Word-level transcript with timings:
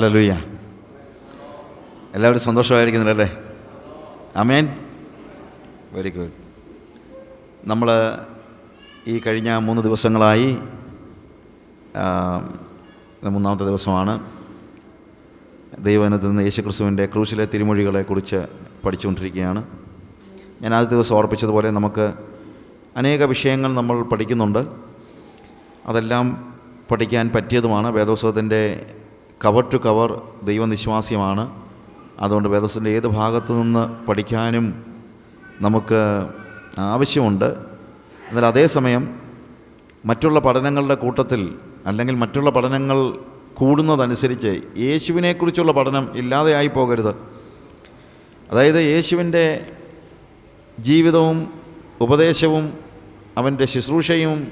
ഹലലുയ്യ 0.00 0.44
എല്ലാവരും 2.14 2.40
സന്തോഷമായിരിക്കുന്നില്ലല്ലേ 2.40 3.38
അമേൻ 4.36 4.68
very 5.92 6.10
good 6.10 6.30
നമ്മൾ 7.64 7.90
ഈ 9.06 9.18
കഴിഞ്ഞ 9.18 9.56
മൂന്ന് 9.56 9.82
ദിവസങ്ങളായി 9.82 10.56
മൂന്നാമത്തെ 13.28 13.64
ദിവസമാണ്. 13.64 14.30
ദൈവനത്തിൽ 15.78 16.28
നിന്ന് 16.28 16.42
യേശുക്രിസ്തുവിന്റെ 16.42 17.06
ക്രൂശിലെ 17.06 17.44
തിരുമൊഴികളെക്കുറിച്ച് 17.44 18.46
പഠിച്ചുകൊണ്ടിരിക്കുകയാണ്. 18.84 19.64
ഞാൻ 20.62 20.74
ആദ്യ 20.74 20.90
ദിവസം 20.90 21.16
ഓർപ്പിച്ചതുപോലെ 21.16 21.70
നമുക്ക് 21.70 22.14
അനേക 22.96 23.24
വിഷയങ്ങൾ 23.24 23.74
നമ്മൾ 23.74 24.02
പഠിക്കുന്നുണ്ട്. 24.02 24.66
അതെല്ലാം 25.86 26.54
പഠിക്കാൻ 26.90 27.30
പറ്റിയതുമാണ്. 27.34 27.88
വേദോത്സവത്തിന്റെ 27.88 28.94
കവർ 29.44 29.70
ടു 29.72 29.76
കവർ 29.76 30.22
ദൈവനിശ്വാസ്യമാണ്. 30.42 31.62
അതുകൊണ്ട് 32.18 32.48
വേദസിന്റെ 32.48 32.90
ഏത് 32.90 33.06
ഭാഗത്തു 33.06 33.52
നിന്ന് 33.52 34.06
പഠിക്കാനും 34.06 34.84
നമുക്ക് 35.60 36.26
ആവശ്യമുണ്ട്. 36.78 37.44
എന്നാൽ 38.28 38.46
അതേസമയം 38.46 39.20
മറ്റുള്ള 40.04 40.40
പഠനങ്ങളുടെ 40.40 40.94
കൂട്ടത്തിൽ 40.94 41.54
അല്ലെങ്കിൽ 41.86 42.14
മറ്റുള്ള 42.14 42.50
പഠനങ്ങൾ 42.50 43.18
കൂടുന്നതനുസരിച്ച് 43.54 44.60
യേശുവിനെക്കുറിച്ചുള്ള 44.78 45.72
പഠനം 45.72 46.10
ഇല്ലാതെയായി 46.16 46.66
പോകരുത് 46.66 47.14
അതായത് 48.50 48.74
യേശുവിന്റെ 48.74 49.66
ജീവിതവും 50.80 51.54
ഉപദേശവും 52.00 52.74
അവന്റെ 53.36 53.64
ശുശ്രൂഷയും 53.64 54.48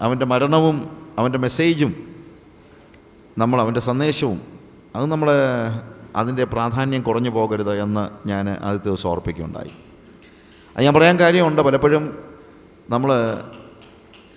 അവന്റെ 0.00 0.26
മരണവും 0.26 0.96
അവന്റെ 1.18 1.38
മെസ്സേജും 1.38 2.09
നമ്മൾ 3.40 3.60
അവന്റെ 3.60 3.80
സന്ദേശവും 3.80 4.38
അത് 4.96 5.06
നമ്മൾ 5.06 5.28
അതിന്റെ 6.16 6.44
പ്രാധാന്യം 6.44 7.02
കുറഞ്ഞു 7.02 7.30
പോകരുത് 7.30 7.80
എന്ന് 7.80 8.28
ഞാൻ 8.28 8.50
ആദ്യത്തെ 8.60 8.88
ദിവസം 8.88 9.08
ഓർപ്പിക്കുകയുണ്ടായി. 9.08 9.72
അത് 10.76 10.84
ഞാൻ 10.84 10.94
പറയാൻ 10.94 11.18
കാര്യമുണ്ട് 11.18 11.62
പലപ്പോഴും 11.62 12.04
നമ്മൾ 12.90 13.10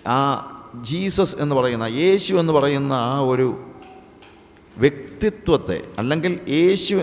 ആ 0.08 0.20
ജീസസ് 0.82 1.36
എന്ന് 1.40 1.54
പറയുന്ന 1.54 1.84
യേശു 1.96 2.34
എന്ന് 2.34 2.52
പറയുന്ന 2.52 2.92
ആ 3.06 3.20
ഒരു 3.24 3.48
വ്യക്തിത്വത്തെ 4.76 5.84
അല്ലെങ്കിൽ 5.98 6.32
യേശു 6.52 6.94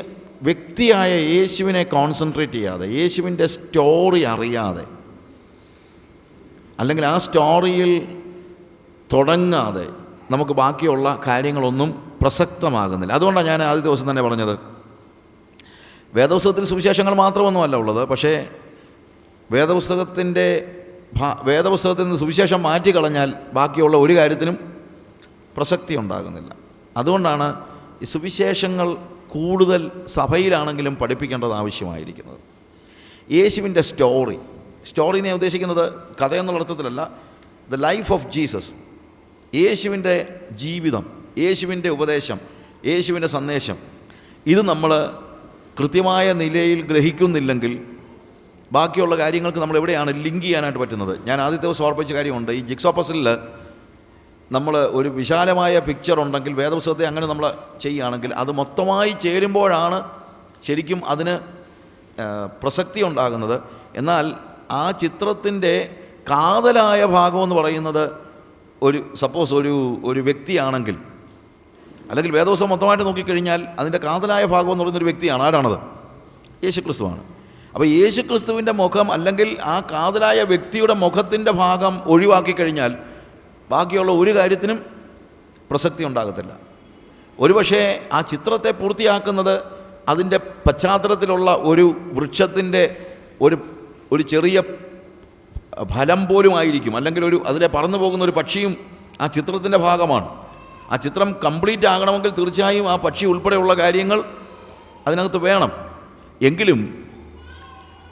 വ്യക്തിയായ 0.41 1.11
യേശുവിനെ 1.31 1.83
കോൺസെൻട്രേറ്റ് 1.89 2.53
ചെയ്യാതെ 2.53 2.85
യേശുവിന്റെ 2.91 3.45
സ്റ്റോറി 3.47 4.21
അറിയാതെ 4.25 4.85
അല്ലെങ്കിൽ 6.79 7.05
ആ 7.05 7.17
സ്റ്റോറിയിൽ 7.17 7.91
തുടങ്ങാതെ 9.09 9.85
നമുക്ക് 10.31 10.51
ബാക്കിയുള്ള 10.51 11.21
കാര്യങ്ങളൊന്നും 11.27 12.11
പ്രസക്തമാകുന്നില്ല. 12.21 13.13
അതുകൊണ്ടാണ് 13.13 13.47
ഞാൻ 13.47 13.63
ആദ്യ 13.63 13.81
ദിവസം 13.81 14.09
തന്നെ 14.09 14.21
പറഞ്ഞത്. 14.21 14.59
വേദപുസ്തകത്തിൽ 16.13 16.65
സുവിശേഷങ്ങൾ 16.65 17.13
മാത്രമൊന്നുമല്ല 17.13 17.75
ഉള്ളത്. 17.75 18.05
പക്ഷേ 18.05 18.49
വേദപുസ്തകത്തിന്റെ 19.51 20.75
വേദപുസ്തകത്തിൽ 21.43 22.03
നിന്ന് 22.03 22.17
സുവിശേഷം 22.17 22.63
മാറ്റിക്കളഞ്ഞാൽ 22.63 23.33
ബാക്കിയുള്ള 23.53 23.97
ഒരു 23.97 24.17
കാര്യത്തിനും 24.17 24.57
പ്രസക്തി 25.57 25.95
ഉണ്ടാകുന്നില്ല. 25.95 26.55
അതുകൊണ്ടാണ് 26.97 27.61
ഈ 28.01 28.05
സുവിശേഷങ്ങൾ 28.05 28.97
കൂടുതൽ 29.29 29.91
സഭയിലാണെങ്കിലും 30.07 30.95
പഠിപ്പിക്കേണ്ടത് 30.95 31.53
ആവശ്യമായിരിക്കുന്നത്. 31.53 32.37
യേശുവിന്റെ 33.33 33.81
സ്റ്റോറി. 33.81 34.37
സ്റ്റോറി 34.85 35.19
ഞാൻ 35.19 35.33
ഉദ്ദേശിക്കുന്നത് 35.33 35.93
കഥ 36.23 36.33
എന്നുള്ള 36.33 36.63
അർത്ഥത്തിലല്ല. 36.63 37.11
The 37.71 37.75
life 37.75 38.13
of 38.13 38.27
Jesus. 38.27 38.90
യേശുവിന്റെ 39.55 40.41
ജീവിതം 40.51 41.05
യേശുവിന്റെ 41.37 41.89
ഉപദേശം 41.89 42.39
യേശുവിന്റെ 42.85 43.27
സന്ദേശം 43.27 43.77
ഇത് 44.47 44.61
നമ്മൾ 44.61 44.91
കൃത്യമായ 45.79 46.33
നിലയിൽ 46.33 46.81
ഗ്രഹിക്കുന്നില്ലെങ്കിൽ 46.81 47.73
ബാക്കിയുള്ള 48.71 49.17
കാര്യങ്ങൾക്ക് 49.17 49.57
നമ്മൾ 49.57 49.77
എവിടെയാണ് 49.77 50.23
ലിങ്ക് 50.23 50.41
ചെയ്യാനായിട്ട് 50.41 50.79
പറ്റുന്നത്? 50.79 51.25
ഞാൻ 51.25 51.41
ആദ്യത്തെ 51.41 51.65
ദിവസം 51.65 51.85
ഓർപ്പിച്ച 51.85 52.13
കാര്യമുണ്ട്. 52.13 52.51
ഈ 52.51 52.59
ജിക്സോ 52.59 52.93
നമ്മൾ 54.51 54.77
ഒരു 54.77 55.09
വിശാലമായ 55.09 55.79
പിക്ചർ 55.79 56.19
ഉണ്ടെങ്കിൽ 56.19 56.53
വേദപുസ്തകത്തെ 56.53 57.05
അങ്ങനെ 57.05 57.27
നമ്മൾ 57.27 57.53
ചെയ്യുകയാണെങ്കിൽ 57.79 58.33
അത് 58.33 58.51
മൊത്തമായി 58.51 59.15
ചേരുമ്പോഴാണ് 59.21 60.09
ശരിക്കും 60.63 61.05
അതിന് 61.05 61.39
പ്രസക്തി 62.63 63.01
ഉണ്ടാകുന്നത്. 63.03 63.61
എന്നാൽ 63.95 64.33
ആ 64.71 64.91
ചിത്രത്തിന്റെ 64.91 65.95
കാതലായ 66.29 67.05
ഭാഗമെന്ന് 67.05 67.55
പറയുന്നത് 67.55 68.30
ഒരു 68.83 69.05
സപ്പോസ് 69.15 69.53
ഒരു 69.53 69.97
ഒരു 70.05 70.19
വ്യക്തിയാണെങ്കിൽ 70.19 70.97
അല്ലെങ്കിൽ 72.09 72.31
വേദോസം 72.31 72.69
മൊത്തമായിട്ട് 72.69 73.05
നോക്കിക്കഴിഞ്ഞാൽ 73.05 73.65
അതിന്റെ 73.79 73.97
കാതലായ 73.97 74.45
ഭാഗം 74.45 74.71
എന്ന് 74.71 74.83
പറയുന്നൊരു 74.83 75.05
വ്യക്തിയാണ്. 75.05 75.43
ആരാണത്? 75.43 75.79
യേശുക്രിസ്തുവാണ്. 76.63 77.23
അപ്പോൾ 77.73 77.85
യേശുക്രിസ്തുവിന്റെ 77.85 78.71
മുഖം 78.71 79.11
അല്ലെങ്കിൽ 79.11 79.57
ആ 79.63 79.79
കാതലായ 79.79 80.41
വ്യക്തിയുടെ 80.41 80.93
മുഖത്തിന്റെ 80.93 81.51
ഭാഗം 81.51 82.01
ഒഴിവാക്കി 82.05 82.51
കഴിഞ്ഞാൽ 82.51 82.95
ബാക്കിയുള്ള 83.71 84.11
ഒരു 84.11 84.35
കാര്യത്തിനും 84.35 84.85
പ്രസക്തി 85.69 86.03
ഉണ്ടാകത്തില്ല. 86.03 86.59
ഒരുപക്ഷേ 87.39 88.01
ആ 88.13 88.21
ചിത്രത്തെ 88.21 88.71
പൂർത്തിയാക്കുന്നത് 88.71 89.59
അതിന്റെ 90.07 90.37
പശ്ചാത്തലത്തിലുള്ള 90.37 91.51
ഒരു 91.51 91.95
വൃക്ഷത്തിന്റെ 92.13 92.95
ഒരു 93.41 93.57
ഒരു 94.11 94.23
ചെറിയ 94.23 94.61
ഫലം 95.91 96.27
പോലും 96.27 96.57
ആയിരിക്കും. 96.57 96.95
അല്ലെങ്കിൽ 96.95 97.25
ഒരു 97.25 97.43
അതിലെ 97.45 97.67
പറന്നു 97.67 97.97
പോകുന്ന 97.97 98.23
ഒരു 98.23 98.31
പക്ഷിയും 98.31 98.77
ആ 99.21 99.27
ചിത്രത്തിന്റെ 99.27 99.77
ഭാഗമാണ്. 99.77 100.27
ആ 100.91 100.95
ചിത്രം 100.95 101.35
കംപ്ലീറ്റ് 101.45 101.87
ആകണമെങ്കിൽ 101.87 102.29
തീർച്ചയായും 102.29 102.91
ആ 102.91 102.95
പക്ഷി 102.95 103.25
ഉൾപ്പെടെയുള്ള 103.25 103.73
കാര്യങ്ങൾ 103.73 104.23
അതിനകത്ത് 105.07 105.37
വേണം. 105.37 105.71
എങ്കിലും 106.41 107.05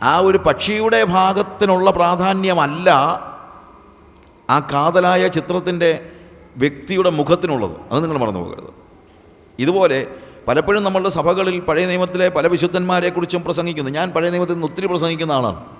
ആ 0.03 0.17
ഒരു 0.17 0.37
പക്ഷിയുടെ 0.37 1.03
ഭാഗത്തിനുള്ള 1.03 1.91
പ്രാധാന്യമല്ല 1.91 2.89
ആ 4.49 4.59
കാതലായ 4.59 5.27
ചിത്രത്തിന്റെ 5.27 6.09
വ്യക്തിയുടെ 6.57 7.09
മുഖത്തിനുള്ളത്. 7.09 7.71
അത് 7.91 8.03
നിങ്ങൾ 8.03 8.17
മറന്നു 8.17 8.39
പോകരുത്. 8.39 8.73
ഇതുപോലെ 9.59 10.07
പലപ്പോഴും 10.47 10.83
നമ്മളുടെ 10.83 11.09
സഭകളിൽ 11.09 11.59
പഴയ 11.59 11.85
നിയമത്തിലെ 11.85 12.29
പല 12.29 12.47
വിശുദ്ധന്മാരെക്കുറിച്ചും 12.47 13.43
പ്രസംഗിക്കുന്നു. 13.43 13.91
ഞാൻ 13.91 14.11
പഴയ 14.11 14.29
നിയമത്തിൽ 14.29 14.53
നിന്ന് 14.53 14.67
ഒത്തിരി 14.67 14.87
പ്രസംഗിക്കുന്ന 14.87 15.31
ആളാണ്. 15.31 15.78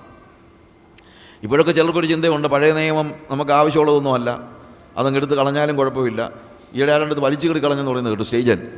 ഇപ്പോഴൊക്കെ 1.42 1.72
ചിലർക്കൊരു 1.72 2.06
ചിന്തയുണ്ട് 2.06 2.48
പഴയ 2.48 2.72
നിയമം 2.72 3.14
നമുക്ക് 3.30 3.50
ആവശ്യമുള്ളതൊന്നുമല്ല 3.50 4.48
അതങ്ങ് 4.96 5.18
എടുത്ത് 5.18 5.34
കളഞ്ഞാലും 5.34 5.76
കുഴപ്പമില്ല. 5.76 6.30
ഈയിടെ 6.74 6.92
ആരണ്ടത് 6.92 7.20
വലിച്ചു 7.20 7.48
കയറി 7.48 7.64
കളഞ്ഞെന്ന് 7.64 7.90
പറയുന്നത് 7.90 8.12
കേട്ടു 8.12 8.22
സ്റ്റേജൻ. 8.22 8.68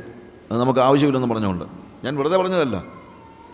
അത് 0.51 0.59
നമുക്ക് 0.59 0.79
ആവശ്യമില്ലെന്ന് 0.79 1.29
പറഞ്ഞുകൊണ്ട്. 1.29 1.65
ഞാൻ 2.03 2.17
വെറുതെ 2.17 2.37
പറഞ്ഞതല്ല. 2.37 2.83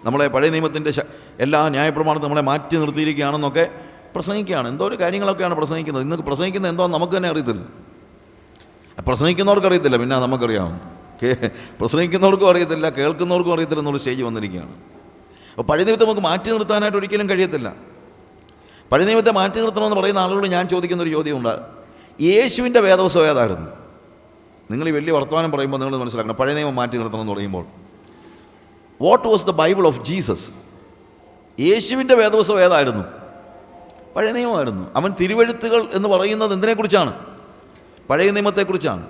നമ്മളെ 0.06 0.28
പഴയ 0.28 0.50
നിയമത്തിന്റെ 0.50 1.03
എല്ലാ 1.40 1.69
ന്യായപ്രമാണത്തും 1.69 2.24
നമ്മളെ 2.24 2.42
മാറ്റി 2.42 2.78
നിർത്തിയിരിക്കുകയാണെന്നൊക്കെ 2.78 3.69
പ്രസംഗിക്കുകയാണ്. 4.16 4.68
എന്തോ 4.68 4.88
ഒരു 4.88 4.96
കാര്യങ്ങളൊക്കെയാണ് 4.96 5.53
പ്രസംഗിക്കുന്നത്. 5.53 6.03
ഇന്ന് 6.03 6.16
പ്രസംഗിക്കുന്നത് 6.16 6.72
എന്തോ 6.72 6.88
നമുക്ക് 6.88 7.18
തന്നെ 7.18 7.30
അറിയത്തില്ല. 7.30 7.66
പ്രസംഗിക്കുന്നവർക്ക് 9.08 9.68
അറിയത്തില്ല 9.68 9.98
പിന്നെ 9.98 10.19
നമുക്കറിയാം. 10.19 10.81
കേ 11.24 11.50
പ്രസംഗിക്കുന്നവർക്കും 11.80 12.50
അറിയത്തില്ല 12.50 12.90
കേൾക്കുന്നവർക്കും 12.90 13.53
അറിയത്തില്ല 13.53 13.80
എന്നുള്ള 13.80 13.98
സ്റ്റേജ് 13.98 14.24
വന്നിരിക്കുകയാണ്. 14.24 14.69
അപ്പോൾ 15.58 15.64
പഴയ 15.64 15.84
നിയമത്തെ 15.84 16.03
നമുക്ക് 16.03 16.22
മാറ്റി 16.22 16.52
നിർത്താനായിട്ട് 16.52 16.98
ഒരിക്കലും 16.98 17.30
കഴിയത്തില്ല. 17.30 17.89
പഴയ 18.92 19.06
നിയമത്തെ 19.06 19.32
മാറ്റി 19.32 19.62
നിർത്തണമെന്ന് 19.62 19.96
പറയുന്ന 19.96 20.20
ആളുകളോട് 20.20 20.48
ഞാൻ 20.48 20.68
ചോദിക്കുന്ന 20.68 21.04
ഒരു 21.04 21.10
ചോദ്യമുണ്ട്. 21.10 21.60
യേശുവിന്റെ 22.22 22.80
വേദവസം 22.80 23.22
ഏതായിരുന്നു? 23.22 23.72
നിങ്ങൾ 24.72 24.90
ഈ 24.90 24.92
വലിയ 24.92 25.14
വർത്തമാനം 25.14 25.52
പറയുമ്പോൾ 25.52 25.78
നിങ്ങൾ 25.78 25.98
മനസ്സിലാക്കണം. 25.98 26.36
പഴയ 26.36 26.54
നിയമം 26.54 26.76
മാറ്റി 26.76 26.98
നിർത്തണം 26.98 27.22
എന്ന് 27.22 27.34
പറയുമ്പോൾ. 27.34 27.66
What 29.02 29.28
was 29.28 29.46
the 29.46 29.50
Bible 29.50 29.88
of 29.88 30.04
Jesus 30.04 30.52
യേശുവിന്റെ 31.60 32.16
വേദവസം 32.16 32.62
ഏതായിരുന്നു? 32.62 33.06
പഴയ 34.16 34.31
നിയമമായിരുന്നു. 34.31 34.92
അവൻ 34.96 35.13
തിരുവഴുത്തുകൾ 35.22 35.88
എന്ന് 35.94 36.10
പറയുന്നത് 36.10 36.54
എന്തിനെക്കുറിച്ചാണ്? 36.54 37.13
പഴയ 38.10 38.31
നിയമത്തെക്കുറിച്ചാണ്. 38.31 39.06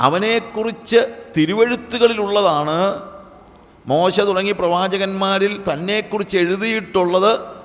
അവനെക്കുറിച്ച് 0.00 1.22
തിരുവഴുത്തുകളിലുള്ളതാണ്. 1.36 3.02
മോശ 3.86 4.20
തുടങ്ങി 4.20 4.52
പ്രവാചകന്മാരിൽ 4.52 5.62
തന്നെക്കുറിച്ച് 5.72 6.38
എഴുതിയിട്ടുള്ളത് 6.38 7.57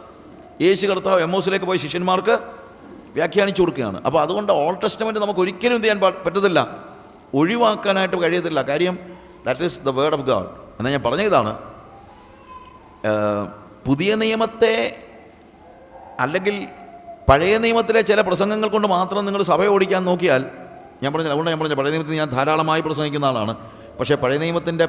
യേശു 0.61 0.88
കർത്താവ് 0.88 1.21
എമ്മോസിലേക്ക് 1.21 1.65
പോയ 1.65 1.77
ശിഷ്യന്മാർക്ക് 1.77 2.39
വ്യാഖ്യാനിച്ചു 3.13 3.61
കൊടുക്കുകയാണ്. 3.61 4.03
അപ്പോൾ 4.03 4.21
അതുകൊണ്ട് 4.21 4.51
ഓൾ 4.51 4.73
ടെസ്റ്റമെന്റ് 4.73 5.19
നമുക്ക് 5.19 5.39
ഒരിക്കലും 5.39 5.75
എന്ത് 5.75 5.88
ചെയ്യാൻ 5.88 6.00
പറ്റത്തില്ല. 6.00 6.77
ഒഴിവാക്കാനായിട്ട് 7.33 8.21
കഴിയത്തില്ല. 8.21 8.61
കാര്യം 8.61 9.00
that 9.45 9.63
is 9.63 9.79
the 9.79 9.89
word 9.89 10.13
of 10.13 10.21
God 10.21 10.45
എന്നാൽ 10.45 10.91
ഞാൻ 10.91 11.03
പറഞ്ഞ 11.03 11.21
ഇതാണ്. 11.21 11.57
പുതിയ 13.85 14.15
നിയമത്തെ 14.15 15.03
അല്ലെങ്കിൽ 16.19 16.67
പഴയ 17.29 17.57
നിയമത്തിലെ 17.57 18.01
ചില 18.01 18.21
പ്രസംഗങ്ങൾ 18.21 18.67
കൊണ്ട് 18.67 18.88
മാത്രം 18.88 19.25
നിങ്ങൾ 19.25 19.44
സഭ 19.44 19.65
ഓടിക്കാൻ 19.65 20.05
നോക്കിയാൽ 20.05 20.45
ഞാൻ 21.03 21.13
പറഞ്ഞ 21.13 21.27
അതുകൊണ്ട് 21.27 21.51
ഞാൻ 21.51 21.59
പറഞ്ഞ 21.59 21.73
പഴയ 21.73 21.91
നിയമത്തിൽ 21.91 22.15
ഞാൻ 22.15 22.29
ധാരാളമായി 22.29 22.81
പ്രസംഗിക്കുന്ന 22.81 23.25
ആളാണ്. 23.25 23.57
പക്ഷേ 24.00 24.15
പഴയ 24.15 24.38
നിയമത്തിന്റെ 24.38 24.88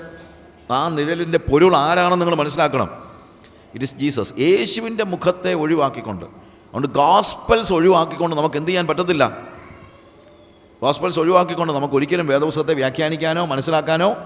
ആ 0.70 0.88
നിഴലിന്റെ 0.88 1.38
പൊരുൾ 1.38 1.76
ആരാണെന്ന് 1.76 2.26
നിങ്ങൾ 2.26 2.42
മനസ്സിലാക്കണം. 2.42 3.03
ഇറ്റ് 3.74 3.84
ഇസ് 3.84 3.94
ജീസസ് 3.94 4.32
യേശുവിന്റെ 4.38 5.04
മുഖത്തെ 5.04 5.54
ഒഴിവാക്കിക്കൊണ്ട്. 5.54 6.24
അതുകൊണ്ട് 6.24 6.88
ഗോസ്പൽസ് 6.88 7.72
ഒഴിവാക്കിക്കൊണ്ട് 7.72 8.36
നമുക്ക് 8.36 8.56
എന്ത് 8.56 8.68
ചെയ്യാൻ 8.68 8.86
പറ്റത്തില്ല? 8.86 9.54
ഗോസ്പൽസ് 10.82 11.18
ഒഴിവാക്കിക്കൊണ്ട് 11.20 11.72
നമുക്ക് 11.72 11.94
ഒരിക്കലും 11.94 12.26
വേദപുസ്തകത്തെ 12.26 12.74
വ്യാഖ്യാനിക്കാനോ 12.74 13.46
മനസ്സിലാക്കാനോ 13.46 14.16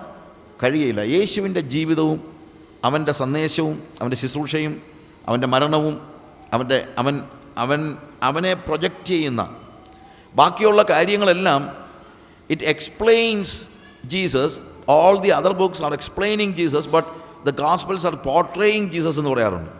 കഴിയില്ല 0.62 1.00
യേശുവിന്റെ 1.00 1.60
ജീവിതവും 1.60 2.34
അവന്റെ 2.84 3.12
സന്ദേശവും 3.12 3.82
അവന്റെ 4.00 4.16
ശുശ്രൂഷയും 4.16 4.82
അവന്റെ 5.26 5.46
മരണവും 5.46 6.00
അവന്റെ 6.52 6.86
അവൻ 6.98 7.20
അവൻ 7.58 7.96
അവനെ 8.22 8.54
പ്രൊജക്റ്റ് 8.54 9.04
ചെയ്യുന്ന 9.04 9.56
ബാക്കിയുള്ള 10.34 10.82
കാര്യങ്ങളെല്ലാം 10.82 11.76
it 12.50 12.62
explains 12.62 13.68
Jesus 14.04 14.60
all 14.88 15.20
the 15.20 15.28
other 15.28 15.52
books 15.52 15.82
are 15.82 15.92
explaining 15.92 16.52
Jesus 16.52 16.88
but 16.88 17.08
the 17.46 17.50
gospels 17.50 18.06
are 18.06 18.14
portraying 18.14 18.90
Jesus 18.90 19.18
എന്ന് 19.18 19.30
പറയാറുണ്ട്. 19.30 19.70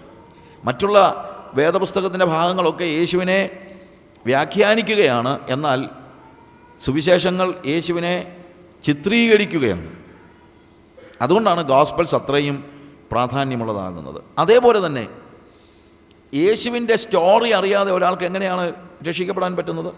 മറ്റുള്ള 0.65 1.25
വേദപുസ്തകത്തിന്റെ 1.55 2.27
ഭാഗങ്ങളൊക്കെ 2.27 2.85
യേശുവിനെ 2.85 3.51
വ്യാഖ്യാനിക്കുകയാണ്. 4.27 5.41
എന്നാൽ 5.49 5.89
സുവിശേഷങ്ങൾ 6.85 7.55
യേശുവിനെ 7.67 8.37
ചിത്രീകരിക്കുകയാണ്. 8.85 9.93
അതുകൊണ്ടാണ് 11.23 11.63
ഗോസ്പൽസ് 11.63 12.15
അത്രയും 12.15 12.65
പ്രാധാന്യമുള്ളതാകുന്നത്. 13.11 14.23
അതേപോലെ 14.39 14.87
തന്നെ 14.87 15.09
യേശുവിന്റെ 16.35 16.97
സ്റ്റോറി 16.97 17.51
അറിയാതെ 17.51 17.93
ഒരാൾക്ക് 17.93 18.23
എങ്ങനെയാണ് 18.23 18.73
രക്ഷിക്കപ്പെടാൻ 19.09 19.57
പറ്റുന്നത്? 19.57 19.95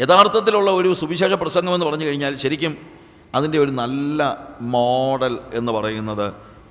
യഥാർത്ഥത്തിലുള്ള 0.00 0.70
ഒരു 0.70 0.94
സുവിശേഷ 0.94 1.32
പ്രസംഗം 1.32 1.74
എന്ന് 1.74 1.86
പറഞ്ഞു 1.86 2.04
കഴിഞ്ഞാൽ 2.04 2.36
ശരിക്കും 2.36 3.01
അതിന്റെ 3.34 3.58
ഒരു 3.58 3.70
നല്ല 3.70 4.20
മോഡൽ 4.60 5.38
എന്ന് 5.54 5.72
പറയുന്നത് 5.72 6.26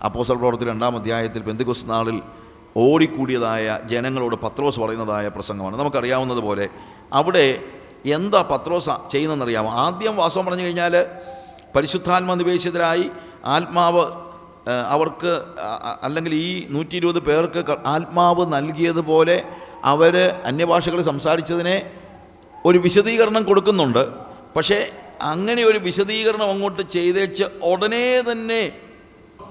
അപ്പോസൽ 0.06 0.34
പ്രവർത്തി 0.34 0.66
രണ്ടാം 0.66 0.96
അധ്യായത്തിൽ 0.96 1.42
പെന്തുകുസ് 1.42 1.86
നാളിൽ 1.90 2.18
ഓടിക്കൂടിയതായ 2.78 3.80
ജനങ്ങളോട് 3.84 4.36
പത്രോസ് 4.36 4.80
പറയുന്നതായ 4.80 5.28
പ്രസംഗമാണ്. 5.28 5.76
നമുക്കറിയാവുന്നതുപോലെ 5.80 6.66
അവിടെ 7.14 7.46
എന്താ 8.06 8.42
പത്രോസ് 8.52 8.90
ചെയ്യുന്നതെന്നറിയാമോ? 9.12 9.72
ആദ്യം 9.86 10.16
വാസം 10.16 10.46
പറഞ്ഞു 10.46 10.62
കഴിഞ്ഞാൽ 10.62 10.94
പരിശുദ്ധാത്മ 11.76 12.34
നിവേശിതരായി 12.34 13.06
ആത്മാവ് 13.46 14.06
അവർക്ക് 14.96 15.34
അല്ലെങ്കിൽ 16.04 16.34
ഈ 16.36 16.68
നൂറ്റി 16.70 16.96
ഇരുപത് 16.96 17.20
പേർക്ക് 17.20 17.62
ആത്മാവ് 17.86 18.54
നൽകിയതുപോലെ 18.54 19.38
അവർ 19.84 20.16
അന്യഭാഷകൾ 20.46 21.02
സംസാരിച്ചതിനെ 21.02 21.92
ഒരു 22.66 22.78
വിശദീകരണം 22.78 23.44
കൊടുക്കുന്നുണ്ട്. 23.44 24.04
പക്ഷേ 24.56 24.80
അങ്ങനെ 25.22 25.64
ഒരു 25.64 25.78
വിശദീകരണം 25.78 26.50
അങ്ങോട്ട് 26.50 26.82
ചെയ്തേച്ച് 26.82 27.44
ഉടനെ 27.64 28.22
തന്നെ 28.22 28.72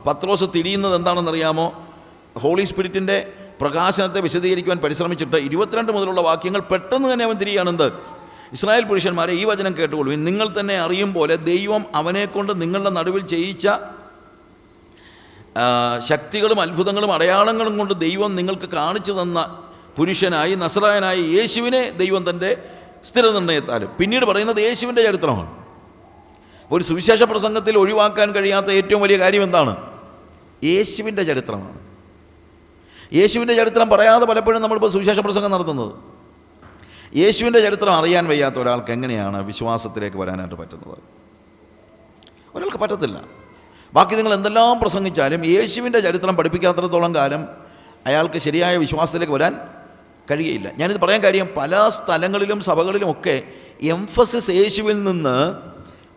പത്രോസ് 0.06 0.44
തിരിയുന്നത് 0.54 0.94
എന്താണെന്നറിയാമോ? 0.96 1.88
ഹോളി 2.38 2.64
സ്പിരിറ്റിന്റെ 2.64 3.32
പ്രകാശനത്തെ 3.60 4.20
വിശദീകരിക്കുവാൻ 4.20 4.78
പരിശ്രമിച്ചിട്ട് 4.78 5.36
ഇരുപത്തിരണ്ട് 5.36 5.92
മുതലുള്ള 5.92 6.20
വാക്യങ്ങൾ 6.20 6.60
പെട്ടെന്ന് 6.60 7.12
തന്നെ 7.12 7.24
അവൻ 7.24 7.34
തിരിയാണെന്ത്? 7.34 7.92
ഇസ്രായേൽ 8.52 8.84
പുരുഷന്മാരെ 8.84 9.32
ഈ 9.32 9.44
വചനം 9.44 9.76
കേട്ടുകൊള്ളു 9.76 10.14
നിങ്ങൾ 10.14 10.60
തന്നെ 10.60 10.78
അറിയും 10.78 11.14
പോലെ 11.14 11.36
ദൈവം 11.36 11.84
അവനെക്കൊണ്ട് 11.94 12.62
നിങ്ങളുടെ 12.62 12.90
നടുവിൽ 12.90 13.26
ചെയ്യിച്ച 13.26 13.68
ശക്തികളും 15.98 16.60
അത്ഭുതങ്ങളും 16.60 17.12
അടയാളങ്ങളും 17.12 17.78
കൊണ്ട് 17.78 18.00
ദൈവം 18.00 18.36
നിങ്ങൾക്ക് 18.36 18.68
കാണിച്ചു 18.68 19.12
തന്ന 19.12 19.62
പുരുഷനായി 19.96 20.54
നസറായനായി 20.54 21.22
യേശുവിനെ 21.22 21.90
ദൈവം 21.90 22.30
തന്റെ 22.30 22.70
സ്ഥിരനിർണയത്താലും. 23.04 23.90
പിന്നീട് 24.00 24.24
പറയുന്നത് 24.24 24.56
യേശുവിന്റെ 24.56 25.02
ചരിത്രമാണ്. 25.02 25.59
ഒരു 26.72 26.84
സുവിശേഷ 26.84 27.22
പ്രസംഗത്തിൽ 27.22 27.78
ഒഴിവാക്കാൻ 27.78 28.32
കഴിയാത്ത 28.32 28.66
ഏറ്റവും 28.66 29.02
വലിയ 29.02 29.18
കാര്യം 29.18 29.42
എന്താണ്? 29.42 29.76
യേശുവിന്റെ 30.64 31.22
ചരിത്രമാണ്. 31.22 31.78
യേശുവിന്റെ 33.12 33.54
ചരിത്രം 33.54 33.88
പറയാതെ 33.88 34.24
പലപ്പോഴും 34.24 34.62
നമ്മളിപ്പോൾ 34.62 34.90
സുവിശേഷ 34.90 35.20
പ്രസംഗം 35.20 35.50
നടത്തുന്നത്. 35.50 35.92
യേശുവിന്റെ 37.16 37.60
ചരിത്രം 37.60 37.94
അറിയാൻ 37.94 38.28
വയ്യാത്ത 38.28 38.54
ഒരാൾക്ക് 38.54 38.92
എങ്ങനെയാണ് 38.92 39.46
വിശ്വാസത്തിലേക്ക് 39.46 40.16
വരാനായിട്ട് 40.16 40.54
പറ്റുന്നത്? 40.54 40.98
ഒരാൾക്ക് 42.54 42.76
പറ്റത്തില്ല. 42.76 43.20
ബാക്കി 43.94 44.14
നിങ്ങൾ 44.14 44.34
എന്തെല്ലാം 44.34 44.80
പ്രസംഗിച്ചാലും 44.80 45.46
യേശുവിന്റെ 45.46 46.00
ചരിത്രം 46.00 46.36
പഠിപ്പിക്കാത്തിടത്തോളം 46.36 47.14
കാലം 47.14 47.48
അയാൾക്ക് 48.06 48.38
ശരിയായ 48.38 48.76
വിശ്വാസത്തിലേക്ക് 48.76 49.32
വരാൻ 49.32 49.60
കഴിയുകയില്ല 50.30 50.70
ഞാനിത് 50.76 51.00
പറയാൻ 51.00 51.22
കാര്യം 51.22 51.48
പല 51.56 51.88
സ്ഥലങ്ങളിലും 51.88 52.60
സഭകളിലുമൊക്കെ 52.60 53.42
എംഫസിസ് 53.82 54.50
യേശുവിൽ 54.50 55.04
നിന്ന് 55.04 55.54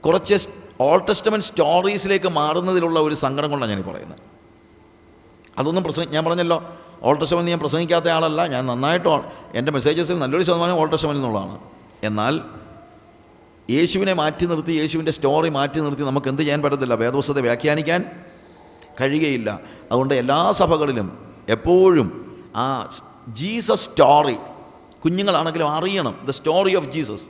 കുറച്ച് 0.05 0.47
ഓൾഡ് 0.81 1.07
ടെസ്റ്റമെന്റ് 1.07 1.45
സ്റ്റോറീസിലേക്ക് 1.45 2.29
മാറുന്നതിലുള്ള 2.29 2.99
ഒരു 2.99 3.15
സങ്കടം 3.15 3.51
കൊണ്ടാണ് 3.51 3.71
ഞാൻ 3.71 3.83
പറയുന്നത്. 3.83 4.19
അതൊന്നും 5.57 5.83
പ്രസംഗ 5.83 6.05
ഞാൻ 6.09 6.25
പറഞ്ഞല്ലോ 6.25 6.69
ഓൾഡ് 7.01 7.21
ടെസ്റ്റമെന്റ് 7.21 7.51
ഞാൻ 7.51 7.59
പ്രസംഗിക്കാത്ത 7.59 8.07
ആളല്ല 8.07 8.47
ഞാൻ 8.47 8.65
നന്നായിട്ട് 8.65 9.21
എന്റെ 9.53 9.71
മെസ്സേജസിൽ 9.71 10.19
നല്ലൊരു 10.19 10.43
ശതമാനം 10.43 10.79
ഓൾഡ് 10.79 10.91
ടെസ്റ്റമെന്റിൽ 10.91 11.25
എന്നുള്ളതാണ് 11.25 11.59
എന്നാൽ 12.03 12.41
യേശുവിനെ 13.71 14.13
മാറ്റി 14.13 14.45
നിർത്തി 14.45 14.71
യേശുവിന്റെ 14.71 15.11
സ്റ്റോറി 15.11 15.49
മാറ്റി 15.49 15.79
നിർത്തി 15.79 16.01
നമുക്ക് 16.01 16.27
എന്ത് 16.27 16.41
ചെയ്യാൻ 16.41 16.61
പറ്റത്തില്ല? 16.61 16.93
വേദപുസ്തകത്തെ 16.93 17.41
വ്യാഖ്യാനിക്കാൻ 17.41 18.05
കഴിയുകയില്ല. 19.01 19.59
അതുകൊണ്ട് 19.91 20.13
എല്ലാ 20.13 20.51
സഭകളിലും 20.51 21.35
എപ്പോഴും 21.49 22.07
ആ 22.55 22.89
ജീസസ് 23.27 23.89
സ്റ്റോറി 23.89 24.37
കുഞ്ഞുങ്ങളാണെങ്കിലും 25.05 25.69
അറിയണം 25.69 26.19
ദ 26.27 26.31
സ്റ്റോറി 26.31 26.75
ഓഫ് 26.75 26.87
ജീസസ് 26.87 27.23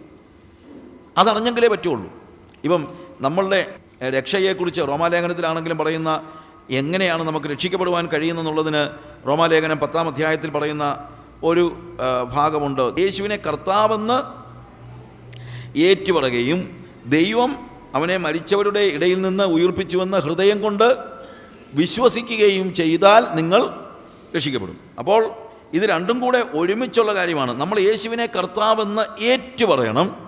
അതറിഞ്ഞെങ്കിലേ 1.18 1.68
പറ്റുള്ളൂ. 1.68 2.23
ഇപ്പം 2.64 2.88
നമ്മളുടെ 3.22 3.76
രക്ഷയെക്കുറിച്ച് 4.10 4.82
റോമാലേഖനത്തിലാണെങ്കിലും 4.82 5.78
പറയുന്ന 5.78 6.24
എങ്ങനെയാണ് 6.70 7.24
നമുക്ക് 7.24 7.48
രക്ഷിക്കപ്പെടുവാൻ 7.48 8.08
കഴിയുന്നെന്നുള്ളതിന് 8.08 8.90
റോമാലേഖനം 9.28 9.80
പത്താം 9.80 10.08
അധ്യായത്തിൽ 10.08 10.50
പറയുന്ന 10.50 11.10
ഒരു 11.44 11.76
ഭാഗമുണ്ട്. 12.32 12.94
യേശുവിനെ 13.00 13.36
കർത്താവെന്ന് 13.36 14.18
ഏറ്റുപറയുകയും 15.78 16.86
ദൈവം 17.06 17.70
അവനെ 17.96 18.18
മരിച്ചവരുടെ 18.18 18.80
ഇടയിൽ 18.80 19.22
നിന്ന് 19.22 19.44
ഉയർപ്പിച്ചുവെന്ന് 19.44 20.18
ഹൃദയം 20.18 20.62
കൊണ്ട് 20.62 20.96
വിശ്വസിക്കുകയും 21.74 22.74
ചെയ്താൽ 22.74 23.36
നിങ്ങൾ 23.36 23.70
രക്ഷിക്കപ്പെടും. 24.36 24.78
അപ്പോൾ 25.00 25.32
ഇത് 25.74 25.84
രണ്ടും 25.84 26.20
കൂടെ 26.20 26.46
ഒരുമിച്ചുള്ള 26.54 27.16
കാര്യമാണ്. 27.16 27.60
നമ്മൾ 27.62 27.80
യേശുവിനെ 27.80 28.26
കർത്താവെന്ന് 28.26 29.24
ഏറ്റുപറയണം. 29.24 30.23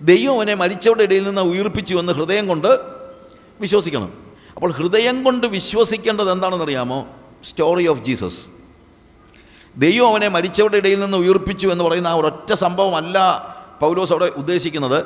ദൈവം 0.00 0.34
അവനെ 0.34 0.54
മരിച്ചവരുടെ 0.54 1.02
ഇടയിൽ 1.02 1.24
നിന്ന് 1.24 1.40
ഉയർപ്പിച്ചു 1.40 1.96
എന്ന് 1.96 2.12
ഹൃദയം 2.12 2.48
കൊണ്ട് 2.48 2.80
വിശ്വസിക്കണം. 3.60 4.12
അപ്പോൾ 4.56 4.72
ഹൃദയം 4.72 5.24
കൊണ്ട് 5.24 5.46
വിശ്വസിക്കേണ്ടത് 5.46 6.32
എന്താണെന്നറിയാമോ? 6.32 7.06
സ്റ്റോറി 7.44 7.88
ഓഫ് 7.88 8.02
ജീസസ് 8.02 8.46
ദൈവം 9.76 10.08
അവനെ 10.08 10.28
മരിച്ചവരുടെ 10.28 10.76
ഇടയിൽ 10.76 11.00
നിന്ന് 11.00 11.16
ഉയർപ്പിച്ചു 11.16 11.68
എന്ന് 11.68 11.84
പറയുന്ന 11.84 12.08
ആ 12.08 12.14
ഒരൊറ്റ 12.14 12.52
സംഭവമല്ല 12.52 13.18
പൗലോസ് 13.80 14.12
അവിടെ 14.12 14.32
ഉദ്ദേശിക്കുന്നത്. 14.36 15.04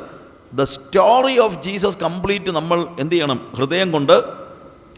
The 0.52 0.64
story 0.64 1.38
of 1.38 1.62
Jesus 1.62 1.98
complete 1.98 2.50
നമ്മൾ 2.50 2.86
എന്ത് 3.00 3.12
ചെയ്യണം? 3.12 3.52
ഹൃദയം 3.56 3.92
കൊണ്ട് 3.92 4.22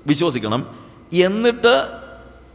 വിശ്വസിക്കണം. 0.06 0.66
എന്നിട്ട് 1.12 1.88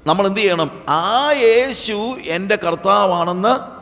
നമ്മൾ 0.08 0.28
എന്ത് 0.28 0.40
ചെയ്യണം? 0.40 0.82
ആ 0.90 1.32
യേശു 1.32 2.18
എന്റെ 2.26 2.56
കർത്താവാണെന്ന് 2.56 3.78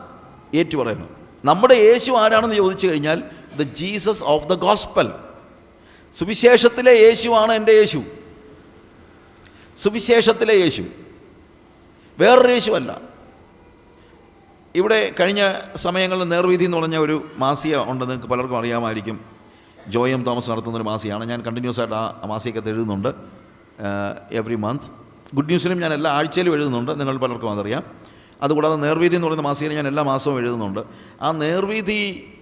ഏറ്റുപറയണം 0.56 1.08
നമ്മുടെ 1.44 1.74
യേശു 1.74 2.12
ആരാണെന്ന് 2.12 2.56
ചോദിച്ചു 2.56 2.86
കഴിഞ്ഞാൽ 2.86 3.22
the 3.56 3.62
Jesus 3.62 4.24
of 4.24 4.48
the 4.48 4.54
gospel 4.54 5.12
സുവിശേഷത്തിലെ 6.14 6.92
യേശുവാണ് 6.92 7.52
എന്റെ 7.52 7.72
യേശു. 7.72 8.02
സുവിശേഷത്തിലെ 9.82 10.54
യേശു. 10.54 10.82
വേറൊരു 12.18 12.48
യേശുവല്ല. 12.48 13.00
ഇവിടെ 14.74 15.14
കഴിഞ്ഞ 15.20 15.54
സമയങ്ങളിൽ 15.76 16.24
നേർവീതി 16.24 16.64
എന്ന് 16.64 16.76
പറഞ്ഞ 16.76 16.96
ഒരു 16.96 17.28
മാസിക 17.36 17.76
ഉണ്ട് 17.76 18.04
നിങ്ങൾക്ക് 18.04 18.26
പലർക്കും 18.26 18.58
അറിയാമായിരിക്കും. 18.58 19.20
ജോയം 19.88 20.24
തോമസ് 20.24 20.50
നടത്തുന്ന 20.50 20.76
ഒരു 20.76 20.84
മാസികയാണ്. 20.84 21.24
ഞാൻ 21.28 21.42
കണ്ടിന്യൂസ് 21.42 21.80
ആയിട്ട് 21.80 21.94
ആ 21.94 22.22
മാസികക്കകത്ത് 22.26 22.68
എഴുതുന്നുണ്ട് 22.68 23.08
എവറി 24.32 24.54
മന്ത് 24.54 24.82
ഗുഡ് 25.34 25.46
ന്യൂസിലും 25.46 25.80
ഞാൻ 25.80 25.92
എല്ലാ 25.92 26.10
ആഴ്ചയിലും 26.10 26.54
എഴുതുന്നുണ്ട് 26.54 27.00
നിങ്ങൾ 27.00 27.16
പലർക്കും 27.16 27.50
അതറിയാം. 27.50 27.82
അതുകൂടാതെ 28.42 28.76
നേർവീതി 28.76 29.14
എന്ന് 29.14 29.26
പറയുന്ന 29.26 29.48
മാസികയിൽ 29.48 29.72
ഞാൻ 29.72 29.88
എല്ലാ 29.88 30.02
മാസവും 30.02 30.38
എഴുതുന്നുണ്ട്. 30.38 30.80
ആ 31.22 31.30
നേർവീതി 31.30 32.32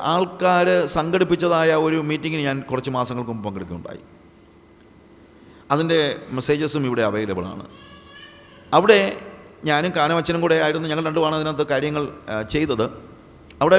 ആൾക്കാർ 0.00 0.86
സംഘടിപ്പിച്ചതായ 0.86 1.74
ഒരു 1.74 1.96
മീറ്റിങ്ങിന് 1.96 2.42
ഞാൻ 2.42 2.60
കുറച്ച് 2.60 2.90
മാസങ്ങൾക്ക് 2.90 3.30
മുമ്പ് 3.30 3.44
പങ്കെടുക്കുകയുണ്ടായി. 3.44 4.02
അതിന്റെ 5.70 6.16
മെസ്സേജസും 6.30 6.84
ഇവിടെ 6.86 7.02
അവൈലബിൾ 7.02 7.44
ആണ്. 7.46 7.64
അവിടെ 8.74 9.16
ഞാനും 9.64 9.92
കാനവച്ചനും 9.96 10.40
കൂടെ 10.40 10.54
ആയിരുന്നു. 10.54 10.88
ഞങ്ങൾ 10.88 11.04
രണ്ടുമാണ് 11.06 11.34
അതിനകത്ത് 11.34 11.66
കാര്യങ്ങൾ 11.66 12.08
ചെയ്തത്. 12.50 12.86
അവിടെ 13.62 13.78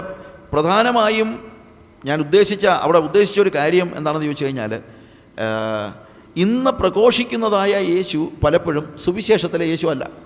പ്രധാനമായും 0.54 1.30
ഞാൻ 2.06 2.20
ഉദ്ദേശിച്ച 2.22 2.66
അവിടെ 2.66 3.00
ഉദ്ദേശിച്ച 3.00 3.40
ഒരു 3.42 3.52
കാര്യം 3.56 3.92
എന്താണെന്ന് 3.96 4.28
ചോദിച്ചു 4.28 4.46
കഴിഞ്ഞാൽ 4.46 4.82
ഇന്ന് 6.36 6.72
പ്രഘോഷിക്കുന്നതായ 6.72 7.74
യേശു 7.94 8.32
പലപ്പോഴും 8.44 8.96
സുവിശേഷത്തിലെ 9.06 9.66
യേശു 9.66 9.88
അല്ല. 9.88 10.25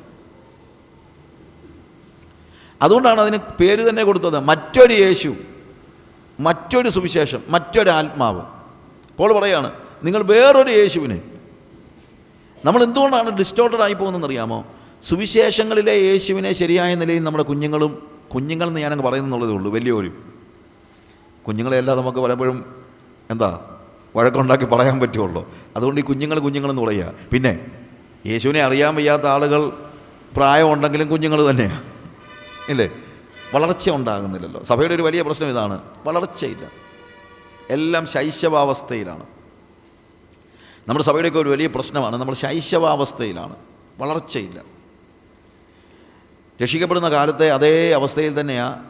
അതുകൊണ്ടാണ് 2.81 3.21
അതിന് 3.21 3.37
പേര് 3.59 3.89
തന്നെ 3.89 4.03
കൊടുത്തത്. 4.03 4.39
മറ്റൊരു 4.39 4.93
യേശു 4.93 5.35
മറ്റൊരു 6.39 6.89
സുവിശേഷം 6.89 7.41
മറ്റൊരു 7.49 7.89
ആത്മാവ്. 7.89 8.41
അപ്പോൾ 9.11 9.39
പറയാണ് 9.39 9.71
നിങ്ങൾ 10.03 10.21
വേറൊരു 10.23 10.69
യേശുവിനെ. 10.69 11.21
നമ്മൾ 12.65 12.83
എന്തുകൊണ്ടാണ് 12.83 13.29
ഡിസ്റ്റോർട്ടഡ് 13.29 13.81
ആയി 13.81 13.93
പോകുന്നതെന്ന് 13.93 14.27
അറിയാമോ? 14.27 14.65
സുവിശേഷങ്ങളിലെ 15.03 15.93
യേശുവിനെ 15.93 16.53
ശരിയായ 16.53 16.95
നിലയിൽ 16.95 17.23
നമ്മുടെ 17.23 17.43
കുഞ്ഞുങ്ങളും 17.43 18.07
കുഞ്ഞുങ്ങളെന്ന് 18.33 18.79
ഞാനങ്ങ് 18.79 19.03
പറയുന്നുള്ളതേ 19.03 19.51
ഉള്ളൂ 19.51 19.71
വലിയവരും 19.71 20.33
കുഞ്ഞുങ്ങളെയല്ല 21.47 21.95
നമുക്ക് 21.95 22.17
പലപ്പോഴും 22.17 22.65
എന്താ 23.29 23.59
വഴക്കുണ്ടാക്കി 24.15 24.65
പറയാൻ 24.65 24.99
പറ്റുള്ളൂ. 24.99 25.47
അതുകൊണ്ട് 25.75 26.01
ഈ 26.01 26.03
കുഞ്ഞുങ്ങൾ 26.03 26.39
കുഞ്ഞുങ്ങളെന്ന് 26.39 26.81
പറയുക. 26.81 27.13
പിന്നെ 27.33 27.65
യേശുവിനെ 28.27 28.61
അറിയാൻ 28.61 28.95
വയ്യാത്ത 28.95 29.25
ആളുകൾ 29.25 29.71
പ്രായമുണ്ടെങ്കിലും 30.37 31.07
കുഞ്ഞുങ്ങൾ 31.07 31.49
തന്നെയാണ് 31.49 31.88
ഇല്ലേ? 32.69 32.89
വളർച്ച 33.53 33.89
ഉണ്ടാകുന്നില്ലല്ലോ. 33.89 34.63
സഭയുടെ 34.63 34.95
ഒരു 34.95 35.01
വലിയ 35.01 35.21
പ്രശ്നം 35.21 35.49
ഇതാണ്. 35.49 35.79
വളർച്ചയില്ല. 36.05 36.71
എല്ലാം 37.69 38.05
ശൈശവാവസ്ഥയിലാണ്. 38.05 39.25
നമ്മുടെ 40.87 41.05
സഭയുടെയൊക്കെ 41.05 41.39
ഒരു 41.39 41.49
വലിയ 41.49 41.67
പ്രശ്നമാണ്. 41.67 42.15
നമ്മൾ 42.15 42.33
ശൈശവാവസ്ഥയിലാണ്. 42.33 43.55
വളർച്ചയില്ല. 43.99 44.61
രക്ഷിക്കപ്പെടുന്ന 46.61 47.09
കാലത്തെ 47.09 47.51
അതേ 47.51 47.91
അവസ്ഥയിൽ 47.91 48.39
തന്നെയാണ് 48.39 48.85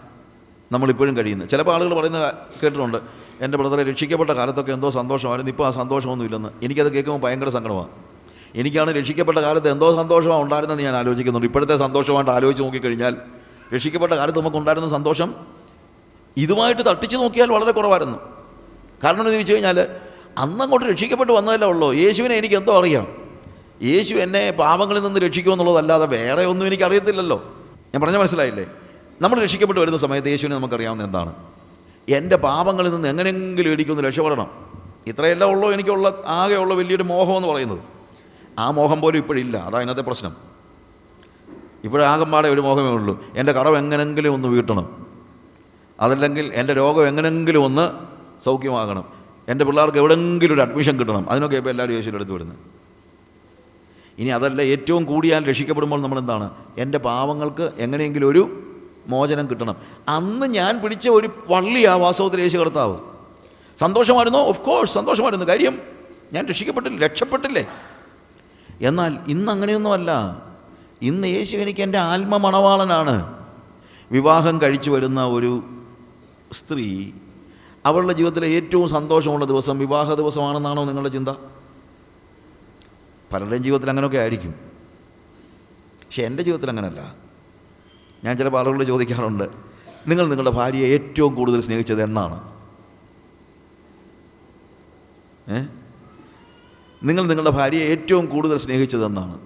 നമ്മളിപ്പോഴും 0.72 1.18
കഴിയുന്നത്. 1.18 1.50
ചിലപ്പോൾ 1.50 1.76
ആളുകൾ 1.76 1.94
പറയുന്ന 1.94 2.34
കേട്ടിട്ടുണ്ട് 2.64 2.98
എന്റെ 3.42 3.58
ബ്രദറെ 3.58 3.84
രക്ഷിക്കപ്പെട്ട 3.84 4.30
കാലത്തൊക്കെ 4.30 4.72
എന്തോ 4.72 4.90
സന്തോഷമായിരുന്നു. 4.90 5.52
ഇപ്പോൾ 5.52 5.68
ആ 5.68 5.72
സന്തോഷമൊന്നും 5.72 6.26
ഇല്ലെന്ന് 6.26 6.50
എനിക്കത് 6.64 6.94
കേൾക്കുമ്പോൾ 6.94 7.28
ഭയങ്കര 7.28 7.50
സങ്കടമാണ്. 7.50 7.90
എനിക്കാണ് 8.56 8.92
രക്ഷിക്കപ്പെട്ട 8.92 9.38
കാലത്ത് 9.38 9.72
എന്തോ 9.72 9.96
സന്തോഷമാണ് 9.96 10.44
ഉണ്ടായിരുന്നെന്ന് 10.44 10.84
ഞാൻ 10.84 10.96
ആലോചിക്കുന്നുണ്ട്. 10.96 11.48
ഇപ്പോഴത്തെ 11.48 11.78
സന്തോഷമായിട്ട് 11.78 12.32
ആലോചിച്ച് 12.32 12.64
നോക്കിക്കഴിഞ്ഞാൽ 12.64 13.18
രക്ഷിക്കപ്പെട്ട 13.76 14.14
കാലത്ത് 14.14 14.40
നമുക്കുണ്ടായിരുന്ന 14.40 14.90
സന്തോഷം 14.90 15.36
ഇതുമായിട്ട് 16.38 16.82
തട്ടിച്ച് 16.90 17.18
നോക്കിയാൽ 17.18 17.52
വളരെ 17.52 17.72
കുറവായിരുന്നു. 17.72 18.18
കാരണം 19.04 19.20
എന്ന് 19.20 19.32
ചോദിച്ചു 19.32 19.54
കഴിഞ്ഞാൽ 19.54 19.88
അന്നങ്ങോട്ട് 20.38 20.88
രക്ഷിക്കപ്പെട്ട് 20.88 21.32
വന്നതല്ലേ 21.32 21.68
ഉള്ളൂ. 21.68 21.94
യേശുവിനെ 21.94 22.36
എനിക്ക് 22.36 22.56
എന്തോ 22.56 22.80
അറിയാം. 22.80 23.08
യേശു 23.84 24.16
എന്നെ 24.16 24.52
പാപങ്ങളിൽ 24.52 25.00
നിന്ന് 25.00 25.20
രക്ഷിക്കുമെന്നുള്ളതല്ലാതെ 25.20 26.06
വേറെ 26.06 26.46
ഒന്നും 26.46 26.68
എനിക്ക് 26.68 26.84
അറിയത്തില്ലല്ലോ 26.84 27.44
ഞാൻ 27.94 28.02
പറഞ്ഞ 28.02 28.18
മനസ്സിലായില്ലേ? 28.18 28.66
നമ്മൾ 29.22 29.42
രക്ഷിക്കപ്പെട്ട് 29.42 29.82
വരുന്ന 29.82 29.98
സമയത്ത് 29.98 30.28
യേശുവിനെ 30.28 30.56
നമുക്കറിയാവുന്ന 30.56 31.04
എന്താണ്? 31.04 31.34
എന്റെ 32.10 32.36
പാപങ്ങളിൽ 32.36 32.90
നിന്ന് 32.90 33.08
എങ്ങനെയെങ്കിലും 33.08 33.74
എനിക്കൊന്ന് 33.74 34.04
രക്ഷപ്പെടണം. 34.04 34.52
ഇത്രയെല്ലാം 35.08 35.52
ഉള്ളൂ 35.52 35.72
എനിക്കുള്ള 35.72 36.24
ആകെയുള്ള 36.26 36.74
വലിയൊരു 36.74 37.04
മോഹം 37.04 37.38
എന്ന് 37.38 37.48
പറയുന്നത്. 37.48 37.80
ആ 38.60 38.72
മോഹം 38.72 39.02
പോലും 39.02 39.18
ഇപ്പോഴില്ല. 39.18 39.58
അതാ 39.58 39.82
ഇന്നത്തെ 39.82 40.02
പ്രശ്നം. 40.02 40.49
ഇപ്പോഴാകമ്പാടെ 41.84 42.48
ഒരു 42.48 42.62
മോഹമേ 42.62 42.90
ഉള്ളൂ. 42.90 43.26
എന്റെ 43.36 43.52
കറവ് 43.52 43.78
എങ്ങനെങ്കിലും 43.78 44.34
ഒന്ന് 44.34 44.48
വീട്ടണം. 44.48 45.06
അതല്ലെങ്കിൽ 46.00 46.52
എന്റെ 46.54 46.74
രോഗം 46.74 47.08
എങ്ങനെങ്കിലും 47.08 47.66
ഒന്ന് 47.66 47.92
സൗഖ്യമാകണം. 48.44 49.04
എന്റെ 49.50 49.66
പിള്ളേർക്ക് 49.66 49.98
എവിടെയെങ്കിലും 49.98 50.54
ഒരു 50.54 50.62
അഡ്മിഷൻ 50.62 51.00
കിട്ടണം. 51.00 51.30
അതിനൊക്കെ 51.30 51.58
ഇപ്പോൾ 51.58 51.70
എല്ലാവരും 51.70 51.94
യേശുവിന്റെ 51.94 52.18
അടുത്ത് 52.18 52.32
വരുന്നത്. 52.32 52.58
ഇനി 54.18 54.30
അതല്ല 54.30 54.62
ഏറ്റവും 54.62 55.06
കൂടിയാൽ 55.06 55.50
രക്ഷിക്കപ്പെടുമ്പോൾ 55.50 56.02
നമ്മൾ 56.02 56.20
എന്താണ് 56.20 56.52
എന്റെ 56.78 56.98
പാവങ്ങൾക്ക് 56.98 57.72
എങ്ങനെയെങ്കിലും 57.78 58.28
ഒരു 58.28 58.64
മോചനം 59.08 59.50
കിട്ടണം. 59.50 59.76
അന്ന് 60.10 60.48
ഞാൻ 60.48 60.82
പിടിച്ച 60.82 61.10
ഒരു 61.10 61.28
പള്ളിയാ 61.28 61.96
വാസ്തവത്തിൽ 61.96 62.42
യേശു 62.42 62.58
കർത്താവ്. 62.58 62.98
സന്തോഷമായിരുന്നോ? 63.78 64.40
ഓഫ് 64.40 64.62
കോഴ്സ് 64.62 64.94
സന്തോഷമായിരുന്നു. 64.94 65.46
കാര്യം 65.46 65.80
ഞാൻ 66.34 66.46
രക്ഷിക്കപ്പെട്ടില്ല 66.48 67.06
രക്ഷപ്പെട്ടില്ലേ? 67.06 67.68
എന്നാൽ 68.82 69.18
ഇന്ന് 69.28 69.52
അങ്ങനെയൊന്നുമല്ല. 69.52 70.42
ഇന്ന് 71.02 71.28
യേശു 71.28 71.58
എനിക്ക് 71.58 71.82
എന്റെ 71.82 71.98
ആത്മമണവാളനാണ് 71.98 73.46
വിവാഹം 74.12 74.62
കഴിച്ചു 74.62 74.92
വരുന്ന 74.92 75.26
ഒരു 75.26 75.64
സ്ത്രീ 76.54 77.12
അവളുടെ 77.86 78.14
ജീവിതത്തിലെ 78.14 78.48
ഏറ്റവും 78.48 78.90
സന്തോഷമുള്ള 78.90 79.46
ദിവസം 79.46 79.80
വിവാഹ 79.80 80.14
ദിവസമാണെന്നാണോ 80.14 80.86
നിങ്ങളുടെ 80.86 81.10
ചിന്ത? 81.10 81.30
പലരുടെയും 83.34 83.64
ജീവിതത്തിൽ 83.64 83.90
അങ്ങനെയൊക്കെ 83.90 84.18
ആയിരിക്കും. 84.18 84.52
പക്ഷെ 86.06 86.24
എന്റെ 86.24 86.44
ജീവിതത്തിൽ 86.44 86.70
അങ്ങനെയല്ല. 86.70 87.16
ഞാൻ 88.24 88.38
ചില 88.38 88.56
ആളുകളോട് 88.58 88.84
ചോദിക്കാറുണ്ട് 88.84 89.44
നിങ്ങൾ 90.08 90.28
നിങ്ങളുടെ 90.28 90.52
ഭാര്യയെ 90.52 90.88
ഏറ്റവും 90.88 91.36
കൂടുതൽ 91.36 91.62
സ്നേഹിച്ചത് 91.62 92.04
എന്നാണ്? 92.04 92.38
നിങ്ങൾ 97.04 97.28
നിങ്ങളുടെ 97.28 97.50
ഭാര്യയെ 97.50 97.86
ഏറ്റവും 97.86 98.26
കൂടുതൽ 98.26 98.58
സ്നേഹിച്ചത് 98.58 99.06
എന്നാണ്. 99.06 99.40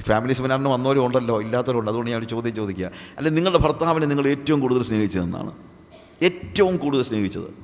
ഫാമിലി 0.00 0.32
സെമിനാറിന് 0.32 0.68
വന്നവരും 0.68 1.06
ഉണ്ടല്ലോ 1.06 1.40
ഇല്ലാത്തവരുണ്ട് 1.40 1.90
അതുകൊണ്ട് 1.90 2.10
ഞാൻ 2.10 2.24
ചോദ്യം 2.24 2.54
ചോദിക്കുക. 2.54 2.90
അല്ലെ 3.16 3.32
നിങ്ങളുടെ 3.32 3.58
ഭർത്താവിനെ 3.58 4.06
നിങ്ങൾ 4.06 4.28
ഏറ്റവും 4.28 4.60
കൂടുതൽ 4.60 4.82
സ്നേഹിച്ചതെന്നാണ് 4.82 5.52
ഏറ്റവും 6.22 6.76
കൂടുതൽ 6.76 7.02
സ്നേഹിച്ചത്. 7.02 7.54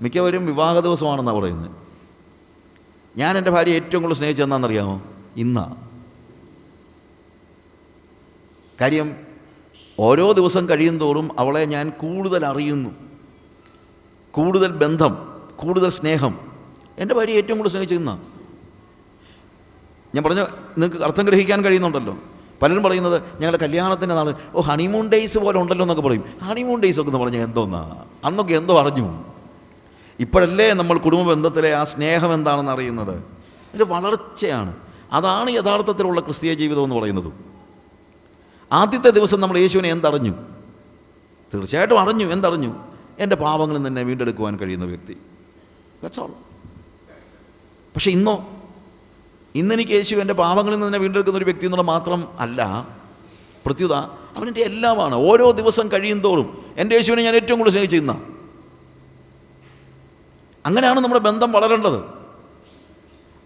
മിക്കവരും 0.00 0.46
വിവാഹ 0.46 0.78
ദിവസമാണെന്നാണ് 0.78 1.38
പറയുന്നത്. 1.38 1.70
ഞാൻ 3.16 3.38
എന്റെ 3.38 3.50
ഭാര്യ 3.50 3.72
ഏറ്റവും 3.72 4.02
കൂടുതൽ 4.02 4.18
സ്നേഹിച്ചതെന്നാണെന്നറിയാമോ 4.18 5.02
ഇന്നാ. 5.36 5.76
കാര്യം 8.80 9.16
ഓരോ 10.00 10.32
ദിവസം 10.32 10.68
കഴിയും 10.68 10.98
തോറും 10.98 11.40
അവളെ 11.40 11.64
ഞാൻ 11.64 11.90
കൂടുതൽ 11.90 12.46
അറിയുന്നു. 12.46 12.90
കൂടുതൽ 14.30 14.68
ബന്ധം 14.72 15.40
കൂടുതൽ 15.56 15.88
സ്നേഹം. 15.88 16.38
എന്റെ 16.98 17.14
ഭാര്യ 17.14 17.32
ഏറ്റവും 17.32 17.58
കൂടുതൽ 17.58 17.72
സ്നേഹിച്ചത് 17.72 17.98
ഇന്നാ. 17.98 18.22
ഞാൻ 20.14 20.24
പറഞ്ഞു 20.24 20.40
നിങ്ങൾക്ക് 20.40 20.96
അർത്ഥം 20.96 21.24
ഗ്രഹിക്കാൻ 21.24 21.64
കഴിയുന്നുണ്ടല്ലോ. 21.64 22.16
പലരും 22.62 22.82
പറയുന്നത് 22.82 23.22
ഞങ്ങളുടെ 23.22 23.56
കല്യാണത്തിന്റെ 23.56 24.14
നാൾ 24.14 24.34
ഓ 24.54 24.60
ഹണിമൂൺ 24.60 25.08
ഡേയ്സ് 25.08 25.38
പോലെ 25.38 25.58
ഉണ്ടല്ലോ 25.58 25.84
എന്നൊക്കെ 25.84 26.02
പറയും. 26.02 26.24
ഹണിമൂൺ 26.42 26.80
ഡേയ്സ് 26.80 27.00
ഒക്കെ 27.00 27.10
എന്ന് 27.10 27.24
പറഞ്ഞാൽ 27.24 27.42
എന്തോന്നാ? 27.42 28.04
അന്നൊക്കെ 28.24 28.54
എന്തോ 28.54 28.80
അറിഞ്ഞു. 28.80 29.24
ഇപ്പോഴല്ലേ 30.20 30.72
നമ്മൾ 30.72 30.98
കുടുംബ 30.98 31.22
ബന്ധത്തിലെ 31.22 31.74
ആ 31.74 31.84
സ്നേഹം 31.84 32.34
എന്താണെന്ന് 32.34 32.72
അറിയുന്നത്? 32.72 33.24
ഇത് 33.74 33.84
വളർച്ചയാണ്. 33.84 34.76
അതാണ് 35.12 35.50
യഥാർത്ഥത്തിലുള്ള 35.50 36.20
ക്രിസ്തീയ 36.20 36.54
ജീവിതം 36.54 36.84
എന്ന് 36.84 36.96
പറയുന്നത്. 36.96 37.32
ആദ്യത്തെ 38.72 39.10
ദിവസം 39.10 39.40
നമ്മൾ 39.40 39.58
യേശുവിനെ 39.58 39.88
എന്തറിഞ്ഞു? 39.88 40.34
തീർച്ചയായിട്ടും 41.54 42.00
അറിഞ്ഞു 42.00 42.32
എന്തറിഞ്ഞു? 42.32 42.74
എന്റെ 43.18 43.36
പാപങ്ങളിൽ 43.36 43.82
നിന്നെ 43.82 44.02
വീണ്ടെടുക്കുവാൻ 44.02 44.56
കഴിയുന്ന 44.56 44.84
വ്യക്തി. 44.84 45.12
ദാറ്റ്സ് 46.02 46.20
ഓൾ 46.20 46.30
പക്ഷേ 47.94 48.10
ഇന്നോ 48.10 48.48
ഇന്നെനിക്ക് 49.54 49.92
യേശു 49.92 50.16
എന്റെ 50.16 50.34
പാപങ്ങളിൽ 50.34 50.78
നിന്ന് 50.78 50.98
വീണ്ടെടുക്കുന്ന 50.98 51.36
ഒരു 51.38 51.44
വ്യക്തി 51.44 51.64
എന്നുള്ള 51.64 51.82
മാത്രം 51.82 52.28
അല്ല. 52.38 52.88
പ്രത്യുത 53.66 53.92
അവനെന്റെ 54.36 54.60
എല്ലാമാണ്. 54.60 55.14
ഓരോ 55.14 55.50
ദിവസം 55.50 55.88
കഴിയും 55.92 56.20
തോറും 56.20 56.64
എന്റെ 56.76 56.96
യേശുവിനെ 56.96 57.22
ഞാൻ 57.22 57.34
ഏറ്റവും 57.34 57.58
കൂടുതൽ 57.58 57.72
സ്നേഹിച്ചിരുന്ന 57.72 58.22
അങ്ങനെയാണ് 60.66 61.00
നമ്മുടെ 61.00 61.20
ബന്ധം 61.20 61.52
വളരേണ്ടത്. 61.52 61.96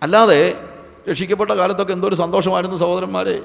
അല്ലാതെ 0.03 0.69
രക്ഷിക്കപ്പെട്ട 1.11 1.51
കാലത്തൊക്കെ 1.51 1.93
എന്തോ 1.93 2.09
ഒരു 2.09 2.15
സന്തോഷമായിരുന്നു 2.15 2.77
സഹോദരന്മാരെ. 2.77 3.43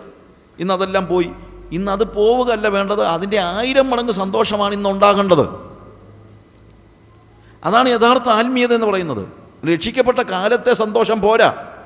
ഇന്ന് 0.60 0.74
അതെല്ലാം 0.74 1.08
പോയി. 1.08 1.32
ഇന്ന് 1.72 1.92
അത് 1.92 2.04
പോവുകയല്ല 2.04 2.68
വേണ്ടത്. 2.68 3.04
അതിന്റെ 3.04 3.38
ആയിരം 3.38 3.90
മടങ്ങ് 3.90 4.12
സന്തോഷമാണ് 4.12 4.74
ഇന്ന് 4.74 4.90
ഉണ്ടാകേണ്ടത്. 4.90 5.68
അതാണ് 7.64 7.90
യഥാർത്ഥ 7.90 8.30
ആത്മീയത 8.30 8.74
എന്ന് 8.74 8.88
പറയുന്നത്. 8.88 9.28
രക്ഷിക്കപ്പെട്ട 9.68 10.20
കാലത്തെ 10.20 10.74
സന്തോഷം 10.74 11.22
പോരാ. 11.22 11.77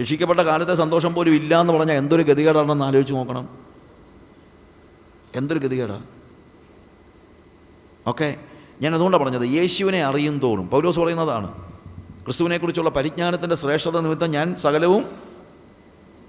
രക്ഷിക്കപ്പെട്ട 0.00 0.40
കാലത്തെ 0.40 0.74
സന്തോഷം 0.74 1.14
പോലും 1.14 1.34
ഇല്ല 1.34 1.60
എന്ന് 1.60 1.72
പറഞ്ഞാൽ 1.72 1.94
എന്തൊരു 1.94 2.22
ഗതികേടാണെന്ന് 2.22 2.84
ആലോചിച്ച് 2.84 3.14
നോക്കണം. 3.14 3.48
എന്തൊരു 5.34 5.58
ഗതികേടാണ് 5.58 6.02
ഓക്കെ 8.06 8.36
ഞാൻ 8.80 8.94
അതുകൊണ്ടാണ് 8.94 9.24
പറഞ്ഞത് 9.24 9.48
യേശുവിനെ 9.48 10.04
അറിയും 10.04 10.38
തോറും. 10.38 10.68
പൗലോസ് 10.68 11.00
പറയുന്നതാണ് 11.00 11.52
ക്രിസ്തുവിനെക്കുറിച്ചുള്ള 12.24 12.90
പരിജ്ഞാനത്തിന്റെ 12.90 13.56
ശ്രേഷ്ഠത 13.56 14.00
നിമിത്തം 14.00 14.30
ഞാൻ 14.30 14.56
സകലവും 14.56 15.04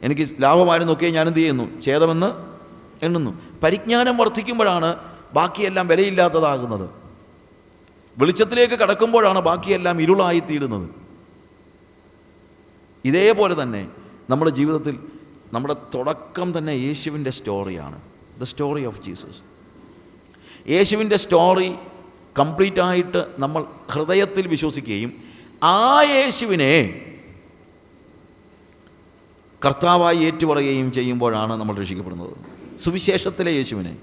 എനിക്ക് 0.01 0.35
ലാഭമായിരുന്നൊക്കെ 0.41 1.05
ഞാൻ 1.05 1.27
എന്ത് 1.27 1.39
ചെയ്യുന്നു? 1.39 1.81
ഛേദമെന്ന് 1.81 2.55
എണ്ണുന്നു. 3.05 3.41
പരിജ്ഞാനം 3.63 4.17
വർദ്ധിക്കുമ്പോഴാണ് 4.17 4.95
ബാക്കിയെല്ലാം 5.33 5.87
വിലയില്ലാത്തതാകുന്നത്. 5.87 6.89
വെളിച്ചത്തിലേക്ക് 8.17 8.73
കടക്കുമ്പോഴാണ് 8.73 9.39
ബാക്കിയെല്ലാം 9.39 10.01
ഇരുളായിത്തീരുന്നത്. 10.01 11.04
ഇതേപോലെ 13.05 13.61
തന്നെ 13.61 13.87
നമ്മുടെ 14.29 14.51
ജീവിതത്തിൽ 14.51 14.99
നമ്മുടെ 15.53 15.75
തുടക്കം 15.95 16.57
തന്നെ 16.57 16.71
യേശുവിന്റെ 16.71 17.29
സ്റ്റോറിയാണ് 17.29 18.01
ദ 18.39 18.43
സ്റ്റോറി 18.43 18.85
ഓഫ് 18.85 19.03
ജീസസ് 19.03 19.41
യേശുവിന്റെ 20.69 21.17
സ്റ്റോറി 21.17 21.75
കംപ്ലീറ്റ് 22.39 22.79
ആയിട്ട് 22.79 23.25
നമ്മൾ 23.39 23.65
ഹൃദയത്തിൽ 23.91 24.47
വിശ്വസിക്കുകയും 24.47 25.13
ആ 25.63 26.01
യേശുവിനെ 26.01 27.01
കർത്താവായി 29.65 30.17
ഏറ്റുപറയുകയും 30.17 30.91
ചെയ്യുമ്പോഴാണ് 30.91 31.53
നമ്മൾ 31.53 31.75
രക്ഷിക്കപ്പെടുന്നത്. 31.75 32.33
സുവിശേഷത്തിലെ 32.77 33.51
യേശുവിനെ. 33.51 33.97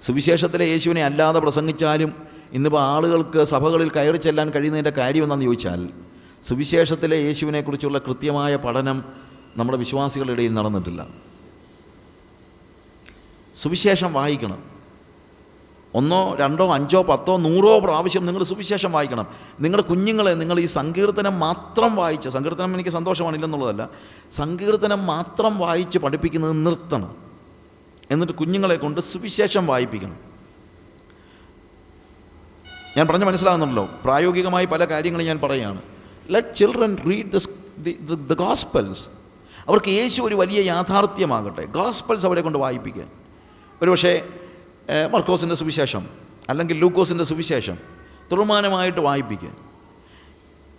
സുവിശേഷത്തിലെ 0.00 0.64
യേശുവിനെ 0.64 1.04
അല്ലാതെ 1.04 1.38
പ്രസംഗിച്ചാലും 1.38 2.14
ഇന്നിപ്പോൾ 2.52 2.80
ആളുകൾക്ക് 2.80 3.44
സഭകളിൽ 3.44 3.90
കയറി 3.90 4.16
ചെല്ലാൻ 4.16 4.50
കഴിയുന്നതിന്റെ 4.50 4.90
കാര്യം 4.90 5.42
ചോദിച്ചാൽ 5.42 5.90
സുവിശേഷത്തിലെ 6.48 7.16
യേശുവിനെക്കുറിച്ചുള്ള 7.16 7.98
കൃത്യമായ 7.98 8.56
പഠനം 8.56 9.04
നമ്മുടെ 9.56 9.78
വിശ്വാസികളുടെ 9.78 10.32
ഇടയിൽ 10.32 10.54
നടന്നിട്ടില്ല. 10.54 11.06
സുവിശേഷം 13.56 14.12
വായിക്കണം. 14.12 14.62
ഒന്നോ 15.94 16.36
രണ്ടോ 16.36 16.74
അഞ്ചോ 16.74 17.02
പത്തോ 17.02 17.36
നൂറോ 17.36 17.78
പ്രാവശ്യം 17.78 18.26
നിങ്ങൾ 18.26 18.44
സുവിശേഷം 18.44 18.92
വായിക്കണം. 18.92 19.26
നിങ്ങളുടെ 19.60 19.86
കുഞ്ഞുങ്ങളെ 19.88 20.30
നിങ്ങൾ 20.30 20.60
ഈ 20.60 20.66
സങ്കീർത്തനം 20.66 21.40
മാത്രം 21.40 21.96
വായിച്ച് 21.96 22.28
സങ്കീർത്തനം 22.28 22.74
എനിക്ക് 22.74 22.90
സന്തോഷമാണ് 22.90 23.34
ഇല്ലെന്നുള്ളതല്ല 23.34 23.88
സങ്കീർത്തനം 24.32 25.06
മാത്രം 25.06 25.58
വായിച്ച് 25.58 25.98
പഠിപ്പിക്കുന്നത് 25.98 26.66
നിർത്തണം. 26.66 27.16
എന്നിട്ട് 28.10 28.32
കുഞ്ഞുങ്ങളെ 28.32 28.76
കൊണ്ട് 28.76 29.00
സുവിശേഷം 29.00 29.66
വായിപ്പിക്കണം. 29.66 30.16
ഞാൻ 32.96 33.06
പറഞ്ഞ് 33.06 33.24
മനസ്സിലാകുന്നുണ്ടല്ലോ 33.24 33.88
പ്രായോഗികമായി 34.04 34.64
പല 34.64 34.84
കാര്യങ്ങളും 34.84 35.26
ഞാൻ 35.26 35.38
പറയുകയാണ്. 35.38 35.93
Let 36.30 36.54
children 36.56 36.96
read 37.10 37.32
the 37.32 37.38
the 38.30 38.34
gospels 38.34 39.08
അവർക്ക് 39.68 39.88
യേശു 39.88 40.22
ഒരു 40.22 40.34
വലിയ 40.34 40.60
യാഥാർത്ഥ്യമാകട്ടെ. 40.62 41.64
ഗോസ്പൽസ് 41.64 42.26
അവരെ 42.26 42.40
കൊണ്ട് 42.40 42.58
വായിപ്പിക്കാൻ. 42.58 43.08
ഒരു 43.82 43.90
പക്ഷേ 43.90 44.22
മർക്കോസിന്റെ 45.12 45.54
സുവിശേഷം 45.54 46.06
അല്ലെങ്കിൽ 46.48 46.78
ലൂക്കോസിന്റെ 46.78 47.24
സുവിശേഷം 47.24 47.76
തുറമാനമായിട്ട് 48.32 49.00
വായിപ്പിക്കുക 49.00 49.52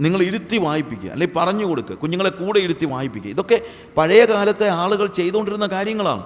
നിങ്ങൾ 0.01 0.21
ഇരുത്തി 0.21 0.57
വായിപ്പിക്കുക 0.57 1.09
അല്ലെങ്കിൽ 1.09 1.35
പറഞ്ഞു 1.37 1.65
കൊടുക്കുക 1.65 1.95
കുഞ്ഞുങ്ങളെ 1.95 2.29
കൂടെ 2.29 2.59
ഇരുത്തി 2.59 2.85
വായിപ്പിക്കുക. 2.85 3.31
ഇതൊക്കെ 3.31 3.61
പഴയ 3.97 4.25
കാലത്തെ 4.25 4.67
ആളുകൾ 4.67 5.07
ചെയ്തുകൊണ്ടിരുന്ന 5.07 5.67
കാര്യങ്ങളാണ്. 5.67 6.23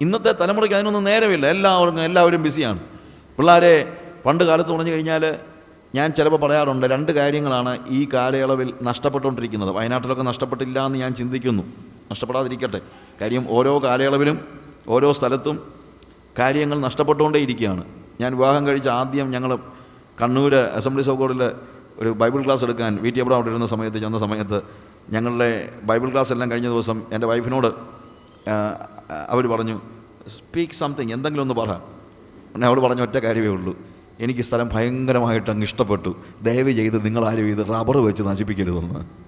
ഇന്നത്തെ 0.00 0.32
തലമുറയ്ക്ക് 0.32 0.76
അതിനൊന്നും 0.76 1.04
നേരമില്ല. 1.04 1.46
എല്ലാവർക്കും 1.46 2.02
എല്ലാവരും 2.02 2.42
ബിസിയാണ്. 2.42 2.80
പിള്ളേരെ 3.36 3.74
പണ്ട് 4.26 4.44
കാലത്ത് 4.44 4.70
പറഞ്ഞു 4.70 4.92
കഴിഞ്ഞാൽ 4.92 5.38
ഞാൻ 5.96 6.12
ചിലപ്പോൾ 6.12 6.38
പറയാറുണ്ട് 6.38 6.86
രണ്ട് 6.86 7.12
കാര്യങ്ങളാണ് 7.12 7.72
ഈ 7.88 8.08
കാലയളവിൽ 8.12 8.74
നഷ്ടപ്പെട്ടുകൊണ്ടിരിക്കുന്നത്. 8.82 9.70
വയനാട്ടിലൊക്കെ 9.70 10.22
നഷ്ടപ്പെട്ടില്ല 10.22 10.86
എന്ന് 10.86 10.98
ഞാൻ 10.98 11.14
ചിന്തിക്കുന്നു. 11.14 11.62
നഷ്ടപ്പെടാതിരിക്കട്ടെ. 12.10 12.80
കാര്യം 13.20 13.44
ഓരോ 13.50 13.82
കാലയളവിലും 13.82 14.36
ഓരോ 14.88 15.12
സ്ഥലത്തും 15.12 15.56
കാര്യങ്ങൾ 16.38 16.78
നഷ്ടപ്പെട്ടുകൊണ്ടേയിരിക്കുകയാണ്. 16.78 17.84
ഞാൻ 18.20 18.30
വിവാഹം 18.36 18.66
കഴിച്ച 18.66 18.88
ആദ്യം 18.88 19.30
ഞങ്ങൾ 19.30 19.58
കണ്ണൂർ 20.22 20.54
അസംബ്ലി 20.54 21.04
സൗകര്യത്തിൽ 21.04 21.52
ഒരു 21.98 22.08
ബൈബിൾ 22.08 22.44
ക്ലാസ് 22.44 22.64
എടുക്കാൻ 22.64 22.98
വി 23.02 23.10
ടി 23.10 23.20
അബ്രാം 23.20 23.36
അവിടെ 23.36 23.50
ഇരുന്ന 23.50 23.66
സമയത്ത് 23.66 23.98
ചെന്ന 23.98 24.18
സമയത്ത് 24.18 24.62
ഞങ്ങളുടെ 25.10 25.70
ബൈബിൾ 25.82 26.12
ക്ലാസ് 26.12 26.32
എല്ലാം 26.32 26.50
കഴിഞ്ഞ 26.50 26.68
ദിവസം 26.68 27.02
എന്റെ 27.12 27.26
വൈഫിനോട് 27.26 27.70
അവർ 29.28 29.46
പറഞ്ഞു 29.46 29.80
സ്പീക്ക് 30.28 30.72
സംതിങ് 30.72 31.12
എന്തെങ്കിലും 31.12 31.42
ഒന്ന് 31.42 31.54
പറ. 31.54 31.70
അവൾ 32.64 32.80
പറഞ്ഞ 32.80 33.02
ഒറ്റ 33.02 33.18
കാര്യമേ 33.18 33.46
ഉള്ളൂ. 33.46 33.76
എനിക്ക് 34.20 34.40
സ്ഥലം 34.40 34.68
ഭയങ്കരമായിട്ട് 34.72 35.50
അങ്ങ് 35.50 35.64
ഇഷ്ടപ്പെട്ടു. 35.64 36.16
ദയവ് 36.42 36.70
ചെയ്ത് 36.70 37.04
നിങ്ങളാരും 37.04 37.48
ഇത് 37.48 37.66
റബ്ബർ 37.68 37.98
വെച്ച് 37.98 38.22
നശിപ്പിക്കരുതെന്ന്. 38.22 39.24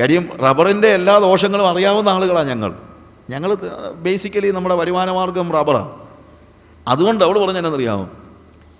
കാര്യം 0.00 0.28
റബ്ബറിന്റെ 0.42 0.88
എല്ലാ 0.88 1.18
ദോഷങ്ങളും 1.18 1.68
അറിയാവുന്ന 1.68 2.08
ആളുകളാണ് 2.08 2.48
ഞങ്ങൾ. 2.48 2.74
ഞങ്ങൾ 3.30 3.54
ബേസിക്കലി 3.94 4.50
നമ്മുടെ 4.50 4.74
വരുമാനമാർഗം 4.74 5.50
റബ്ബറാണ് 5.52 5.90
അതുകൊണ്ട് 6.88 7.24
അവൾ 7.24 7.46
പറഞ്ഞെന്നറിയാമോ 7.46 8.10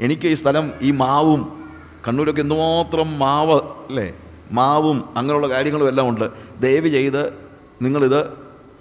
എനിക്ക് 0.01 0.29
ഈ 0.29 0.35
സ്ഥലം 0.35 0.73
ഈ 0.83 0.91
മാവും 0.91 1.65
കണ്ണൂരൊക്കെ 2.09 2.41
എന്തുമാത്രം 2.41 3.19
മാവ് 3.19 3.61
അല്ലേ? 3.89 4.15
മാവും 4.53 5.05
അങ്ങനെയുള്ള 5.17 5.49
കാര്യങ്ങളും 5.49 5.89
എല്ലാം 5.89 6.09
ഉണ്ട്. 6.09 6.31
ദയവ് 6.61 6.89
ചെയ്ത് 6.89 7.33
നിങ്ങളിത് 7.83 8.27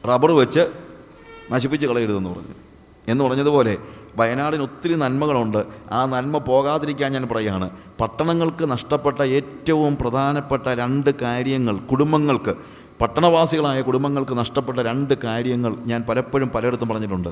റബ്ബർ 0.07 0.31
വെച്ച് 0.31 0.67
നശിപ്പിച്ച് 1.51 1.88
കളയരുതെന്ന് 1.88 2.29
പറഞ്ഞു. 2.29 2.55
എന്ന് 3.07 3.23
പറഞ്ഞതുപോലെ 3.23 3.77
വയനാടിന് 4.17 4.63
ഒത്തിരി 4.63 4.95
നന്മകളുണ്ട്. 4.95 5.65
ആ 5.91 6.05
നന്മ 6.05 6.37
പോകാതിരിക്കാൻ 6.37 7.11
ഞാൻ 7.11 7.27
പറയുകയാണ്. 7.27 7.69
പട്ടണങ്ങൾക്ക് 8.01 8.71
നഷ്ടപ്പെട്ട 8.71 9.21
ഏറ്റവും 9.21 9.95
പ്രധാനപ്പെട്ട 9.95 10.67
രണ്ട് 10.67 11.09
കാര്യങ്ങൾ 11.21 11.77
കുടുംബങ്ങൾക്ക് 11.77 12.55
പട്ടണവാസികളായ 13.01 13.81
കുടുംബങ്ങൾക്ക് 13.81 14.37
നഷ്ടപ്പെട്ട 14.37 14.79
രണ്ട് 14.79 15.13
കാര്യങ്ങൾ 15.13 15.75
ഞാൻ 15.75 16.03
പലപ്പോഴും 16.09 16.49
പലയിടത്തും 16.49 16.89
പറഞ്ഞിട്ടുണ്ട്. 16.89 17.29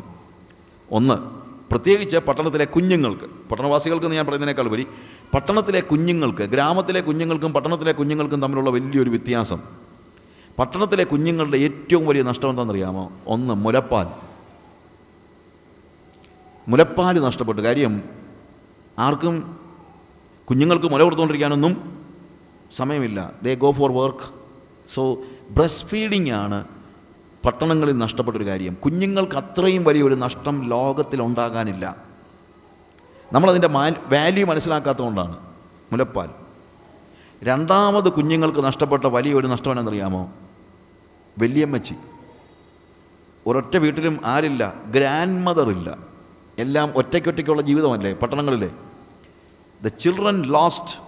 ഒന്ന് 0.91 1.47
പ്രത്യേകിച്ച് 1.69 2.17
പട്ടണത്തിലെ 2.17 2.65
കുഞ്ഞുങ്ങൾക്ക് 2.65 3.49
പട്ടണവാസികൾക്ക് 3.51 4.05
ഞാൻ 4.05 4.25
പറയുന്നതിനേക്കാൾ 4.25 4.65
ഉപരി 4.65 4.87
പട്ടണത്തിലെ 5.33 5.79
കുഞ്ഞുങ്ങൾക്ക് 5.79 6.41
ഗ്രാമത്തിലെ 6.41 7.01
കുഞ്ഞുങ്ങൾക്കും 7.01 7.53
പട്ടണത്തിലെ 7.53 7.91
കുഞ്ഞുങ്ങൾക്കും 7.91 8.41
തമ്മിലുള്ള 8.41 8.69
വലിയൊരു 8.69 9.09
വ്യത്യാസം. 9.09 9.59
പട്ടണത്തിലെ 10.59 11.03
കുഞ്ഞുങ്ങളുടെ 11.03 11.57
ഏറ്റവും 11.57 12.07
വലിയ 12.07 12.21
നഷ്ടം 12.21 12.49
എന്താണെന്നറിയാമോ? 12.49 13.11
ഒന്ന് 13.27 13.53
മുലപ്പാൽ. 13.53 14.26
മുലപ്പാൽ 16.67 17.19
നഷ്ടപ്പെട്ടു. 17.19 17.61
കാര്യം 17.61 18.03
ആർക്കും 18.99 19.59
കുഞ്ഞുങ്ങൾക്ക് 20.49 20.85
മുല 20.85 21.03
കൊടുത്തുകൊണ്ടിരിക്കാനൊന്നും 21.03 22.03
സമയമില്ല. 22.71 23.33
They 23.43 23.55
go 23.55 23.71
for 23.71 23.91
work 23.91 24.33
so 24.87 25.17
breast 25.51 25.87
feeding 25.87 26.31
ആണ് 26.31 26.65
പട്ടണങ്ങളിൽ 27.45 27.97
നഷ്ടപ്പെട്ടൊരു 27.97 28.45
കാര്യം. 28.45 28.73
കുഞ്ഞുങ്ങൾക്ക് 28.73 29.35
അത്രയും 29.35 29.83
വലിയൊരു 29.83 30.15
നഷ്ടം 30.15 30.69
ലോകത്തിലുണ്ടാകാനില്ല. 30.69 31.97
നമ്മളതിന്റെ 33.33 33.67
മാ 33.67 33.87
വാല്യൂ 33.87 34.45
മനസ്സിലാക്കാത്തതുകൊണ്ടാണ് 34.45 35.37
മുലപ്പാൽ. 35.91 36.29
രണ്ടാമത് 37.43 38.09
കുഞ്ഞുങ്ങൾക്ക് 38.09 38.59
നഷ്ടപ്പെട്ട 38.59 39.05
വലിയൊരു 39.05 39.47
നഷ്ടം 39.47 39.79
എന്നറിയാമോ 39.79 40.33
വലിയമ്മച്ചി. 41.39 41.95
ഒരൊറ്റ 43.47 43.77
വീട്ടിലും 43.77 44.19
ആരില്ല. 44.25 44.73
ഗ്രാൻഡ് 44.87 45.45
മദർ 45.45 45.69
ഇല്ല. 45.69 46.16
എല്ലാം 46.57 46.93
ഒറ്റയ്ക്കൊറ്റയ്ക്കുള്ള 46.95 47.61
ജീവിതമല്ലേ? 47.61 48.13
പട്ടണങ്ങളിലെ. 48.13 48.69
The 49.81 49.87
children 49.87 50.41
lost 50.41 50.99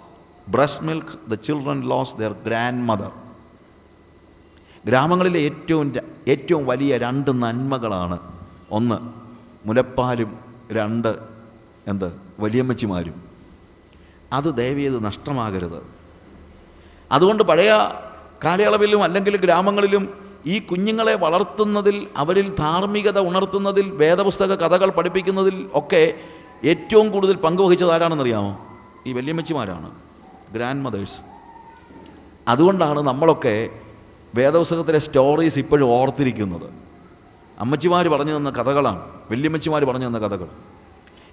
breast 0.47 0.85
milk 0.85 1.29
the 1.29 1.33
children 1.33 1.81
lose 1.81 2.15
their 2.15 2.31
grandmother 2.89 3.11
ഗ്രാമങ്ങളിലെ 4.85 5.39
ഏറ്റവും 5.39 5.93
ഏറ്റവും 6.27 6.65
വലിയ 6.65 6.97
രണ്ട് 6.97 7.41
നന്മകളാണ്. 7.41 8.19
ഒന്ന് 8.71 8.95
മുലപ്പാലും. 9.67 10.39
രണ്ട് 10.71 11.17
എന്ത്? 11.87 12.21
വലിയമ്മച്ചിമാരും. 12.39 13.23
അത് 14.33 14.55
ദയവേത് 14.57 15.05
നഷ്ടമാകരുത്. 15.05 15.87
അതുകൊണ്ട് 17.11 17.43
പഴയ 17.43 17.71
കാലയളവിലും 18.43 19.03
അല്ലെങ്കിൽ 19.03 19.37
ഗ്രാമങ്ങളിലും 19.37 20.28
ഈ 20.47 20.59
കുഞ്ഞുങ്ങളെ 20.59 21.15
വളർത്തുന്നതിൽ 21.15 22.07
അവരിൽ 22.17 22.55
ധാർമ്മികത 22.55 23.19
ഉണർത്തുന്നതിൽ 23.19 23.91
വേദപുസ്തക 23.91 24.55
കഥകൾ 24.55 24.89
പഠിപ്പിക്കുന്നതിൽ 24.89 25.69
ഒക്കെ 25.73 26.13
ഏറ്റവും 26.65 27.11
കൂടുതൽ 27.11 27.35
പങ്കുവഹിച്ചത് 27.35 27.91
ആരാണെന്നറിയാമോ? 27.91 28.67
ഈ 29.07 29.13
വല്യമ്മച്ചിമാരാണ് 29.13 29.91
ഗ്രാൻഡ് 30.53 30.85
മദേഴ്സ് 30.85 31.21
അതുകൊണ്ടാണ് 32.47 32.99
നമ്മളൊക്കെ 32.99 33.69
വേദപുസ്തകത്തിലെ 34.35 34.99
സ്റ്റോറീസ് 34.99 35.59
ഇപ്പോഴും 35.59 35.87
ഓർത്തിരിക്കുന്നത്. 35.87 36.73
അമ്മച്ചിമാർ 37.59 38.07
പറഞ്ഞു 38.07 38.37
തന്ന 38.37 38.49
കഥകളാണ് 38.49 39.01
വല്യമ്മച്ചിമാർ 39.31 39.85
പറഞ്ഞു 39.85 40.07
തന്ന 40.07 40.19
കഥകൾ. 40.19 40.47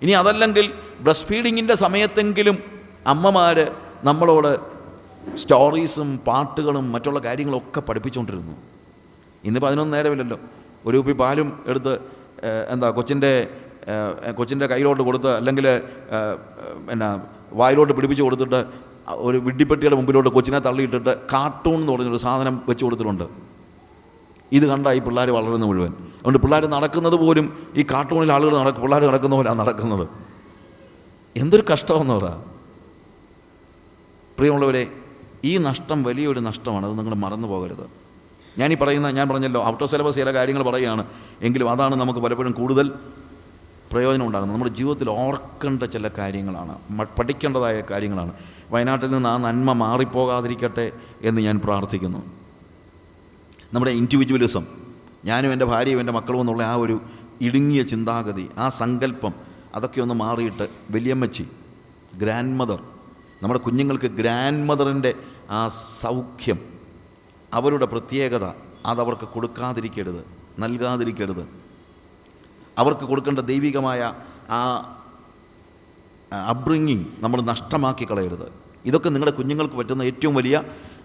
ഇനി 0.02 0.12
അതല്ലെങ്കിൽ 0.12 0.72
ബ്രസ്റ്റ് 1.00 1.28
ഫീഡിങ്ങിന്റെ 1.28 1.74
സമയത്തെങ്കിലും 1.74 2.58
അമ്മമാർ 3.06 3.72
നമ്മളോട് 4.04 4.58
സ്റ്റോറീസും 5.36 6.20
പാട്ടുകളും 6.26 6.92
മറ്റുള്ള 6.92 7.18
കാര്യങ്ങളൊക്കെ 7.18 7.80
പഠിപ്പിച്ചുകൊണ്ടിരുന്നു. 7.80 8.75
ഇന്നിപ്പോൾ 9.46 9.68
പതിനൊന്ന് 9.68 9.92
നേരമില്ലല്ലോ. 9.96 10.38
ഒരു 10.86 10.96
കുപ്പി 11.00 11.14
പാലും 11.22 11.48
എടുത്ത് 11.70 11.94
എന്താ 12.72 12.88
കൊച്ചിന്റെ 12.98 13.32
കൊച്ചിന്റെ 14.38 14.66
കയ്യിലോട്ട് 14.72 15.02
കൊടുത്ത് 15.08 15.30
അല്ലെങ്കിൽ 15.38 15.66
എന്നാ 16.94 17.08
വായിലോട്ട് 17.60 17.92
പിടിപ്പിച്ച് 17.96 18.24
കൊടുത്തിട്ട് 18.26 18.60
ഒരു 19.26 19.38
വിഡ്ഡിപ്പെട്ടിയുടെ 19.46 19.96
മുമ്പിലോട്ട് 19.98 20.30
കൊച്ചിനെ 20.36 20.58
തള്ളിയിട്ടിട്ട് 20.66 21.12
കാർട്ടൂൺ 21.32 21.78
എന്ന് 21.80 21.92
പറഞ്ഞൊരു 21.92 22.20
സാധനം 22.24 22.54
വെച്ച് 22.68 22.84
കൊടുത്തിട്ടുണ്ട്. 22.86 23.26
ഇത് 24.56 24.64
കണ്ട 24.72 24.86
ഈ 24.96 25.00
പിള്ളേർ 25.06 25.28
വളരുന്ന 25.36 25.66
മുഴുവൻ. 25.70 25.92
അതുകൊണ്ട് 26.18 26.40
പിള്ളേർ 26.44 26.64
നടക്കുന്നത് 26.74 27.16
പോലും 27.22 27.46
ഈ 27.80 27.82
കാർട്ടൂണിൽ 27.92 28.32
ആളുകൾ 28.36 28.54
നടക്കും 28.62 28.82
പിള്ളേർ 28.84 29.02
നടക്കുന്ന 29.10 29.34
പോലെയാണ് 29.38 29.60
നടക്കുന്നത്. 29.62 30.04
എന്തൊരു 31.42 31.64
കഷ്ടമെന്ന് 31.70 32.14
പറ. 32.18 32.28
പ്രിയമുള്ളവരെ 34.38 34.82
ഈ 35.50 35.52
നഷ്ടം 35.68 35.98
വലിയൊരു 36.08 36.40
നഷ്ടമാണ്. 36.48 36.84
അത് 36.88 36.94
നിങ്ങൾ 36.98 37.14
മറന്നു 37.24 37.48
പോകരുത്. 37.52 37.86
ഞാൻ 38.58 38.72
ഈ 38.72 38.76
പറയുന്ന 38.76 39.10
ഞാൻ 39.10 39.28
പറഞ്ഞല്ലോ 39.28 39.64
ഔട്ട് 39.64 39.82
ഓഫ് 39.82 39.90
സിലബസ് 39.90 40.16
ചില 40.16 40.32
കാര്യങ്ങൾ 40.34 40.62
പറയുകയാണ്. 40.62 41.04
എങ്കിലും 41.42 41.70
അതാണ് 41.70 41.94
നമുക്ക് 41.96 42.20
പലപ്പോഴും 42.20 42.52
കൂടുതൽ 42.52 42.92
പ്രയോജനം 43.92 44.26
ഉണ്ടാകുന്നത്. 44.26 44.56
നമ്മുടെ 44.56 44.72
ജീവിതത്തിൽ 44.78 45.10
ഓർക്കേണ്ട 45.10 45.82
ചില 45.82 46.08
കാര്യങ്ങളാണ് 46.18 46.74
പഠിക്കേണ്ടതായ 47.18 47.82
കാര്യങ്ങളാണ്. 47.90 48.32
വയനാട്ടിൽ 48.70 49.10
നിന്ന് 49.12 49.28
ആ 49.28 49.36
നന്മ 49.36 49.72
മാറിപ്പോകാതിരിക്കട്ടെ 49.72 50.90
എന്ന് 51.22 51.40
ഞാൻ 51.40 51.60
പ്രാർത്ഥിക്കുന്നു. 51.64 52.22
നമ്മുടെ 53.74 53.90
ഇൻഡിവിജ്വലിസം 53.90 54.66
ഞാനും 55.24 55.52
എന്റെ 55.52 55.64
ഭാര്യയും 55.64 56.00
എന്റെ 56.00 56.12
മക്കളും 56.12 56.40
എന്നുള്ള 56.40 56.62
ആ 56.62 56.74
ഒരു 56.74 57.00
ഇടുങ്ങിയ 57.40 57.82
ചിന്താഗതി 57.82 58.50
ആ 58.58 58.68
സങ്കല്പം 58.68 59.32
അതൊക്കെ 59.74 60.00
ഒന്ന് 60.00 60.14
മാറിയിട്ട് 60.14 60.68
വലിയമ്മച്ചി 60.90 61.44
ഗ്രാൻഡ് 62.16 62.56
മദർ 62.56 62.80
നമ്മുടെ 63.42 63.60
കുഞ്ഞുങ്ങൾക്ക് 63.60 64.06
ഗ്രാൻഡ് 64.06 64.68
മദറിന്റെ 64.68 65.14
ആ 65.50 65.68
സൗഖ്യം 65.68 66.75
അവരുടെ 67.58 67.86
പ്രത്യേകത 67.92 68.46
അതവർക്ക് 68.90 69.26
കൊടുക്കാതിരിക്കരുത് 69.34 70.20
നൽകാതിരിക്കരുത്. 70.62 71.44
അവർക്ക് 72.80 73.04
കൊടുക്കേണ്ട 73.10 73.40
ദൈവികമായ 73.50 74.00
ആ 74.50 74.60
അബ്രിങ്ങിങ് 76.52 77.06
നമ്മൾ 77.24 77.38
നഷ്ടമാക്കി 77.50 78.04
കളയരുത്. 78.10 78.46
ഇതൊക്കെ 78.88 79.08
നിങ്ങളുടെ 79.14 79.34
കുഞ്ഞുങ്ങൾക്ക് 79.36 79.76
പറ്റുന്ന 79.80 80.02
ഏറ്റവും 80.10 80.34
വലിയ 80.38 80.56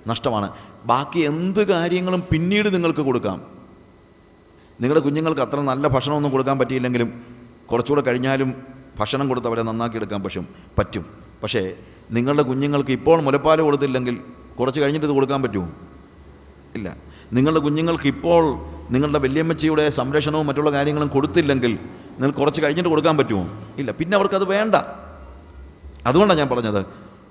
നഷ്ടമാണ്. 0.08 0.48
ബാക്കി 0.92 1.20
എന്ത് 1.32 1.62
കാര്യങ്ങളും 1.72 2.22
പിന്നീട് 2.32 2.70
നിങ്ങൾക്ക് 2.76 3.04
കൊടുക്കാം. 3.10 3.38
നിങ്ങളുടെ 4.82 5.04
കുഞ്ഞുങ്ങൾക്ക് 5.06 5.42
അത്ര 5.42 5.60
നല്ല 5.72 5.88
ഭക്ഷണമൊന്നും 5.96 6.32
കൊടുക്കാൻ 6.32 6.56
പറ്റിയില്ലെങ്കിലും 6.60 7.10
കുറച്ചുകൂടെ 7.72 8.02
കഴിഞ്ഞാലും 8.08 8.50
ഭക്ഷണം 9.00 9.26
കൊടുത്ത് 9.30 9.48
അവരെ 9.48 9.64
നന്നാക്കി 9.70 9.96
എടുക്കാൻ 9.96 10.20
പറ്റും 10.24 10.46
പറ്റും. 10.78 11.04
പക്ഷേ 11.44 11.62
നിങ്ങളുടെ 12.18 12.44
കുഞ്ഞുങ്ങൾക്ക് 12.50 12.94
ഇപ്പോൾ 13.00 13.18
മുലപ്പാൽ 13.28 13.62
കൊടുത്തില്ലെങ്കിൽ 13.68 14.16
കുറച്ച് 14.60 14.80
കഴിഞ്ഞിട്ട് 14.82 15.08
ഇത് 15.08 15.16
കൊടുക്കാൻ 15.18 15.40
പറ്റുമോ? 15.44 15.70
ഇല്ല. 16.76 16.98
നിങ്ങളുടെ 17.34 17.60
കുഞ്ഞുങ്ങൾക്ക് 17.60 18.08
ഇപ്പോൾ 18.08 18.60
നിങ്ങളുടെ 18.92 19.20
വല്യമ്മച്ചിയുടെ 19.20 19.90
സംരക്ഷണവും 19.90 20.48
മറ്റുള്ള 20.48 20.72
കാര്യങ്ങളും 20.72 21.08
കൊടുത്തില്ലെങ്കിൽ 21.08 21.80
നിങ്ങൾ 22.12 22.32
കുറച്ച് 22.32 22.62
കഴിഞ്ഞിട്ട് 22.62 22.90
കൊടുക്കാൻ 22.90 23.18
പറ്റുമോ? 23.18 23.50
ഇല്ല. 23.78 23.92
പിന്നെ 23.92 24.16
അവർക്കത് 24.16 24.46
വേണ്ട. 24.46 24.76
അതുകൊണ്ടാണ് 26.06 26.40
ഞാൻ 26.40 26.50
പറഞ്ഞത്. 26.50 26.86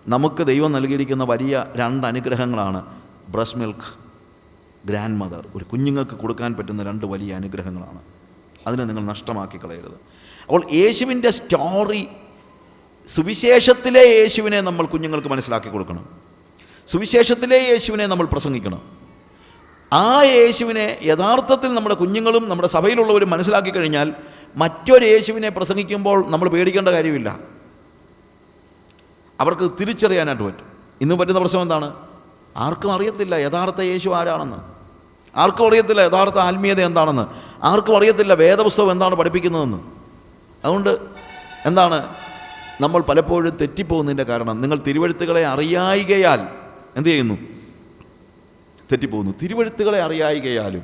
നമുക്ക് 0.08 0.46
ദൈവം 0.46 0.72
നൽകിയിരിക്കുന്ന 0.72 1.24
വലിയ 1.24 1.64
രണ്ട് 1.76 2.06
അനുഗ്രഹങ്ങളാണ് 2.06 2.86
ബ്രസ് 3.28 3.56
മിൽക്ക് 3.56 4.10
ഗ്രാൻഡ് 4.86 5.20
മദർ. 5.20 5.46
ഒരു 5.54 5.64
കുഞ്ഞുങ്ങൾക്ക് 5.64 6.10
കൊടുക്കാൻ 6.10 6.54
പറ്റുന്ന 6.54 6.82
രണ്ട് 6.82 7.06
വലിയ 7.06 7.34
അനുഗ്രഹങ്ങളാണ്. 7.34 7.98
അതിനെ 8.66 8.84
നിങ്ങൾ 8.84 9.02
നഷ്ടമാക്കി 9.02 9.58
കളയരുത്. 9.58 10.00
അപ്പോൾ 10.42 10.62
യേശുവിന്റെ 10.72 11.30
സ്റ്റോറി 11.30 12.08
സുവിശേഷത്തിലെ 13.08 14.00
യേശുവിനെ 14.00 14.60
നമ്മൾ 14.60 14.86
കുഞ്ഞുങ്ങൾക്ക് 14.86 15.28
മനസ്സിലാക്കി 15.28 15.68
കൊടുക്കണം. 15.68 16.08
സുവിശേഷത്തിലെ 16.88 17.58
യേശുവിനെ 17.58 18.06
നമ്മൾ 18.06 18.26
പ്രസംഗിക്കണം. 18.26 18.99
ആ 19.92 20.22
യേശുവിനെ 20.22 20.98
യഥാർത്ഥത്തിൽ 21.02 21.74
നമ്മുടെ 21.74 21.94
കുഞ്ഞുങ്ങളും 21.94 22.48
നമ്മുടെ 22.48 22.68
സഭയിലുള്ളവരും 22.68 23.30
മനസ്സിലാക്കി 23.30 23.70
കഴിഞ്ഞാൽ 23.70 24.14
മറ്റൊരു 24.56 25.04
യേശുവിനെ 25.04 25.48
പ്രസംഗിക്കുമ്പോൾ 25.48 26.30
നമ്മൾ 26.30 26.48
പേടിക്കേണ്ട 26.48 26.88
കാര്യമില്ല. 26.88 27.38
അവർക്ക് 29.40 29.70
തിരിച്ചറിയാനായിട്ട് 29.80 30.42
പറ്റും. 30.42 30.66
ഇന്ന് 31.00 31.14
പറ്റുന്ന 31.14 31.40
പ്രശ്നം 31.40 31.62
എന്താണ്? 31.62 31.94
ആർക്കും 32.56 32.92
അറിയത്തില്ല 32.92 33.34
യഥാർത്ഥ 33.34 33.80
യേശു 33.80 34.08
ആരാണെന്ന്. 34.08 34.56
ആർക്കും 35.36 35.66
അറിയത്തില്ല 35.66 36.00
യഥാർത്ഥ 36.00 36.38
ആത്മീയത 36.38 36.80
എന്താണെന്ന്. 36.80 37.26
ആർക്കും 37.64 37.96
അറിയത്തില്ല 37.96 38.34
വേദപുസ്തകം 38.34 38.90
എന്താണ് 38.90 39.14
പഠിപ്പിക്കുന്നതെന്ന്. 39.14 39.76
അതുകൊണ്ട് 40.64 40.98
എന്താണ്? 41.66 42.14
നമ്മൾ 42.80 43.00
പലപ്പോഴും 43.00 43.56
തെറ്റിപ്പോകുന്നതിന്റെ 43.56 44.22
കാരണം 44.22 44.60
നിങ്ങൾ 44.60 44.76
തിരുവഴുത്തുകളെ 44.76 45.46
അറിയായികയാൽ 45.46 46.48
എന്ത് 46.96 47.08
ചെയ്യുന്നു? 47.08 47.59
തെറ്റിപ്പോകുന്നു. 48.92 49.34
തിരുവഴുത്തുകളെ 49.42 50.02
അറിയായികയാലും 50.02 50.82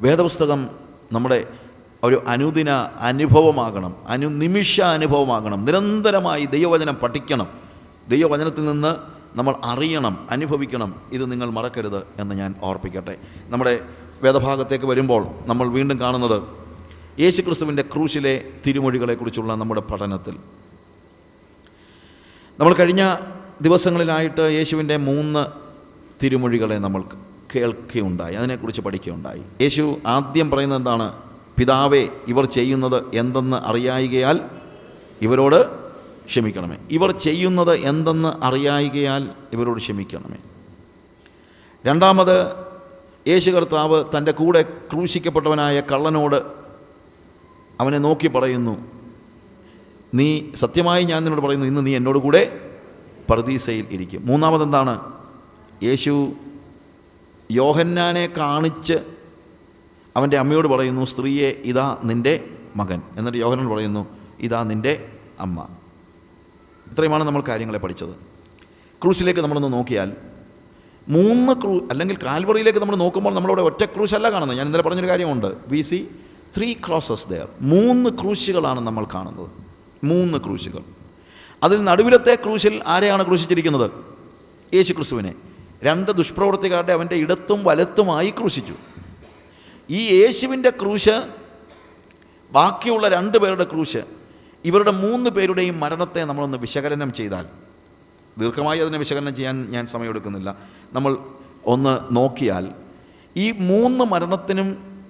വേദപുസ്തകം 0.00 0.70
നമ്മുടെ 1.12 1.46
ഒരു 2.04 2.24
അനുദിന 2.28 2.70
അനുഭവമാകണം 3.00 3.96
അനുനിമിഷ 4.08 4.80
അനുഭവമാകണം. 4.80 5.64
നിരന്തരമായി 5.64 6.44
ദൈവവചനം 6.44 6.94
പഠിക്കണം. 6.94 7.48
ദൈവവചനത്തിൽ 8.08 8.64
നിന്ന് 8.64 8.96
നമ്മൾ 9.38 9.54
അറിയണം 9.64 10.26
അനുഭവിക്കണം. 10.30 11.00
ഇത് 11.12 11.32
നിങ്ങൾ 11.32 11.50
മറക്കരുത് 11.50 12.06
എന്ന് 12.18 12.34
ഞാൻ 12.34 12.54
ഓർപ്പിക്കട്ടെ. 12.62 13.16
നമ്മുടെ 13.48 13.80
വേദഭാഗത്തേക്ക് 14.22 14.84
വരുമ്പോൾ 14.84 15.26
നമ്മൾ 15.46 15.68
വീണ്ടും 15.68 16.00
കാണുന്നത് 16.00 16.42
യേശുക്രിസ്തുവിന്റെ 17.20 17.82
ക്രൂശിലെ 17.82 18.44
തിരുമൊഴികളെക്കുറിച്ചുള്ള 18.66 19.54
നമ്മുടെ 19.54 19.80
പഠനത്തിൽ. 19.80 20.36
നമ്മൾ 22.60 22.74
കഴിഞ്ഞ 22.74 23.16
ദിവസങ്ങളിലായിട്ട് 23.60 24.40
യേശുവിന്റെ 24.40 24.96
മൂന്ന് 24.96 25.65
തിരുമൊഴികളെ 26.22 26.74
നമ്മൾ 26.74 27.02
കേൾക്കുകയുണ്ടായി 27.56 28.34
അതിനെക്കുറിച്ച് 28.34 28.80
പഠിക്കുകയുണ്ടായി. 28.80 29.42
യേശു 29.60 29.96
ആദ്യം 30.06 30.50
പറയുന്നത് 30.50 30.78
എന്താണ്? 30.78 31.12
പിതാവേ 31.58 32.08
ഇവർ 32.28 32.44
ചെയ്യുന്നത് 32.44 33.02
എന്തെന്ന് 33.14 33.56
അറിയായികയാൽ 33.56 34.40
ഇവരോട് 35.22 35.66
ക്ഷമിക്കണമേ. 36.24 36.76
ഇവർ 36.90 37.10
ചെയ്യുന്നത് 37.10 37.74
എന്തെന്ന് 37.74 38.44
അറിയായികയാൽ 38.44 39.28
ഇവരോട് 39.52 39.78
ക്ഷമിക്കണമേ. 39.78 40.36
രണ്ടാമത് 41.86 42.52
യേശു 43.28 43.50
കർത്താവ് 43.50 44.04
തന്റെ 44.16 44.32
കൂടെ 44.32 44.62
ക്രൂശിക്കപ്പെട്ടവനായ 44.62 45.80
കള്ളനോട് 45.80 46.42
അവനെ 47.80 47.98
നോക്കി 47.98 48.28
പറയുന്നു 48.28 48.86
നീ 50.14 50.42
സത്യമായി 50.54 51.04
ഞാൻ 51.04 51.24
നിന്നോട് 51.24 51.46
പറയുന്നു 51.46 51.66
ഇന്ന് 51.66 51.86
നീ 51.86 51.96
എന്നോട് 51.96 52.18
കൂടെ 52.18 52.60
പ്രതീസയിൽ 53.30 53.84
ഇരിക്കും. 53.90 54.26
മൂന്നാമതെന്താണ്? 54.26 55.15
യേശു 55.82 56.32
യോഹന്നാനെ 57.52 58.26
കാണിച്ച് 58.26 58.94
അവന്റെ 60.16 60.38
അമ്മയോട് 60.38 60.68
പറയുന്നു 60.68 61.04
സ്ത്രീയെ 61.04 61.48
ഇതാ 61.64 61.98
നിന്റെ 62.04 62.44
മകൻ. 62.76 63.02
എന്നിട്ട് 63.16 63.38
യോഹനൻ 63.38 63.68
പറയുന്നു 63.68 64.06
ഇതാ 64.40 64.62
നിന്റെ 64.62 65.08
അമ്മ. 65.40 65.66
ഇത്രയുമാണ് 66.92 67.24
നമ്മൾ 67.24 67.42
കാര്യങ്ങളെ 67.48 67.78
പഠിച്ചത്. 67.78 68.10
ക്രൂസിലേക്ക് 69.02 69.40
നമ്മളൊന്ന് 69.40 69.72
നോക്കിയാൽ 69.72 70.12
മൂന്ന് 71.08 71.52
ക്രൂ 71.52 71.88
അല്ലെങ്കിൽ 71.90 72.18
കാൽവറിയിലേക്ക് 72.22 72.78
നമ്മൾ 72.78 72.96
നോക്കുമ്പോൾ 72.96 73.34
നമ്മളവിടെ 73.34 73.62
ഒറ്റ 73.62 73.84
ക്രൂശല്ല 73.84 74.30
കാണുന്നത്. 74.30 74.56
ഞാൻ 74.56 74.66
ഇന്നലെ 74.66 74.82
പറഞ്ഞൊരു 74.82 75.08
കാര്യമുണ്ട്. 75.08 75.56
We 75.68 75.80
see 75.80 76.08
three 76.56 76.72
crosses 76.72 77.28
there 77.28 77.48
മൂന്ന് 77.60 78.10
ക്രൂശുകളാണ് 78.10 78.80
നമ്മൾ 78.80 79.06
കാണുന്നത്. 79.14 79.50
മൂന്ന് 80.04 80.38
ക്രൂശികൾ. 80.38 80.80
അതിൽ 81.62 81.84
നടുവിലത്തെ 81.84 82.34
ക്രൂശിൽ 82.34 82.82
ആരെയാണ് 82.86 83.26
ക്രൂശിച്ചിരിക്കുന്നത്? 83.26 83.90
യേശു 84.74 84.92
ക്രിസ്തുവിനെ 84.92 85.34
രണ്ട് 85.82 86.10
ദുഷ്പ്രവൃത്തിക്കാരുടെ 86.10 86.92
അവന്റെ 86.92 87.16
ഇടത്തും 87.16 87.64
വലത്തുമായി 87.64 88.30
ക്രൂശിച്ചു. 88.30 88.74
ഈ 89.90 90.20
യേശുവിന്റെ 90.20 90.70
ക്രൂശ് 90.70 91.22
ബാക്കിയുള്ള 92.52 93.08
രണ്ട് 93.08 93.38
പേരുടെ 93.38 93.64
ക്രൂശ് 93.64 94.02
ഇവരുടെ 94.64 94.90
മൂന്ന് 94.90 95.30
പേരുടെയും 95.30 95.80
മരണത്തെ 95.80 96.24
നമ്മളൊന്ന് 96.24 96.58
വിശകലനം 96.58 97.12
ചെയ്താൽ 97.12 97.46
ദീർഘമായി 98.38 98.80
അതിനെ 98.80 98.98
വിശകലനം 98.98 99.34
ചെയ്യാൻ 99.34 99.70
ഞാൻ 99.70 99.86
സമയമെടുക്കുന്നില്ല 99.86 100.58
നമ്മൾ 100.92 101.16
ഒന്ന് 101.64 102.16
നോക്കിയാൽ 102.16 102.68
ഈ 103.36 103.52
മൂന്ന് 103.52 104.04
മരണത്തിനും 104.04 105.00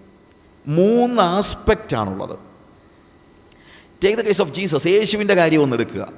മൂന്ന് 0.66 1.22
ആസ്പെക്റ്റാണുള്ളത് 1.22 2.38
take 4.04 4.18
the 4.18 4.20
case 4.20 4.42
of 4.42 4.50
Jesus 4.50 4.86
യേശുവിന്റെ 4.86 5.34
കാര്യം 5.34 5.62
ഒന്ന് 5.62 5.76
എടുക്കുക. 5.76 6.12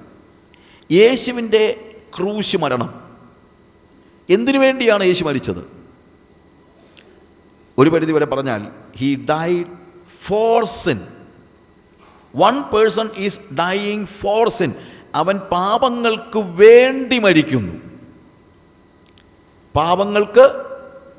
യേശുവിന്റെ 0.93 1.95
ക്രൂശ് 2.17 2.57
മരണം. 2.57 3.08
എന്തിനു 4.31 4.59
വേണ്ടിയാണ് 4.59 5.05
യേശു 5.05 5.25
മരിച്ചത്? 5.25 5.79
ഒരു 7.79 7.91
പരിധി 7.91 8.13
വരെ 8.13 8.27
പറഞ്ഞാൽ 8.27 8.69
he 8.97 9.27
died 9.31 9.67
for 10.19 10.65
sin 10.65 11.01
one 12.37 12.63
person 12.63 13.11
is 13.17 13.41
dying 13.55 14.07
for 14.07 14.49
sin 14.49 14.75
അവൻ 15.15 15.39
പാപങ്ങൾക്ക് 15.39 16.39
വേണ്ടി 16.39 17.19
മരിക്കുന്നു. 17.19 17.73
പാപങ്ങൾക്ക് 19.77 20.65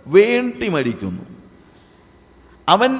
വേണ്ടി 0.07 0.67
മരിക്കുന്നു. 0.67 1.23
അവൻ 2.69 2.99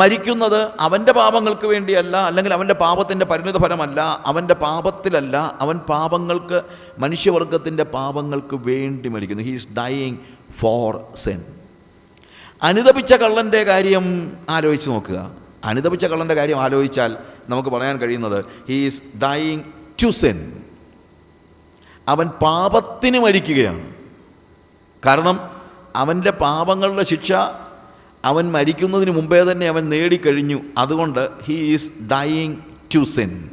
മരിക്കുന്നത് 0.00 0.60
അവന്റെ 0.80 1.12
പാപങ്ങൾക്ക് 1.12 1.66
വേണ്ടിയല്ല 1.66 2.16
അല്ലെങ്കിൽ 2.28 2.52
അവന്റെ 2.54 2.74
പാപത്തിന്റെ 2.74 3.26
പരിണിത 3.30 3.58
ഫലമല്ല 3.62 4.00
അവന്റെ 4.26 4.54
പാപത്തിലല്ല 4.54 5.36
അവൻ 5.60 5.76
പാപങ്ങൾക്ക് 5.90 6.58
മനുഷ്യവർഗത്തിന്റെ 6.98 7.84
പാപങ്ങൾക്ക് 7.96 8.56
വേണ്ടി 8.68 9.08
മരിക്കുന്നു. 9.08 9.42
ഹീസ് 9.42 9.68
ഡൈയിങ് 9.76 10.18
ഫോർ 10.58 10.90
സെൻ 11.14 11.40
അനുദപിച്ച 12.62 13.12
കള്ളന്റെ 13.14 13.62
കാര്യം 13.62 14.06
ആലോചിച്ച് 14.48 14.88
നോക്കുക. 14.90 15.18
അനുദപിച്ച 15.64 16.04
കള്ളന്റെ 16.06 16.34
കാര്യം 16.34 16.60
ആലോചിച്ചാൽ 16.60 17.16
നമുക്ക് 17.48 17.68
പറയാൻ 17.68 17.96
കഴിയുന്നത് 17.98 18.38
ഹീസ് 18.68 19.02
ഡൈയിങ് 19.22 19.64
ടു 20.02 20.10
സെൻ 20.22 20.38
അവൻ 22.08 22.26
പാപത്തിന് 22.42 23.18
മരിക്കുകയാണ്. 23.18 23.84
കാരണം 25.06 25.36
അവന്റെ 25.96 26.30
പാപങ്ങളുടെ 26.30 27.04
ശിക്ഷ 27.04 27.32
അവൻ 28.26 28.52
മരിക്കുന്നതിന് 28.52 29.10
മുമ്പേ 29.10 29.40
തന്നെ 29.42 29.66
അവൻ 29.66 29.88
നേടിക്കഴിഞ്ഞു. 29.88 30.58
അതുകൊണ്ട് 30.78 31.22
he 31.44 31.56
is 31.74 31.90
dying 32.10 32.56
to 32.94 33.04
sin 33.04 33.50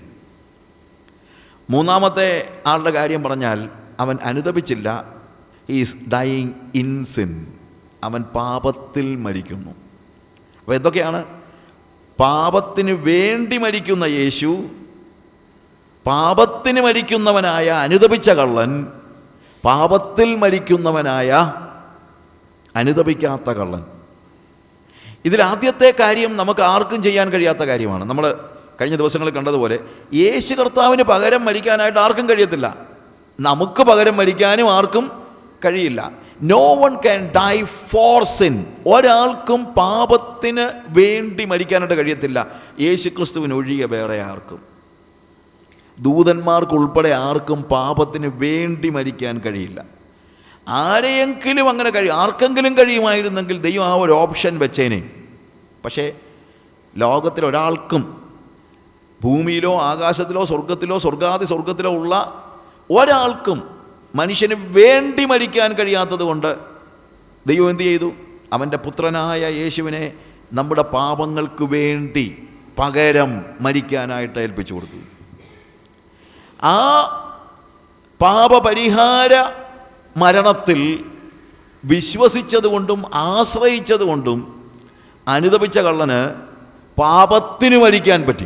മൂന്നാമത്തെ 1.70 2.30
ആളുടെ 2.68 2.92
കാര്യം 2.92 3.24
പറഞ്ഞാൽ 3.24 3.70
അവൻ 4.00 4.18
അനുദപിച്ചില്ല. 4.24 5.14
ഈസ് 5.70 5.96
ഡൈയിങ് 6.14 6.54
ഇൻ 6.76 7.06
സിൻ 7.06 7.32
അവൻ 8.04 8.22
പാപത്തിൽ 8.22 9.16
മരിക്കുന്നു. 9.16 9.72
അപ്പോൾ 10.60 10.76
എന്തൊക്കെയാണ്? 10.76 11.26
പാപത്തിന് 12.20 12.92
വേണ്ടി 12.92 13.58
മരിക്കുന്ന 13.58 14.04
യേശു 14.04 14.52
പാപത്തിന് 16.06 16.82
മരിക്കുന്നവനായ 16.82 17.70
അനുദപിച്ച 17.70 18.30
കള്ളൻ 18.30 18.72
പാപത്തിൽ 19.64 20.36
മരിക്കുന്നവനായ 20.36 21.54
അനുദപിക്കാത്ത 22.76 23.50
കള്ളൻ. 23.50 23.93
ഇതിൽ 25.26 25.42
ആദ്യത്തെ 25.42 25.94
കാര്യം 26.00 26.38
നമുക്ക് 26.38 26.62
ആർക്കും 26.62 27.04
ചെയ്യാൻ 27.04 27.30
കഴിയാത്ത 27.30 27.58
കാര്യമാണ്. 27.58 28.04
നമ്മൾ 28.06 28.34
കഴിഞ്ഞ 28.82 28.96
ദിവസങ്ങളിൽ 28.96 29.34
കണ്ടതുപോലെ 29.34 29.80
യേശു 30.14 30.56
കർത്താവിന് 30.56 31.04
പകരം 31.04 31.46
മരിക്കാനായിട്ട് 31.46 32.00
ആർക്കും 32.00 32.30
കഴിയത്തില്ല. 32.30 32.78
നമുക്ക് 33.40 33.84
പകരം 33.84 34.18
മരിക്കാനും 34.18 34.74
ആർക്കും 34.74 35.12
കഴിയില്ല. 35.66 36.12
No 36.42 36.76
one 36.76 36.96
can 36.96 37.32
die 37.36 37.64
for 37.64 38.24
sin 38.24 38.66
ഒരാൾക്കും 38.88 39.66
പാപത്തിന് 39.66 40.70
വേണ്ടി 40.88 41.46
മരിക്കാനായിട്ട് 41.46 41.94
കഴിയത്തില്ല. 41.94 42.48
യേശു 42.80 43.10
ക്രിസ്തുവിന് 43.10 43.54
ഒഴികെ 43.54 43.86
വേറെ 43.86 44.22
ആർക്കും. 44.22 44.60
ദൂതന്മാർക്കുൾപ്പെടെ 46.00 47.10
ആർക്കും 47.10 47.64
പാപത്തിന് 47.64 48.28
വേണ്ടി 48.28 48.90
മരിക്കാൻ 48.90 49.42
കഴിയില്ല. 49.46 50.03
ആരെയെങ്കിലും 50.68 51.70
അങ്ങനെ 51.70 51.90
കഴിയും 51.90 52.14
ആർക്കെങ്കിലും 52.14 52.78
കഴിയുമായിരുന്നെങ്കിൽ 52.78 53.62
ദൈവം 53.62 53.86
ആ 53.86 53.94
ഒരു 53.94 54.12
ഓപ്ഷൻ 54.12 54.60
വെച്ചേനെ. 54.60 55.10
പക്ഷേ 55.86 56.14
ലോകത്തിലൊരാൾക്കും 56.98 58.32
ഭൂമിയിലോ 59.24 59.82
ആകാശത്തിലോ 59.82 60.46
സ്വർഗത്തിലോ 60.46 60.98
സ്വർഗാതി 60.98 61.46
സ്വർഗത്തിലോ 61.46 61.92
ഉള്ള 61.92 62.44
ഒരാൾക്കും 62.90 63.82
മനുഷ്യന് 64.16 64.54
വേണ്ടി 64.54 65.26
മരിക്കാൻ 65.26 65.74
കഴിയാത്തത് 65.74 66.24
കൊണ്ട് 66.24 66.58
ദൈവം 67.48 67.70
എന്തു 67.70 67.84
ചെയ്തു? 67.84 68.12
അവന്റെ 68.54 68.78
പുത്രനായ 68.78 69.54
യേശുവിനെ 69.54 70.14
നമ്മുടെ 70.54 70.82
പാപങ്ങൾക്ക് 70.82 71.64
വേണ്ടി 71.64 72.48
പകരം 72.80 73.46
മരിക്കാനായിട്ട് 73.62 74.40
ഏൽപ്പിച്ചു 74.40 74.74
കൊടുത്തു. 74.74 74.98
ആ 76.66 76.80
പാപപരിഹാര 78.22 79.63
മരണത്തിൽ 80.18 81.06
വിശ്വസിച്ചതുകൊണ്ടും 81.86 83.04
ആശ്രയിച്ചതുകൊണ്ടും 83.14 84.72
അനുദപിച്ച 85.28 85.80
കള്ളന് 85.80 86.34
പാപത്തിന് 87.02 87.78
മരിക്കാൻ 87.78 88.22
പറ്റി. 88.24 88.46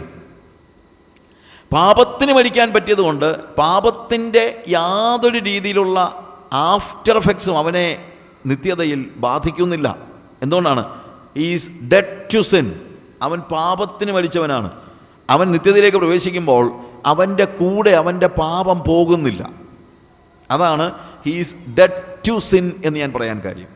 പാപത്തിന് 1.73 2.33
മരിക്കാൻ 2.33 2.73
പറ്റിയതുകൊണ്ട് 2.73 3.55
പാപത്തിന്റെ 3.55 4.63
യാതൊരു 4.67 5.39
രീതിയിലുള്ള 5.39 6.27
ആഫ്റ്റർ 6.53 7.17
എഫക്ട്സും 7.17 7.57
അവനെ 7.57 8.13
നിത്യതയിൽ 8.45 9.11
ബാധിക്കുന്നില്ല. 9.15 9.97
എന്തുകൊണ്ടാണ്? 10.41 11.01
ഈസ് 11.37 11.69
ഡെഡ് 11.91 12.29
ടു 12.35 12.39
സിൻ 12.41 12.79
അവൻ 13.21 13.39
പാപത്തിന് 13.39 14.11
മരിച്ചവനാണ്. 14.11 14.71
അവൻ 15.29 15.51
നിത്യതയിലേക്ക് 15.51 15.97
പ്രവേശിക്കുമ്പോൾ 15.97 16.71
അവന്റെ 17.05 17.45
കൂടെ 17.45 17.89
അവന്റെ 17.89 18.27
പാപം 18.27 18.83
പോകുന്നില്ല. 18.87 19.49
അതാണ് 20.51 20.91
ഹീസ് 21.27 21.55
ഡെഡ് 21.79 21.97
ടു 22.27 22.39
സിൻ 22.39 22.71
എന്ന് 22.85 22.99
ഞാൻ 22.99 23.13
പറയാൻ 23.13 23.41
കാര്യം. 23.45 23.67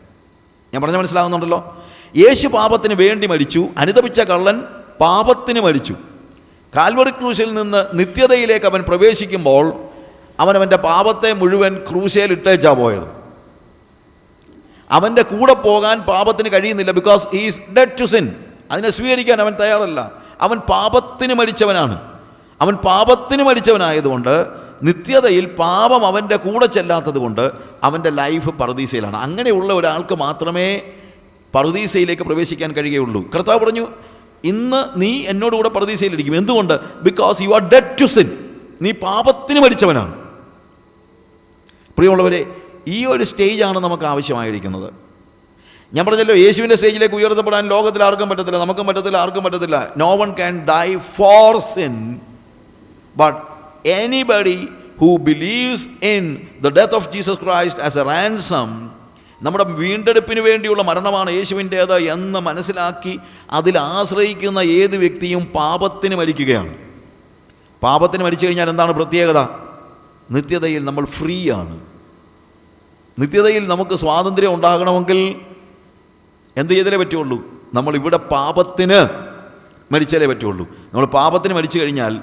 ഞാൻ 0.74 0.82
പറഞ്ഞ 0.82 0.98
മനസ്സിലാവുന്നുണ്ടല്ലോ? 0.98 1.84
യേശു 2.18 2.48
പാപത്തിന് 2.48 2.94
വേണ്ടി 2.94 3.28
മരിച്ചു 3.28 3.68
അനുദപിച്ച 3.78 4.22
കള്ളൻ 4.22 4.64
പാപത്തിന് 5.02 5.62
മരിച്ചു. 5.62 5.96
കാൽവറി 6.78 7.10
ക്രൂശിൽ 7.10 7.54
നിന്ന് 7.54 7.86
നിത്യതയിലേക്ക് 7.94 8.66
അവൻ 8.66 8.82
പ്രവേശിക്കുമ്പോൾ 8.82 9.74
അവൻ 10.40 10.58
അവന്റെ 10.58 10.76
പാപത്തെ 10.76 11.34
മുഴുവൻ 11.34 11.84
ക്രൂശയിൽ 11.92 12.32
ഇട്ടേച്ചാ 12.32 12.74
പോയത്. 12.74 13.08
അവന്റെ 14.92 15.22
കൂടെ 15.22 15.54
പോകാൻ 15.54 16.00
പാപത്തിന് 16.00 16.50
കഴിയുന്നില്ല 16.54 16.92
because 16.92 17.28
is 17.34 17.62
dead 17.78 18.00
to 18.00 18.06
sin 18.06 18.36
അതിനെ 18.72 18.90
സ്വീകരിക്കാൻ 18.90 19.42
അവൻ 19.42 19.54
തയ്യാറല്ല. 19.54 20.12
അവൻ 20.42 20.58
പാപത്തിന് 20.58 21.34
മരിച്ചവനാണ്. 21.34 22.02
അവൻ 22.62 22.76
പാപത്തിന് 22.76 23.44
മരിച്ചവനായതുകൊണ്ട് 23.44 24.61
നിത്യതയിൽ 24.84 25.46
പാപം 25.46 26.06
അവന്റെ 26.06 26.36
കൂടെ 26.36 26.66
ചെല്ലാത്തത് 26.66 27.18
കൊണ്ട് 27.18 27.52
അവന്റെ 27.84 28.10
ലൈഫ് 28.10 28.50
പറുദീസയിലാണ്. 28.50 29.18
അങ്ങനെയുള്ള 29.18 29.74
ഒരാൾക്ക് 29.74 30.16
മാത്രമേ 30.16 30.82
പറുദീസയിലേക്ക് 31.56 32.22
പ്രവേശിക്കാൻ 32.22 32.72
കഴിയുകയുള്ളൂ. 32.72 33.30
കർത്താവ് 33.36 33.60
പറഞ്ഞു 33.60 33.88
ഇന്ന് 34.44 35.02
നീ 35.02 35.24
എന്നോടുകൂടെ 35.28 35.70
പറുദീസയിലിരിക്കും. 35.70 36.36
എന്തുകൊണ്ട്? 36.36 36.80
Because 37.02 37.42
you 37.42 37.50
are 37.50 37.70
dead 37.70 38.02
to 38.02 38.06
sin 38.06 38.28
നീ 38.82 38.92
പാപത്തിന് 38.92 39.60
മരിച്ചവനാണ്. 39.60 40.14
പ്രിയമുള്ളവരെ 41.98 42.46
ഈ 42.88 43.06
ഒരു 43.06 43.24
സ്റ്റേജാണ് 43.24 43.80
നമുക്ക് 43.80 44.04
ആവശ്യമായിരിക്കുന്നത്. 44.04 44.94
ഞാൻ 45.94 46.06
പറഞ്ഞല്ലോ 46.06 46.36
യേശുവിന്റെ 46.36 46.76
സ്റ്റേജിലേക്ക് 46.76 47.16
ഉയർത്തപ്പെടാൻ 47.16 47.68
ലോകത്തിൽ 47.68 48.04
ആർക്കും 48.04 48.30
പറ്റത്തില്ല 48.30 48.58
നമുക്കും 48.58 48.88
പറ്റത്തില്ല 48.88 49.18
ആർക്കും 49.18 49.44
പറ്റത്തില്ല. 49.44 49.94
No 49.98 50.16
one 50.16 50.32
can 50.32 50.66
die 50.66 50.96
for 50.96 51.60
sin 51.60 52.20
but 53.18 53.51
anybody 53.86 54.68
who 55.02 55.18
believes 55.18 56.06
in 56.06 56.38
the 56.62 56.70
death 56.70 56.96
of 56.96 57.12
Jesus 57.12 57.40
Christ 57.40 57.82
as 57.82 57.98
a 57.98 58.04
ransom 58.04 58.92
നമ്മുടെ 59.42 59.64
വീണ്ടെടുപ്പിന് 59.64 60.40
വേണ്ടിയുള്ള 60.40 60.84
മരണമാണ് 60.84 61.32
യേശുവിന്റേത് 61.32 61.96
എന്ന് 61.96 62.40
മനസ്സിലാക്കി 62.40 63.20
അതിൽ 63.52 63.78
ആശ്രയിക്കുന്ന 63.78 64.60
ഏത് 64.60 64.98
വ്യക്തിയും 64.98 65.46
പാപത്തിന് 65.46 66.16
മരിക്കുകയാണ്. 66.16 66.76
പാപത്തിന് 67.84 68.24
മരിച്ചു 68.24 68.48
കഴിഞ്ഞാൽ 68.48 68.70
എന്താണ് 68.70 68.92
പ്രത്യേകത? 68.92 69.48
നിത്യതയിൽ 70.32 70.86
നമ്മൾ 70.86 71.06
ഫ്രീ 71.06 71.52
ആണ് 71.52 71.80
നിത്യതയിൽ 73.20 73.68
നമുക്ക് 73.68 73.96
സ്വാതന്ത്ര്യം 73.96 74.54
ഉണ്ടാകണമെങ്കിൽ 74.54 75.36
എന്ത് 76.58 76.74
ചെയ്തലേ 76.74 76.98
പറ്റുള്ളൂ? 76.98 77.44
നമ്മൾ 77.74 77.96
ഇവിടെ 77.96 78.18
പാപത്തിന് 78.18 79.10
മരിച്ചാലേ 79.94 80.26
പറ്റുള്ളൂ. 80.26 80.68
നമ്മൾ 80.94 81.06
പാപത്തിന് 81.06 81.54
മരിച്ചു 81.54 81.80
കഴിഞ്ഞാൽ 81.80 82.22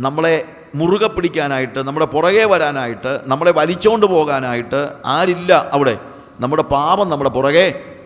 നമ്മളെ 0.00 0.55
മുറുകെ 0.74 1.06
പിടിക്കാനായിട്ട് 1.06 1.86
നമ്മുടെ 1.86 2.06
പുറകെ 2.06 2.44
വരാനായിട്ട് 2.44 3.20
നമ്മളെ 3.24 3.50
വലിച്ചോണ്ട് 3.50 4.06
പോകാനായിട്ട് 4.06 4.92
ആരില്ല 5.06 5.68
അവിടെ. 5.72 5.98
നമ്മുടെ 6.40 6.62
പാപം 6.62 7.08
നമ്മുടെ 7.08 7.30
പുറകെ 7.30 7.96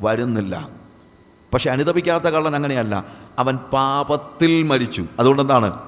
വരുന്നില്ല. 0.00 0.68
പക്ഷെ 1.54 1.70
അനുദപിക്കാത്ത 1.70 2.24
കള്ളൻ 2.24 2.56
അങ്ങനെയല്ല. 2.56 3.04
അവൻ 3.38 3.56
പാപത്തിൽ 3.56 4.62
മരിച്ചു. 4.62 5.04
അതുകൊണ്ട് 5.18 5.42
എന്താണ് 5.42 5.78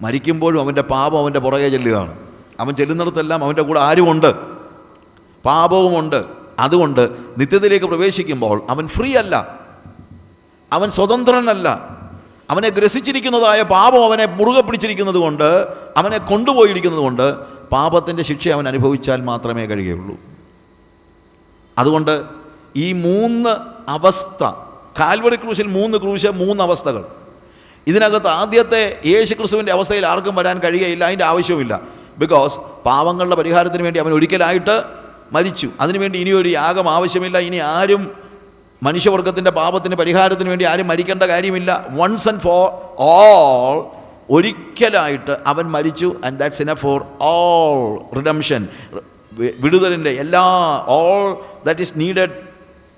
മരിക്കുമ്പോഴും 0.00 0.60
അവന്റെ 0.60 0.82
പാപം 0.82 1.18
അവന്റെ 1.18 1.38
പുറകെ 1.38 1.68
ചെല്ലുകയാണ്. 1.68 2.18
അവൻ 2.60 2.74
ചെല്ലുന്നിടത്തെല്ലാം 2.74 3.44
അവന്റെ 3.44 3.62
കൂടെ 3.62 3.80
ആരുമുണ്ട്? 3.80 4.34
പാപവുമുണ്ട്. 5.44 6.24
അതുകൊണ്ട് 6.58 7.16
നിത്യത്തിലേക്ക് 7.38 7.86
പ്രവേശിക്കുമ്പോൾ 7.86 8.62
അവൻ 8.70 8.88
ഫ്രീ 8.88 9.14
അല്ല. 9.16 9.58
അവൻ 10.72 10.90
സ്വതന്ത്രനല്ല. 10.90 11.96
അവനെ 12.50 12.68
ഗ്രസിച്ചിരിക്കുന്നതായ 12.68 13.62
പാപം 13.62 14.04
അവനെ 14.04 14.26
മുറുകെ 14.26 14.60
പിടിച്ചിരിക്കുന്നത് 14.60 15.16
കൊണ്ട് 15.16 15.66
അവനെ 15.96 16.18
കൊണ്ടുപോയിരിക്കുന്നത് 16.18 17.00
കൊണ്ട് 17.00 17.56
പാപത്തിന്റെ 17.72 18.22
ശിക്ഷ 18.22 18.48
അവൻ 18.48 18.68
അനുഭവിച്ചാൽ 18.68 19.22
മാത്രമേ 19.22 19.66
കഴിയുകയുള്ളൂ 19.66 20.16
അതുകൊണ്ട് 21.78 22.22
ഈ 22.76 22.92
മൂന്ന് 22.92 23.56
അവസ്ഥ 23.90 24.44
കാൽവറി 25.00 25.36
ക്രൂശിൽ 25.36 25.66
മൂന്ന് 25.66 25.98
ക്രൂശ് 25.98 26.26
മൂന്ന് 26.26 26.62
അവസ്ഥകൾ. 26.62 27.04
ഇതിനകത്ത് 27.86 28.28
ആദ്യത്തെ 28.28 29.00
യേശു 29.06 29.34
ക്രിസ്തുവിന്റെ 29.34 29.72
അവസ്ഥയിൽ 29.72 30.06
ആർക്കും 30.06 30.34
വരാൻ 30.34 30.58
കഴിയുകയില്ല 30.58 31.04
അതിന്റെ 31.04 31.24
ആവശ്യവുമില്ല. 31.24 31.80
ബിക്കോസ് 32.18 32.60
പാവങ്ങളുടെ 32.86 33.36
പരിഹാരത്തിന് 33.36 33.82
വേണ്ടി 33.82 34.00
അവൻ 34.00 34.12
ഒരിക്കലായിട്ട് 34.12 34.82
മരിച്ചു. 35.32 35.68
അതിനുവേണ്ടി 35.80 36.18
ഇനിയൊരു 36.18 36.48
യാഗം 36.48 36.90
ആവശ്യമില്ല 36.90 37.38
ഇനി 37.38 37.56
ആരും 37.56 38.25
മനുഷ്യവർഗത്തിന്റെ 38.82 39.50
പാപത്തിന് 39.50 39.94
പരിഹാരത്തിന് 39.94 40.48
വേണ്ടി 40.48 40.64
ആരും 40.64 40.86
മരിക്കേണ്ട 40.88 41.22
കാര്യമില്ല. 41.22 41.86
വൺസ് 41.90 42.28
ആൻഡ് 42.28 42.40
ഫോർ 42.40 42.70
ഓൾ 42.98 43.90
ഒരിക്കലായിട്ട് 44.30 45.38
അവൻ 45.46 45.70
മരിച്ചു 45.70 46.16
and 46.24 46.38
that's 46.40 46.62
in 46.62 46.74
for 46.74 47.04
all 47.20 48.00
redemption 48.16 48.68
വിടുതലിന്റെ 49.60 50.10
എല്ലാ 50.10 50.44
all 50.86 51.36
that 51.66 51.80
is 51.80 51.92
needed 51.96 52.30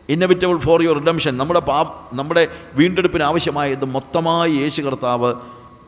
inevitable 0.08 0.58
for 0.58 0.82
your 0.82 0.96
redemption 0.96 1.36
നമ്മുടെ 1.36 1.60
പാ 1.60 1.78
നമ്മുടെ 2.12 2.48
വീണ്ടെടുപ്പിന് 2.74 3.22
ആവശ്യമായത് 3.22 3.84
മൊത്തമായി 3.84 4.52
യേശു 4.52 4.82
കർത്താവ് 4.82 5.34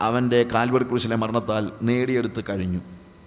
അവന്റെ 0.01 0.45
കാൽവറി 0.53 0.83
ക്രൂശിലെ 0.83 1.15
മരണത്താൽ 1.15 1.71
നേടിയെടുത്ത് 1.81 2.43
കഴിഞ്ഞു. 2.49 2.79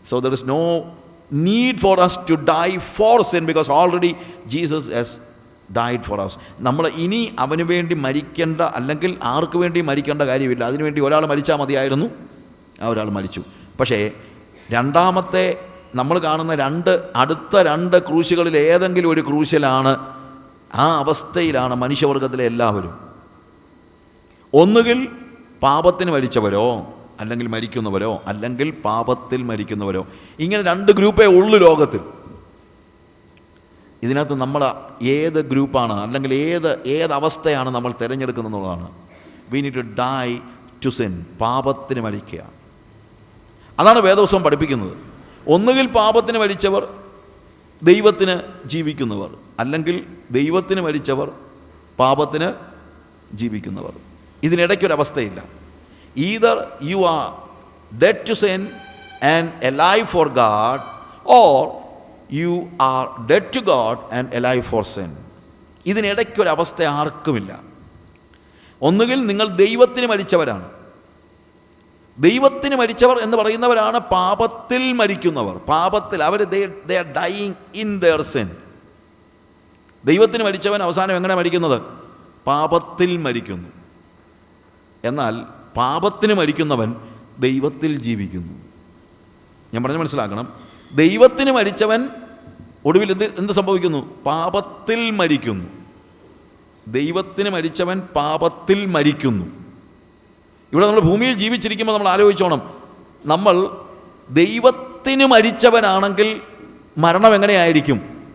So 0.09 0.21
there 0.21 0.33
is 0.33 0.49
no 0.49 0.85
need 1.33 1.77
for 1.77 2.01
us 2.01 2.19
to 2.31 2.35
die 2.35 2.77
for 2.77 3.23
sin 3.23 3.47
because 3.47 3.71
already 3.71 4.15
Jesus 4.47 4.91
has 4.91 5.34
died 5.73 6.01
for 6.01 6.19
us 6.19 6.39
നമ്മൾ 6.61 6.89
ഇനി 6.89 7.33
അവന് 7.39 7.63
വേണ്ടി 7.63 7.95
മരിക്കേണ്ട 7.95 8.61
അല്ലെങ്കിൽ 8.61 9.19
ആർക്ക് 9.23 9.59
വേണ്ടി 9.59 9.81
മരിക്കേണ്ട 9.81 10.23
കാര്യമില്ല. 10.23 10.65
അതിനുവേണ്ടി 10.65 11.01
ഒരാൾ 11.01 11.27
മരിച്ചാൽ 11.27 11.57
മതിയായിരുന്നു. 11.57 12.07
ആ 12.83 12.87
ഒരാൾ 12.87 13.11
മരിച്ചു. 13.11 13.43
പക്ഷേ 13.81 14.11
രണ്ടാമത്തെ 14.71 15.61
നമ്മൾ 15.95 16.19
കാണുന്ന 16.19 16.55
രണ്ട് 16.55 17.09
അടുത്ത 17.17 17.57
രണ്ട് 17.57 18.09
ക്രൂശുകളിൽ 18.09 18.57
ഏതെങ്കിലും 18.57 19.11
ഒരു 19.11 19.21
ക്രൂശിലാണ് 19.21 19.99
ആ 20.75 20.99
അവസ്ഥയിലാണ് 20.99 21.75
മനുഷ്യവർഗത്തിലെ 21.75 22.45
എല്ലാവരും. 22.45 22.99
ഒന്നുകിൽ 24.55 25.09
പാപത്തിന് 25.63 26.11
മരിച്ചവരോ 26.11 26.87
അല്ലെങ്കിൽ 27.21 27.47
മരിക്കുന്നവരോ 27.47 28.23
അല്ലെങ്കിൽ 28.27 28.71
പാപത്തിൽ 28.71 29.43
മരിക്കുന്നവരോ. 29.43 30.07
ഇങ്ങനെ 30.39 30.63
രണ്ട് 30.63 30.93
ഗ്രൂപ്പേ 30.93 31.27
ഉള്ളു 31.27 31.59
ലോകത്തിൽ. 31.59 32.01
ഇതിനകത്ത് 34.05 34.35
നമ്മൾ 34.35 34.75
ഏത് 35.03 35.51
ഗ്രൂപ്പാണ് 35.51 35.93
അല്ലെങ്കിൽ 35.93 36.35
ഏത് 36.35 36.83
ഏത് 36.87 37.13
അവസ്ഥയാണ് 37.13 37.69
നമ്മൾ 37.69 37.95
തിരഞ്ഞെടുക്കുന്നതെന്നുള്ളതാണ്. 38.01 38.89
We 39.51 39.61
need 39.61 39.75
to 39.75 39.81
die 39.81 40.39
to 40.85 40.89
sin 40.89 41.27
പാപത്തിന് 41.41 42.01
മരിക്കുക. 42.01 42.43
അതാണ് 43.79 43.99
വേദവസം 43.99 44.43
പഠിപ്പിക്കുന്നത്. 44.43 44.97
ഒന്നുകിൽ 45.49 45.87
പാപത്തിന് 45.87 46.39
മരിച്ചവർ 46.39 46.83
ദൈവത്തിന് 47.83 48.35
ജീവിക്കുന്നവർ. 48.69 49.31
അല്ലെങ്കിൽ 49.61 50.07
ദൈവത്തിന് 50.31 50.81
മരിച്ചവർ 50.81 51.31
പാപത്തിന് 51.99 52.49
ജീവിക്കുന്നവർ. 53.37 53.93
ഇതിനിടയ്ക്കൊരവസ്ഥയില്ല 54.43 55.45
either 56.17 56.57
you 56.83 56.97
are 56.97 57.29
dead 57.99 58.29
to 58.29 58.33
sin 58.33 58.61
and 59.23 59.51
a 59.67 59.71
life 59.71 60.07
for 60.07 60.29
God 60.29 60.81
or 61.27 61.84
you 62.33 62.69
are 62.81 63.27
dead 63.27 63.55
to 63.57 63.59
God 63.59 64.15
and 64.15 64.29
a 64.33 64.39
life 64.39 64.71
for 64.71 64.85
sin 64.85 65.17
ഇതിനിടയ്ക്കൊരവസ്ഥ 65.87 66.83
ആർക്കുമില്ല. 66.83 67.61
ഒന്നുകിൽ 68.83 69.27
നിങ്ങൾ 69.27 69.47
ദൈവത്തിന് 69.47 70.07
മരിച്ചവരാണ്. 70.07 70.69
ദൈവത്തിന് 72.19 72.77
മരിച്ചവർ 72.77 73.19
എന്ന് 73.19 73.37
പറയുന്നവരാണ് 73.37 73.99
പാപത്തിൽ 73.99 74.93
മരിക്കുന്നവർ. 74.93 75.57
പാപത്തിൽ 75.57 76.23
അവർ 76.23 76.43
they 76.45 76.97
are 76.99 77.13
dying 77.13 77.55
in 77.75 78.01
their 78.01 78.23
sin 78.23 78.51
ദൈവത്തിന് 80.05 80.45
മരിച്ചവൻ 80.45 80.83
അവസാനം 80.83 81.17
എങ്ങനെ 81.17 81.35
മരിക്കുന്നത്? 81.35 81.83
പാപത്തിൽ 82.47 83.17
മരിക്കുന്നു. 83.17 83.69
എന്നാൽ 85.05 85.41
പാപത്തിന് 85.77 86.35
മരിക്കുന്നവൻ 86.35 86.95
ദൈവത്തിൽ 87.39 87.99
ജീവിക്കുന്നു. 87.99 88.53
ഞാൻ 89.75 89.83
പറഞ്ഞ് 89.83 89.99
മനസ്സിലാക്കണം. 89.99 90.64
ദൈവത്തിന് 90.95 91.53
മരിച്ചവൻ 91.53 92.09
ഒടുവിൽ 92.85 93.13
എന്ത് 93.13 93.25
എന്ത് 93.25 93.53
സംഭവിക്കുന്നു? 93.53 94.23
പാപത്തിൽ 94.23 95.11
മരിക്കുന്നു. 95.11 95.65
ദൈവത്തിന് 96.89 97.51
മരിച്ചവൻ 97.51 98.01
പാപത്തിൽ 98.01 98.87
മരിക്കുന്നു. 98.87 99.45
ഇവിടെ 100.73 100.87
നമ്മൾ 100.87 101.01
ഭൂമിയിൽ 101.01 101.35
ജീവിച്ചിരിക്കുമ്പോൾ 101.35 101.93
നമ്മൾ 101.93 102.09
ആലോചിച്ചോണം. 102.09 102.71
നമ്മൾ 103.27 103.71
ദൈവത്തിന് 104.31 105.27
മരിച്ചവനാണെങ്കിൽ 105.27 106.41
മരണം 106.99 107.35
എങ്ങനെയായിരിക്കും? 107.35 108.27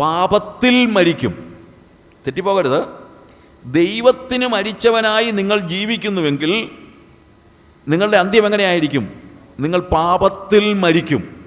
പാപത്തിൽ 0.00 0.86
മരിക്കും. 0.86 1.56
തെറ്റിപ്പോകരുത്. 2.26 2.84
ദൈവത്തിന് 3.64 4.46
മരിച്ചവനായി 4.46 5.30
നിങ്ങൾ 5.30 5.60
ജീവിക്കുന്നുവെങ്കിൽ 5.60 6.70
നിങ്ങളുടെ 7.88 8.16
അന്ത്യം 8.16 8.46
എങ്ങനെയായിരിക്കും? 8.46 9.08
നിങ്ങൾ 9.60 9.80
പാപത്തിൽ 9.80 10.74
മരിക്കും. 10.74 11.43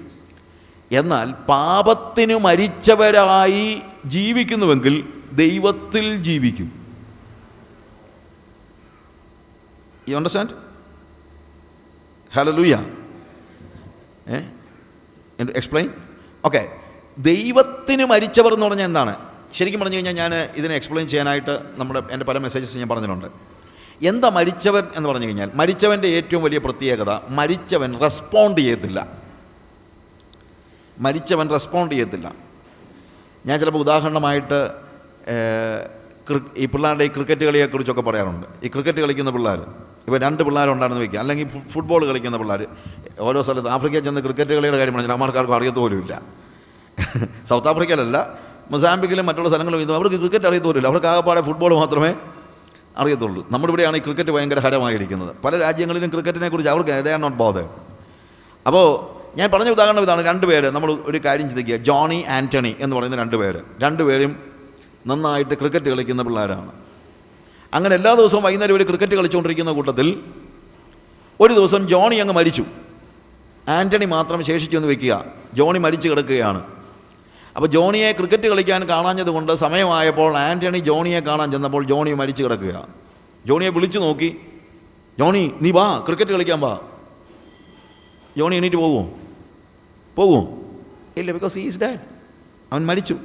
എന്നാൽ 0.92 1.32
പാപത്തിന് 1.32 2.36
മരിച്ചവരായി 2.38 3.82
ജീവിക്കുന്നുവെങ്കിൽ 4.06 5.12
ദൈവത്തിൽ 5.32 6.22
ജീവിക്കും. 6.22 6.68
യു 10.08 10.16
അണ്ടർസ്റ്റാൻഡ് 10.16 10.50
ഹലോ 12.34 12.52
ലൂയ 12.52 12.76
ഏ 14.28 14.38
എക്സ്പ്ലെയിൻ 15.40 15.90
ഓക്കെ 16.44 16.68
ദൈവത്തിന് 17.18 18.04
മരിച്ചവർ 18.04 18.54
എന്ന് 18.54 18.66
പറഞ്ഞാൽ 18.66 18.84
എന്താണ്? 18.84 19.16
ശരിക്കും 19.52 19.80
പറഞ്ഞു 19.80 19.96
കഴിഞ്ഞാൽ 19.96 20.12
ഞാൻ 20.12 20.34
ഇതിനെ 20.34 20.74
എക്സ്പ്ലെയിൻ 20.74 21.08
ചെയ്യാനായിട്ട് 21.08 21.62
നമ്മുടെ 21.76 22.02
എന്റെ 22.10 22.24
പല 22.24 22.38
മെസ്സേജസ് 22.38 22.78
ഞാൻ 22.78 22.88
പറഞ്ഞിട്ടുണ്ട്. 22.88 23.26
എന്താ 24.02 24.28
മരിച്ചവൻ 24.28 24.82
എന്ന് 24.96 25.08
പറഞ്ഞു 25.08 25.26
കഴിഞ്ഞാൽ 25.26 25.50
മരിച്ചവന്റെ 25.54 26.08
ഏറ്റവും 26.08 26.42
വലിയ 26.42 26.58
പ്രത്യേകത 26.58 27.20
മരിച്ചവൻ 27.28 27.98
റെസ്പോണ്ട് 27.98 28.60
ചെയ്യത്തില്ല. 28.60 29.27
മരിച്ചവൻ 31.04 31.46
റെസ്പോണ്ട് 31.56 31.92
ചെയ്യത്തില്ല. 31.94 32.28
ഞാൻ 33.48 33.56
ചിലപ്പോൾ 33.60 33.82
ഉദാഹരണമായിട്ട് 33.86 34.58
ഈ 36.62 36.64
പിള്ളേരുടെ 36.72 37.04
ഈ 37.08 37.10
ക്രിക്കറ്റ് 37.16 37.44
കളിയെക്കുറിച്ചൊക്കെ 37.48 38.04
പറയാറുണ്ട്. 38.08 38.46
ഈ 38.64 38.68
ക്രിക്കറ്റ് 38.74 39.00
കളിക്കുന്ന 39.04 39.30
പിള്ളേർ 39.36 39.60
ഇപ്പോൾ 40.06 40.18
രണ്ട് 40.24 40.42
പിള്ളേരുണ്ടായിരുന്നു 40.48 41.02
വയ്ക്കുക 41.02 41.20
അല്ലെങ്കിൽ 41.22 41.46
ഫുട്ബോൾ 41.72 42.02
കളിക്കുന്ന 42.10 42.36
പിള്ളേർ 42.42 42.62
ഓരോ 43.28 43.40
സ്ഥലത്ത് 43.46 43.70
ആഫ്രിക്കയിൽ 43.76 44.04
ചെന്ന് 44.06 44.20
ക്രിക്കറ്റ് 44.26 44.52
കളിയുടെ 44.58 44.78
കാര്യം 44.80 44.94
പറഞ്ഞാൽ 44.96 45.14
അമ്മമാർക്കാർക്കും 45.16 45.56
അറിയത്ത് 45.58 45.80
പോലുമില്ല 45.84 46.14
സൗത്ത് 47.50 47.68
ആഫ്രിക്കയിലല്ല 47.72 48.18
മൊസാമ്പിക്കിലും 48.72 49.26
മറ്റുള്ള 49.28 49.48
സ്ഥലങ്ങളിലും 49.52 49.82
ഇതും 49.84 49.96
അവർക്ക് 49.98 50.18
ക്രിക്കറ്റ് 50.22 50.48
അറിയത്ത് 50.50 50.68
പോലുമില്ല 50.68 50.88
അവർക്ക് 50.92 51.08
ആകെപ്പാടെ 51.12 51.42
ഫുട്ബോൾ 51.48 51.72
മാത്രമേ 51.82 52.10
അറിയത്തുള്ളൂ. 53.02 53.40
നമ്മുടെ 53.52 53.70
ഇവിടെയാണ് 53.72 53.96
ഈ 54.00 54.02
ക്രിക്കറ്റ് 54.06 54.32
ഭയങ്കര 54.36 54.60
ഹരമായിരിക്കുന്നത്. 54.64 55.32
പല 55.44 55.52
രാജ്യങ്ങളിലും 55.64 56.10
ക്രിക്കറ്റിനെ 56.14 56.48
കുറിച്ച് 56.54 56.70
അവർക്ക് 56.74 56.92
ദേ 57.06 57.12
ആർ 57.16 57.20
നോട്ട് 57.26 57.38
ബോധ 57.44 57.58
അപ്പോൾ 58.66 58.86
ഞാൻ 59.36 59.50
പറഞ്ഞ 59.50 59.70
ഉദാഹരണം 59.70 60.02
ഇതാണ് 60.02 60.26
രണ്ട് 60.26 60.46
പേര്. 60.46 60.70
നമ്മൾ 60.70 60.92
ഒരു 60.92 61.18
കാര്യം 61.18 61.48
ചിന്തിക്കുക. 61.48 61.76
ജോണി 61.76 62.24
ആന്റണി 62.28 62.76
എന്ന് 62.80 62.96
പറയുന്ന 62.96 63.16
രണ്ട് 63.16 63.36
പേര്. 63.36 63.60
രണ്ടുപേരും 63.80 64.36
നന്നായിട്ട് 65.06 65.54
ക്രിക്കറ്റ് 65.54 65.86
കളിക്കുന്ന 65.86 66.22
പിള്ളേരാണ്. 66.22 66.72
അങ്ങനെ 67.74 67.94
എല്ലാ 67.94 68.14
ദിവസവും 68.14 68.42
വൈകുന്നേരം 68.42 68.76
ഒരു 68.76 68.84
ക്രിക്കറ്റ് 68.84 69.14
കളിച്ചുകൊണ്ടിരിക്കുന്ന 69.14 69.72
കൂട്ടത്തിൽ 69.72 70.20
ഒരു 71.40 71.54
ദിവസം 71.54 71.88
ജോണി 71.88 72.16
അങ്ങ് 72.16 72.34
മരിച്ചു. 72.34 72.64
ആന്റണി 73.68 74.04
മാത്രം 74.04 74.44
ശേഷിച്ചു 74.44 74.76
എന്ന് 74.76 74.88
വെക്കുക. 74.88 75.24
ജോണി 75.54 75.78
മരിച്ചു 75.78 76.08
കിടക്കുകയാണ്. 76.08 76.64
അപ്പോൾ 77.56 77.66
ജോണിയെ 77.66 78.12
ക്രിക്കറ്റ് 78.12 78.48
കളിക്കാൻ 78.48 78.88
കാണാഞ്ഞതുകൊണ്ട് 78.88 79.52
സമയമായപ്പോൾ 79.54 80.38
ആന്റണി 80.38 80.78
ജോണിയെ 80.78 81.20
കാണാൻ 81.20 81.52
ചെന്നപ്പോൾ 81.52 81.84
ജോണി 81.84 82.12
മരിച്ചു 82.12 82.42
കിടക്കുക 82.42 82.88
ജോണിയെ 83.46 83.68
വിളിച്ചു 83.68 83.98
നോക്കി. 83.98 84.36
ജോണി 85.18 85.52
നീ 85.62 85.70
വാ 85.70 86.02
ക്രിക്കറ്റ് 86.06 86.32
കളിക്കാൻ 86.32 86.60
വാ. 86.60 86.78
ജോണി 88.38 88.56
എണീറ്റ് 88.56 88.76
പോകുമോ 88.76 89.04
പോകുമോ 90.16 90.42
ഇല്ല 91.16 91.32
ബിക്കോസ് 91.32 91.58
ഈസ് 91.58 91.78
ഡാഡ് 91.78 92.00
അവൻ 92.72 92.86
മരിച്ചു. 92.86 93.16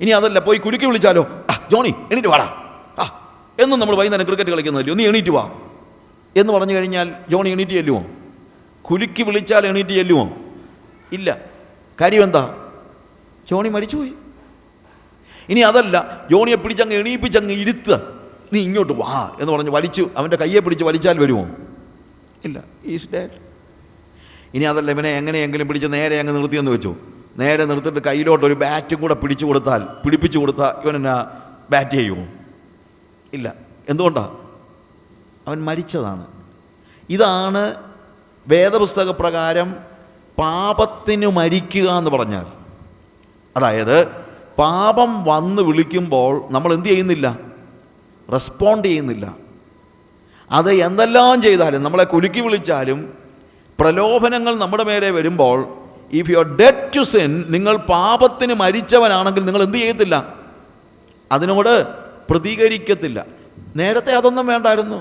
ഇനി 0.00 0.10
അതല്ല 0.10 0.38
പോയി 0.38 0.58
കുലുക്കി 0.58 0.86
വിളിച്ചാലോ? 0.86 1.22
ആ 1.50 1.54
ജോണി 1.72 1.92
എണീറ്റ് 2.12 2.28
വാടാ. 2.28 2.46
ആ 3.02 3.04
എന്നും 3.62 3.78
നമ്മൾ 3.80 3.94
വൈകുന്നേരം 3.96 4.26
ക്രിക്കറ്റ് 4.26 4.50
കളിക്കുന്നതല്ലോ? 4.50 4.94
നീ 4.94 5.04
എണീറ്റ് 5.06 5.30
വാ. 5.30 5.44
എന്ന് 6.36 6.52
പറഞ്ഞു 6.52 6.74
കഴിഞ്ഞാൽ 6.74 7.14
ജോണി 7.28 7.50
എണീറ്റ് 7.50 7.70
ചെല്ലുമോ 7.70 8.02
കുലുക്കി 8.82 9.22
വിളിച്ചാൽ 9.22 9.66
എണീറ്റ് 9.66 9.90
ചെല്ലുമോ 9.90 10.24
ഇല്ല. 11.12 11.28
കാര്യം 12.00 12.22
എന്താ? 12.22 12.42
ജോണി 13.50 13.68
മരിച്ചുപോയി. 13.68 14.12
ഇനി 15.48 15.60
അതല്ല 15.60 16.26
ജോണിയെ 16.30 16.56
പിടിച്ചങ്ങ് 16.56 16.94
എണീപ്പിച്ചങ്ങ് 16.94 17.52
ഇരുത്തുക 17.52 18.16
നീ 18.52 18.58
ഇങ്ങോട്ട് 18.60 18.92
വാ 18.92 19.36
എന്ന് 19.40 19.52
പറഞ്ഞ് 19.52 19.70
വലിച്ചു 19.70 20.10
അവന്റെ 20.16 20.36
കയ്യെ 20.36 20.60
പിടിച്ച് 20.60 20.84
വലിച്ചാൽ 20.84 21.18
വരുമോ? 21.18 21.44
ഇല്ല 22.44 22.64
ഈസ് 22.84 23.08
ഡാഡ് 23.14 23.45
ഇനി 24.56 24.64
അതല്ല 24.64 24.90
ഇവനെ 24.90 25.10
എങ്ങനെയെങ്കിലും 25.16 25.68
പിടിച്ച് 25.68 25.88
നേരെ 25.92 26.20
അങ്ങ് 26.20 26.36
നിർത്തിയെന്ന് 26.36 26.70
വെച്ചു. 26.70 26.96
നേരെ 27.36 27.64
നിർത്തിയിട്ട് 27.64 28.00
കയ്യിലോട്ട് 28.00 28.46
ഒരു 28.46 28.54
ബാറ്റും 28.54 29.00
കൂടെ 29.00 29.14
പിടിച്ചു 29.14 29.46
കൊടുത്താൽ 29.46 29.82
പിടിപ്പിച്ചു 30.04 30.38
കൊടുത്താൽ 30.38 30.72
ഇവൻ 30.84 30.96
എന്നാ 30.96 31.30
ബാറ്റ് 31.70 31.90
ചെയ്യുമോ? 31.90 32.24
ഇല്ല. 33.32 33.54
എന്തുകൊണ്ടാണ് 33.88 34.36
അവൻ 35.48 35.64
മരിച്ചതാണ്. 35.64 36.26
ഇതാണ് 37.10 37.74
വേദപുസ്തക 38.48 39.10
പ്രകാരം 39.10 39.76
പാപത്തിന് 40.38 41.26
മരിക്കുക 41.26 41.90
എന്ന് 41.90 42.10
പറഞ്ഞാൽ. 42.10 42.46
അതായത് 43.56 44.06
പാപം 44.58 45.24
വന്ന് 45.24 45.62
വിളിക്കുമ്പോൾ 45.62 46.42
നമ്മൾ 46.50 46.74
എന്ത് 46.74 46.88
ചെയ്യുന്നില്ല? 46.88 47.38
റെസ്പോണ്ട് 48.32 48.88
ചെയ്യുന്നില്ല. 48.88 49.36
അത് 50.50 50.72
എന്തെല്ലാം 50.72 51.42
ചെയ്താലും 51.42 51.82
നമ്മളെ 51.82 52.04
കുലുക്കി 52.04 52.40
വിളിച്ചാലും 52.40 53.25
പ്രലോഭനങ്ങൾ 53.80 54.54
നമ്മുടെ 54.58 54.82
മേലെ 54.82 55.10
വരുമ്പോൾ 55.10 55.68
if 56.12 56.30
you 56.30 56.38
are 56.38 56.44
dead 56.44 56.90
to 56.96 57.02
sin 57.02 57.44
നിങ്ങൾ 57.48 57.76
പാപത്തിന് 57.76 58.54
മരിച്ചവനാണെങ്കിൽ 58.54 59.44
നിങ്ങൾ 59.44 59.62
എന്ത് 59.62 59.78
ചെയ്യത്തില്ല? 59.78 60.34
അതിനോട് 61.32 61.86
പ്രതികരിക്കത്തില്ല. 62.30 63.26
നേരത്തെ 63.76 64.12
അതൊന്നും 64.12 64.46
വേണ്ടായിരുന്നു. 64.46 64.96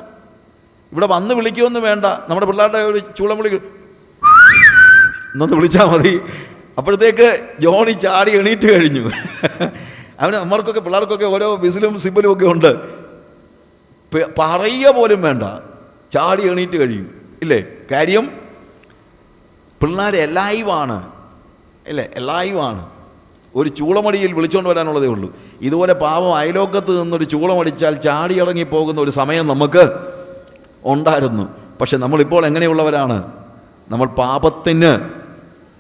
ഇവിടെ 0.92 1.06
വന്ന് 1.06 1.36
വിളിക്കുമെന്ന് 1.36 1.80
വേണ്ട. 1.80 2.06
നമ്മുടെ 2.06 2.46
പിള്ളേരുടെ 2.46 2.78
ഒരു 2.78 3.00
ചൂളം 3.18 3.38
വിളി 3.38 3.50
എന്നൊന്ന് 5.34 5.56
വിളിച്ചാൽ 5.56 5.86
മതി. 5.86 6.22
അപ്പോഴത്തേക്ക് 6.78 7.48
ജോണി 7.60 7.92
ചാടി 7.92 8.38
എണീറ്റ് 8.38 8.74
കഴിഞ്ഞു. 8.74 9.12
അവന് 10.20 10.36
അമ്മർക്കൊക്കെ 10.36 10.80
പിള്ളേർക്കൊക്കെ 10.80 11.26
ഓരോ 11.26 11.56
വിസിലും 11.56 12.00
സിബലും 12.00 12.34
ഒക്കെ 12.34 12.46
ഉണ്ട്. 12.46 12.72
പറയുക 14.40 14.92
പോലും 14.92 15.22
വേണ്ട. 15.22 15.44
ചാടി 16.14 16.50
എണീറ്റ് 16.50 16.78
കഴിയും 16.78 17.38
ഇല്ലേ? 17.42 17.64
കാര്യം 17.92 18.45
പിള്ളേർ 19.86 20.34
ലൈവാണ് 20.34 21.10
അല്ലേ? 21.88 22.10
ലൈവാണ് 22.18 22.90
ഒരു 23.56 23.70
ചൂളമടിയിൽ 23.70 24.34
വിളിച്ചുകൊണ്ട് 24.34 24.70
വരാനുള്ളതേ 24.70 25.08
ഉള്ളൂ. 25.08 25.34
ഇതുപോലെ 25.62 25.94
പാവം 25.94 26.36
അയലോക്കത്ത് 26.36 27.02
നിന്നൊരു 27.02 27.24
ചൂളമടിച്ചാൽ 27.24 27.96
ചാടി 27.96 28.40
ഇറങ്ങി 28.40 28.64
പോകുന്ന 28.64 29.02
ഒരു 29.02 29.12
സമയം 29.12 29.48
നമുക്ക് 29.48 29.90
ഉണ്ടായിരുന്നു. 30.84 31.50
പക്ഷെ 31.82 31.98
നമ്മളിപ്പോൾ 31.98 32.46
എങ്ങനെയുള്ളവരാണ്? 32.46 33.32
നമ്മൾ 33.90 34.06
പാപത്തിന് 34.06 35.10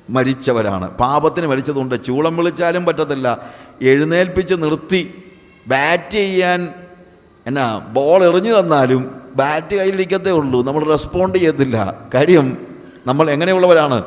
മരിച്ചവരാണ്. 0.09 0.89
പാപത്തിന് 0.97 1.47
മരിച്ചതുകൊണ്ട് 1.47 2.05
ചൂളം 2.05 2.37
വിളിച്ചാലും 2.37 2.85
പറ്റത്തില്ല. 2.85 3.49
എഴുന്നേൽപ്പിച്ച് 3.81 4.53
നിർത്തി 4.53 5.23
ബാറ്റ് 5.67 6.11
ചെയ്യാൻ 6.11 6.73
എന്നാ 7.47 7.79
ബോൾ 7.79 8.23
എറിഞ്ഞു 8.23 8.59
തന്നാലും 8.59 9.21
ബാറ്റ് 9.35 9.75
കയ്യിലിരിക്കത്തേ 9.75 10.31
ഉള്ളൂ. 10.31 10.63
നമ്മൾ 10.63 10.83
റെസ്പോണ്ട് 10.83 11.37
ചെയ്യത്തില്ല. 11.37 11.95
കാര്യം 12.13 12.74
നമ്മൾ 13.07 13.31
എങ്ങനെയുള്ളവരാണ്? 13.31 14.01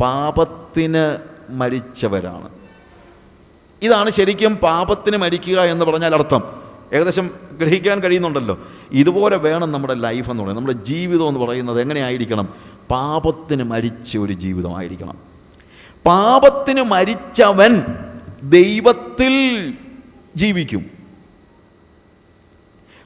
പാപത്തിന് 0.00 1.16
മരിച്ചവരാണ്. 1.50 2.48
ഇതാണ് 3.82 4.10
ശരിക്കും 4.10 4.56
പാപത്തിന് 4.56 5.16
മരിക്കുക 5.16 5.60
എന്ന് 5.60 5.84
പറഞ്ഞാൽ 5.84 6.14
അർത്ഥം. 6.14 6.42
ഏകദേശം 6.92 7.30
ഗ്രഹിക്കാൻ 7.52 8.00
കഴിയുന്നുണ്ടല്ലോ. 8.00 8.58
ഇതുപോലെ 8.92 9.36
വേണം 9.36 9.72
നമ്മുടെ 9.72 9.94
ലൈഫ് 9.94 10.30
എന്ന് 10.30 10.42
പറയുന്നത്. 10.42 10.56
നമ്മുടെ 10.56 10.84
ജീവിതം 10.84 11.28
എന്ന് 11.28 11.40
പറയുന്നത് 11.40 11.80
എങ്ങനെയായിരിക്കണം? 11.80 12.48
പാപത്തിന് 12.90 13.62
മരിച്ച 13.62 14.18
ഒരു 14.18 14.32
ജീവിതമായിരിക്കണം. 14.32 15.18
പാപത്തിന് 16.06 16.82
മരിച്ചവൻ 16.82 17.82
ദൈവത്തിൽ 18.42 19.74
ജീവിക്കും. 20.36 20.86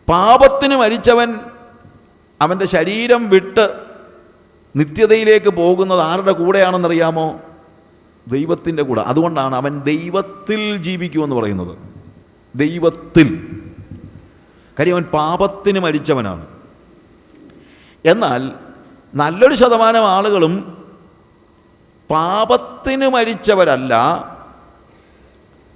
പാപത്തിന് 0.08 0.76
മരിച്ചവൻ 0.76 1.34
അവന്റെ 2.40 2.66
ശരീരം 2.66 3.28
വിട്ട് 3.28 3.87
നിത്യതയിലേക്ക് 4.78 5.50
പോകുന്നത് 5.50 6.00
ആരുടെ 6.00 6.32
കൂടെയാണെന്നറിയാമോ? 6.32 7.40
ദൈവത്തിന്റെ 8.28 8.82
കൂടെ. 8.82 9.00
അതുകൊണ്ടാണ് 9.00 9.54
അവൻ 9.54 9.80
ദൈവത്തിൽ 9.80 10.76
ജീവിക്കുമെന്ന് 10.76 11.36
പറയുന്നത്. 11.36 11.78
ദൈവത്തിൽ. 12.54 13.60
കാര്യം 14.78 14.94
അവൻ 14.94 15.02
പാപത്തിന് 15.02 15.78
മരിച്ചവനാണ്. 15.78 16.46
എന്നാൽ 18.04 18.50
നല്ലൊരു 19.14 19.54
ശതമാനം 19.54 20.08
ആളുകളും 20.08 20.84
പാപത്തിന് 22.10 23.08
മരിച്ചവരല്ല 23.08 23.94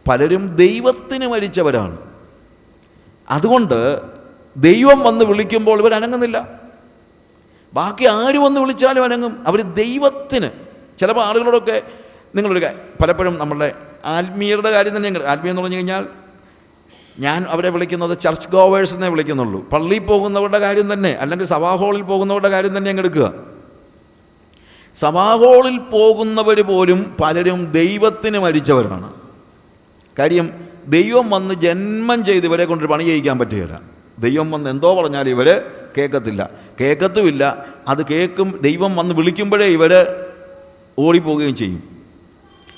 പലരും 0.09 0.57
ദൈവത്തിന് 0.57 1.27
മരിച്ചവരാണ്. 1.27 1.99
അതുകൊണ്ട് 3.31 4.01
ദൈവം 4.57 5.01
വന്ന് 5.01 5.25
വിളിക്കുമ്പോൾ 5.25 5.81
ഇവർ 5.81 5.95
അനങ്ങുന്നില്ല 5.95 6.62
ബാക്കി 7.75 8.05
ആര് 8.05 8.39
വന്ന് 8.39 8.61
വിളിച്ചാലും 8.61 9.05
അനങ്ങും. 9.05 9.45
അവർ 9.47 9.61
ദൈവത്തിന്. 9.61 10.51
ചിലപ്പോൾ 10.99 11.25
ആളുകളോടൊക്കെ 11.25 11.83
നിങ്ങളൊരു 12.35 12.67
പലപ്പോഴും 13.03 13.39
നമ്മളുടെ 13.39 13.73
ആത്മീയരുടെ 14.05 14.71
കാര്യം 14.71 14.97
തന്നെ 14.97 15.27
ആത്മീയം 15.27 15.53
എന്ന് 15.53 15.63
പറഞ്ഞു 15.63 15.77
കഴിഞ്ഞാൽ 15.77 16.07
ഞാൻ 17.19 17.45
അവരെ 17.49 17.71
വിളിക്കുന്നത് 17.71 18.19
ചർച്ച് 18.19 18.49
ഗോവേഴ്സ് 18.49 18.95
എന്നേ 18.95 19.09
വിളിക്കുന്നുള്ളൂ. 19.09 19.69
പള്ളിയിൽ 19.69 20.01
പോകുന്നവരുടെ 20.01 20.59
കാര്യം 20.59 20.93
തന്നെ 20.93 21.11
അല്ലെങ്കിൽ 21.11 21.47
സഭാ 21.47 21.75
ഹോളിൽ 21.75 22.03
പോകുന്നവരുടെ 22.03 22.49
കാര്യം 22.49 22.77
തന്നെ 22.77 22.89
അങ്ങ് 22.89 23.03
എടുക്കുക. 23.03 23.33
സഭാ 24.97 25.35
ഹോളിൽ 25.35 25.79
പോകുന്നവർ 25.79 26.61
പോലും 26.61 27.17
പലരും 27.23 27.73
ദൈവത്തിന് 27.73 28.39
മരിച്ചവരാണ്. 28.39 29.13
കാര്യം 30.19 30.51
ദൈവം 30.87 31.31
വന്ന് 31.31 31.55
ജന്മം 31.55 32.25
ചെയ്ത് 32.25 32.47
ഇവരെ 32.47 32.65
കൊണ്ട് 32.65 32.85
പണി 32.85 33.05
ചെയ്യിക്കാൻ 33.05 33.39
പറ്റുകയില്ല. 33.39 33.81
ദൈവം 34.19 34.51
വന്ന് 34.51 34.71
എന്തോ 34.71 35.03
പറഞ്ഞാൽ 35.03 35.29
ഇവർ 35.29 35.63
കേൾക്കത്തില്ല. 35.99 36.62
കേൾക്കത്തുമില്ല. 36.81 37.67
അത് 37.89 38.07
കേൾക്കും 38.07 38.59
ദൈവം 38.63 38.97
വന്ന് 38.97 39.15
വിളിക്കുമ്പോഴേ 39.15 39.67
ഇവർ 39.67 39.93
ഓടിപ്പോവുകയും 40.99 41.55
ചെയ്യും. 41.55 41.83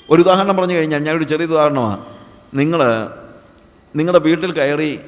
ഒരു 0.09 0.21
ഉദാഹരണം 0.21 0.57
പറഞ്ഞു 0.57 0.73
കഴിഞ്ഞാൽ 0.73 0.99
ഞാനൊരു 1.03 1.23
ചെറിയ 1.23 1.45
ഉദാഹരണമാണ്. 1.45 2.05
നിങ്ങൾ 2.53 2.81
നിങ്ങളുടെ 3.95 4.23
വീട്ടിൽ 4.23 4.51
കയറി 4.51 4.99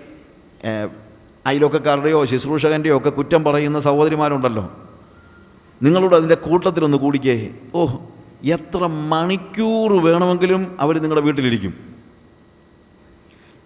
അയലൊക്കക്കാരുടെയോ 1.45 2.25
ശുശ്രൂഷകന്റെയോ 2.25 2.97
ഒക്കെ 2.97 3.09
കുറ്റം 3.09 3.43
പറയുന്ന 3.43 3.79
സഹോദരിമാരുണ്ടല്ലോ. 3.79 4.65
നിങ്ങളോട് 5.83 6.15
അതിന്റെ 6.15 6.35
കൂട്ടത്തിലൊന്ന് 6.35 6.97
കൂടിക്കേ. 6.97 7.49
ഓ 7.75 7.87
എത്ര 8.43 8.79
മണിക്കൂർ 9.13 9.91
വേണമെങ്കിലും 10.03 10.77
അവർ 10.79 10.95
നിങ്ങളുടെ 11.01 11.25
വീട്ടിലിരിക്കും. 11.25 11.73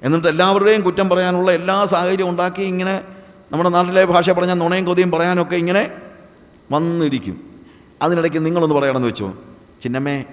എന്നിട്ട് 0.03 0.27
എല്ലാവരുടെയും 0.27 0.81
കുറ്റം 0.81 1.09
പറയാനുള്ള 1.09 1.51
എല്ലാ 1.51 1.85
സാഹചര്യവും 1.85 2.29
ഉണ്ടാക്കി 2.29 2.61
ഇങ്ങനെ 2.61 3.01
നമ്മുടെ 3.51 3.69
നാട്ടിലെ 3.69 4.05
ഭാഷ 4.05 4.29
പറഞ്ഞാൽ 4.29 4.55
നുണയും 4.55 4.85
കൊതിയും 4.85 5.11
പറയാനൊക്കെ 5.11 5.55
ഇങ്ങനെ 5.55 5.91
വന്നിരിക്കും. 6.71 7.59
അതിനിടയ്ക്ക് 8.01 8.45
നിങ്ങളൊന്ന് 8.45 8.75
പറയണമെന്ന് 8.75 9.07
വെച്ചോ? 9.07 9.33
ചിന്നമ്മേ 9.81 10.23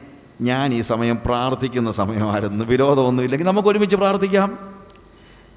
ഞാൻ 0.40 0.74
ഈ 0.74 0.80
സമയം 0.80 1.18
പ്രാർത്ഥിക്കുന്ന 1.24 1.92
സമയമായിരുന്നു. 1.92 2.64
വിരോധമൊന്നും 2.64 3.24
ഇല്ലെങ്കിൽ 3.24 3.46
നമുക്ക് 3.46 3.68
ഒരുമിച്ച് 3.68 3.96
പ്രാർത്ഥിക്കാം. 3.96 4.78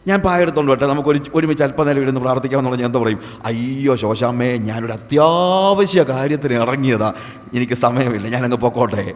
ഞാൻ 0.07 0.19
പായെടുത്തോണ്ട് 0.19 0.71
വട്ടെ 0.71 0.87
നമുക്ക് 0.87 1.09
ഒരു 1.09 1.19
ഒരുമിച്ച് 1.35 1.63
അല്പനേരം 1.63 2.01
ഇരുന്ന് 2.01 2.21
പ്രാർത്ഥിക്കാമെന്ന് 2.21 2.69
പറഞ്ഞാൽ 2.69 2.87
എന്താ 2.87 2.99
പറയും? 2.99 3.19
അയ്യോ 3.45 3.95
ശോശാമ്മേ 3.95 4.57
ഞാനൊരു 4.57 4.91
അത്യാവശ്യ 4.91 6.03
കാര്യത്തിന് 6.03 6.53
ഇറങ്ങിയതാ. 6.53 7.13
എനിക്ക് 7.53 7.73
സമയമില്ല. 7.73 8.27
ഞാനങ്ങ് 8.27 8.57
പൊക്കോട്ടെ. 8.57 9.13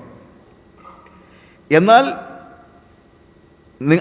എന്നാൽ 1.72 2.14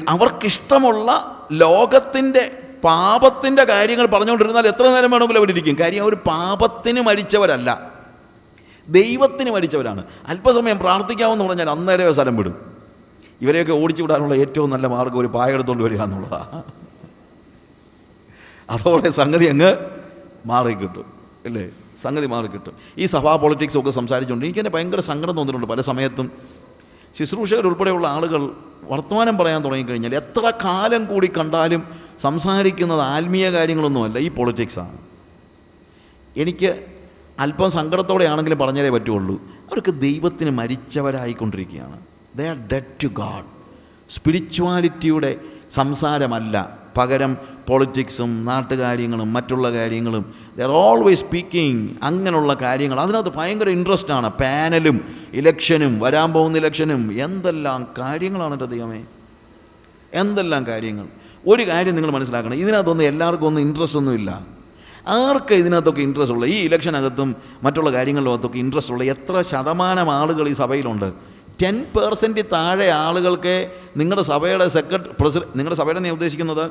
അവർക്കിഷ്ടമുള്ള 0.08 1.38
ലോകത്തിന്റെ 1.52 2.60
പാപത്തിന്റെ 2.84 3.64
കാര്യങ്ങൾ 3.64 4.06
പറഞ്ഞുകൊണ്ടിരുന്നാൽ 4.06 4.66
എത്ര 4.66 4.88
നേരം 4.88 5.10
വേണമെങ്കിലും 5.10 5.40
അവരിയ്ക്കും 5.40 5.76
കാര്യം 5.80 6.02
അവർ 6.02 6.14
പാപത്തിന് 6.14 7.00
മരിച്ചവരല്ല. 7.00 7.92
ദൈവത്തിന് 8.88 9.50
മരിച്ചവരാണ്. 9.50 10.04
അല്പസമയം 10.26 10.78
പ്രാർത്ഥിക്കാമെന്ന് 10.78 11.44
പറഞ്ഞാൽ 11.44 11.70
അന്നേരമേ 11.70 12.12
സ്ഥലം 12.12 12.36
വിടും. 12.36 12.74
ഇവരെയൊക്കെ 13.40 13.72
ഓടിച്ചു 13.72 14.02
വിടാനുള്ള 14.02 14.34
ഏറ്റവും 14.34 14.70
നല്ല 14.70 14.86
മാർഗം 14.86 15.18
ഒരു 15.18 15.26
പായ 15.26 15.52
എടുത്തുകൊണ്ട് 15.52 15.84
വരിക 15.84 16.02
എന്നുള്ളതാണ് 16.02 16.62
അതോടെ 18.70 19.10
സംഗതി 19.10 19.44
അങ്ങ് 19.44 19.76
മാറിക്കിട്ടും. 20.46 21.12
അല്ലേ? 21.46 21.70
സംഗതി 22.02 22.26
മാറിക്കിട്ടും. 22.26 22.72
ഈ 22.98 23.04
സഭാ 23.04 23.36
പൊളിറ്റിക്സ് 23.36 23.78
ഒക്കെ 23.78 23.90
സംസാരിച്ചുകൊണ്ട് 23.90 24.46
എനിക്ക് 24.46 24.58
തന്നെ 24.58 24.70
ഭയങ്കര 24.70 25.00
സങ്കടം 25.00 25.36
തോന്നിയിട്ടുണ്ട് 25.36 25.66
പല 25.66 25.80
സമയത്തും. 25.80 26.32
ശുശ്രൂഷകർ 27.18 27.66
ഉൾപ്പെടെയുള്ള 27.66 28.08
ആളുകൾ 28.08 28.50
വർത്തമാനം 28.82 29.38
പറയാൻ 29.38 29.64
തുടങ്ങിക്കഴിഞ്ഞാൽ 29.64 30.14
എത്ര 30.14 30.52
കാലം 30.64 31.04
കൂടി 31.04 31.32
കണ്ടാലും 31.38 32.03
സംസാരിക്കുന്നത് 32.20 33.00
ആത്മീയ 33.00 33.50
കാര്യങ്ങളൊന്നുമല്ല 33.50 34.18
ഈ 34.18 34.28
പൊളിറ്റിക്സാണ് 34.28 34.98
എനിക്ക് 36.36 36.84
അല്പം 37.40 37.70
സങ്കടത്തോടെയാണെങ്കിലും 37.70 38.58
പറഞ്ഞാലേ 38.58 38.88
പറ്റുള്ളൂ. 38.88 39.36
അവർക്ക് 39.44 40.00
ദൈവത്തിന് 40.00 40.50
മരിച്ചവരായിക്കൊണ്ടിരിക്കുകയാണ്. 40.50 41.98
They 42.36 42.42
are 42.42 42.68
dead 42.68 43.04
to 43.04 43.06
God 43.06 43.44
സ്പിരിച്വാലിറ്റിയുടെ 44.10 45.36
സംസാരമല്ല. 45.70 46.78
പകരം 46.96 47.36
പൊളിറ്റിക്സും 47.68 48.44
നാട്ടുകാര്യങ്ങളും 48.44 49.32
മറ്റുള്ള 49.32 49.72
കാര്യങ്ങളും. 49.72 50.34
ദേ 50.56 50.64
ആർ 50.64 50.70
ഓൾവേസ് 50.70 51.24
സ്പീക്കിംഗ് 51.24 51.90
അങ്ങനെയുള്ള 52.02 52.54
കാര്യങ്ങൾ. 52.54 53.00
അതിനകത്ത് 53.00 53.36
ഭയങ്കര 53.36 53.68
ഇൻട്രസ്റ്റാണ് 53.68 54.28
പാനലും 54.30 55.14
ഇലക്ഷനും 55.32 56.00
വരാൻ 56.00 56.32
പോകുന്ന 56.32 56.58
ഇലക്ഷനും 56.58 57.22
എന്തെല്ലാം 57.24 57.88
കാര്യങ്ങളാണ് 57.98 58.54
എന്റെ 58.54 58.64
ദൈവമേ? 58.64 59.04
എന്തെല്ലാം 60.14 60.66
കാര്യങ്ങൾ? 60.66 61.06
ഒരു 61.46 61.68
കാര്യം 61.68 61.94
നിങ്ങൾ 61.94 62.10
മനസ്സിലാക്കണം. 62.10 62.54
ഇതിനകത്തൊന്നും 62.54 63.04
എല്ലാവർക്കും 63.04 63.46
ഒന്നും 63.46 63.62
ഇൻട്രസ്റ്റ് 63.62 63.98
ഒന്നുമില്ല 63.98 64.46
ആർക്ക് 65.06 65.54
ഇതിനകത്തൊക്കെ 65.54 66.00
ഇൻട്രസ്റ്റ് 66.00 66.34
ഉള്ള? 66.34 66.46
ഈ 66.46 66.64
ഇലക്ഷനകത്തും 66.64 67.36
മറ്റുള്ള 67.62 67.92
കാര്യങ്ങളിലകത്തൊക്കെ 67.92 68.58
ഇൻട്രസ്റ്റ് 68.58 68.92
ഉള്ള? 68.92 69.04
എത്ര 69.04 69.42
ശതമാനം 69.42 70.10
ആളുകൾ 70.12 70.48
ഈ 70.48 70.52
സഭയിലുണ്ട്? 70.52 71.12
ടെൻ 71.62 71.86
പേഴ്സന്റ് 71.96 72.44
താഴെ 72.52 72.88
ആളുകൾക്ക് 72.88 73.70
നിങ്ങളുടെ 73.96 74.22
സഭയുടെ 74.22 74.68
സെക്രട്ടറി 74.68 75.10
പ്രസിഡന്റ് 75.20 75.58
നിങ്ങളുടെ 75.58 75.76
സഭയുടെ 75.76 76.00
നീ 76.00 76.10
ഉദ്ദേശിക്കുന്നത്? 76.10 76.70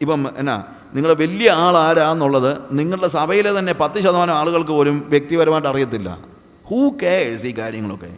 ഇപ്പം 0.00 0.26
എന്നാ 0.36 0.64
നിങ്ങളുടെ 0.94 1.22
വലിയ 1.22 1.50
ആൾ 1.50 1.76
ആരാന്നുള്ളത് 1.76 2.58
നിങ്ങളുടെ 2.72 3.08
സഭയിലെ 3.08 3.58
തന്നെ 3.58 3.72
പത്ത് 3.72 3.98
ശതമാനം 4.00 4.34
ആളുകൾക്ക് 4.34 4.70
പോലും 4.70 5.06
വ്യക്തിപരമായിട്ട് 5.08 5.68
അറിയത്തില്ല. 5.68 6.18
ഹൂ 6.64 6.90
കെയർസ് 7.02 7.46
ഈ 7.46 7.54
കാര്യങ്ങളൊക്കെ? 7.58 8.10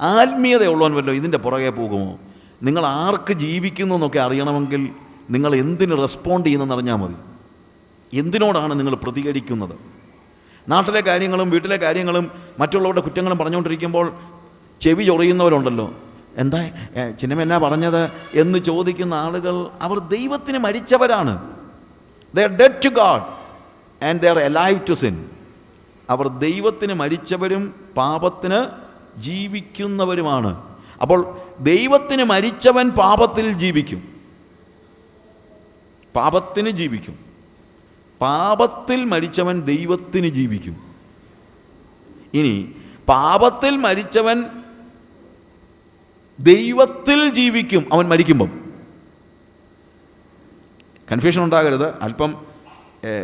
ആത്മീയതയുള്ളവൻ 0.00 0.94
വല്ലോ 0.94 1.14
ഇതിന്റെ 1.14 1.38
പുറകെ 1.38 1.70
പോകുമോ? 1.70 2.18
നിങ്ങൾ 2.62 2.86
ആർക്ക് 2.86 3.32
ജീവിക്കുന്നു 3.32 3.94
എന്നൊക്കെ 3.94 4.18
അറിയണമെങ്കിൽ 4.18 4.88
നിങ്ങൾ 5.30 5.54
എന്തിന് 5.54 5.98
റെസ്പോണ്ട് 5.98 6.46
ചെയ്യുന്നതെന്ന് 6.46 6.74
അറിഞ്ഞാൽ 6.74 6.96
മതി. 6.96 7.14
എന്തിനോടാണ് 8.18 8.78
നിങ്ങൾ 8.78 8.94
പ്രതികരിക്കുന്നത്? 8.94 9.74
നാട്ടിലെ 10.68 11.00
കാര്യങ്ങളും 11.00 11.50
വീട്ടിലെ 11.50 11.76
കാര്യങ്ങളും 11.76 12.30
മറ്റുള്ളവരുടെ 12.58 13.00
കുറ്റങ്ങളും 13.00 13.38
പറഞ്ഞുകൊണ്ടിരിക്കുമ്പോൾ 13.38 14.12
ചെവി 14.80 15.04
ചൊറിയുന്നവരുണ്ടല്ലോ. 15.04 15.94
എന്താ 16.36 16.70
ചിന്നമ്മ 17.20 17.42
എന്നാ 17.42 17.58
പറഞ്ഞത് 17.58 18.10
എന്ന് 18.34 18.58
ചോദിക്കുന്ന 18.58 19.14
ആളുകൾ 19.14 19.66
അവർ 19.82 19.98
ദൈവത്തിന് 19.98 20.58
മരിച്ചവരാണ്. 20.58 21.54
They 22.34 22.40
are 22.40 22.48
dead 22.48 22.84
to 22.84 22.88
God 22.88 23.22
and 24.04 24.20
they 24.20 24.28
are 24.28 24.38
alive 24.38 24.80
to 24.88 24.92
sin 24.92 25.24
അവർ 26.10 26.28
ദൈവത്തിന് 26.28 26.94
മരിച്ചവരും 26.94 27.74
പാപത്തിന് 27.96 28.66
ജീവിക്കുന്നവരുമാണ്. 29.20 30.62
അപ്പോൾ 31.02 31.36
ദൈവത്തിന് 31.60 32.24
മരിച്ചവൻ 32.24 32.90
പാപത്തിൽ 32.90 33.52
ജീവിക്കും. 33.52 34.15
പാപത്തിന് 36.16 36.70
ജീവിക്കും. 36.70 37.18
പാപത്തിൽ 38.20 39.04
മരിച്ചവൻ 39.04 39.60
ദൈവത്തിന് 39.60 40.26
ജീവിക്കും. 40.26 40.76
ഇനി 42.34 42.72
പാപത്തിൽ 43.08 43.76
മരിച്ചവൻ 43.76 44.44
ദൈവത്തിൽ 46.40 47.34
ജീവിക്കും 47.34 47.86
അവൻ 47.92 48.08
മരിക്കുമ്പം. 48.08 48.50
കൺഫ്യൂഷൻ 51.12 51.44
ഉണ്ടാകരുത്. 51.44 51.86
അല്പം 52.02 52.46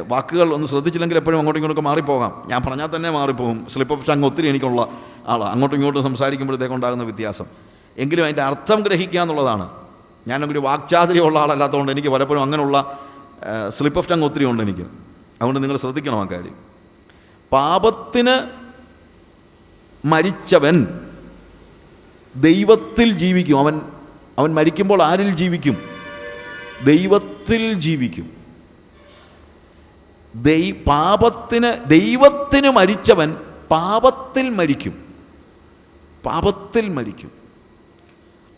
വാക്കുകൾ 0.09 0.55
ഒന്ന് 0.55 0.67
ശ്രദ്ധിച്ചില്ലെങ്കിൽ 0.67 1.17
എപ്പോഴും 1.17 1.39
അങ്ങോട്ടും 1.39 1.61
ഇങ്ങോട്ടും 1.61 1.85
മാറിപ്പോകാം. 1.85 2.49
ഞാൻ 2.49 2.63
പറഞ്ഞാൽ 2.63 2.89
തന്നെ 2.97 3.11
മാറിപ്പോകും. 3.11 3.67
സ്ലിപ്പ് 3.69 3.95
ഓഫ് 3.95 4.09
ടങ് 4.09 4.25
ഒത്തിരി 4.25 4.49
എനിക്കുള്ള 4.49 4.89
ആളാണ് 5.29 5.51
അങ്ങോട്ടും 5.51 5.77
ഇങ്ങോട്ടും 5.77 6.03
സംസാരിക്കുമ്പോഴത്തേക്കുണ്ടാകുന്ന 6.03 7.05
വ്യത്യാസം. 7.05 7.45
എങ്കിലും 7.99 8.25
അതിന്റെ 8.25 8.43
അർത്ഥം 8.43 8.81
ഗ്രഹിക്കുക 8.81 9.21
എന്നുള്ളതാണ്. 9.21 9.82
ഞാനൊരു 10.29 10.59
വാക്ചാതുര്യമുള്ള 10.59 11.39
ആളല്ലാത്തതുകൊണ്ട് 11.39 11.93
എനിക്ക് 11.93 12.09
പലപ്പോഴും 12.09 12.43
അങ്ങനെയുള്ള 12.43 12.99
സ്ലിപ്പ് 13.69 13.99
ഓഫ് 13.99 14.11
ടങ് 14.11 14.23
ഒത്തിരി 14.23 14.45
ഉണ്ട് 14.45 14.63
എനിക്ക്. 14.63 14.81
അതുകൊണ്ട് 14.81 15.63
നിങ്ങൾ 15.63 15.77
ശ്രദ്ധിക്കണം 15.77 16.21
ആ 16.21 16.25
കാര്യം. 16.25 16.57
പാപത്തിന് 17.53 18.51
മരിച്ചവൻ 20.05 20.87
ദൈവത്തിൽ 22.37 23.19
ജീവിക്കും. 23.19 23.59
അവൻ 23.59 23.81
അവൻ 24.39 24.55
മരിക്കുമ്പോൾ 24.55 25.03
ആരിൽ 25.03 25.37
ജീവിക്കും? 25.37 25.77
ദൈവത്തിൽ 26.85 27.73
ജീവിക്കും. 27.73 28.31
ദൈ 30.35 30.73
പാപത്തിന് 30.73 31.91
ദൈവത്തിന് 31.91 32.71
മരിച്ചവൻ 32.71 33.37
പാപത്തിൽ 33.71 34.51
മരിക്കും. 34.51 35.15
പാപത്തിൽ 36.25 36.89
മരിക്കും. 36.89 37.31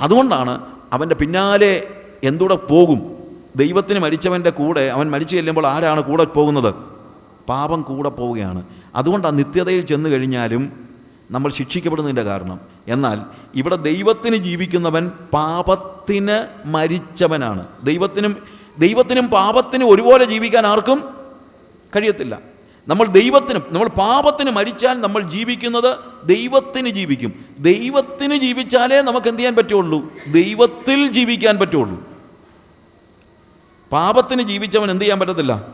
അതുകൊണ്ടാണ് 0.00 0.73
അവന്റെ 0.92 1.14
പിന്നാലെ 1.14 1.88
എന്തുകൂടെ 2.24 2.54
പോകും? 2.54 3.14
ദൈവത്തിന് 3.56 3.98
മരിച്ചവന്റെ 3.98 4.50
കൂടെ 4.50 4.80
അവൻ 4.80 5.10
മരിച്ചു 5.10 5.36
ചെല്ലുമ്പോൾ 5.36 5.66
ആരാണ് 5.66 6.00
കൂടെ 6.00 6.24
പോകുന്നത്? 6.24 6.74
പാപം 7.48 7.82
കൂടെ 7.82 8.08
പോവുകയാണ്. 8.08 8.62
അതുകൊണ്ട് 8.94 9.26
ആ 9.26 9.30
നിത്യതയിൽ 9.30 9.80
ചെന്ന് 9.80 10.10
കഴിഞ്ഞാലും 10.10 10.88
നമ്മൾ 11.30 11.50
ശിക്ഷിക്കപ്പെടുന്നതിന്റെ 11.50 12.22
കാരണം. 12.22 12.60
എന്നാൽ 12.88 13.20
ഇവിടെ 13.54 13.76
ദൈവത്തിന് 13.76 14.36
ജീവിക്കുന്നവൻ 14.36 15.10
പാപത്തിന് 15.32 16.46
മരിച്ചവനാണ്. 16.66 17.66
ദൈവത്തിനും 17.84 18.36
ദൈവത്തിനും 18.78 19.26
പാപത്തിനും 19.26 19.90
ഒരുപോലെ 19.90 20.24
ജീവിക്കാൻ 20.24 20.66
ആർക്കും 20.66 21.04
കഴിയത്തില്ല. 21.96 22.53
നമ്മൾ 22.88 23.06
ദൈവത്തിന് 23.06 23.60
നമ്മൾ 23.70 23.88
പാപത്തിന് 23.88 24.50
മരിച്ചാൽ 24.50 25.00
നമ്മൾ 25.00 25.22
ജീവിക്കുന്നത് 25.22 25.96
ദൈവത്തിന് 26.24 26.88
ജീവിക്കും. 26.88 27.44
ദൈവത്തിന് 27.58 28.34
ജീവിച്ചാലേ 28.34 29.00
നമുക്ക് 29.00 29.26
എന്ത് 29.26 29.38
ചെയ്യാൻ 29.38 29.56
പറ്റുള്ളൂ? 29.56 30.12
ദൈവത്തിൽ 30.32 31.12
ജീവിക്കാൻ 31.12 31.58
പറ്റുള്ളൂ. 31.58 32.08
പാപത്തിന് 33.92 34.42
ജീവിച്ചവൻ 34.42 34.90
എന്ത് 34.90 35.04
ചെയ്യാൻ 35.04 35.20
പറ്റത്തില്ല? 35.20 35.68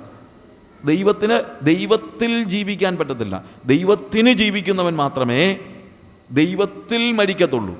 ദൈവത്തിന് 0.84 1.64
ദൈവത്തിൽ 1.64 2.44
ജീവിക്കാൻ 2.44 2.96
പറ്റത്തില്ല. 2.96 3.44
ദൈവത്തിന് 3.64 4.32
ജീവിക്കുന്നവൻ 4.32 4.96
മാത്രമേ 4.96 5.58
ദൈവത്തിൽ 6.30 7.12
മരിക്കത്തുള്ളൂ. 7.12 7.78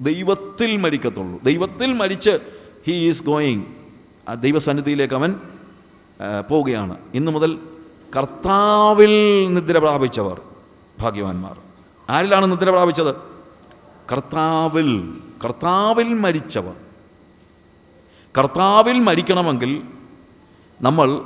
ദൈവത്തിൽ 0.00 0.76
മരിക്കത്തുള്ളൂ. 0.76 1.42
ദൈവത്തിൽ 1.42 1.92
മരിച്ച് 1.92 2.30
ഹീ 2.86 2.92
ഈസ് 2.92 3.24
ഗോയിങ് 3.24 3.62
ദൈവസന്നിധിയിലേക്ക് 4.34 5.14
അവൻ 5.14 5.34
പോവുകയാണ്. 6.50 6.98
ഇന്നു 7.14 7.32
മുതൽ 7.32 7.58
കർത്താവിൽ 8.16 9.10
നിദ്ര 9.54 9.78
പ്രാപിച്ചവർ 9.78 10.40
ഭാഗ്യവാന്മാർ. 11.00 11.56
ആരിലാണ് 12.10 12.52
നിദ്ര 12.52 12.70
പ്രാപിച്ചത്? 12.70 13.14
കർത്താവിൽ 14.12 15.20
കർത്താവിൽ 15.44 16.14
മരിച്ചവർ. 16.14 16.74
കർത്താവിൽ 18.38 18.98
മരിക്കണമെങ്കിൽ 18.98 19.82
നമ്മൾ 20.80 21.20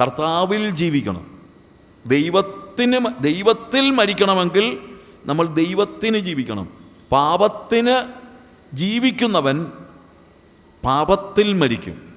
കർത്താവിൽ 0.00 0.70
ജീവിക്കണം. 0.70 1.38
ദൈവത്തിന് 2.06 3.22
ദൈവത്തിൽ 3.22 3.90
മരിക്കണമെങ്കിൽ 3.90 4.78
നമ്മൾ 5.26 5.46
ദൈവത്തിന് 5.46 6.18
ജീവിക്കണം. 6.18 6.68
പാപത്തിന് 7.12 8.12
ജീവിക്കുന്നവൻ 8.76 9.72
പാപത്തിൽ 10.84 11.52
മരിക്കും. 11.52 12.12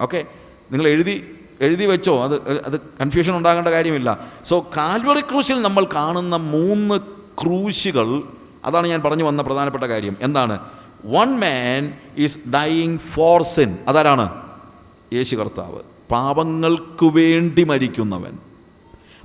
ഓക്കെ? 0.00 0.24
നിങ്ങൾ 0.72 0.88
എഴുതി 0.88 1.38
എഴുതി 1.62 1.84
വെച്ചോ? 1.84 2.24
അത് 2.24 2.60
അത് 2.66 2.80
കൺഫ്യൂഷൻ 2.80 3.36
ഉണ്ടാകേണ്ട 3.36 3.68
കാര്യമില്ല. 3.68 4.18
സോ 4.44 4.66
കാൽവറി 4.76 5.20
ക്രൂശിൽ 5.20 5.62
നമ്മൾ 5.62 5.86
കാണുന്ന 5.94 6.36
മൂന്ന് 6.36 7.00
ക്രൂശുകൾ 7.42 8.22
അതാണ് 8.64 8.86
ഞാൻ 8.86 9.02
പറഞ്ഞു 9.02 9.24
വന്ന 9.24 9.42
പ്രധാനപ്പെട്ട 9.42 9.84
കാര്യം. 9.84 10.16
എന്താണ്? 10.20 10.58
One 11.04 11.28
man 11.40 11.92
is 12.18 12.38
dying 12.54 12.98
for 12.98 13.42
sin 13.42 13.78
അതാരാണ്? 13.88 14.42
യേശു 15.12 15.36
കർത്താവ്. 15.36 15.80
പാപങ്ങൾക്ക് 16.10 17.04
വേണ്ടി 17.04 17.64
മരിക്കുന്നവൻ. 17.64 18.38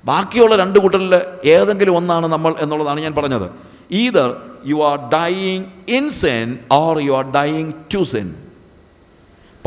ബാക്കിയുള്ള 0.05 0.55
രണ്ട് 0.55 0.79
കൂട്ടരിൽ 0.79 1.21
ഏതെങ്കിലും 1.45 1.97
ഒന്നാണ് 1.97 2.27
നമ്മൾ 2.27 2.55
എന്നുള്ളതാണ് 2.59 2.99
ഞാൻ 2.99 3.13
പറഞ്ഞത്. 3.13 3.51
Either 3.91 4.41
you 4.65 4.75
are 4.75 5.09
dying 5.09 5.65
in 5.89 6.09
sin 6.09 6.59
or 6.71 6.99
you 6.99 7.11
are 7.11 7.31
dying 7.31 7.73
to 7.95 8.03
sin 8.03 8.35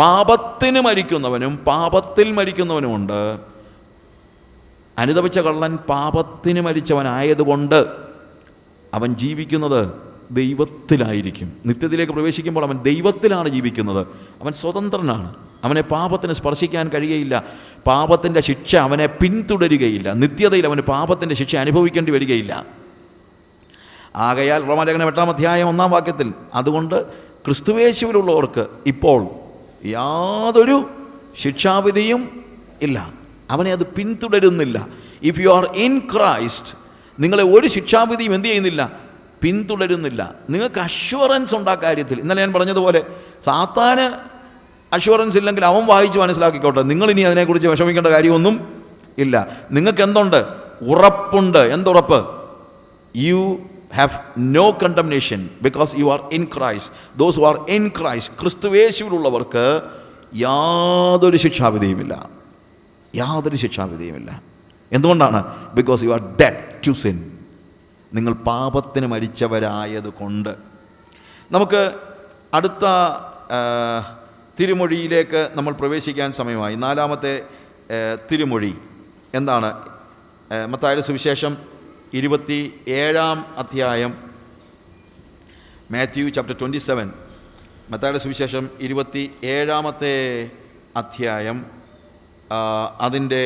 പാപത്തിന് 0.01 0.81
മരിക്കുന്നവനും 0.81 1.57
പാപത്തിൽ 1.57 2.33
മരിക്കുന്നവനുമുണ്ട്. 2.33 3.39
അനുതപിച്ച 4.99 5.39
കള്ളൻ 5.39 5.77
പാപത്തിന് 5.77 6.61
മരിച്ചവനായതുകൊണ്ട് 6.61 7.87
അവൻ 8.95 9.15
ജീവിക്കുന്നത് 9.15 9.89
ദൈവത്തിലായിരിക്കും. 10.31 11.53
നിത്യത്തിലേക്ക് 11.67 12.13
പ്രവേശിക്കുമ്പോൾ 12.13 12.65
അവൻ 12.65 12.79
ദൈവത്തിലാണ് 12.79 13.49
ജീവിക്കുന്നത്. 13.49 14.07
അവൻ 14.43 14.53
സ്വതന്ത്രനാണ്. 14.53 15.35
അവനെ 15.65 15.81
പാപത്തിന് 15.81 16.33
സ്പർശിക്കാൻ 16.33 16.89
കഴിയുകയില്ല. 16.89 17.45
പാപത്തിന്റെ 17.87 18.41
ശിക്ഷ 18.41 18.77
അവനെ 18.77 19.07
പിന്തുടരുകയില്ല. 19.07 20.13
നിത്യതയിൽ 20.13 20.67
അവന് 20.67 20.81
പാപത്തിന്റെ 20.81 21.35
ശിക്ഷ 21.35 21.57
അനുഭവിക്കേണ്ടി 21.57 22.13
വരികയില്ല. 22.13 22.67
ആകയാൽ 24.17 24.65
റോമാലേഖനം 24.65 25.07
എട്ടാം 25.07 25.31
അധ്യായം 25.31 25.69
ഒന്നാം 25.69 25.91
വാക്യത്തിൽ 25.91 26.35
അതുകൊണ്ട് 26.55 27.07
ക്രിസ്തുവേശുവിലുള്ളവർക്ക് 27.45 28.67
ഇപ്പോൾ 28.87 29.40
യാതൊരു 29.85 30.91
ശിക്ഷാവിധിയും 31.39 32.45
ഇല്ല. 32.83 33.13
അവനെ 33.51 33.73
അത് 33.73 33.87
പിന്തുടരുന്നില്ല. 33.87 34.89
If 35.23 35.41
you 35.41 35.49
are 35.49 35.65
in 35.65 35.99
Christ 35.99 36.79
നിങ്ങളെ 37.21 37.45
ഒരു 37.45 37.67
ശിക്ഷാവിധിയും 37.67 38.35
എന്ത് 38.35 38.49
ചെയ്യുന്നില്ല? 38.49 38.93
പിന്തുടരുന്നില്ല. 39.43 40.35
നിങ്ങൾക്ക് 40.51 40.81
അഷ്വറൻസ് 40.81 41.55
ഉണ്ട് 41.55 41.71
ആ 41.71 41.75
കാര്യത്തിൽ. 41.75 42.21
ഇന്നലെ 42.21 42.41
ഞാൻ 42.41 42.53
പറഞ്ഞതുപോലെ 42.53 43.03
സാത്താന് 43.45 44.31
അഷ്വറൻസ് 44.95 45.39
ഇല്ലെങ്കിൽ 45.39 45.65
അവൻ 45.65 45.87
വായിച്ച് 45.87 46.19
മനസ്സിലാക്കിക്കോട്ടെ. 46.19 46.83
നിങ്ങൾ 46.83 47.11
ഇനി 47.11 47.21
അതിനെക്കുറിച്ച് 47.21 47.69
വിഷമിക്കേണ്ട 47.69 48.07
കാര്യമൊന്നും 48.07 48.85
ഇല്ല. 49.19 49.49
നിങ്ങൾക്ക് 49.71 50.03
എന്തുണ്ട്? 50.03 50.45
ഉറപ്പുണ്ട്. 50.83 51.59
എന്തുറപ്പ്? 51.59 52.27
You 53.17 53.59
have 53.97 54.17
no 54.39 54.71
condemnation 54.83 55.49
because 55.63 55.97
you 55.97 56.05
are 56.13 56.21
in 56.33 56.45
Christ 56.45 57.19
those 57.19 57.41
who 57.41 57.47
are 57.47 57.57
in 57.69 57.89
Christ 58.01 58.41
ക്രിസ്തുവേശുവിലുള്ളവർക്ക് 58.41 59.65
യാതൊരു 60.35 61.37
ശിക്ഷാവിധിയുമില്ല. 61.37 62.29
യാതൊരു 63.17 63.57
ശിക്ഷാവിധിയുമില്ല. 63.57 64.43
എന്തുകൊണ്ടാണ്? 64.93 65.41
Because 65.75 66.05
you 66.05 66.11
are 66.11 66.23
dead 66.41 66.63
to 66.87 66.93
sin 66.93 67.17
നിങ്ങൾ 68.15 68.33
പാപത്തിന് 68.33 69.07
മരിച്ചവരായത് 69.07 70.09
കൊണ്ട് 70.21 70.55
നമുക്ക് 71.51 71.83
അടുത്ത 72.55 72.87
തിരുമൊഴിയിലേക്ക് 74.61 75.51
നമ്മൾ 75.55 75.73
പ്രവേശിക്കാൻ 75.73 76.33
സമയമായി. 76.33 76.75
നാലാമത്തെ 76.77 77.35
തിരുമൊഴി. 78.31 78.75
എന്താണ്? 79.35 79.71
മത്തായ 80.69 81.01
സുവിശേഷം 81.01 81.57
ഇരുപത്തി 82.13 82.59
ഏഴാം 82.89 83.39
അധ്യായം 83.57 84.13
മാത്യു 85.91 86.29
ചാപ്റ്റർ 86.29 86.57
ട്വന്റി 86.61 86.79
സെവൻ 86.79 87.09
മത്തായുടെ 87.91 88.19
സുവിശേഷം 88.19 88.65
ഇരുപത്തി 88.81 89.23
ഏഴാമത്തെ 89.45 90.15
അധ്യായം 90.97 91.59
അതിന്റെ 93.01 93.43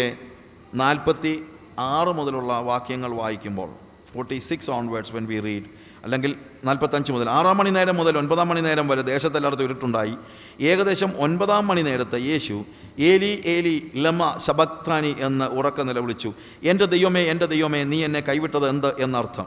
നാൽപ്പത്തി 0.74 1.32
ആറ് 1.78 2.08
മുതലുള്ള 2.08 2.58
വാക്യങ്ങൾ 2.60 3.10
വായിക്കുമ്പോൾ 3.14 3.70
forty 4.14 4.38
six 4.38 4.70
onwards 4.70 5.12
when 5.12 5.26
we 5.26 5.40
read 5.40 5.62
അല്ലെങ്കിൽ 6.04 6.34
നാൽപ്പത്തഞ്ച് 6.64 7.12
മുതൽ 7.12 7.30
ആറാം 7.30 7.56
മണി 7.56 7.70
നേരം 7.70 7.96
മുതൽ 7.96 8.18
ഒൻപതാം 8.18 8.48
മണി 8.48 8.60
നേരം 8.60 8.88
വരെ 8.88 9.02
ദേശത്തെല്ലായിടത്തും 9.02 9.64
ഇരുട്ടുണ്ടായി. 9.64 10.14
ഏകദേശം 10.60 11.12
ഒൻപതാം 11.16 11.66
മണി 11.66 11.82
നേരത്തെ 11.82 12.18
യേശു 12.18 12.64
ഏലി 12.98 13.42
ഏലി 13.46 13.90
ലമ 13.96 14.34
ശബക്താനി 14.36 15.14
എന്ന് 15.18 15.44
ഉറക്ക 15.44 15.80
നിലവിളിച്ചു. 15.80 16.32
എന്റെ 16.62 16.84
ദൈവമേ 16.84 17.20
എന്റെ 17.20 17.46
ദൈവമേ 17.46 17.84
നീ 17.84 18.04
എന്നെ 18.04 18.20
കൈവിട്ടത് 18.20 18.68
എന്ത്? 18.68 19.02
എന്നർത്ഥം. 19.02 19.46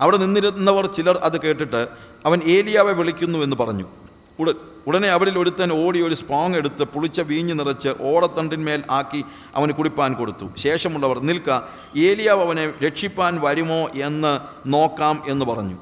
അവിടെ 0.00 0.16
നിന്നിരുന്നവർ 0.16 0.86
ചിലർ 0.86 1.16
അത് 1.16 1.40
കേട്ടിട്ട് 1.40 1.88
അവൻ 2.26 2.40
ഏലിയാവെ 2.46 2.92
വിളിക്കുന്നു 2.92 3.38
എന്ന് 3.38 3.56
പറഞ്ഞു. 3.56 3.84
ഉട 4.38 4.50
ഉടനെ 4.86 5.08
അവരിൽ 5.08 5.38
ഒരുത്തൻ 5.38 5.72
ഓടി 5.72 6.00
ഒരു 6.02 6.14
സ്പോങ് 6.14 6.54
എടുത്ത് 6.54 6.84
പുളിച്ച 6.84 7.20
വീഞ്ഞ് 7.20 7.58
നിറച്ച് 7.58 7.88
ഓടത്തണ്ടിന്മേൽ 8.00 8.82
ആക്കി 8.90 9.24
അവന് 9.54 9.72
കുടിപ്പാൻ 9.72 10.14
കൊടുത്തു. 10.14 10.46
ശേഷമുള്ളവർ 10.56 11.18
നിൽക്ക 11.18 11.50
ഏലിയാവ് 11.98 12.42
അവനെ 12.42 12.72
രക്ഷിപ്പാൻ 12.86 13.40
വരുമോ 13.40 13.88
എന്ന് 14.08 14.40
നോക്കാം 14.66 15.22
എന്ന് 15.28 15.44
പറഞ്ഞു. 15.44 15.76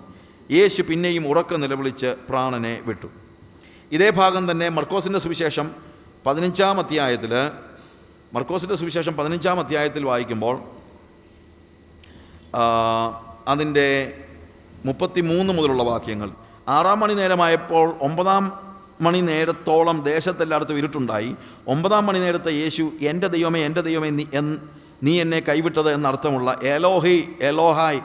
യേശു 0.51 0.83
പിന്നെയും 0.83 1.29
ഉറക്ക 1.29 1.55
നിലവിളിച്ച് 1.55 2.15
പ്രാണനെ 2.29 2.81
വിട്ടു. 2.87 3.09
ഇതേ 3.93 4.11
ഭാഗം 4.11 4.51
തന്നെ 4.51 4.69
മർക്കോസിന്റെ 4.69 5.19
സുവിശേഷം 5.19 5.71
പതിനഞ്ചാം 6.27 6.79
അധ്യായത്തിൽ 6.79 7.33
മർക്കോസിന്റെ 8.35 8.75
സുവിശേഷം 8.75 9.15
പതിനഞ്ചാം 9.17 9.61
അധ്യായത്തിൽ 9.61 10.05
വായിക്കുമ്പോൾ 10.05 10.57
അതിന്റെ 13.49 13.89
മുപ്പത്തി 14.85 15.21
മൂന്ന് 15.21 15.53
മുതലുള്ള 15.53 15.83
വാക്യങ്ങൾ. 15.83 16.31
ആറാം 16.69 17.01
മണി 17.01 17.15
നേരമായപ്പോൾ 17.15 17.97
ഒമ്പതാം 18.01 18.72
മണി 19.03 19.21
നേരത്തോളം 19.21 19.99
ദേശത്തെല്ലായിടത്തും 20.03 20.79
ഇരുട്ടുണ്ടായി. 20.79 21.31
ഒമ്പതാം 21.69 22.07
മണി 22.07 22.19
നേരത്തെ 22.19 22.53
യേശു 22.53 22.85
എന്റെ 23.01 23.29
ദൈവമേ 23.35 23.61
എന്റെ 23.69 23.81
ദൈവമേ 23.81 24.11
നീ 24.11 24.25
നീ 25.03 25.21
എന്നെ 25.21 25.41
കൈവിട്ടത് 25.49 25.91
എന്നർത്ഥമുള്ള 25.95 26.51
എലോഹി 26.75 27.17
എലോഹായ് 27.41 28.01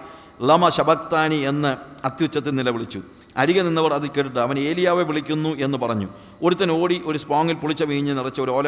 ലമ 0.50 0.70
ശബക്താനി 0.70 1.40
എന്ന് 1.52 1.72
അത്യുച്ചത്തിൽ 2.06 2.54
നിലവിളിച്ചു. 2.56 3.02
അരികെ 3.38 3.62
നിന്നവർ 3.62 3.94
അത് 3.94 4.06
കേട്ടിട്ട് 4.16 4.40
അവൻ 4.40 4.60
ഏലിയാവെ 4.60 5.04
വിളിക്കുന്നു 5.04 5.52
എന്ന് 5.66 5.78
പറഞ്ഞു. 5.78 6.08
ഒരുത്തൻ 6.42 6.72
ഓടി 6.72 7.02
ഒരു 7.06 7.18
സ്പോങ്ങിൽ 7.18 7.56
പുളിച്ച 7.64 7.84
വീഞ്ഞ് 7.84 8.14
നിറച്ച 8.18 8.42
ഒരു 8.42 8.52
ഓല 8.52 8.68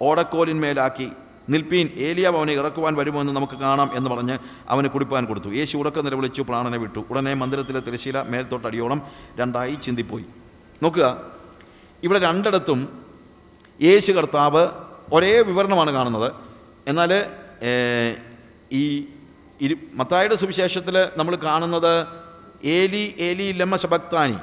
ഓടക്കോലിന്മേലാക്കി 0.00 1.08
നിൽപ്പീൻ 1.48 1.88
ഏലിയാവ് 2.08 2.36
അവനെ 2.38 2.52
ഇറക്കുവാൻ 2.52 2.94
വരുമോ 2.94 3.20
എന്ന് 3.20 3.32
നമുക്ക് 3.32 3.56
കാണാം 3.64 3.90
എന്ന് 3.94 4.10
പറഞ്ഞ് 4.10 4.36
അവന് 4.68 4.88
കുടിപ്പാൻ 4.88 5.24
കൊടുത്തു. 5.24 5.48
യേശു 5.60 5.78
ഉറക്കം 5.78 6.04
നിലവിളിച്ചു 6.04 6.42
പ്രാണനെ 6.42 6.78
വിട്ടു. 6.78 7.00
ഉടനെ 7.10 7.34
മന്ദിരത്തിലെ 7.34 7.80
തിരശീല 7.80 8.22
മേൽത്തോട്ടടിയോളം 8.22 9.02
രണ്ടായി 9.40 9.74
ചിന്തിപ്പോയി. 9.82 10.26
നോക്കുക. 10.82 11.06
ഇവിടെ 12.04 12.18
രണ്ടിടത്തും 12.18 12.80
യേശു 13.82 14.12
കർത്താവ് 14.12 14.68
ഒരേ 15.12 15.40
വിവരണമാണ് 15.40 15.90
കാണുന്നത്. 15.90 16.32
എന്നാൽ 16.88 17.10
ഈ 18.72 18.84
ഇരു 19.60 19.76
മത്തായുടെ 19.94 20.34
സുവിശേഷത്തിൽ 20.34 20.96
നമ്മൾ 21.16 21.34
കാണുന്നത് 21.34 22.06
ഏലി 22.64 23.14
ഏലി 23.18 23.52
ലമ്മ 23.52 23.76
ശബക്താനി 23.76 24.36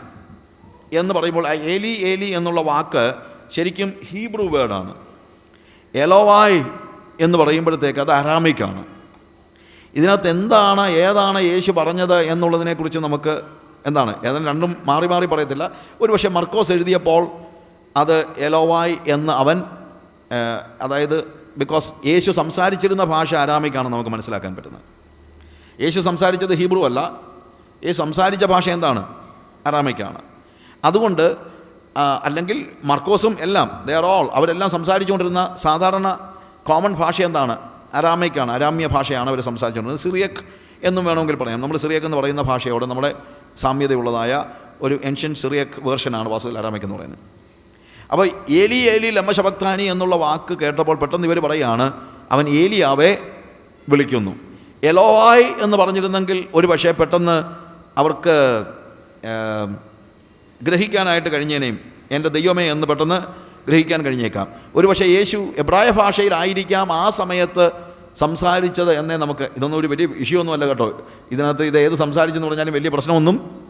എന്ന് 0.93 1.13
പറയുമ്പോൾ 1.13 1.47
ആ 1.47 1.53
ഏലി 1.73 1.93
ഏലി 2.11 2.25
എന്നുള്ള 2.25 2.61
വാക്ക് 2.61 3.13
ശരിക്കും 3.51 3.93
ഹീബ്രു 4.09 4.43
വേർഡാണ്. 4.43 4.93
എലോവായ് 5.95 6.63
എന്ന് 7.21 7.37
പറയുമ്പോഴത്തേക്ക് 7.37 7.99
അത് 7.99 8.11
അരാമിക്കാണ്. 8.11 8.85
ഇതിനകത്ത് 9.95 10.29
എന്താണ് 10.29 10.83
ഏതാണ് 10.89 11.39
യേശു 11.41 11.71
പറഞ്ഞത് 11.71 12.17
എന്നുള്ളതിനെക്കുറിച്ച് 12.21 12.99
നമുക്ക് 12.99 13.41
എന്താണ്? 13.85 14.13
ഏതാണ്ട് 14.25 14.49
രണ്ടും 14.49 14.75
മാറി 14.85 15.07
മാറി 15.07 15.25
പറയത്തില്ല. 15.25 15.71
ഒരു 16.01 16.11
പക്ഷേ 16.11 16.29
മർക്കോസ് 16.29 16.71
എഴുതിയപ്പോൾ 16.71 17.27
അത് 17.97 18.25
എലോവായ് 18.37 18.95
എന്ന് 19.07 19.33
അവൻ 19.33 19.63
അതായത് 20.81 21.17
ബിക്കോസ് 21.57 21.93
യേശു 22.05 22.31
സംസാരിച്ചിരുന്ന 22.31 23.03
ഭാഷ 23.03 23.35
ആരാമിക്കാണ് 23.35 23.89
നമുക്ക് 23.89 24.09
മനസ്സിലാക്കാൻ 24.09 24.55
പറ്റുന്നത്. 24.55 24.81
യേശു 25.81 25.99
സംസാരിച്ചത് 25.99 26.53
ഹീബ്രു 26.55 26.85
അല്ല. 26.85 26.99
യേശു 27.85 27.97
സംസാരിച്ച 27.97 28.45
ഭാഷ 28.45 28.69
എന്താണ്? 28.69 29.03
അറാമിക്കാണ് 29.65 30.21
അതുകൊണ്ട് 30.83 31.35
അല്ലെങ്കിൽ 32.23 32.65
മർക്കോസും 32.83 33.37
എല്ലാം 33.39 33.83
ദേ 33.87 33.93
ആർ 33.95 34.05
ഓൾ 34.05 34.29
അവരെല്ലാം 34.33 34.69
സംസാരിച്ചുകൊണ്ടിരുന്ന 34.69 35.55
സാധാരണ 35.57 36.07
കോമൺ 36.67 36.93
ഭാഷ 36.93 37.21
എന്താണ്? 37.21 37.57
അരാമിക്കാണ്. 37.93 38.51
അരാമ്യ 38.51 38.87
ഭാഷയാണ് 38.87 39.29
അവർ 39.29 39.41
സംസാരിച്ചുകൊണ്ടിരുന്നത്. 39.41 40.03
സിറിയക് 40.05 40.45
എന്നും 40.87 41.05
വേണമെങ്കിൽ 41.05 41.35
പറയാം. 41.35 41.61
നമ്മൾ 41.61 41.77
സിറിയക് 41.77 42.03
എന്ന് 42.03 42.17
പറയുന്ന 42.17 42.41
ഭാഷയോട് 42.41 42.85
നമ്മുടെ 42.85 43.13
സാമ്യതയുള്ളതായ 43.57 44.45
ഒരു 44.81 44.99
ഏൻഷ്യൻ 45.03 45.35
സിറിയക് 45.35 45.79
വേർഷനാണ് 45.79 46.29
വാസ്തുവിൽ 46.29 46.57
അരാമിക് 46.57 46.83
എന്ന് 46.83 46.95
പറയുന്നത്. 46.95 47.19
അപ്പോൾ 48.11 48.27
ഏലി 48.49 48.75
ഏലി 48.75 49.09
ലമ്മശഭക്താനി 49.09 49.83
എന്നുള്ള 49.83 50.15
വാക്ക് 50.15 50.57
കേട്ടപ്പോൾ 50.57 50.95
പെട്ടെന്ന് 50.95 51.27
ഇവർ 51.27 51.39
പറയുകയാണ് 51.39 51.93
അവൻ 52.31 52.49
ഏലിയാവെ 52.49 53.17
വിളിക്കുന്നു. 53.89 54.35
എലോവായ് 54.83 55.43
എന്ന് 55.61 55.77
പറഞ്ഞിരുന്നെങ്കിൽ 55.77 56.47
ഒരു 56.53 56.67
പക്ഷേ 56.67 56.91
പെട്ടെന്ന് 56.91 57.43
അവർക്ക് 57.97 58.65
ഗ്രഹിക്കാനായിട്ട് 60.63 61.29
കഴിഞ്ഞേനേയും 61.29 61.79
എന്റെ 62.11 62.29
ദൈവമേ 62.29 62.71
എന്ന് 62.71 62.87
പെട്ടെന്ന് 62.87 63.49
ഗ്രഹിക്കാൻ 63.67 64.05
കഴിഞ്ഞേക്കാം. 64.05 64.47
ഒരു 64.75 64.87
പക്ഷേ 64.87 65.05
യേശു 65.05 65.37
എബ്രായ 65.57 65.89
ഭാഷയിലായിരിക്കാം 65.89 66.93
ആ 66.93 67.09
സമയത്ത് 67.09 67.88
സംസാരിച്ചത് 68.17 68.93
എന്നേ 68.99 69.15
നമുക്ക് 69.17 69.49
ഇതൊന്നും 69.57 69.77
ഒരു 69.79 69.87
വലിയ 69.87 70.05
വിഷയമൊന്നുമല്ല 70.05 70.67
കേട്ടോ. 70.67 71.07
ഇതിനകത്ത് 71.31 71.63
ഇത് 71.63 71.79
ഏത് 71.79 71.95
സംസാരിച്ചെന്ന് 71.95 72.47
പറഞ്ഞാലും 72.47 72.73
വലിയ 72.73 72.89
പ്രശ്നമൊന്നും 72.89 73.65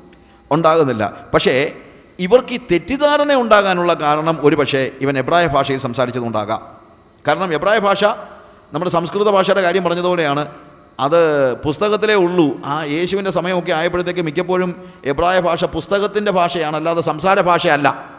ഉണ്ടാകുന്നില്ല. 0.52 1.14
പക്ഷേ 1.34 1.74
ഇവർക്ക് 2.20 2.54
ഈ 2.54 2.60
തെറ്റിദ്ധാരണ 2.72 3.34
ഉണ്ടാകാനുള്ള 3.34 3.94
കാരണം 3.94 4.38
ഒരു 4.42 4.56
പക്ഷേ 4.56 4.92
ഇവൻ 5.02 5.18
എബ്രായ 5.18 5.48
ഭാഷയിൽ 5.48 5.80
സംസാരിച്ചതുകൊണ്ടാകാം 5.80 6.62
കാരണം 7.28 7.54
എബ്രായ 7.54 7.80
ഭാഷ 7.80 8.04
നമ്മുടെ 8.74 8.92
സംസ്കൃത 8.92 9.30
ഭാഷയുടെ 9.30 9.62
കാര്യം 9.62 9.84
പറഞ്ഞതുപോലെയാണ്. 9.84 10.48
അത് 11.00 11.54
പുസ്തകത്തിലേ 11.54 12.14
ഉള്ളൂ. 12.14 12.62
ആ 12.66 12.84
യേശുവിന്റെ 12.84 13.32
സമയമൊക്കെ 13.32 13.72
ആയപ്പോഴത്തേക്ക് 13.72 14.22
മിക്കപ്പോഴും 14.22 14.90
എബ്രായ 15.06 15.40
ഭാഷ 15.40 15.64
പുസ്തകത്തിന്റെ 15.64 16.32
ഭാഷയാണ് 16.32 16.76
അല്ലാതെ 16.76 17.02
സംസാര 17.02 17.42
ഭാഷയല്ല. 17.42 18.10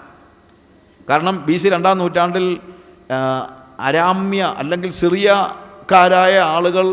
കാരണം 1.10 1.46
ബി 1.46 1.56
സി 1.56 1.68
രണ്ടാം 1.68 1.98
നൂറ്റാണ്ടിൽ 1.98 2.60
അരാമ്യ 3.80 4.54
അല്ലെങ്കിൽ 4.56 4.90
സിറിയക്കാരായ 5.90 6.34
ആളുകൾ 6.54 6.86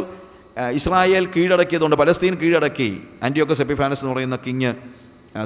ഇസ്രായേൽ 0.74 1.26
കീഴടക്കിയതുകൊണ്ട് 1.34 1.96
പലസ്തീൻ 2.02 2.36
കീഴടക്കി. 2.42 2.90
ആന്റിയോക്കസ് 3.24 3.62
എപ്പിഫാനസ് 3.62 4.02
എന്ന് 4.04 4.14
പറയുന്ന 4.14 4.38
കിങ് 4.46 4.72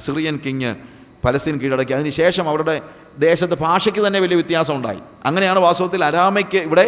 സിറിയൻ 0.06 0.36
കിങ് 0.46 0.72
പലസ്തീൻ 1.26 1.56
കീഴടക്കി. 1.62 1.94
അതിനുശേഷം 1.98 2.46
അവരുടെ 2.52 2.76
ദേശത്ത് 3.26 3.56
ഭാഷയ്ക്ക് 3.64 4.02
തന്നെ 4.06 4.20
വലിയ 4.24 4.38
വ്യത്യാസം 4.42 4.74
ഉണ്ടായി 4.76 5.02
അങ്ങനെയാണ് 5.26 5.60
വാസ്തവത്തിൽ 5.66 6.06
അരാമയ്ക്ക് 6.06 6.62
ഇവിടെ 6.70 6.86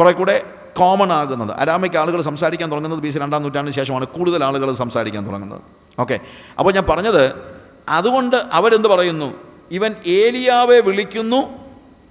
കുറേ 0.00 0.12
കൂടെ 0.18 0.36
കോമൺ 0.80 1.12
ആകുന്നത്. 1.20 1.52
അരാമയ്ക്ക് 1.62 1.98
ആളുകൾ 2.02 2.20
സംസാരിക്കാൻ 2.30 2.68
തുടങ്ങുന്നത് 2.72 3.04
ബി 3.06 3.12
സി 3.14 3.22
രണ്ടാം 3.24 3.42
നൂറ്റാണ്ടിന് 3.46 3.76
ശേഷമാണ്. 3.78 4.08
കൂടുതൽ 4.16 4.40
ആളുകൾ 4.48 4.74
സംസാരിക്കാൻ 4.82 5.22
തുടങ്ങുന്നത്. 5.28 5.62
ഓക്കെ 5.98 6.18
അപ്പോൾ 6.58 6.72
ഞാൻ 6.74 6.86
പറഞ്ഞത് 6.90 7.24
അതുകൊണ്ട് 8.00 8.38
അവരെന്ത് 8.58 8.90
പറയുന്നു? 8.96 9.30
ഇവൻ 9.78 9.94
ഏലിയാവെ 10.18 10.80
വിളിക്കുന്നു 10.90 11.40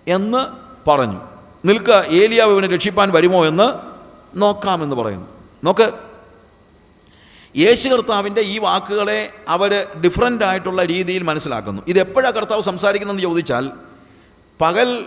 എന്ന് 0.08 0.44
പറഞ്ഞു. 0.90 1.22
നിൽക്കുക 1.66 2.04
ഏലിയാവ് 2.10 2.52
ഇവനെ 2.52 2.68
രക്ഷിപ്പാൻ 2.68 3.12
വരുമോ 3.12 3.46
എന്ന് 3.46 3.68
നോക്കാമെന്ന് 4.40 4.96
പറയുന്നു. 4.96 5.28
നോക്ക് 5.64 5.88
യേശു 7.58 7.90
കർത്താവിന്റെ 7.90 8.42
ഈ 8.42 8.58
വാക്കുകളെ 8.58 9.34
അവർ 9.48 9.88
ഡിഫറന്റ് 10.06 10.46
ആയിട്ടുള്ള 10.46 10.86
രീതിയിൽ 10.86 11.24
മനസ്സിലാക്കുന്നു. 11.24 11.82
ഇത് 11.88 12.00
എപ്പോഴാണ് 12.00 12.34
കർത്താവ് 12.34 12.62
സംസാരിക്കുന്നതെന്ന് 12.62 13.28
ചോദിച്ചാൽ 13.30 13.72
പകൽ 14.62 15.06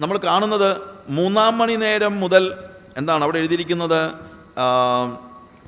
നമ്മൾ 0.00 0.16
കാണുന്നത് 0.18 0.76
മൂന്നാം 1.08 1.58
മണി 1.58 1.74
നേരം 1.74 2.20
മുതൽ 2.20 2.44
എന്താണ് 2.96 3.24
അവിടെ 3.24 3.38
എഴുതിയിരിക്കുന്നത്? 3.38 4.00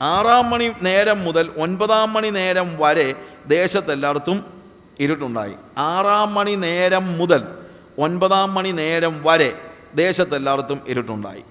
ആറാം 0.03 0.51
മണി 0.51 0.71
നേരം 0.83 1.25
മുതൽ 1.25 1.51
ഒൻപതാം 1.59 2.13
മണി 2.13 2.29
നേരം 2.29 2.69
വരെ 2.79 3.15
ദേശത്തെല്ലായിടത്തും 3.47 4.45
ഇരുട്ടുണ്ടായി. 5.01 5.55
ആറാം 5.79 6.35
മണി 6.35 6.55
നേരം 6.55 7.19
മുതൽ 7.19 7.43
ഒൻപതാം 7.99 8.55
മണി 8.55 8.71
നേരം 8.71 9.23
വരെ 9.25 9.51
ദേശത്തെല്ലായിടത്തും 9.95 10.81
ഇരുട്ടുണ്ടായി. 10.89 11.43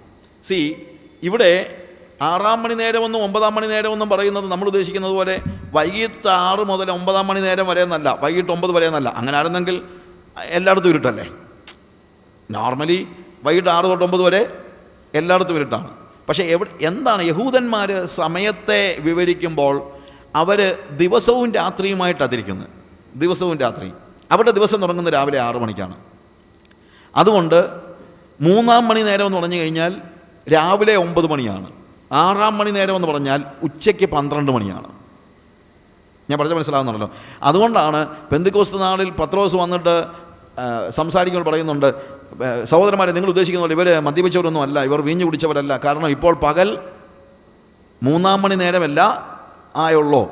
സി 0.44 0.88
ഇവിടെ 1.24 1.78
ആറാം 2.22 2.64
മണി 2.64 2.74
നേരമെന്നും 2.74 3.24
ഒമ്പതാം 3.24 3.56
മണി 3.56 3.68
നേരമെന്നും 3.68 4.10
പറയുന്നത് 4.10 4.52
നമ്മൾ 4.52 4.66
ഉദ്ദേശിക്കുന്നത് 4.66 5.12
പോലെ 5.12 5.40
വൈകിട്ട് 5.74 6.28
ആറ് 6.28 6.60
മുതൽ 6.60 6.92
ഒമ്പതാം 6.92 7.28
മണി 7.28 7.40
നേരം 7.40 7.68
വരെ 7.68 7.82
എന്നല്ല 7.82 8.18
വൈകിട്ട് 8.22 8.52
ഒമ്പത് 8.52 8.72
വരെ 8.72 8.88
എന്നല്ല. 8.88 9.10
അങ്ങനെ 9.10 9.36
ആയിരുന്നെങ്കിൽ 9.36 9.82
എല്ലായിടത്തും 10.44 10.90
ഇരുട്ടല്ലേ? 10.90 11.28
നോർമലി 12.52 13.08
വൈകിട്ട് 13.44 13.70
ആറ് 13.70 13.86
തൊട്ട് 13.86 14.04
ഒമ്പത് 14.04 14.22
വരെ 14.22 14.58
എല്ലായിടത്തും 15.14 15.56
ഇരുട്ടാണ്. 15.56 15.98
പക്ഷേ 16.30 16.44
എവിടെ 16.44 16.86
എന്താണ് 16.86 17.24
യഹൂദന്മാർ 17.24 18.06
സമയത്തെ 18.06 18.98
വിവരിക്കുമ്പോൾ 19.00 19.92
അവർ 20.36 20.78
ദിവസവും 20.92 21.52
രാത്രിയുമായിട്ട് 21.54 22.32
തിരിക്കുന്നത്. 22.32 22.68
ദിവസവും 23.16 23.58
രാത്രി. 23.58 23.94
അവരുടെ 24.32 24.52
ദിവസം 24.52 24.82
തുടങ്ങുന്നത് 24.82 25.14
രാവിലെ 25.14 25.40
ആറ് 25.40 25.56
മണിക്കാണ്. 25.56 25.96
അതുകൊണ്ട് 27.16 27.91
മൂന്നാം 28.42 28.88
മണി 28.88 29.02
നേരം 29.02 29.26
എന്ന് 29.26 29.38
പറഞ്ഞു 29.38 29.58
കഴിഞ്ഞാൽ 29.62 29.92
രാവിലെ 30.54 30.96
ഒമ്പത് 30.96 31.28
മണിയാണ്. 31.32 31.68
ആറാം 32.12 32.58
മണി 32.58 32.72
നേരം 32.78 32.96
എന്ന് 32.96 33.08
പറഞ്ഞാൽ 33.08 33.40
ഉച്ചയ്ക്ക് 33.64 34.08
പന്ത്രണ്ട് 34.16 34.52
മണിയാണ്. 34.52 34.90
ഞാൻ 36.30 36.40
പറഞ്ഞ 36.40 36.54
മനസ്സിലാകുന്നുണ്ടല്ലോ 36.54 37.10
അതുകൊണ്ടാണ് 37.44 38.00
പെന്തിക്കോസ്ത് 38.32 38.82
നാളിൽ 38.82 39.10
പത്രോസ് 39.12 39.56
വന്നിട്ട് 39.56 39.96
സംസാരിക്കുമ്പോൾ 40.98 41.50
പറയുന്നുണ്ട് 41.50 41.88
സഹോദരന്മാരെ 42.72 43.12
നിങ്ങൾ 43.12 43.30
ഉദ്ദേശിക്കുന്ന 43.30 43.64
പോലെ 43.66 43.76
ഇവർ 43.78 43.88
മദ്യപിച്ചവരൊന്നും 44.08 44.62
അല്ല 44.62 44.84
ഇവർ 44.90 45.00
വീഞ്ഞു 45.02 45.26
കുടിച്ചവരല്ല. 45.26 45.74
കാരണം 45.86 46.10
ഇപ്പോൾ 46.10 46.34
പകൽ 46.44 46.70
മൂന്നാം 48.04 48.42
മണി 48.42 48.56
നേരമല്ല 48.56 49.00
ആയുള്ളോ. 49.76 50.24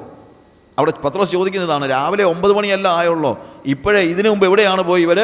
അവിടെ 0.78 0.91
പത്രോസ് 1.05 1.32
ചോദിക്കുന്നതാണ് 1.32 1.86
രാവിലെ 1.89 2.24
ഒമ്പത് 2.24 2.53
മണിയല്ല 2.57 2.88
ആയുള്ളോ. 2.99 3.32
ഇപ്പോഴേ 3.74 4.01
ഇതിനു 4.14 4.30
മുമ്പ് 4.30 4.45
എവിടെയാണ് 4.45 4.82
പോയി 4.82 5.03
ഇവർ 5.07 5.20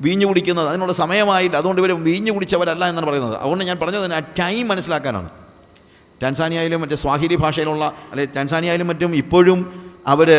വീഞ്ഞു 0.00 0.26
കുടിക്കുന്നത് 0.26 0.68
അതിനുള്ള 0.68 0.92
സമയമായില്ല. 0.92 1.56
അതുകൊണ്ട് 1.56 1.80
ഇവർ 1.82 1.92
വീഞ്ഞു 2.04 2.32
കുടിച്ചവരല്ല 2.32 2.88
എന്നാണ് 2.88 3.06
പറയുന്നത്. 3.06 3.36
അതുകൊണ്ട് 3.36 3.64
ഞാൻ 3.64 3.78
പറഞ്ഞത് 3.78 4.14
ആ 4.14 4.18
ടൈം 4.18 4.68
മനസ്സിലാക്കാനാണ്. 4.68 5.30
ടാൻസാനിയയിലും 6.22 6.80
മറ്റേ 6.80 6.96
സ്വാഹിരി 6.96 7.36
ഭാഷയിലുള്ള 7.36 7.84
അല്ലെ 8.10 8.24
ടാൻസാനിയയിലും 8.36 8.88
മറ്റും 8.88 9.14
ഇപ്പോഴും 9.14 9.90
അവർ 10.06 10.30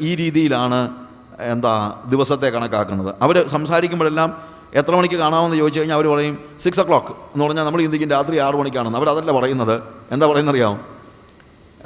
ഈ 0.00 0.14
രീതിയിലാണ് 0.14 0.94
എന്താ 1.38 2.02
ദിവസത്തെ 2.06 2.46
കണക്കാക്കുന്നത്. 2.46 3.14
അവർ 3.22 3.46
സംസാരിക്കുമ്പോഴെല്ലാം 3.48 4.50
എത്ര 4.74 4.92
മണിക്ക് 4.96 5.14
കാണാമെന്ന് 5.14 5.56
ചോദിച്ചു 5.56 5.80
കഴിഞ്ഞാൽ 5.80 5.96
അവർ 5.96 6.06
പറയും 6.06 6.38
സിക്സ് 6.60 6.80
ഒ 6.80 6.84
ക്ലോക്ക് 6.88 7.12
എന്ന് 7.34 7.44
പറഞ്ഞാൽ 7.44 7.64
നമ്മൾ 7.64 7.82
ഇന്ത്യയ്ക്ക് 7.82 8.12
രാത്രി 8.12 8.38
ആറ് 8.38 8.54
മണിക്കാണെന്ന്. 8.54 8.98
അതല്ല 8.98 9.32
പറയുന്നത്. 9.32 9.82
എന്താ 10.12 10.26
പറയുന്നത് 10.26 10.54
അറിയാമോ 10.54 10.78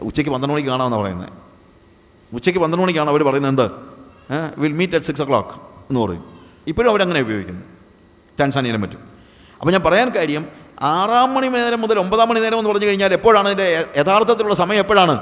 ഉച്ചയ്ക്ക് 0.02 0.30
പന്ത്രണ്ട് 0.30 0.54
മണിക്ക് 0.54 0.68
കാണാമെന്നാണ് 0.68 1.02
പറയുന്നത്. 1.02 1.28
ഉച്ചയ്ക്ക് 2.32 2.60
പന്ത്രണ്ട് 2.60 2.84
മണിക്കാണ് 2.84 3.10
അവർ 3.10 3.22
പറയുന്നത് 3.22 3.52
എന്ത്? 3.52 3.66
Will 4.58 4.72
meet 4.72 4.94
at 4.94 5.06
six 5.06 5.22
o'clock 5.24 5.54
എന്ന് 5.90 6.00
പറയും. 6.00 6.33
ഇപ്പോഴും 6.66 6.90
അവരങ്ങനെ 6.90 7.20
ഉപയോഗിക്കുന്നു. 7.20 7.62
ടാൻസാനിയിലും 8.40 8.80
മറ്റും. 8.80 9.00
അപ്പോൾ 9.60 9.72
ഞാൻ 9.72 9.82
പറയാൻ 9.82 10.08
കാര്യം 10.14 10.46
ആറാം 10.82 11.34
മണി 11.34 11.46
നേരം 11.46 11.80
മുതൽ 11.80 11.98
ഒമ്പതാം 11.98 12.28
മണി 12.28 12.40
നേരം 12.40 12.58
എന്ന് 12.58 12.70
പറഞ്ഞു 12.70 12.86
കഴിഞ്ഞാൽ 12.86 13.12
എപ്പോഴാണ് 13.12 13.48
ഇതിന്റെ 13.48 13.86
യഥാർത്ഥത്തിലുള്ള 13.96 14.54
സമയം 14.54 14.78
എപ്പോഴാണ്? 14.78 15.14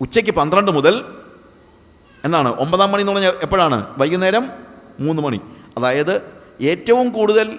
ഉച്ചയ്ക്ക് 0.00 0.30
പന്ത്രണ്ട് 0.30 0.70
മുതൽ 0.70 1.04
എന്നാണ്. 2.24 2.48
ഒമ്പതാം 2.48 2.92
മണി 2.92 3.00
എന്ന് 3.00 3.12
പറഞ്ഞാൽ 3.12 3.32
എപ്പോഴാണ്? 3.42 3.86
വൈകുന്നേരം 3.98 4.50
മൂന്ന് 5.00 5.22
മണി. 5.22 5.40
അതായത് 5.76 6.22
ഏറ്റവും 6.60 7.12
കൂടുതൽ 7.12 7.58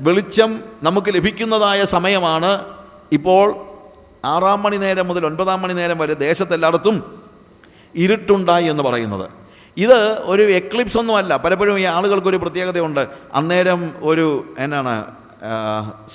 വെളിച്ചം 0.00 0.60
നമുക്ക് 0.82 1.14
ലഭിക്കുന്നതായ 1.14 1.84
സമയമാണ് 1.84 2.64
ഇപ്പോൾ 3.12 3.66
ആറാം 4.24 4.62
മണി 4.62 4.76
നേരം 4.76 5.08
മുതൽ 5.08 5.26
ഒൻപതാം 5.26 5.62
മണി 5.62 5.72
നേരം 5.72 5.98
വരെ 5.98 6.14
ദേശത്തെല്ലായിടത്തും 6.14 7.22
ഇരുട്ടുണ്ടായി 7.94 8.64
എന്ന് 8.64 8.82
പറയുന്നത്. 8.82 9.43
ഇത് 9.76 10.18
ഒരു 10.22 10.42
എക്ലിപ്സ് 10.42 10.98
ഒന്നുമല്ല. 10.98 11.36
പലപ്പോഴും 11.36 11.80
ഈ 11.80 11.82
ആളുകൾക്കൊരു 11.82 12.36
പ്രത്യേകതയുണ്ട്. 12.36 13.08
അന്നേരം 13.34 13.94
ഒരു 14.02 14.54
എന്നാണ് 14.58 15.04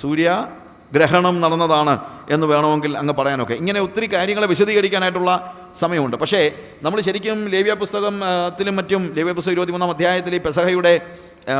സൂര്യ 0.00 0.46
ഗ്രഹണം 0.92 1.40
നടന്നതാണ് 1.40 1.98
എന്ന് 2.30 2.46
വേണമെങ്കിൽ 2.46 2.98
അങ്ങ് 2.98 3.14
പറയാനൊക്കെ. 3.14 3.54
ഇങ്ങനെ 3.54 3.80
ഒത്തിരി 3.80 4.12
കാര്യങ്ങളെ 4.12 4.46
വിശദീകരിക്കാനായിട്ടുള്ള 4.46 5.54
സമയമുണ്ട്. 5.78 6.16
പക്ഷേ 6.16 6.50
നമ്മൾ 6.82 7.00
ശരിക്കും 7.00 7.48
ലേവ്യ 7.48 7.74
പുസ്തകത്തിലും 7.74 8.76
മറ്റും 8.76 9.14
ലേവ്യ 9.16 9.32
പുസ്തകം 9.32 9.52
ഇരുപത്തിമൂന്നാം 9.52 9.90
അധ്യായത്തിൽ 9.90 10.34
ഈ 10.34 10.38
പെസഹയുടെ 10.38 11.00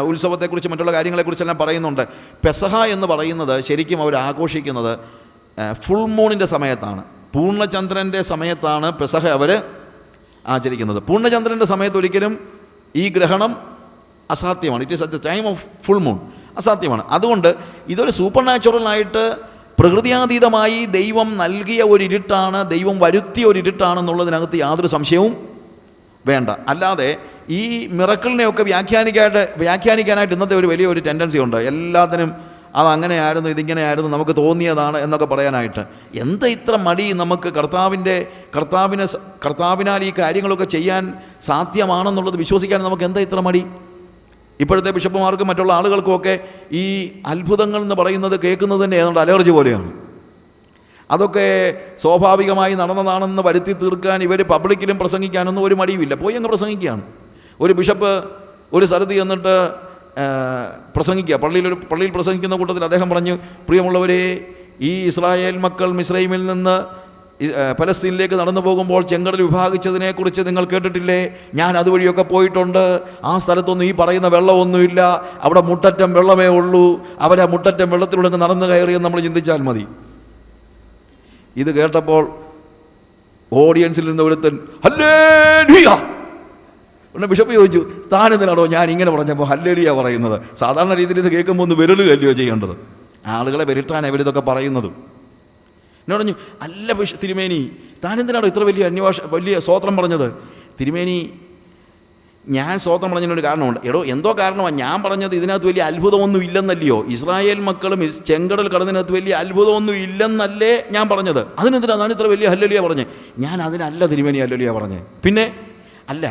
ഉത്സവത്തെക്കുറിച്ച് 0.01 0.69
മറ്റുള്ള 0.69 0.93
കാര്യങ്ങളെക്കുറിച്ചെല്ലാം 0.93 1.59
പറയുന്നുണ്ട്. 1.59 2.09
പെസഹ 2.47 2.77
എന്ന് 2.77 3.07
പറയുന്നത് 3.07 3.61
ശരിക്കും 3.65 4.03
അവർ 4.03 4.17
ആഘോഷിക്കുന്നത് 4.17 4.99
ഫുൾ 5.83 6.05
മൂണിന്റെ 6.07 6.47
സമയത്താണ്. 6.47 7.05
പൂർണചന്ദ്രന്റെ 7.35 8.23
സമയത്താണ് 8.23 8.93
പെസഹ 8.93 9.27
അവർ 9.29 9.63
ആചരിക്കുന്നത്. 10.49 11.03
പൂർണചന്ദ്രന്റെ 11.03 11.65
സമയത്ത് 11.65 11.97
ഒരിക്കലും 11.97 12.49
ഈ 12.97 13.09
ഗ്രഹണം 13.09 13.57
അസാധ്യമാണ്. 14.31 14.83
It 14.83 14.93
is 14.93 15.03
at 15.03 15.13
the 15.13 15.27
time 15.27 15.49
of 15.49 15.65
full 15.85 15.99
moon 15.99 16.19
അസാധ്യമാണ്. 16.57 17.05
അതുകൊണ്ട് 17.09 17.55
ഇതൊരു 17.89 18.11
സൂപ്പർ 18.11 18.45
നാച്ചുറലായിട്ട് 18.45 19.37
പ്രകൃതിയാതീതമായി 19.79 20.85
ദൈവം 20.85 21.39
നൽകിയ 21.39 21.83
ഒരു 21.83 22.05
ഇരുട്ടാണ് 22.05 22.71
ദൈവം 22.71 22.99
വരുത്തിയ 22.99 23.45
ഒരു 23.45 23.59
ഇരുട്ടാണെന്നുള്ളതിനകത്ത് 23.59 24.57
യാതൊരു 24.57 24.87
സംശയവും 24.87 25.49
വേണ്ട. 26.27 26.51
അല്ലാതെ 26.69 27.17
ഈ 27.51 27.87
മിറക്കിളിനെയൊക്കെ 27.87 28.63
വ്യാഖ്യാനിക്കായിട്ട് 28.63 29.55
വ്യാഖ്യാനിക്കാനായിട്ട് 29.57 30.35
ഇന്നത്തെ 30.35 30.57
ഒരു 30.57 30.67
വലിയൊരു 30.67 31.01
ടെൻഡൻസി 31.01 31.39
ഉണ്ട്. 31.39 31.57
എല്ലാത്തിനും 31.57 32.50
അത് 32.77 32.89
അങ്ങനെയായിരുന്നു 32.89 33.51
ഇതിങ്ങനെയായിരുന്നു 33.51 34.11
നമുക്ക് 34.11 34.37
തോന്നിയതാണ് 34.37 34.99
എന്നൊക്കെ 34.99 35.27
പറയാനായിട്ട്. 35.27 35.87
എന്താ 36.15 36.47
ഇത്ര 36.47 36.77
മടി 36.77 37.13
നമുക്ക് 37.13 37.49
കർത്താവിന്റെ 37.49 38.27
കർത്താവിനെ 38.57 39.07
കർത്താവിനാൽ 39.47 40.05
ഈ 40.05 40.13
കാര്യങ്ങളൊക്കെ 40.19 40.65
ചെയ്യാൻ 40.65 41.15
സാധ്യമാണെന്നുള്ളത് 41.43 42.37
വിശ്വസിക്കാൻ 42.37 42.83
നമുക്ക് 42.83 43.05
എന്താ 43.05 43.21
ഇത്ര 43.21 43.41
മടി? 43.41 43.67
ഇപ്പോഴത്തെ 44.61 44.91
ബിഷപ്പുമാർക്കും 44.91 45.47
മറ്റുള്ള 45.47 45.73
ആളുകൾക്കുമൊക്കെ 45.73 46.41
ഈ 46.73 47.13
അത്ഭുതങ്ങൾ 47.27 47.83
എന്ന് 47.83 47.95
പറയുന്നത് 47.95 48.41
കേൾക്കുന്നത് 48.41 48.85
തന്നെ 48.85 48.97
ഏതാണ്ട് 48.97 49.21
അലർജി 49.21 49.51
പോലെയാണ്. 49.51 49.93
അതൊക്കെ 51.11 51.75
സ്വാഭാവികമായി 52.03 52.75
നടന്നതാണെന്ന് 52.75 53.43
വരുത്തി 53.43 53.73
തീർക്കാൻ 53.73 54.23
ഇവർ 54.23 54.43
പബ്ലിക്കിലും 54.43 54.99
പ്രസംഗിക്കാനൊന്നും 54.99 55.65
ഒരു 55.65 55.75
മടിയുമില്ല. 55.75 56.15
പോയി 56.15 56.35
അങ്ങ് 56.35 56.49
പ്രസംഗിക്കുകയാണ്. 56.49 57.03
ഒരു 57.61 57.73
ബിഷപ്പ് 57.73 58.25
ഒരു 58.73 58.85
സ്ഥലത്ത് 58.85 59.13
ചെന്നിട്ട് 59.13 59.90
ആ, 60.21 60.25
പള്ളിയിൽ 61.45 61.67
ഒരു 61.71 61.77
പള്ളിയിൽ 61.91 62.13
പ്രസംഗിക്കുന്ന 62.17 62.57
കൂട്ടത്തിൽ 62.57 62.85
അദ്ദേഹം 62.85 63.11
പറഞ്ഞു 63.11 63.35
പ്രിയമുള്ളവരെ 63.69 64.23
ഈ 64.81 64.93
ഇസ്രായേൽ 65.11 65.57
മക്കൾ 65.59 65.89
മിസ്രൈമിൽ 66.01 66.43
നിന്ന് 66.47 66.77
പലസ്തീനിലേക്ക് 67.81 68.35
നടന്നു 68.35 68.61
പോകുമ്പോൾ 68.61 69.03
ചെങ്കടൽ 69.03 69.41
വിഭാഗിച്ചതിനെക്കുറിച്ച് 69.43 70.43
നിങ്ങൾ 70.49 70.65
കേട്ടിട്ടില്ലേ? 70.65 71.21
ഞാൻ 71.55 71.73
അതുവഴിയൊക്കെ 71.79 72.25
പോയിട്ടുണ്ട്. 72.33 72.83
ആ 73.25 73.39
സ്ഥലത്തൊന്നും 73.39 73.87
ഈ 73.87 73.93
പറയുന്ന 73.93 74.29
വെള്ളമൊന്നുമില്ല. 74.29 75.01
അവിടെ 75.43 75.61
മുട്ടറ്റം 75.71 76.11
വെള്ളമേ 76.19 76.49
ഉള്ളൂ. 76.59 76.85
അവരെ 77.21 77.47
മുട്ടറ്റം 77.47 77.91
വെള്ളത്തിലൂടെ 77.91 78.31
നടന്നു 78.37 78.67
കയറിയെന്ന് 78.67 79.07
നമ്മൾ 79.07 79.21
ചിന്തിച്ചാൽ 79.21 79.63
മതി. 79.69 79.85
ഇത് 81.57 81.71
കേട്ടപ്പോൾ 81.79 82.23
ഓഡിയൻസിൽ 83.53 84.05
നിന്ന് 84.11 84.23
ഒരുത്തൻ 84.23 84.55
ഹല്ലേലൂയ! 84.85 85.89
ഉടനെ 87.15 87.27
ബിഷപ്പ് 87.27 87.53
ചോദിച്ചു 87.53 87.81
താൻ 88.13 88.33
എന്തിനാണോ 88.35 88.67
ഞാൻ 88.67 88.91
ഇങ്ങനെ 88.91 89.11
പറഞ്ഞപ്പോൾ 89.11 89.45
ഹല്ലേലിയ 89.45 89.91
പറയുന്നത്? 89.91 90.37
സാധാരണ 90.57 90.95
രീതിയിൽ 90.95 91.19
ഇത് 91.19 91.33
കേൾക്കുമ്പോൾ 91.33 91.65
ഒന്ന് 91.65 91.75
വിരലുകല്ലയോ 91.75 92.33
ചെയ്യേണ്ടത്? 92.33 92.75
ആളുകളെ 93.27 93.65
വിരട്ടാൻ 93.65 94.07
അവരിതൊക്കെ 94.07 94.41
പറയുന്നത്. 94.41 94.89
എന്നോട് 96.05 96.21
പറഞ്ഞു 96.23 96.35
അല്ല 96.63 96.93
ബിഷ 96.93 97.15
തിരുമേനി 97.23 97.71
താൻ 98.05 98.21
എന്തിനാണോ 98.21 98.47
ഇത്ര 98.47 98.63
വലിയ 98.63 98.85
അന്വേഷ 98.85 99.21
വലിയ 99.33 99.59
സ്വോത്രം 99.59 99.97
പറഞ്ഞത്? 99.97 100.27
തിരുമേനി 100.81 101.31
ഞാൻ 102.45 102.79
സ്വോത്രം 102.79 103.11
പറഞ്ഞതിനൊരു 103.11 103.43
കാരണമുണ്ട്. 103.47 103.81
എടോ 103.89 104.05
എന്തോ 104.05 104.31
കാരണമാണ് 104.39 104.75
ഞാൻ 104.77 105.03
പറഞ്ഞത് 105.03 105.35
ഇതിനകത്ത് 105.35 105.67
വലിയ 105.67 105.83
അത്ഭുതമൊന്നും 105.83 106.43
ഇല്ലെന്നല്ലയോ? 106.43 107.05
ഇസ്രായേൽ 107.09 107.59
മക്കളും 107.61 108.01
ചെങ്കടൽ 108.27 108.69
കടന്നതിനകത്ത് 108.69 109.13
വലിയ 109.13 109.33
അത്ഭുതമൊന്നും 109.35 109.97
ഇല്ലെന്നല്ലേ 109.97 110.73
ഞാൻ 110.91 111.09
പറഞ്ഞത്. 111.09 111.47
അതിനെന്തിനാണ് 111.59 112.01
ഞാൻ 112.01 112.11
ഇത്ര 112.11 112.27
വലിയ 112.27 112.49
ഹല്ലലിയ 112.49 112.81
പറഞ്ഞത് 112.81 113.07
ഞാൻ 113.39 113.63
അതിനല്ല 113.63 114.07
തിരുമേനി 114.07 114.39
ഹല്ലലിയ 114.39 114.71
പറഞ്ഞത് 114.71 115.03
പിന്നെ? 115.25 115.47
അല്ല 116.09 116.27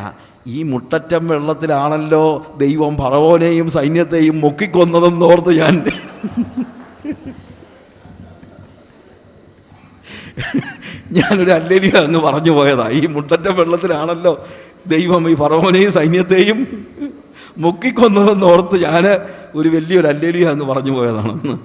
ഈ 0.53 0.57
മുട്ടറ്റം 0.71 1.23
വെള്ളത്തിലാണല്ലോ 1.31 2.25
ദൈവം 2.63 2.93
ഫറവോനെയും 3.01 3.67
സൈന്യത്തെയും 3.77 4.35
മുക്കിക്കൊന്നതെന്ന് 4.45 5.25
ഓർത്ത് 5.31 5.53
ഞാൻ 5.61 5.75
ഞാനൊരു 11.17 11.51
അല്ലലിയ 11.57 11.93
അങ്ങ് 12.05 12.19
പറഞ്ഞു 12.27 12.51
പോയതാ. 12.57 12.85
ഈ 12.99 13.01
മുട്ടറ്റം 13.15 13.53
വെള്ളത്തിലാണല്ലോ 13.59 14.33
ദൈവം 14.93 15.23
ഈ 15.31 15.33
ഫറവോനെയും 15.41 15.91
സൈന്യത്തെയും 15.97 16.59
മുക്കിക്കൊന്നതെന്ന് 17.65 18.47
ഓർത്ത് 18.51 18.77
ഞാൻ 18.85 19.05
ഒരു 19.59 19.69
വലിയൊരു 19.75 20.07
അല്ലേലിയ 20.11 20.45
അങ്ങ് 20.53 20.65
പറഞ്ഞു 20.71 20.93
പോയതാണെന്ന്. 20.97 21.55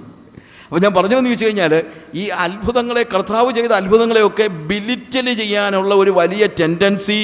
അപ്പോൾ 0.65 0.81
ഞാൻ 0.83 0.93
പറഞ്ഞതെന്ന് 0.93 1.29
ചോദിച്ചു 1.29 1.47
കഴിഞ്ഞാൽ 1.47 1.73
ഈ 2.21 2.23
അത്ഭുതങ്ങളെ 2.45 3.03
കർത്താവ് 3.13 3.49
ചെയ്ത 3.57 3.71
അത്ഭുതങ്ങളെയൊക്കെ 3.81 4.45
ബിലിറ്റൽ 4.71 5.27
ചെയ്യാനുള്ള 5.41 5.93
ഒരു 6.03 6.11
വലിയ 6.19 6.45
ടെൻഡൻസി 6.59 7.21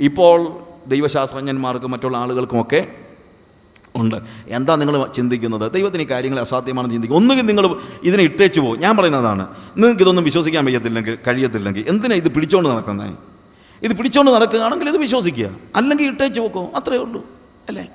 ഇപ്പോൾ 0.00 0.38
ദൈവശാസ്ത്രജ്ഞന്മാർക്കും 0.86 1.90
മറ്റുള്ള 1.90 2.16
ആളുകൾക്കുമൊക്കെ 2.16 2.86
ഉണ്ട്. 3.96 4.16
എന്താ 4.48 4.76
നിങ്ങൾ 4.76 5.06
ചിന്തിക്കുന്നത്? 5.06 5.72
ദൈവത്തിന് 5.72 6.02
ഈ 6.02 6.06
കാര്യങ്ങൾ 6.10 6.40
അസാധ്യമാണെന്ന് 6.40 6.94
ചിന്തിക്കും 6.94 7.16
ഒന്നുകിൽ 7.16 7.46
നിങ്ങൾ 7.46 7.76
ഇതിനെ 8.02 8.22
ഇട്ടേച്ചു 8.22 8.60
പോകും. 8.60 8.80
ഞാൻ 8.80 8.96
പറയുന്നതാണ് 8.96 9.46
നിങ്ങൾക്ക് 9.76 10.02
ഇതൊന്നും 10.02 10.24
വിശ്വസിക്കാൻ 10.24 10.64
വയ്യത്തില്ലെങ്കിൽ 10.64 11.18
കഴിയത്തില്ലെങ്കിൽ 11.26 11.84
എന്തിനാ 11.88 12.16
ഇത് 12.16 12.28
പിടിച്ചോണ്ട് 12.28 12.68
നടക്കുന്നത് 12.68 13.10
ഇത് 13.82 13.96
പിടിച്ചോണ്ട് 13.96 14.30
നടക്കുകയാണെങ്കിൽ 14.30 14.88
ഇത് 14.88 14.96
വിശ്വസിക്കുക. 14.96 15.50
അല്ലെങ്കിൽ 15.76 16.06
ഇട്ടേച്ച് 16.06 16.40
പോക്കോ? 16.40 16.70
അത്രേ 16.74 16.96
ഉള്ളൂ. 16.96 17.26
അല്ലേ? 17.68 17.88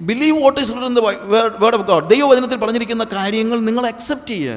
Believe 0.00 0.42
what 0.42 0.60
is 0.60 0.72
written 0.72 0.94
word 1.60 1.74
of 1.74 1.86
God 1.86 2.10
ദൈവവചനത്തിൽ 2.10 2.56
പറഞ്ഞിരിക്കുന്ന 2.56 3.04
കാര്യങ്ങൾ 3.04 3.60
നിങ്ങൾ 3.60 3.86
അക്സെപ്റ്റ് 3.86 4.26
ചെയ്യുക 4.26 4.54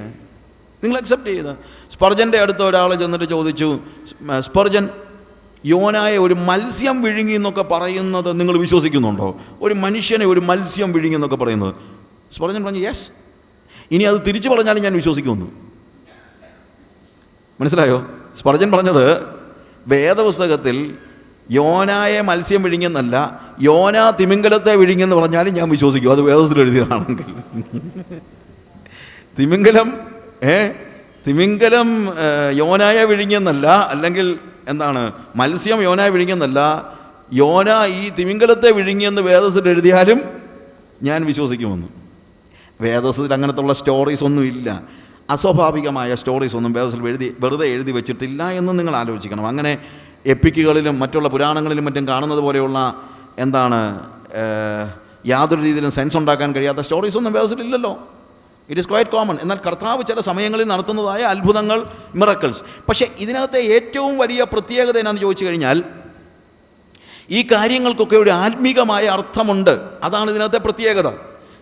നിങ്ങൾ 0.84 0.98
അക്സെപ്റ്റ് 0.98 1.30
ചെയ്ത്. 1.30 1.56
സ്പർജന്റെ 1.94 2.38
അടുത്ത് 2.38 2.64
ഒരാൾ 2.64 2.96
ചെന്നിട്ട് 2.96 3.26
ചോദിച്ചു 3.26 3.80
"സ്- 4.10 4.40
സ്പർജൻ 4.40 4.90
യോനായ 5.66 6.18
ഒരു 6.18 6.34
മത്സ്യം 6.34 7.02
വിഴുങ്ങി 7.02 7.34
എന്നൊക്കെ 7.34 7.62
പറയുന്നത് 7.62 8.40
നിങ്ങൾ 8.40 8.58
വിശ്വസിക്കുന്നുണ്ടോ? 8.58 9.38
ഒരു 9.62 9.74
മനുഷ്യനെ 9.74 10.26
ഒരു 10.26 10.40
മത്സ്യം 10.40 10.94
വിഴുങ്ങി 10.94 11.18
എന്നൊക്കെ 11.18 11.36
പറയുന്നത്. 11.36 11.76
പറഞ്ഞു 12.42 12.60
പറഞ്ഞു 12.60 12.80
യെസ് 12.80 13.10
ഇനി 13.92 14.04
അത് 14.04 14.18
തിരിച്ചു 14.28 14.50
പറഞ്ഞാലും 14.50 14.84
ഞാൻ 14.84 14.94
വിശ്വസിക്കുമെന്ന് 14.94 15.46
മനസ്സിലായോ? 17.62 18.08
സ്പർജൻ 18.40 18.72
പറഞ്ഞത് 18.72 19.22
വേദപുസ്തകത്തിൽ 19.88 20.96
യോനായെ 21.52 22.22
മത്സ്യം 22.22 22.64
വിഴുങ്ങിയെന്നല്ല 22.64 23.40
യോന 23.62 24.10
തിമിംഗലത്തെ 24.10 24.76
വിഴുങ്ങിയെന്ന് 24.76 25.16
പറഞ്ഞാലും 25.16 25.54
ഞാൻ 25.54 25.70
വിശ്വസിക്കും. 25.70 26.12
അത് 26.12 26.22
വേദത്തിൽ 26.22 26.60
എഴുതിയതാണെങ്കിൽ. 26.60 27.62
തിമിംഗലം 29.40 29.94
ഏ? 30.44 30.70
തിമിംഗലം 31.28 32.10
യോനായ 32.52 33.04
വിഴുങ്ങിയെന്നല്ല 33.04 33.68
അല്ലെങ്കിൽ 33.68 34.40
എന്താണ് 34.68 35.12
മത്സ്യം 35.36 35.82
യോന 35.82 36.08
വിഴുങ്ങിയെന്നല്ല 36.08 36.60
യോന 37.34 37.70
ഈ 37.86 38.10
തിമിംഗലത്തെ 38.10 38.72
വിഴുങ്ങിയെന്ന് 38.72 39.22
വേദസ്സിൽ 39.22 39.70
എഴുതിയാലും 39.70 40.20
ഞാൻ 41.04 41.26
വിശ്വസിക്കുമെന്ന്. 41.26 41.88
വേദസ്സിൽ 42.82 43.34
അങ്ങനത്തെ 43.34 43.62
ഉള്ള 43.62 43.74
സ്റ്റോറീസ് 43.74 44.24
ഒന്നും 44.24 44.44
ഇല്ല 44.44 44.84
അസ്വാഭാവികമായ 45.30 46.16
സ്റ്റോറീസ് 46.16 46.56
ഒന്നും 46.56 46.74
വേദസ്സിൽ 46.74 47.08
എഴുതി 47.08 47.36
വെറുതെ 47.40 47.66
എഴുതി 47.66 47.92
വെച്ചിട്ടില്ല 47.92 48.50
എന്ന് 48.50 48.80
നിങ്ങൾ 48.80 48.96
ആലോചിക്കണം. 48.96 49.48
അങ്ങനെ 49.48 49.78
എപ്പിക്കുകളിലും 50.26 51.00
മറ്റുള്ള 51.00 51.30
പുരാണങ്ങളിലും 51.30 51.86
മറ്റും 51.86 52.08
കാണുന്നത് 52.08 52.40
പോലെയുള്ള 52.40 53.02
എന്താണ് 53.40 53.80
യാതൊരു 55.26 55.62
രീതിയിലും 55.62 55.92
സെൻസ് 55.92 56.18
ഉണ്ടാക്കാൻ 56.18 56.56
കഴിയാത്ത 56.56 56.80
സ്റ്റോറീസ് 56.80 57.18
ഒന്നും 57.18 57.34
വേദസ്സിലില്ലല്ലോ 57.34 57.94
ഇറ്റ് 58.70 58.80
ഈസ് 58.80 58.88
ക്വയറ്റ് 58.88 59.12
കോമൺ 59.12 59.38
എന്നാൽ 59.42 59.60
കർത്താവ് 59.68 60.04
ചില 60.04 60.20
സമയങ്ങളിൽ 60.20 60.68
നടത്തുന്നതായ 60.68 61.22
അത്ഭുതങ്ങൾ 61.22 61.86
മിറക്കിൾസ് 62.16 62.64
പക്ഷേ 62.90 63.08
ഇതിനകത്തെ 63.20 63.60
ഏറ്റവും 63.60 64.18
വലിയ 64.18 64.44
പ്രത്യേകത 64.44 64.98
എന്നാന്ന് 64.98 65.22
ചോദിച്ചു 65.22 65.46
കഴിഞ്ഞാൽ 65.46 65.84
ഈ 67.30 67.48
കാര്യങ്ങൾക്കൊക്കെ 67.52 68.16
ഒരു 68.16 68.30
ആത്മീകമായ 68.30 69.06
അർത്ഥമുണ്ട്. 69.06 69.80
അതാണ് 70.04 70.32
ഇതിനകത്തെ 70.32 70.58
പ്രത്യേകത. 70.58 71.14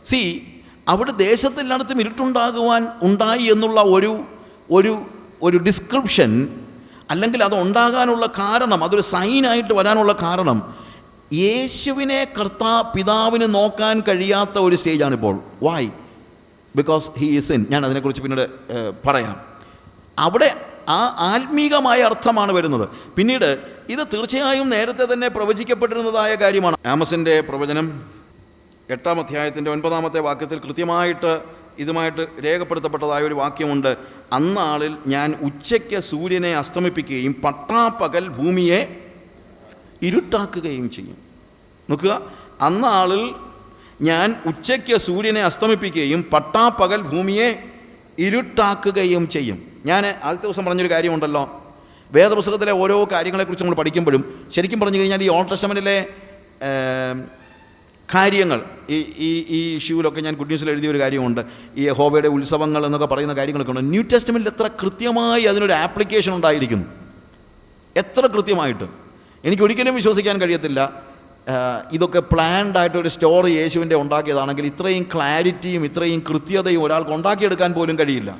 സി 0.05 0.47
അവിടെ 0.87 1.11
ദേശത്തെല്ലായിടത്തും 1.11 1.99
ഇരുട്ടുണ്ടാകുവാൻ 1.99 2.87
ഉണ്ടായി 3.01 3.43
എന്നുള്ള 3.43 3.81
ഒരു 3.81 4.23
ഒരു 4.71 5.05
ഒരു 5.41 5.57
ഡിസ്ക്രിപ്ഷൻ 5.57 6.61
അല്ലെങ്കിൽ 7.09 7.43
അത് 7.43 7.61
ഉണ്ടാകാനുള്ള 7.61 8.25
കാരണം 8.25 8.83
അതൊരു 8.83 9.01
സൈനായിട്ട് 9.01 9.73
വരാനുള്ള 9.73 10.13
കാരണം 10.13 10.73
യേശുവിനെ 11.33 12.27
കർത്താ 12.39 12.81
പിതാവിന് 12.95 13.55
നോക്കാൻ 13.55 14.03
കഴിയാത്ത 14.07 14.57
ഒരു 14.57 14.75
സ്റ്റേജാണിപ്പോൾ 14.75 15.39
വായ് 15.63 15.89
ബിക്കോസ് 16.75 17.09
ഹീ 17.19 17.37
ഈസ് 17.37 17.51
ഇൻ 17.51 17.65
ഞാൻ 17.69 17.85
അതിനെക്കുറിച്ച് 17.85 18.21
പിന്നീട് 18.21 18.49
പറയാം. 19.07 19.41
അവിടെ 20.19 20.49
ആ 20.89 20.99
ആത്മീകമായ 21.17 22.01
അർത്ഥമാണ് 22.01 22.51
വരുന്നത്. 22.51 22.89
പിന്നീട് 23.15 23.49
ഇത് 23.89 23.99
തീർച്ചയായും 24.13 24.69
നേരത്തെ 24.69 25.13
തന്നെ 25.13 25.27
പ്രവചിക്കപ്പെട്ടിരുന്നതായ 25.27 26.35
കാര്യമാണ്. 26.35 26.77
ആമസിന്റെ 26.85 27.41
പ്രവചനം 27.41 28.03
എട്ടാം 28.89 29.19
അധ്യായത്തിന്റെ 29.19 29.71
ഒൻപതാമത്തെ 29.71 30.19
വാക്യത്തിൽ 30.19 30.59
കൃത്യമായിട്ട് 30.59 31.41
ഇതുമായിട്ട് 31.79 32.27
രേഖപ്പെടുത്തപ്പെട്ടതായ 32.45 33.23
ഒരു 33.23 33.33
വാക്യമുണ്ട്. 33.33 33.97
അന്നാളിൽ 34.33 34.95
ഞാൻ 35.07 35.35
ഉച്ചയ്ക്ക് 35.41 35.99
സൂര്യനെ 35.99 36.55
അസ്തമിപ്പിക്കുകയും 36.55 37.33
പട്ടാപ്പകൽ 37.33 38.27
ഭൂമിയെ 38.27 38.81
ഇരുട്ടാക്കുകയും 40.01 40.89
ചെയ്യും. 40.89 41.17
നോക്കുക. 41.89 42.21
അന്നാളിൽ 42.61 43.33
ഞാൻ 44.01 44.35
ഉച്ചയ്ക്ക് 44.45 44.97
സൂര്യനെ 44.97 45.43
അസ്തമിപ്പിക്കുകയും 45.43 46.23
പട്ടാപ്പകൽ 46.23 47.01
ഭൂമിയെ 47.01 47.63
ഇരുട്ടാക്കുകയും 48.19 49.27
ചെയ്യും. 49.27 49.71
ഞാൻ 49.85 50.05
ആദ്യത്തെ 50.23 50.47
ദിവസം 50.47 50.65
പറഞ്ഞൊരു 50.65 50.91
കാര്യമുണ്ടല്ലോ. 50.91 51.61
വേദപുസ്തകത്തിലെ 52.11 52.71
ഓരോ 52.71 53.07
കാര്യങ്ങളെക്കുറിച്ച് 53.11 53.63
നമ്മൾ 53.63 53.75
പഠിക്കുമ്പോഴും 53.75 54.49
ശരിക്കും 54.51 54.79
പറഞ്ഞു 54.79 54.97
കഴിഞ്ഞാൽ 54.97 55.23
ഈ 55.23 55.27
ടെസ്റ്റമെന്റിലെ 55.27 56.05
കാര്യങ്ങൾ 58.15 58.63
ഈ 58.89 59.13
ഈ 59.17 59.45
ഈ 59.49 59.75
ഇഷ്യൂവിലൊക്കെ 59.75 60.21
ഞാൻ 60.21 60.33
ഗുഡ് 60.33 60.47
ന്യൂസിൽ 60.47 60.69
എഴുതിയ 60.69 60.89
ഒരു 60.89 60.99
കാര്യമുണ്ട്. 60.99 61.41
ഈ 61.77 61.89
ഹോബയുടെ 61.89 62.27
ഉത്സവങ്ങൾ 62.27 62.85
എന്നൊക്കെ 62.85 63.07
പറയുന്ന 63.07 63.33
കാര്യങ്ങളൊക്കെ 63.33 63.71
ഉണ്ട്. 63.71 63.89
ന്യൂ 63.89 64.03
ടെസ്റ്റമെന്റിൽ 64.03 64.49
എത്ര 64.49 64.67
കൃത്യമായി 64.67 65.43
അതിനൊരു 65.43 65.73
ആപ്ലിക്കേഷൻ 65.73 66.35
ഉണ്ടായിരിക്കുന്നു? 66.35 66.85
എത്ര 67.97 68.27
കൃത്യമായിട്ട്? 68.27 68.83
എനിക്ക് 69.43 69.63
ഒരിക്കലും 69.63 69.95
വിശ്വസിക്കാൻ 69.95 70.41
കഴിയത്തില്ല. 70.41 71.03
ഇതൊക്കെ 71.91 72.19
പ്ലാൻഡ് 72.19 72.77
ആയിട്ട് 72.77 72.97
ഒരു 72.97 73.07
സ്റ്റോറി 73.07 73.51
യേശുവിന്റെ 73.51 73.95
ഉണ്ടാക്കിയതാണെങ്കിൽ 73.95 74.65
ഇത്രയും 74.65 75.03
ക്ലാരിറ്റിയും 75.13 75.85
ഇത്രയും 75.85 76.19
കൃത്യതയും 76.29 76.83
ഒരാൾക്ക് 76.83 77.11
ഉണ്ടാക്കിയെടുക്കാൻ 77.11 77.73
പോലും 77.73 77.99
കഴിയില്ല. 77.99 78.31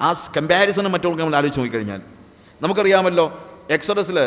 ആ 0.00 0.12
കമ്പാരിസണും 0.36 0.92
മറ്റുള്ളവർക്ക് 0.92 1.22
നമ്മൾ 1.22 1.36
ആലോചിച്ച് 1.36 1.60
നോക്കിക്കഴിഞ്ഞാൽ. 1.60 2.00
നമുക്കറിയാമല്ലോ 2.62 3.26
എക്സഡസിൽ 3.70 4.18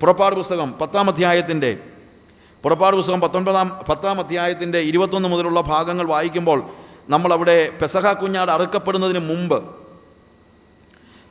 പുറപ്പാട് 0.00 0.34
പുസ്തകം 0.34 0.72
പത്താം 0.80 1.08
അധ്യായത്തിന്റെ 1.08 1.78
പുറപ്പാട് 2.64 2.96
പുസ്തകം 2.96 3.20
പത്തൊൻപതാം 3.20 3.68
പത്താം 3.88 4.20
അധ്യായത്തിന്റെ 4.20 4.78
ഇരുപത്തൊന്ന് 4.78 5.28
മുതലുള്ള 5.28 5.60
ഭാഗങ്ങൾ 5.60 6.06
വായിക്കുമ്പോൾ 6.06 6.60
നമ്മളവിടെ 7.08 7.70
പെസഹ 7.82 8.12
കുഞ്ഞാട് 8.12 8.50
അറുക്കപ്പെടുന്നതിന് 8.50 9.18
മുമ്പ് 9.18 9.58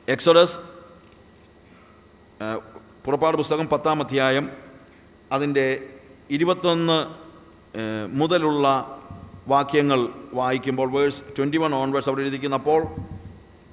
എക്സോഡസ് 0.08 0.58
പുറപ്പാട് 3.04 3.36
പുസ്തകം 3.36 3.68
പത്താം 3.68 4.00
അധ്യായം 4.00 4.63
അതിന്റെ 5.34 5.66
ഇരുപത്തൊന്ന് 6.30 6.98
മുതലുള്ള 8.12 8.66
വാക്യങ്ങൾ 9.52 10.00
വായിക്കുമ്പോൾ 10.32 10.88
വേഴ്സ് 10.94 11.22
ട്വന്റി 11.36 11.58
വൺ 11.62 11.72
ഓൺവേഴ്സ് 11.74 12.08
അവിടെ 12.08 12.22
എഴുതിക്കുന്ന 12.24 12.56
അപ്പോൾ 12.62 12.82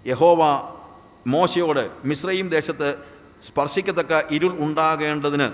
യഹോവ 0.08 0.42
മോശയോട് 1.28 1.84
മിശ്രയും 2.06 2.48
ദേശത്ത് 2.56 2.90
സ്പർശിക്കത്തക്ക 3.48 4.14
ഇരുൾ 4.38 4.52
ഉണ്ടാകേണ്ടതിന് 4.66 5.48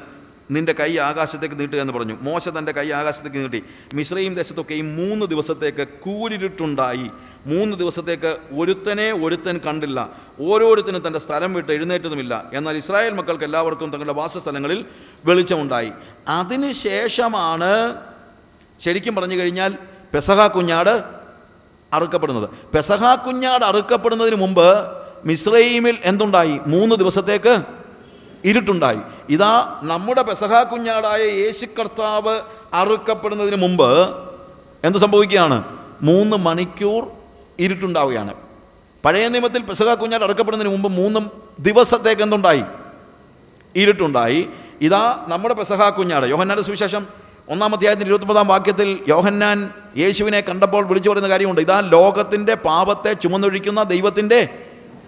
നിന്റെ 0.55 0.74
കൈ 0.80 0.91
ആകാശത്തേക്ക് 1.10 1.55
നീട്ടുക 1.60 1.80
എന്ന് 1.84 1.93
പറഞ്ഞു. 1.93 2.16
മോശ 2.28 2.49
തന്റെ 2.58 2.72
കൈ 2.78 2.86
ആകാശത്തേക്ക് 2.99 3.39
നീട്ടി. 3.43 3.62
മിശ്രയും 3.99 4.34
ദേശത്തൊക്കെയും 4.39 4.88
മൂന്ന് 4.99 5.26
ദിവസത്തേക്ക് 5.34 5.86
കൂരിരുട്ടുണ്ടായി. 6.05 7.08
മൂന്ന് 7.46 7.78
ദിവസത്തേക്ക് 7.78 8.38
ഒരുത്തനെ 8.58 9.12
ഒരുത്തൻ 9.12 9.60
കണ്ടില്ല. 9.66 10.10
ഓരോരുത്തരും 10.42 11.08
തന്റെ 11.08 11.20
സ്ഥലം 11.20 11.54
വിട്ട് 11.54 11.72
എഴുന്നേറ്റതുമില്ല. 11.72 12.46
എന്നാൽ 12.54 12.78
ഇസ്രായേൽ 12.78 13.14
മക്കൾക്ക് 13.14 13.44
എല്ലാവർക്കും 13.44 13.90
തങ്ങളുടെ 13.90 14.14
വാസസ്ഥലങ്ങളിൽ 14.14 14.86
വെളിച്ചമുണ്ടായി. 15.26 15.92
അതിനുശേഷമാണ് 16.28 17.96
ശരിക്കും 18.80 19.16
പറഞ്ഞു 19.16 19.36
കഴിഞ്ഞാൽ 19.36 19.76
പെസഹ 20.14 20.48
കുഞ്ഞാട് 20.48 21.04
അറുക്കപ്പെടുന്നത്. 21.94 22.50
പെസഹ 22.50 23.16
കുഞ്ഞാട് 23.16 23.66
അറുക്കപ്പെടുന്നതിന് 23.66 24.36
മുമ്പ് 24.36 24.88
മിസ്രൈമിൽ 25.26 25.98
എന്തുണ്ടായി? 26.04 26.60
മൂന്ന് 26.68 26.96
ദിവസത്തേക്ക് 26.96 27.64
ഇരുട്ടുണ്ടായി. 28.46 29.00
ഇതാ 29.30 29.80
നമ്മുടെ 29.84 30.22
പെസഹ 30.22 30.64
കുഞ്ഞാടായ 30.64 31.22
യേശു 31.22 31.66
കർത്താവ് 31.66 32.42
അറുക്കപ്പെടുന്നതിന് 32.74 33.56
മുമ്പ് 33.56 34.10
എന്ത് 34.84 34.98
സംഭവിക്കുകയാണ്? 34.98 35.64
മൂന്ന് 36.02 36.38
മണിക്കൂർ 36.38 37.16
ഇരുട്ടുണ്ടാവുകയാണ്. 37.60 38.34
പഴയ 39.05 39.28
നിയമത്തിൽ 39.28 39.62
പെസക 39.62 39.93
കുഞ്ഞാട് 39.93 40.24
അടക്കപ്പെടുന്നതിന് 40.24 40.74
മുമ്പ് 40.74 40.89
മൂന്നും 40.89 41.32
ദിവസത്തേക്ക് 41.60 42.22
എന്തുണ്ടായി? 42.22 42.64
ഇരുട്ടുണ്ടായി. 43.76 44.49
ഇതാ 44.82 45.26
നമ്മുടെ 45.28 45.53
പെസഹ 45.53 45.89
കുഞ്ഞാട്. 45.89 46.26
യോഹന്നാന്റെ 46.26 46.64
സുവിശേഷം 46.64 47.08
ഒന്നാം 47.49 47.76
അധ്യായത്തിന്റെ 47.76 48.05
ഇരുപത്തൊമ്പതാം 48.05 48.47
വാക്യത്തിൽ 48.47 48.99
യോഹന്നാൻ 49.08 49.74
യേശുവിനെ 49.97 50.41
കണ്ടപ്പോൾ 50.41 50.86
വിളിച്ചു 50.86 51.10
പറയുന്ന 51.10 51.30
കാര്യമുണ്ട്. 51.30 51.62
ഇതാ 51.62 51.80
ലോകത്തിന്റെ 51.80 52.53
പാപത്തെ 52.53 53.14
ചുമന്നൊഴിക്കുന്ന 53.14 53.84
ദൈവത്തിന്റെ 53.84 54.49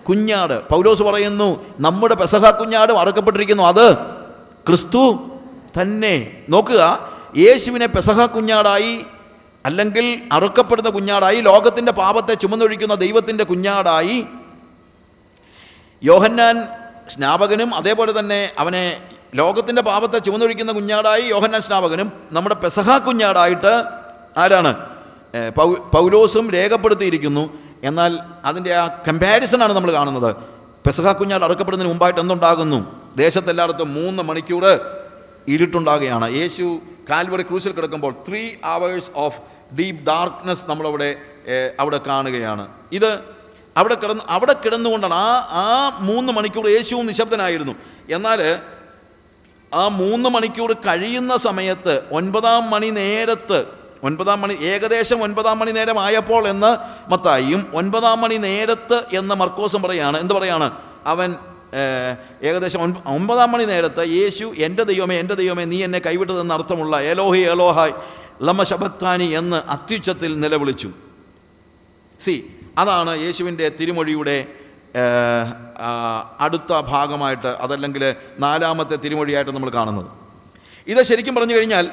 കുഞ്ഞാട്. 0.09 0.69
പൗലോസ് 0.69 1.03
പറയുന്നു 1.03 1.65
നമ്മുടെ 1.79 2.15
പെസഹ 2.15 2.49
കുഞ്ഞാടും 2.49 2.99
അറുക്കപ്പെട്ടിരിക്കുന്നു 2.99 3.63
അത് 3.63 3.95
ക്രിസ്തു 4.67 5.19
തന്നെ. 5.81 6.43
നോക്കുക 6.49 7.09
യേശുവിനെ 7.37 7.85
പെസഹ 7.85 8.25
കുഞ്ഞാടായി 8.25 9.05
അല്ലെങ്കിൽ 9.69 10.05
അറുക്കപ്പെടുന്ന 10.31 10.89
കുഞ്ഞാടായി 10.89 11.39
ലോകത്തിന്റെ 11.41 11.91
പാപത്തെ 11.91 12.33
ചുമന്നൊഴിക്കുന്ന 12.33 12.95
ദൈവത്തിന്റെ 13.05 13.43
കുഞ്ഞാടായി 13.43 14.17
യോഹന്നാൻ 16.03 16.55
സ്നാപകനും 17.09 17.69
അതേപോലെ 17.75 18.11
തന്നെ 18.19 18.39
അവനെ 18.59 18.83
ലോകത്തിന്റെ 19.35 19.81
പാപത്തെ 19.81 20.17
ചുമന്നൊഴിക്കുന്ന 20.17 20.71
കുഞ്ഞാടായി 20.71 21.23
യോഹന്നാൻ 21.33 21.61
സ്നാപകനും 21.61 22.07
നമ്മുടെ 22.31 22.55
പെസഹ 22.55 22.97
കുഞ്ഞാടായിട്ട് 22.97 23.73
ആരാണ്? 24.37 24.71
പൗലോസും 25.93 26.45
രേഖപ്പെടുത്തിയിരിക്കുന്നു. 26.51 27.43
എന്നാൽ 27.83 28.11
അതിന്റെ 28.45 28.71
ആ 28.73 28.83
കമ്പാരിസണാണ് 29.07 29.73
നമ്മൾ 29.73 29.91
കാണുന്നത്. 29.93 30.31
പെസഹ 30.85 31.11
കുഞ്ഞാട് 31.11 31.43
അറുക്കപ്പെടുന്നതിന് 31.47 31.91
മുമ്പായിട്ട് 31.93 32.19
എന്തുണ്ടാകുന്നു? 32.19 32.79
ദേശത്തെല്ലായിടത്തും 33.17 33.89
മൂന്ന് 33.93 34.23
മണിക്കൂർ 34.29 34.65
ഇരുട്ടുണ്ടാകുകയാണ്. 35.47 36.27
യേശു 36.39 36.65
കാൽവറി 37.09 37.41
ക്രൂസിൽ 37.41 37.71
കിടക്കുമ്പോൾ 37.71 38.13
three 38.27 38.41
hours 38.73 39.11
of 39.15 39.39
deep 39.77 40.05
darkness 40.07 40.63
നമ്മളവിടെ 40.67 41.15
അവിടെ 41.79 41.97
കാണുകയാണ്. 41.97 42.67
ഇത് 42.91 43.19
അവിടെ 43.77 43.95
കിടന്ന് 43.95 44.23
അവിടെ 44.29 44.53
കിടന്നുകൊണ്ടാണ് 44.53 45.13
ആ 45.13 45.47
ആ 45.51 45.97
മൂന്ന് 45.99 46.33
മണിക്കൂർ 46.33 46.69
യേശുവും 46.69 47.05
നിശബ്ദനായിരുന്നു. 47.05 47.73
എന്നാൽ 48.11 48.59
ആ 49.73 49.87
മൂന്ന് 49.87 50.29
മണിക്കൂർ 50.29 50.73
കഴിയുന്ന 50.73 51.37
സമയത്ത് 51.37 52.01
ഒൻപതാം 52.11 52.69
മണി 52.69 52.89
നേരത്ത് 52.89 53.65
ഒൻപതാം 54.03 54.41
മണി 54.41 54.53
ഏകദേശം 54.53 55.23
ഒൻപതാം 55.23 55.59
മണി 55.59 55.71
നേരം 55.71 55.99
ആയപ്പോൾ 55.99 56.47
എന്ന് 56.47 56.77
മത്തായിയും 57.11 57.71
ഒൻപതാം 57.73 58.21
മണി 58.21 58.35
നേരത്ത് 58.35 59.03
എന്ന് 59.13 59.35
മർക്കോസും 59.35 59.81
പറയാണ് 59.81 60.19
എന്ത് 60.19 60.33
പറയാണ്? 60.33 60.71
അവൻ 61.05 61.35
ഏകദേശം 62.43 62.81
ഒൻപ- 62.81 63.07
ഒമ്പതാം 63.07 63.51
മണി 63.51 63.63
നേരത്ത് 63.63 64.09
യേശു 64.09 64.53
എന്റെ 64.57 64.83
ദൈവമേ 64.83 65.19
എന്റെ 65.19 65.33
ദൈവമേ 65.33 65.63
നീ 65.63 65.83
എന്നെ 65.83 65.99
കൈവിട്ടതെന്ന് 65.99 66.53
അർത്ഥമുള്ള 66.53 66.99
എലോഹി 66.99 67.39
എലോഹായ് 67.39 67.91
ലമ 68.41 68.63
ശബക്താനി 68.63 69.27
എന്ന് 69.39 69.57
അത്യുച്ചത്തിൽ 69.69 70.31
നിലവിളിച്ചു. 70.39 70.89
സി 72.19 72.35
അതാണ് 72.77 73.11
യേശുവിന്റെ 73.21 73.65
തിരുമൊഴിയുടെ 73.79 74.37
അടുത്ത 76.39 76.71
ഭാഗമായിട്ട് 76.91 77.47
അതല്ലെങ്കിൽ 77.47 78.03
നാലാമത്തെ 78.39 78.95
തിരുമൊഴിയായിട്ട് 78.95 79.51
നമ്മൾ 79.51 79.69
കാണുന്നത്. 79.69 80.09
ഇത് 80.87 81.01
ശരിക്കും 81.09 81.35
പറഞ്ഞു 81.35 81.55
കഴിഞ്ഞാൽ 81.55 81.85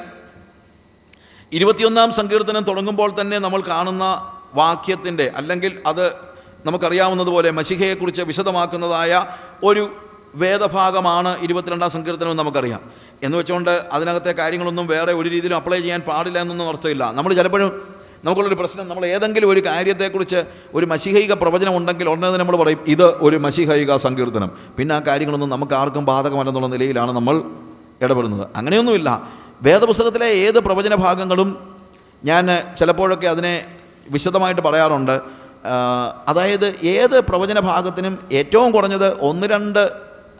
ഇരുപത്തിയൊന്നാം 1.52 2.10
സങ്കീർത്തനം 2.12 2.62
തുടങ്ങുമ്പോൾ 2.64 3.10
തന്നെ 3.20 3.38
നമ്മൾ 3.38 3.60
കാണുന്ന 3.60 4.04
വാക്യത്തിന്റെ 4.54 5.32
അല്ലെങ്കിൽ 5.36 5.72
അത് 5.86 6.06
നമുക്കറിയാവുന്നതുപോലെ 6.66 7.50
മഷിഹയെക്കുറിച്ച് 7.50 8.22
വിശദമാക്കുന്നതായ 8.22 9.12
ഒരു 9.64 9.84
വേദഭാഗമാണ് 10.34 11.30
ഇരുപത്തിരണ്ടാം 11.42 11.90
സങ്കീർത്തനം 11.90 12.36
നമുക്കറിയാം. 12.36 12.80
എന്ന് 13.22 13.38
വെച്ചുകൊണ്ട് 13.38 13.88
അതിനകത്തെ 13.92 14.32
കാര്യങ്ങളൊന്നും 14.32 14.86
വേറെ 14.86 15.12
ഒരു 15.12 15.28
രീതിയിലും 15.28 15.56
അപ്ലൈ 15.56 15.80
ചെയ്യാൻ 15.80 16.00
പാടില്ല 16.00 16.38
എന്നൊന്നും 16.38 16.68
അർത്ഥമില്ല. 16.68 17.12
നമ്മൾ 17.12 17.34
ചിലപ്പോഴും 17.34 17.96
നമുക്കുള്ളൊരു 18.24 18.54
പ്രശ്നം 18.54 18.88
നമ്മൾ 18.88 19.06
ഏതെങ്കിലും 19.06 19.50
ഒരു 19.50 19.60
കാര്യത്തെക്കുറിച്ച് 19.66 20.44
ഒരു 20.74 20.86
മസിഹൈക 20.86 21.32
പ്രവചനം 21.32 21.76
ഉണ്ടെങ്കിൽ 21.76 22.08
ഉടനെ 22.08 22.30
നമ്മൾ 22.30 22.56
പറയും 22.56 22.78
ഇത് 22.88 23.02
ഒരു 23.02 23.36
മസിഹൈക 23.36 23.96
സങ്കീർത്തനം. 23.96 24.50
പിന്നെ 24.78 24.94
ആ 24.94 24.98
കാര്യങ്ങളൊന്നും 24.98 25.50
നമുക്ക് 25.50 25.74
ആർക്കും 25.74 26.04
ബാധകമല്ലെന്നുള്ള 26.04 26.68
നിലയിലാണ് 26.68 27.12
നമ്മൾ 27.12 27.42
ഇടപെടുന്നത്. 28.02 28.48
അങ്ങനെയൊന്നുമില്ല. 28.56 29.30
വേദപുസ്തകത്തിലെ 29.62 30.26
ഏത് 30.26 30.58
പ്രവചന 30.58 30.94
ഭാഗങ്ങളും 30.94 31.76
ഞാൻ 32.24 32.46
ചിലപ്പോഴൊക്കെ 32.78 33.26
അതിനെ 33.26 33.66
വിശദമായിട്ട് 34.10 34.60
പറയാറുണ്ട്. 34.60 35.20
അതായത് 36.28 36.74
ഏത് 36.82 37.20
പ്രവചന 37.20 37.60
ഭാഗത്തിനും 37.60 38.18
ഏറ്റവും 38.32 38.70
കുറഞ്ഞത് 38.70 39.20
ഒന്ന് 39.20 39.46
രണ്ട് 39.46 39.90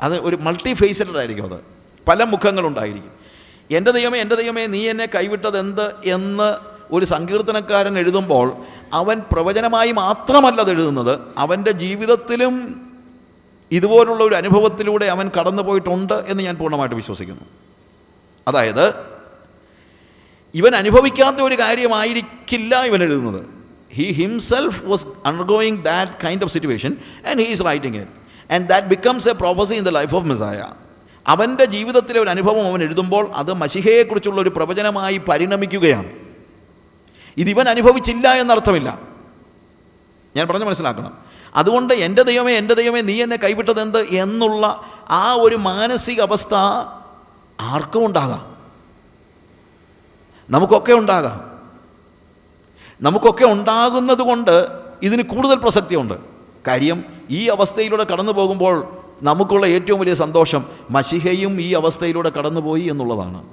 അത് 0.03 0.21
ഒരു 0.21 0.37
മൾട്ടി 0.37 0.73
ഫേസഡ് 0.73 1.17
ആയിരിക്കും 1.17 1.45
അത്. 1.45 1.76
പല 2.09 2.25
മുഖങ്ങളുണ്ടായിരിക്കും. 2.25 3.13
എന്റെ 3.71 3.91
ദൈവമേ 3.91 4.19
എന്റെ 4.19 4.35
ദൈവമേ 4.35 4.67
നീ 4.67 4.89
എന്നെ 4.89 5.07
കൈവിട്ടത് 5.07 5.59
എന്ത്? 5.59 5.95
എന്ന് 6.05 6.77
ഒരു 6.91 7.05
സങ്കീർത്തനക്കാരൻ 7.05 7.99
എഴുതുമ്പോൾ 7.99 8.57
അവൻ 8.93 9.21
പ്രവചനമായി 9.33 9.93
മാത്രമല്ല 9.93 10.61
അത് 10.61 10.71
എഴുതുന്നത്. 10.71 11.21
അവന്റെ 11.39 11.71
ജീവിതത്തിലും 11.71 12.83
ഇതുപോലുള്ള 13.71 14.25
ഒരു 14.25 14.35
അനുഭവത്തിലൂടെ 14.35 15.07
അവൻ 15.07 15.31
കടന്നു 15.39 15.63
പോയിട്ടുണ്ട് 15.63 16.15
എന്ന് 16.15 16.43
ഞാൻ 16.43 16.57
പൂർണമായിട്ട് 16.57 16.95
വിശ്വസിക്കുന്നു. 16.95 17.43
അതായത് 18.49 18.95
ഇവൻ 20.55 20.75
അനുഭവിക്കാത്ത 20.77 21.37
ഒരു 21.37 21.55
കാര്യമായിരിക്കില്ല 21.55 22.85
ഇവൻ 22.85 23.03
എഴുതുന്നത്. 23.03 23.45
He 23.95 24.13
himself 24.13 24.83
was 24.85 25.07
undergoing 25.27 25.85
that 25.85 26.13
kind 26.25 26.45
of 26.45 26.53
situation 26.53 26.97
and 27.31 27.39
he 27.41 27.47
is 27.47 27.65
writing 27.65 27.97
it 27.97 28.55
and 28.55 28.69
that 28.69 28.87
becomes 28.87 29.29
a 29.29 29.33
prophecy 29.33 29.75
in 29.75 29.85
the 29.85 29.89
life 29.89 30.15
of 30.15 30.25
Messiah 30.25 30.73
അവന്റെ 31.27 31.65
ജീവിതത്തിലെ 31.65 32.21
ഒരു 32.21 32.31
അനുഭവം 32.31 32.67
അവൻ 32.67 32.83
എഴുതുമ്പോൾ 32.83 33.31
അത് 33.35 33.53
മഷിഹയെക്കുറിച്ചുള്ള 33.53 34.41
ഒരു 34.41 34.49
പ്രവചനമായി 34.49 35.19
പരിണമിക്കുകയാണ്. 35.19 36.13
ഇതിവൻ 37.37 37.69
അനുഭവിച്ചില്ല 37.69 38.33
എന്നർത്ഥമില്ല. 38.33 38.99
ഞാൻ 40.37 40.49
പറഞ്ഞ് 40.49 40.65
മനസ്സിലാക്കണം. 40.65 41.19
അതുകൊണ്ട് 41.57 41.95
എന്റെ 41.95 42.23
ദൈവമേ 42.23 42.53
എന്റെ 42.53 42.75
ദൈവമേ 42.75 43.01
നീ 43.01 43.23
എന്നെ 43.23 43.37
കൈവിട്ടത് 43.37 43.81
എന്ത് 43.81 44.03
എന്നുള്ള 44.03 44.83
ആ 45.09 45.33
ഒരു 45.33 45.57
മാനസിക 45.57 46.21
അവസ്ഥ 46.21 46.55
ആർക്കും 47.61 48.07
ഉണ്ടാകാം. 48.07 48.57
നമുക്കൊക്കെ 50.51 50.93
ഉണ്ടാകാം. 50.93 51.61
നമുക്കൊക്കെ 53.03 53.45
ഉണ്ടാകുന്നത് 53.45 54.19
കൊണ്ട് 54.19 54.67
ഇതിന് 55.03 55.23
കൂടുതൽ 55.23 55.55
പ്രസക്തിയുണ്ട്. 55.55 56.15
കാര്യം 56.69 57.05
ഈ 57.31 57.49
അവസ്ഥയിലൂടെ 57.49 58.05
കടന്നു 58.05 58.33
പോകുമ്പോൾ 58.33 59.06
നമുക്കുള്ള 59.23 59.67
ഏറ്റവും 59.67 60.01
വലിയ 60.01 60.15
സന്തോഷം 60.15 60.65
മഷിഹയും 60.91 61.61
ഈ 61.61 61.73
അവസ്ഥയിലൂടെ 61.73 62.31
കടന്നുപോയി 62.31 62.83
എന്നുള്ളതാണ്. 62.83 63.45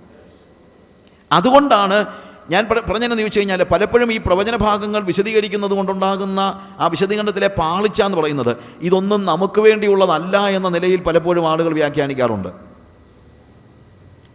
അതുകൊണ്ടാണ് 1.31 2.05
ഞാൻ 2.49 2.67
പറ- 2.71 2.81
പറഞ്ഞതെന്ന് 2.81 3.17
ചോദിച്ചു 3.17 3.39
കഴിഞ്ഞാൽ 3.39 3.63
പലപ്പോഴും 3.63 4.13
ഈ 4.13 4.17
പ്രവചന 4.17 4.55
ഭാഗങ്ങൾ 4.55 5.01
വിശദീകരിക്കുന്നത് 5.01 5.71
കൊണ്ടുണ്ടാകുന്ന 5.71 6.39
ആ 6.79 6.87
വിശദീകരണത്തിലെ 6.87 7.47
പാളിച്ച 7.47 8.01
എന്ന് 8.01 8.17
പറയുന്നത് 8.17 8.57
ഇതൊന്നും 8.81 9.25
നമുക്ക് 9.25 9.61
വേണ്ടിയുള്ളതല്ല 9.61 10.47
എന്ന 10.47 10.69
നിലയിൽ 10.69 11.01
പലപ്പോഴും 11.01 11.49
ആളുകൾ 11.49 11.73
വ്യാഖ്യാനിക്കാറുണ്ട്. 11.73 12.47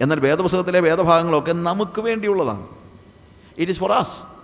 എന്നാൽ 0.01 0.20
വേദപുസ്തകത്തിലെ 0.20 0.81
വേദഭാഗങ്ങളൊക്കെ 0.81 1.53
നമുക്ക് 1.53 2.01
വേണ്ടിയുള്ളതാണ്. 2.01 2.66
ഇറ്റ് 3.59 3.72
ഈസ് 3.72 3.81
ഫോർ 3.81 3.93
ആസ് 3.93 4.38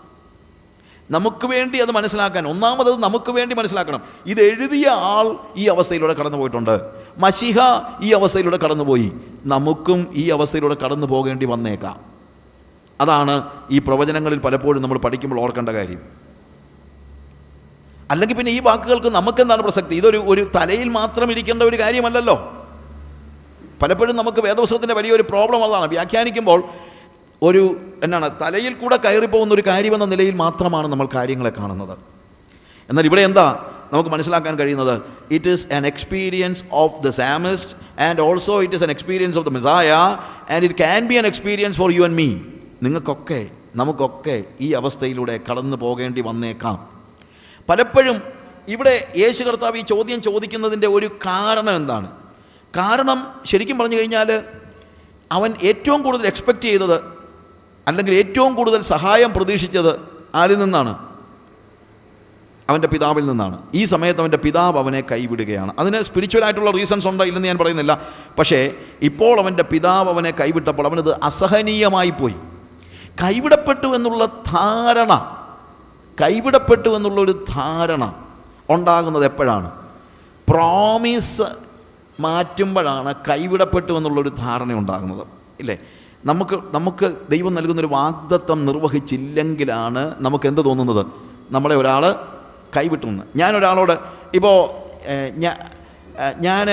നമുക്ക് 1.10 1.46
വേണ്ടി 1.46 1.78
അത് 1.78 1.90
മനസ്സിലാക്കാൻ 1.90 2.48
ഒന്നാമത് 2.48 3.00
നമുക്ക് 3.00 3.30
വേണ്ടി 3.30 3.54
മനസ്സിലാക്കണം. 3.54 4.02
ഇത് 4.26 4.40
എഴുതിയ 4.40 4.88
ആൾ 4.88 5.36
ഈ 5.56 5.68
അവസ്ഥയിലൂടെ 5.68 6.14
കടന്നു 6.14 6.38
പോയിട്ടുണ്ട്. 6.38 6.80
മഷിഹ 7.18 7.56
ഈ 8.02 8.12
അവസ്ഥയിലൂടെ 8.12 8.56
കടന്നുപോയി. 8.56 9.12
നമുക്കും 9.46 10.06
ഈ 10.14 10.30
അവസ്ഥയിലൂടെ 10.30 10.74
കടന്നു 10.74 11.06
പോകേണ്ടി 11.06 11.46
വന്നേക്കാം. 11.46 12.00
അതാണ് 13.00 13.48
ഈ 13.70 13.78
പ്രവചനങ്ങളിൽ 13.78 14.38
പലപ്പോഴും 14.38 14.82
നമ്മൾ 14.82 14.98
പഠിക്കുമ്പോൾ 14.98 15.40
ഓർക്കേണ്ട 15.40 15.68
കാര്യം. 15.68 16.02
അല്ലെങ്കിൽ 18.10 18.36
പിന്നെ 18.36 18.52
ഈ 18.52 18.60
വാക്കുകൾക്ക് 18.60 19.06
നമുക്കെന്താണ് 19.06 19.62
പ്രസക്തി? 19.62 19.94
ഇതൊരു 19.94 20.24
ഒരു 20.26 20.50
തലയിൽ 20.56 20.88
മാത്രം 20.88 21.30
ഇരിക്കേണ്ട 21.30 21.62
ഒരു 21.62 21.78
കാര്യമല്ലല്ലോ. 21.78 22.52
പലപ്പോഴും 23.82 24.16
നമുക്ക് 24.16 24.40
വേദപുസ്തകത്തിന്റെ 24.40 24.94
വലിയൊരു 24.94 25.22
പ്രോബ്ലം 25.22 25.64
അതാണ്. 25.64 25.88
വ്യാഖ്യാനിക്കുമ്പോൾ 25.88 26.64
ഒരു 27.48 27.62
എന്നാണ് 28.04 28.28
തലയിൽ 28.42 28.74
കൂടെ 28.74 28.96
കയറിപ്പോകുന്ന 29.04 29.54
ഒരു 29.54 29.62
കാര്യമെന്ന 29.66 30.06
നിലയിൽ 30.12 30.34
മാത്രമാണ് 30.34 30.86
നമ്മൾ 30.92 31.06
കാര്യങ്ങളെ 31.14 31.52
കാണുന്നത്. 31.58 31.94
എന്നാൽ 32.90 33.04
ഇവിടെ 33.10 33.22
എന്താ 33.28 33.46
നമുക്ക് 33.92 34.10
മനസ്സിലാക്കാൻ 34.10 34.54
കഴിയുന്നത്? 34.58 34.94
It 35.36 35.50
is 35.54 35.64
an 35.76 35.82
experience 35.86 36.64
of 36.82 36.96
the 37.06 37.08
psalmist 37.20 38.02
and 38.06 38.20
also 38.20 38.62
it 38.62 38.74
is 38.74 38.84
an 38.86 38.90
experience 38.90 39.38
of 39.38 39.46
the 39.48 39.52
Messiah 39.56 39.90
and 40.54 40.64
it 40.68 40.74
can 40.74 41.02
be 41.10 41.14
an 41.14 41.26
experience 41.26 41.76
for 41.78 41.90
you 41.96 42.02
and 42.02 42.18
me 42.22 42.28
നിങ്ങൾക്കൊക്കെ 42.82 43.42
നമുക്കൊക്കെ 43.76 44.36
ഈ 44.60 44.68
അവസ്ഥയിലൂടെ 44.80 45.40
കടന്നു 45.50 45.76
പോകേണ്ടി 45.76 46.20
വന്നേക്കാം. 46.20 46.76
പലപ്പോഴും 47.68 48.16
ഇവിടെ 48.68 48.94
യേശു 49.16 49.44
കർത്താവ് 49.44 49.76
ഈ 49.76 49.80
ചോദ്യം 49.80 50.20
ചോദിക്കുന്നതിന്റെ 50.22 50.88
ഒരു 50.96 51.08
കാരണം 51.26 51.74
എന്താണ്? 51.76 52.08
കാരണം 52.74 53.18
ശരിക്കും 53.46 53.78
പറഞ്ഞു 53.78 53.96
കഴിഞ്ഞാൽ 53.96 54.30
അവൻ 55.30 55.50
ഏറ്റവും 55.62 56.00
കൂടുതൽ 56.02 56.26
എക്സ്പെക്റ്റ് 56.26 56.66
ചെയ്തത് 56.70 57.13
അല്ലെങ്കിൽ 57.88 58.14
ഏറ്റവും 58.14 58.54
കൂടുതൽ 58.54 58.82
സഹായം 58.82 59.32
പ്രതീക്ഷിച്ചത് 59.32 60.00
ആരിൽ 60.34 60.58
നിന്നാണ്? 60.58 61.14
അവന്റെ 62.70 62.88
പിതാവിൽ 62.88 63.26
നിന്നാണ്. 63.26 63.58
ഈ 63.74 63.84
സമയത്ത് 63.84 64.20
അവന്റെ 64.20 64.36
പിതാവ് 64.36 64.78
അവനെ 64.78 65.00
കൈവിടുകയാണ്. 65.00 65.74
അതിന് 65.78 66.02
സ്പിരിച്വലായിട്ടുള്ള 66.02 66.70
റീസൺസ് 66.70 67.08
ഉണ്ടോ 67.08 67.24
ഇല്ലെന്ന് 67.24 67.48
ഞാൻ 67.48 67.58
പറയുന്നില്ല. 67.58 68.02
പക്ഷേ 68.38 68.74
ഇപ്പോൾ 69.02 69.40
അവന്റെ 69.40 69.62
പിതാവ് 69.62 70.08
അവനെ 70.08 70.30
കൈവിട്ടപ്പോൾ 70.30 70.86
അവനത് 70.86 71.20
അസഹനീയമായി 71.20 72.10
പോയി. 72.10 72.34
കൈവിടപ്പെട്ടു 73.22 73.86
എന്നുള്ള 73.86 74.24
ധാരണ 74.24 75.36
കൈവിടപ്പെട്ടു 76.22 76.88
എന്നുള്ളൊരു 76.88 77.44
ധാരണ 77.48 78.14
ഉണ്ടാകുന്നത് 78.70 79.24
എപ്പോഴാണ്? 79.24 79.70
പ്രോമിസ് 80.50 81.42
മാറ്റുമ്പോഴാണ് 82.20 83.14
കൈവിടപ്പെട്ടു 83.30 83.92
എന്നുള്ളൊരു 83.92 84.28
ധാരണ 84.28 84.72
ഉണ്ടാകുന്നത്. 84.72 85.26
ഇല്ലേ? 85.60 85.78
നമുക്ക് 86.24 86.58
നമുക്ക് 86.72 87.16
ദൈവം 87.30 87.54
നൽകുന്നൊരു 87.54 87.86
വാഗ്ദത്വം 87.86 88.66
നിർവഹിച്ചില്ലെങ്കിലാണ് 88.66 90.14
നമുക്ക് 90.20 90.46
എന്ത് 90.46 90.64
തോന്നുന്നത്? 90.64 91.06
നമ്മളെ 91.50 91.76
ഒരാൾ 91.76 92.14
കൈവിട്ടു 92.76 93.06
നിന്ന് 93.06 93.24
ഞാൻ 93.36 93.56
ഒരാളോട് 93.56 93.92
ഇപ്പോൾ 94.34 94.68
ഞാൻ 96.38 96.70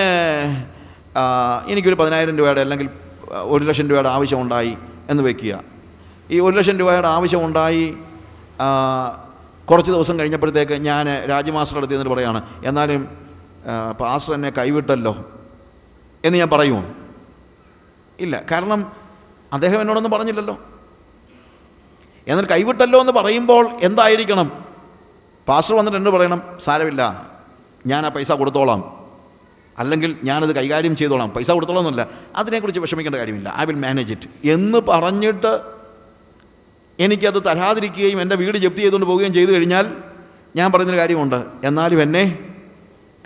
എനിക്കൊരു 1.67 1.95
പതിനായിരം 1.95 2.37
രൂപയുടെ 2.37 2.61
അല്ലെങ്കിൽ 2.61 2.89
ഒരു 3.31 3.63
ലക്ഷം 3.63 3.89
രൂപയുടെ 3.89 4.09
ആവശ്യമുണ്ടായി 4.09 4.77
എന്ന് 5.09 5.23
വയ്ക്കുക 5.23 5.63
ഈ 6.31 6.39
ഒരു 6.39 6.57
ലക്ഷം 6.57 6.79
രൂപയുടെ 6.79 7.07
ആവശ്യമുണ്ടായി 7.07 7.93
കുറച്ച് 9.71 9.91
ദിവസം 9.91 10.19
കഴിഞ്ഞപ്പോഴത്തേക്ക് 10.19 10.73
ഞാൻ 10.73 11.07
രാജമാസ്റ്റർ 11.29 11.77
അടുത്ത് 11.77 11.93
എന്നിട്ട് 11.93 12.13
പറയാണ് 12.13 12.41
എന്നാലും 12.65 13.09
പാസ്റ്റർ 13.99 14.33
എന്നെ 14.33 14.49
കൈവിട്ടല്ലോ 14.49 15.13
എന്ന് 16.25 16.37
ഞാൻ 16.37 16.49
പറയുമോ 16.49 16.83
ഇല്ല 18.21 18.43
കാരണം 18.51 19.00
അദ്ദേഹം 19.53 19.81
എന്നോടൊന്നും 19.81 20.11
പറഞ്ഞില്ലല്ലോ. 20.11 20.59
എന്നാൽ 22.27 22.45
കൈവിട്ടല്ലോ 22.45 22.99
എന്ന് 22.99 23.11
പറയുമ്പോൾ 23.11 23.77
എന്തായിരിക്കണം? 23.81 24.65
പാസ്റ്റർ 25.47 25.75
വന്നിട്ട് 25.75 25.97
എന്നോട് 25.97 26.15
പറയണം? 26.15 26.41
സാരമില്ല 26.59 27.31
ഞാൻ 27.87 28.05
ആ 28.05 28.09
പൈസ 28.09 28.31
കൊടുത്തോളാം. 28.31 29.07
അല്ലെങ്കിൽ 29.77 30.17
ഞാനത് 30.23 30.55
കൈകാര്യം 30.55 30.95
ചെയ്തോളാം. 30.95 31.29
പൈസ 31.29 31.51
കൊടുത്തോളാം 31.51 31.87
എന്നല്ല 31.87 32.07
അതിനെക്കുറിച്ച് 32.35 32.79
വിഷമിക്കേണ്ട 32.79 33.15
കാര്യമില്ല. 33.15 33.55
ഐ 33.59 33.65
വിൽ 33.65 33.75
മാനേജ് 33.75 34.11
ഇറ്റ് 34.11 34.49
എന്ന് 34.49 34.77
പറഞ്ഞിട്ട് 34.77 35.61
എനിക്കത് 36.99 37.45
തരാതിരിക്കുകയും 37.45 38.21
എന്റെ 38.21 38.35
വീട് 38.35 38.57
ജപ്തി 38.57 38.77
ചെയ്തുകൊണ്ട് 38.77 39.05
പോവുകയും 39.05 39.33
ചെയ്തു 39.33 39.51
കഴിഞ്ഞാൽ 39.51 39.97
ഞാൻ 40.55 40.71
പറയുന്നൊരു 40.71 40.99
കാര്യമുണ്ട്. 40.99 41.45
എന്നാലും 41.63 42.01
എന്നെ 42.01 42.39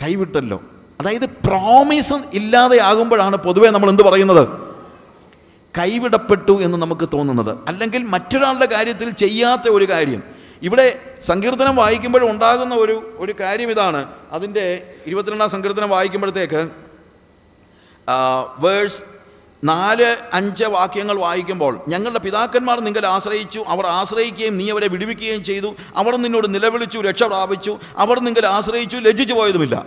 കൈവിട്ടല്ലോ. 0.03 0.61
അതായത് 0.99 1.26
പ്രോമിസ് 1.26 2.13
ഇല്ലാതെയാകുമ്പോഴാണ് 2.34 3.36
പൊതുവേ 3.36 3.69
നമ്മൾ 3.69 3.89
എന്ത് 3.89 4.03
പറയുന്നത്? 4.03 4.64
കൈവിടപ്പെട്ടു 5.78 6.61
എന്ന് 6.61 6.78
നമുക്ക് 6.78 7.09
തോന്നുന്നത്. 7.13 7.57
അല്ലെങ്കിൽ 7.67 8.03
മറ്റൊരാളുടെ 8.03 8.65
കാര്യത്തിൽ 8.65 9.09
ചെയ്യാത്ത 9.09 9.69
ഒരു 9.69 9.89
കാര്യം. 9.89 10.23
ഇവിടെ 10.61 10.99
സങ്കീർത്തനം 11.21 11.76
വായിക്കുമ്പോൾ 11.76 12.30
ഉണ്ടാകുന്ന 12.32 12.76
ഒരു 12.76 13.15
ഒരു 13.17 13.34
കാര്യം 13.39 13.71
ഇതാണ്. 13.71 14.09
അതിന്റെ 14.32 14.95
ഇരുപത്തിരണ്ടാം 15.05 15.49
സങ്കീർത്തനം 15.49 15.89
വായിക്കുമ്പോഴത്തേക്ക് 15.89 16.69
വേഴ്സ് 18.57 19.03
നാല് 19.63 20.17
അഞ്ച് 20.34 20.63
വാക്യങ്ങൾ 20.63 21.17
വായിക്കുമ്പോൾ 21.17 21.80
ഞങ്ങളുടെ 21.88 22.19
പിതാക്കന്മാർ 22.19 22.80
നിങ്ങൾ 22.80 23.05
ആശ്രയിച്ചു. 23.05 23.65
അവർ 23.67 23.86
ആശ്രയിക്കുകയും 23.86 24.57
നീ 24.57 24.71
അവരെ 24.71 24.88
വിടുവിക്കുകയും 24.88 25.43
ചെയ്തു. 25.43 25.76
അവർ 25.95 26.15
നിന്നോട് 26.15 26.55
നിലവിളിച്ചു 26.55 26.99
രക്ഷ 26.99 27.23
പ്രാപിച്ചു 27.23 27.78
അവർ 27.97 28.19
നിങ്ങൾ 28.19 28.45
ആശ്രയിച്ചു 28.45 28.97
ലജ്ജിച്ചു 28.97 29.34
പോയതുമില്ല. 29.34 29.86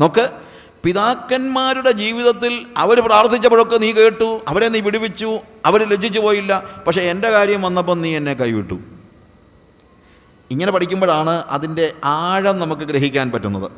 നോക്ക് 0.00 0.45
പിതാക്കന്മാരുടെ 0.84 1.90
ജീവിതത്തിൽ 1.90 2.66
അവർ 2.76 3.00
പ്രാർത്ഥിച്ചപ്പോഴൊക്കെ 3.00 3.76
നീ 3.76 3.92
കേട്ടു 3.92 4.40
അവരെ 4.48 4.68
നീ 4.68 4.80
വിടുവിച്ചു 4.80 5.38
അവർ 5.66 5.88
ലജ്ജിച്ചു 5.88 6.20
പോയില്ല. 6.20 6.82
പക്ഷേ 6.86 7.02
എന്റെ 7.02 7.30
കാര്യം 7.30 7.62
വന്നപ്പോൾ 7.62 7.96
നീ 7.96 8.16
എന്നെ 8.16 8.34
കൈവിട്ടു. 8.34 8.74
ഇങ്ങനെ 10.50 10.72
പഠിക്കുമ്പോഴാണ് 10.72 11.30
അതിന്റെ 11.30 11.92
ആഴം 12.04 12.58
നമുക്ക് 12.58 12.82
ഗ്രഹിക്കാൻ 12.82 13.30
പറ്റുന്നത്. 13.30 13.70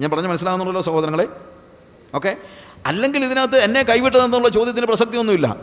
ഞാൻ 0.00 0.10
പറഞ്ഞ് 0.10 0.26
മനസ്സിലാകുന്നുള്ളൂ 0.26 0.82
സഹോദരങ്ങളെ? 0.82 1.28
ഓക്കെ? 2.14 2.36
അല്ലെങ്കിൽ 2.86 3.24
ഇതിനകത്ത് 3.24 3.56
എന്നെ 3.56 3.82
കൈവിട്ടതെന്നുള്ള 3.82 4.48
ചോദ്യത്തിന് 4.48 4.86
പ്രസക്തിയൊന്നുമില്ല. 4.86 5.56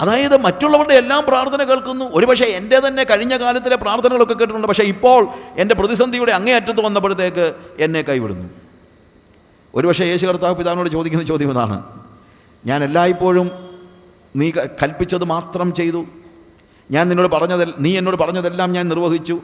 അതായത് 0.00 0.36
മറ്റുള്ളവരുടെ 0.36 0.94
എല്ലാം 0.94 1.24
പ്രാർത്ഥന 1.28 1.62
കേൾക്കുന്നു. 1.62 2.04
ഒരുപക്ഷെ 2.14 2.44
എന്റെ 2.44 2.80
തന്നെ 2.80 3.04
കഴിഞ്ഞ 3.04 3.36
കാലത്തിലെ 3.36 3.76
പ്രാർത്ഥനകളൊക്കെ 3.76 4.34
കേട്ടിട്ടുണ്ട്. 4.34 4.68
പക്ഷേ 4.68 4.82
ഇപ്പോൾ 4.82 5.28
എന്റെ 5.58 5.74
പ്രതിസന്ധിയുടെ 5.74 6.32
അങ്ങേയറ്റത്ത് 6.32 6.80
വന്നപ്പോഴത്തേക്ക് 6.80 7.54
എന്നെ 7.78 8.02
കൈവിടുന്നു. 8.02 8.61
ഒരുപക്ഷെ 9.74 10.04
യേശു 10.04 10.26
കർത്താവ് 10.26 10.56
പിതാവിനോട് 10.56 10.90
ചോദിക്കുന്ന 10.90 11.24
ചോദ്യം 11.24 11.50
ഇതാണ്. 11.50 11.82
ഞാൻ 12.66 12.84
എല്ലായ്പ്പോഴും 12.84 13.50
നീ 14.36 14.50
കൽപ്പിച്ചത് 14.50 15.24
മാത്രം 15.24 15.74
ചെയ്തു. 15.74 16.04
ഞാൻ 16.90 17.08
നിന്നോട് 17.08 17.32
പറഞ്ഞത് 17.32 17.74
നീ 17.78 17.98
എന്നോട് 17.98 18.16
പറഞ്ഞതെല്ലാം 18.16 18.72
ഞാൻ 18.72 18.88
നിർവഹിച്ചു. 18.88 19.40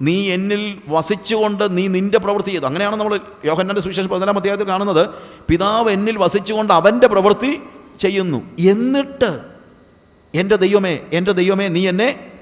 നീ 0.00 0.30
എന്നിൽ 0.30 0.78
വസിച്ചുകൊണ്ട് 0.88 1.78
നീ 1.78 1.88
നിന്റെ 1.88 2.18
പ്രവൃത്തി 2.18 2.50
ചെയ്തു. 2.50 2.64
അങ്ങനെയാണ് 2.64 2.96
നമ്മൾ 2.96 3.20
യോഹന്നന്റെ 3.44 3.80
സുവിശേഷം 3.80 4.08
പതിനാലാം 4.08 4.36
അധ്യായത്തിൽ 4.36 4.68
കാണുന്നത്. 4.68 5.08
പിതാവ് 5.48 5.90
എന്നിൽ 5.90 6.18
വസിച്ചുകൊണ്ട് 6.18 6.72
അവന്റെ 6.72 7.06
പ്രവൃത്തി 7.06 7.60
ചെയ്യുന്നു. 7.98 8.42
എന്നിട്ട് 8.58 9.40
എന്റെ 10.34 10.56
ദൈവമേ 10.56 11.00
എന്റെ 11.12 11.32
ദൈവമേ 11.32 11.68
നീ 11.68 11.88
എന്നെ 11.88 12.32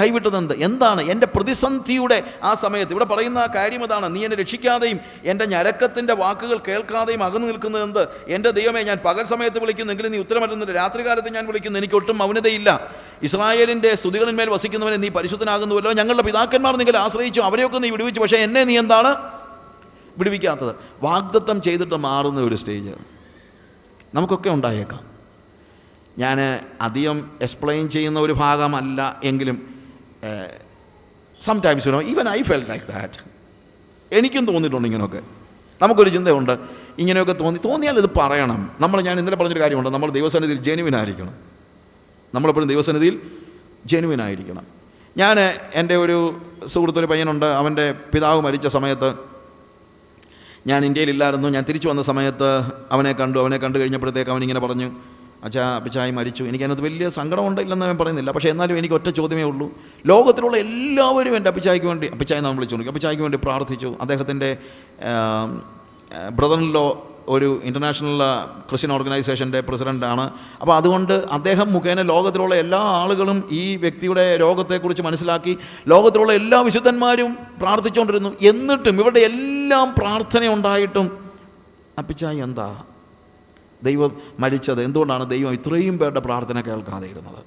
കൈവിട്ടതെന്ത്? 0.00 0.54
എന്താണ് 0.54 1.02
എന്റെ 1.02 1.26
പ്രതിസന്ധിയുടെ 1.26 2.22
ആ 2.42 2.54
സമയത്ത്? 2.54 2.92
ഇവിടെ 2.92 3.04
പറയുന്ന 3.04 3.38
ആ 3.38 3.46
കാര്യം 3.46 3.84
ഇതാണ്. 3.84 4.16
നീ 4.16 4.24
എന്നെ 4.24 4.36
രക്ഷിക്കാതെയും 4.36 5.00
എന്റെ 5.24 5.46
ഞരക്കത്തിന്റെ 5.46 6.14
വാക്കുകൾ 6.14 6.58
കേൾക്കാതെയും 6.68 7.24
അകന്നു 7.24 7.46
നിൽക്കുന്നത് 7.46 7.82
എന്ത്? 7.82 8.08
എന്റെ 8.28 8.50
ദൈവമേ 8.50 8.82
ഞാൻ 8.82 8.98
പകൽ 9.04 9.24
സമയത്ത് 9.24 9.58
വിളിക്കുന്നു 9.58 9.92
എങ്കിലും 9.92 10.12
നീ 10.12 10.18
ഉത്തരമറ്റുന്നില്ല 10.18 10.72
രാത്രികാലത്ത് 10.72 11.34
ഞാൻ 11.34 11.46
വിളിക്കുന്നു. 11.46 11.78
എനിക്ക് 11.78 11.94
ഒട്ടും 11.94 12.18
മൗനതയില്ല. 12.18 12.90
ഇസ്രായേലിന്റെ 13.22 13.94
സ്തുതികളിന്മേൽ 13.94 14.50
വസിക്കുന്നവനെ 14.50 14.96
നീ 14.96 15.08
പരിശുദ്ധനാകുന്നുവല്ലോ. 15.08 15.92
ഞങ്ങളുടെ 15.92 16.22
പിതാക്കന്മാർ 16.22 16.76
നിങ്ങൾ 16.76 16.96
ആശ്രയിച്ചു. 16.96 17.40
അവരെയൊക്കെ 17.40 17.78
നീ 17.78 17.90
വിടുവിച്ചു. 17.90 18.20
പക്ഷേ 18.20 18.36
എന്നെ 18.36 18.64
നീ 18.64 18.78
എന്താണ്? 18.78 19.16
വിടുവിക്കാത്തത്. 20.18 20.76
വാഗ്ദത്തം 21.02 21.62
ചെയ്തിട്ട് 21.62 21.94
മാറുന്ന 21.94 22.40
ഒരു 22.40 22.54
സ്റ്റേജ്. 22.54 22.90
നമുക്കൊക്കെ 24.14 24.50
ഉണ്ടായേക്കാം. 24.50 25.00
ഞാൻ 26.18 26.60
അധികം 26.80 27.30
എക്സ്പ്ലെയിൻ 27.42 27.88
ചെയ്യുന്ന 27.88 28.20
ഒരു 28.20 28.32
ഭാഗമല്ല 28.32 29.20
എങ്കിലും 29.24 29.75
sometimes 31.40 31.88
you know 31.88 32.02
even 32.02 32.28
I 32.28 32.42
feel 32.42 32.66
like 32.68 32.86
that 32.86 33.20
എനിക്കും 34.12 34.46
തോന്നിയിട്ടുണ്ട് 34.46 34.88
ഇങ്ങനെയൊക്കെ. 34.88 35.20
നമുക്കൊരു 35.82 36.08
ചിന്തയുണ്ട് 36.08 36.58
ഇങ്ങനെയൊക്കെ 36.98 37.32
തോന്നി 37.32 37.60
തോന്നിയാൽ 37.64 37.98
ഇത് 37.98 38.10
പറയണം. 38.16 38.70
നമ്മൾ 38.80 39.00
ഞാൻ 39.02 39.18
ഇന്നലെ 39.18 39.36
പറഞ്ഞൊരു 39.36 39.60
കാര്യമുണ്ട് 39.60 39.90
നമ്മൾ 39.90 40.10
ദൈവസന്നിധിയിൽ 40.10 40.62
ജെനുവിൻ 40.62 40.96
ആയിരിക്കണം. 40.96 41.34
നമ്മളെപ്പോഴും 42.34 42.68
ദൈവസന്നിധിയിൽ 42.68 43.20
ജെനുവിൻ 43.86 44.22
ആയിരിക്കണം. 44.22 44.66
ഞാൻ 45.16 45.36
എന്റെ 45.74 45.96
ഒരു 45.96 46.40
സുഹൃത്തൊരു 46.66 47.06
പയ്യനുണ്ട് 47.06 47.46
അവന്റെ 47.46 47.92
പിതാവ് 47.92 48.40
മരിച്ച 48.40 48.66
സമയത്ത് 48.66 49.14
ഞാൻ 50.66 50.84
ഇന്ത്യയിലില്ലായിരുന്നു. 50.84 51.48
ഞാൻ 51.48 51.64
തിരിച്ചു 51.68 51.88
വന്ന 51.88 52.02
സമയത്ത് 52.02 52.48
അവനെ 52.92 53.12
കണ്ടു 53.12 53.38
അവനെ 53.38 53.56
കണ്ടു 53.56 53.78
കഴിഞ്ഞപ്പോഴത്തേക്ക് 53.78 54.30
അവൻ 54.30 54.42
ഇങ്ങനെ 54.42 54.60
പറഞ്ഞു 54.60 54.90
അച്ഛാ 55.46 55.64
അപ്പച്ചായി 55.78 56.12
മരിച്ചു. 56.18 56.42
എനിക്കതിനകത്ത് 56.50 56.84
വലിയ 56.86 57.08
സങ്കടമുണ്ട് 57.18 57.60
ഇല്ലെന്ന് 57.64 57.86
ഞാൻ 57.86 57.98
പറയുന്നില്ല. 57.98 58.30
പക്ഷേ 58.36 58.50
എന്നാലും 58.54 58.78
എനിക്ക് 58.80 58.94
ഒറ്റ 58.94 59.08
ചോദ്യമേ 59.18 59.44
ഉള്ളൂ. 59.50 59.66
ലോകത്തിലുള്ള 60.06 60.56
എല്ലാവരും 60.66 61.34
എന്റെ 61.36 61.48
അപ്പിച്ചായ്ക്ക് 61.48 61.86
വേണ്ടി 61.86 62.06
അപ്പിച്ചായി 62.14 62.42
നാം 62.46 62.56
വിളിച്ചുകൊണ്ട് 62.56 62.88
അപ്പിച്ചായ്ക്ക് 62.92 63.22
വേണ്ടി 63.22 63.38
പ്രാർത്ഥിച്ചു. 63.44 63.90
അദ്ദേഹത്തിന്റെ 64.00 64.50
ബ്രദറിലോ 66.38 66.86
ഒരു 67.34 67.48
ഇന്റർനാഷണൽ 67.64 68.18
ക്രിസ്ത്യൻ 68.68 68.92
ഓർഗനൈസേഷന്റെ 68.92 69.60
പ്രസിഡന്റാണ്. 69.68 70.24
അപ്പോൾ 70.60 70.74
അതുകൊണ്ട് 70.76 71.14
അദ്ദേഹം 71.36 71.72
മുഖേന 71.72 72.02
ലോകത്തിലുള്ള 72.02 72.54
എല്ലാ 72.64 72.80
ആളുകളും 73.00 73.38
ഈ 73.52 73.76
വ്യക്തിയുടെ 73.76 74.24
രോഗത്തെക്കുറിച്ച് 74.36 75.02
മനസ്സിലാക്കി 75.02 75.54
ലോകത്തിലുള്ള 75.88 76.32
എല്ലാ 76.32 76.60
വിശുദ്ധന്മാരും 76.60 77.32
പ്രാർത്ഥിച്ചുകൊണ്ടിരുന്നു. 77.62 78.30
എന്നിട്ടും 78.50 79.00
ഇവരുടെ 79.00 79.22
എല്ലാം 79.30 79.94
പ്രാർത്ഥനയുണ്ടായിട്ടും 79.98 81.08
അപ്പിച്ചായി 81.98 82.38
എന്താ? 82.48 82.68
ദൈവം 83.82 84.16
മരിച്ചത്. 84.40 84.82
എന്തുകൊണ്ടാണ് 84.82 85.30
ദൈവം 85.30 85.52
ഇത്രയും 85.52 85.98
പേരുടെ 85.98 86.20
പ്രാർത്ഥന 86.20 86.60
കേൾക്കാതെ 86.60 87.08
ഇരുന്നത് 87.08 87.42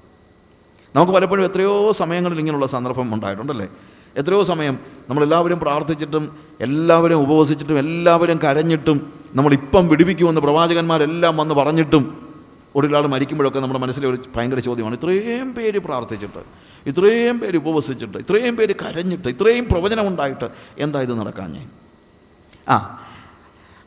നമുക്ക് 0.96 1.12
പലപ്പോഴും 1.12 1.46
എത്രയോ 1.46 1.92
സമയങ്ങളിൽ 1.92 2.40
ഇങ്ങനെയുള്ള 2.40 2.66
സന്ദർഭം 2.66 3.14
ഉണ്ടായിട്ടുണ്ടല്ലേ? 3.14 3.68
എത്രയോ 4.18 4.44
സമയം 4.44 4.80
നമ്മളെല്ലാവരും 5.10 5.60
പ്രാർത്ഥിച്ചിട്ടും 5.60 6.38
എല്ലാവരും 6.62 7.16
ഉപവസിച്ചിട്ടും 7.16 7.80
എല്ലാവരും 7.80 8.40
കരഞ്ഞിട്ടും 8.44 9.14
നമ്മളിപ്പം 9.36 9.88
വിടുവിക്കുമെന്ന് 9.88 10.42
പ്രവാചകന്മാരെല്ലാം 10.42 11.38
വന്ന് 11.38 11.56
പറഞ്ഞിട്ടും 11.56 12.30
ഒരാൾ 12.76 13.08
മരിക്കുമ്പോഴൊക്കെ 13.08 13.60
നമ്മുടെ 13.60 13.80
മനസ്സിലെ 13.80 14.08
ഒരു 14.08 14.18
ഭയങ്കര 14.36 14.60
ചോദ്യമാണ് 14.60 14.96
ഇത്രയും 14.96 15.54
പേര് 15.54 15.80
പ്രാർത്ഥിച്ചിട്ട് 15.80 16.38
ഇത്രയും 16.88 17.40
പേര് 17.40 17.58
ഉപവസിച്ചിട്ട് 17.58 18.18
ഇത്രയും 18.18 18.56
പേര് 18.56 18.76
കരഞ്ഞിട്ട് 18.76 19.30
ഇത്രയും 19.30 19.66
പ്രവചനം 19.66 20.08
ഉണ്ടായിട്ട് 20.08 20.50
എന്താ 20.78 21.02
ഇത് 21.02 21.12
നടക്കാഞ്ഞേ 21.12 21.68
ആ 22.68 23.00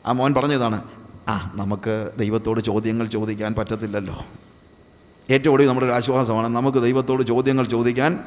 ആ 0.05 0.11
മോൻ 0.11 0.33
പറഞ്ഞതാണ് 0.33 1.02
ആ 1.27 1.51
നമുക്ക് 1.55 2.11
ദൈവത്തോട് 2.17 2.61
ചോദ്യങ്ങൾ 2.61 3.07
ചോദിക്കാൻ 3.07 3.53
പറ്റത്തില്ലല്ലോ. 3.53 4.25
ഏറ്റവും 5.29 5.53
ഒടുവിൽ 5.53 5.67
നമ്മുടെ 5.67 5.85
ഒരു 5.87 5.93
ആശ്വാസമാണ് 5.93 6.47
നമുക്ക് 6.47 6.77
ദൈവത്തോട് 6.77 7.23
ചോദ്യങ്ങൾ 7.23 7.65
ചോദിക്കാൻ 7.65 8.19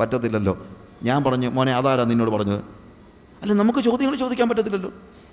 പറ്റത്തില്ലല്ലോ. 0.00 0.66
ഞാൻ 1.02 1.24
പറഞ്ഞു 1.24 1.48
മോനെ 1.48 1.74
അതാരാ 1.74 2.04
നിന്നോട് 2.04 2.30
പറഞ്ഞത്? 2.30 2.60
അല്ല 3.42 3.52
നമുക്ക് 3.52 3.78
ചോദ്യങ്ങൾ 3.78 4.16
ചോദിക്കാൻ 4.16 4.48
പറ്റത്തില്ലല്ലോ. 4.48 4.92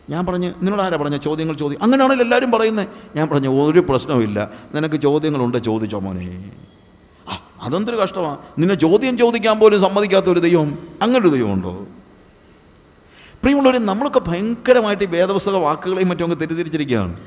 ഞാൻ 0.09 0.25
പറഞ്ഞു 0.25 0.47
നിന്നോട് 0.47 0.81
ആരാ 0.81 0.97
പറഞ്ഞ 0.97 1.17
ചോദ്യങ്ങൾ 1.17 1.55
ചോദ്യം 1.55 1.83
അങ്ങനെയാണല്ലോ 1.83 2.23
എല്ലാവരും 2.23 2.51
പറയുന്നത്. 2.51 2.87
ഞാൻ 3.15 3.29
പറഞ്ഞു 3.29 3.49
ഒരു 3.49 3.79
പ്രശ്നവുമില്ല 3.79 4.49
നിനക്ക് 4.75 4.95
ചോദ്യങ്ങളുണ്ട് 4.95 5.57
ചോദിച്ചോ 5.57 5.99
മോനെ. 5.99 6.51
അതെന്തൊരു 7.61 7.97
കഷ്ടമാണ് 7.97 8.37
നിന്നെ 8.59 8.75
ചോദ്യം 8.75 9.17
ചോദിക്കാൻ 9.17 9.59
പോലും 9.59 9.81
സമ്മതിക്കാത്ത 9.81 10.25
ഒരു 10.29 10.39
ദൈവം 10.39 10.87
അങ്ങനൊരു 11.01 11.27
ദൈവമുണ്ടോ? 11.27 11.87
പ്രിയമുള്ളവരെ 13.45 13.77
നമ്മളൊക്കെ 13.77 14.19
ഭയങ്കരമായിട്ട് 14.19 15.03
ഈ 15.03 15.07
വേദപുസ്തക 15.07 15.55
വാക്കുകളെയും 15.55 16.09
മറ്റും 16.09 16.23
അങ്ങ് 16.23 16.39
തെറ്റിദ്ധരിച്ചിരിക്കുകയാണ്. 16.39 17.19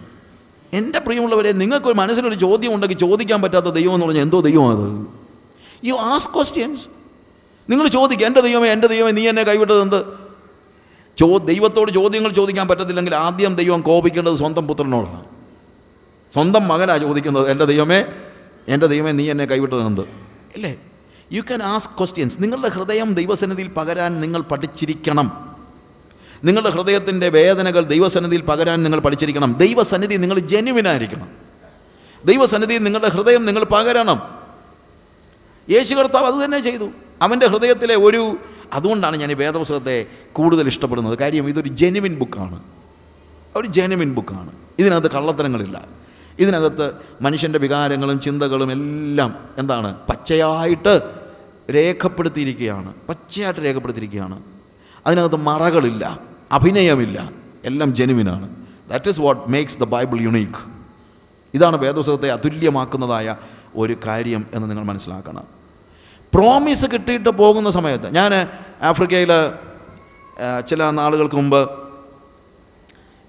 എന്റെ 0.72 0.98
പ്രിയമുള്ളവരെ 0.98 1.52
നിങ്ങൾക്ക് 1.52 1.86
ഒരു 1.86 1.94
മനസ്സിലൊരു 1.94 2.34
ചോദ്യം 2.34 2.74
ഉണ്ടെങ്കിൽ 2.74 2.98
ചോദിക്കാൻ 2.98 3.42
പറ്റാത്ത 3.42 3.66
ദൈവം 3.66 3.94
എന്ന് 3.94 4.06
പറഞ്ഞാൽ 4.06 4.22
എന്തോ 4.22 4.40
ദൈവം 4.40 4.70
അത്? 4.70 5.06
യു 5.86 5.94
ആസ് 5.94 6.28
ക്വസ്റ്റ്യൻസ് 6.34 6.86
നിങ്ങൾ 7.70 7.88
ചോദിക്കുക 7.88 8.26
എന്റെ 8.26 8.40
ദൈവമേ 8.40 8.68
എന്റെ 8.68 8.86
ദൈവമേ 8.86 9.10
നീ 9.10 9.28
എന്നെ 9.28 9.42
കൈവിട്ടത് 9.42 9.82
എന്ത്? 9.82 10.04
ചോ 11.16 11.38
ദൈവത്തോട് 11.38 11.92
ചോദ്യങ്ങൾ 11.92 12.32
ചോദിക്കാൻ 12.32 12.68
പറ്റത്തില്ലെങ്കിൽ 12.68 13.14
ആദ്യം 13.14 13.54
ദൈവം 13.54 13.80
കോപിക്കേണ്ടത് 13.80 14.34
സ്വന്തം 14.34 14.66
പുത്രനോടാണ്. 14.66 15.24
സ്വന്തം 16.32 16.68
മകനാണ് 16.68 17.00
ചോദിക്കുന്നത് 17.00 17.50
എന്റെ 17.50 17.64
ദൈവമേ 17.64 18.04
എന്റെ 18.68 18.86
ദൈവമേ 18.86 19.12
നീ 19.12 19.30
എന്നെ 19.30 19.44
കൈവിട്ടത് 19.44 19.86
എന്ത്? 19.86 20.00
അല്ലേ? 20.00 20.76
യു 21.32 21.40
ക്യാൻ 21.40 21.62
ആസ്ക് 21.62 21.92
ക്വസ്റ്റ്യൻസ് 21.98 22.36
നിങ്ങളുടെ 22.40 22.68
ഹൃദയം 22.68 23.14
ദൈവസന്നിധിയിൽ 23.14 23.68
പകരാൻ 23.68 24.20
നിങ്ങൾ 24.20 24.42
പഠിച്ചിരിക്കണം. 24.42 25.47
നിങ്ങളുടെ 26.44 26.70
ഹൃദയത്തിന്റെ 26.70 27.28
വേദനകൾ 27.28 27.84
ദൈവസന്നിധിയിൽ 27.84 28.42
പകരാൻ 28.42 28.82
നിങ്ങൾ 28.82 29.00
പഠിച്ചിരിക്കണം. 29.00 29.54
ദൈവസന്നിധി 29.58 30.16
നിങ്ങൾ 30.16 30.38
ജനുവിനായിരിക്കണം 30.38 31.28
ദൈവസന്നിധിയിൽ 32.24 32.82
നിങ്ങളുടെ 32.82 33.08
ഹൃദയം 33.08 33.46
നിങ്ങൾ 33.46 33.64
പകരണം. 33.64 34.38
യേശു 35.70 35.94
കർത്താവ് 35.94 36.26
അത് 36.26 36.44
തന്നെ 36.44 36.60
ചെയ്തു. 36.60 36.88
അവന്റെ 37.22 37.46
ഹൃദയത്തിലെ 37.46 37.96
ഒരു 37.96 38.36
അതുകൊണ്ടാണ് 38.72 39.16
ഞാൻ 39.16 39.30
ഈ 39.30 39.34
വേദപുസ്തകത്തെ 39.34 40.06
കൂടുതൽ 40.32 40.66
ഇഷ്ടപ്പെടുന്നത്. 40.66 41.18
കാര്യം 41.18 41.48
ഇതൊരു 41.48 41.68
ജെനുവിൻ 41.68 42.18
ബുക്കാണ്. 42.18 42.62
ഒരു 43.56 43.68
ജെനുവിൻ 43.68 44.14
ബുക്കാണ്. 44.14 44.52
ഇതിനകത്ത് 44.78 45.10
കള്ളത്തരങ്ങളില്ല. 45.10 45.88
ഇതിനകത്ത് 46.38 46.92
മനുഷ്യന്റെ 47.20 47.58
വികാരങ്ങളും 47.58 48.20
ചിന്തകളും 48.20 48.72
എല്ലാം 48.72 49.48
എന്താണ്? 49.58 49.94
പച്ചയായിട്ട് 49.94 51.00
രേഖപ്പെടുത്തിയിരിക്കുകയാണ്. 51.74 52.94
പച്ചയായിട്ട് 53.08 53.60
രേഖപ്പെടുത്തിയിരിക്കുകയാണ്. 53.60 54.57
അതിനകത്ത് 55.08 55.38
മറകളില്ല 55.48 56.04
അഭിനയമില്ല 56.52 57.18
എല്ലാം 57.64 57.90
ജെനുവിനാണ്. 57.98 58.46
That 58.90 59.08
is 59.08 59.20
what 59.20 59.42
makes 59.54 59.78
the 59.82 59.86
Bible 59.94 60.18
unique 60.20 60.60
ഇതാണ് 61.54 61.76
വേദപുസ്തകത്തെ 61.76 62.28
അതുല്യമാക്കുന്നതായ 62.32 63.36
ഒരു 63.76 63.94
കാര്യം 64.06 64.42
എന്ന് 64.54 64.66
നിങ്ങൾ 64.70 64.84
മനസ്സിലാക്കണം. 64.84 65.44
പ്രോമിസ് 66.34 66.86
കിട്ടിയിട്ട് 66.92 67.28
പോകുന്ന 67.28 67.70
സമയത്ത് 67.70 68.14
ഞാൻ 68.14 68.32
ആഫ്രിക്കയിൽ 68.82 69.32
ചില 70.66 70.90
നാളുകൾക്ക് 70.90 71.36
മുമ്പ് 71.36 71.60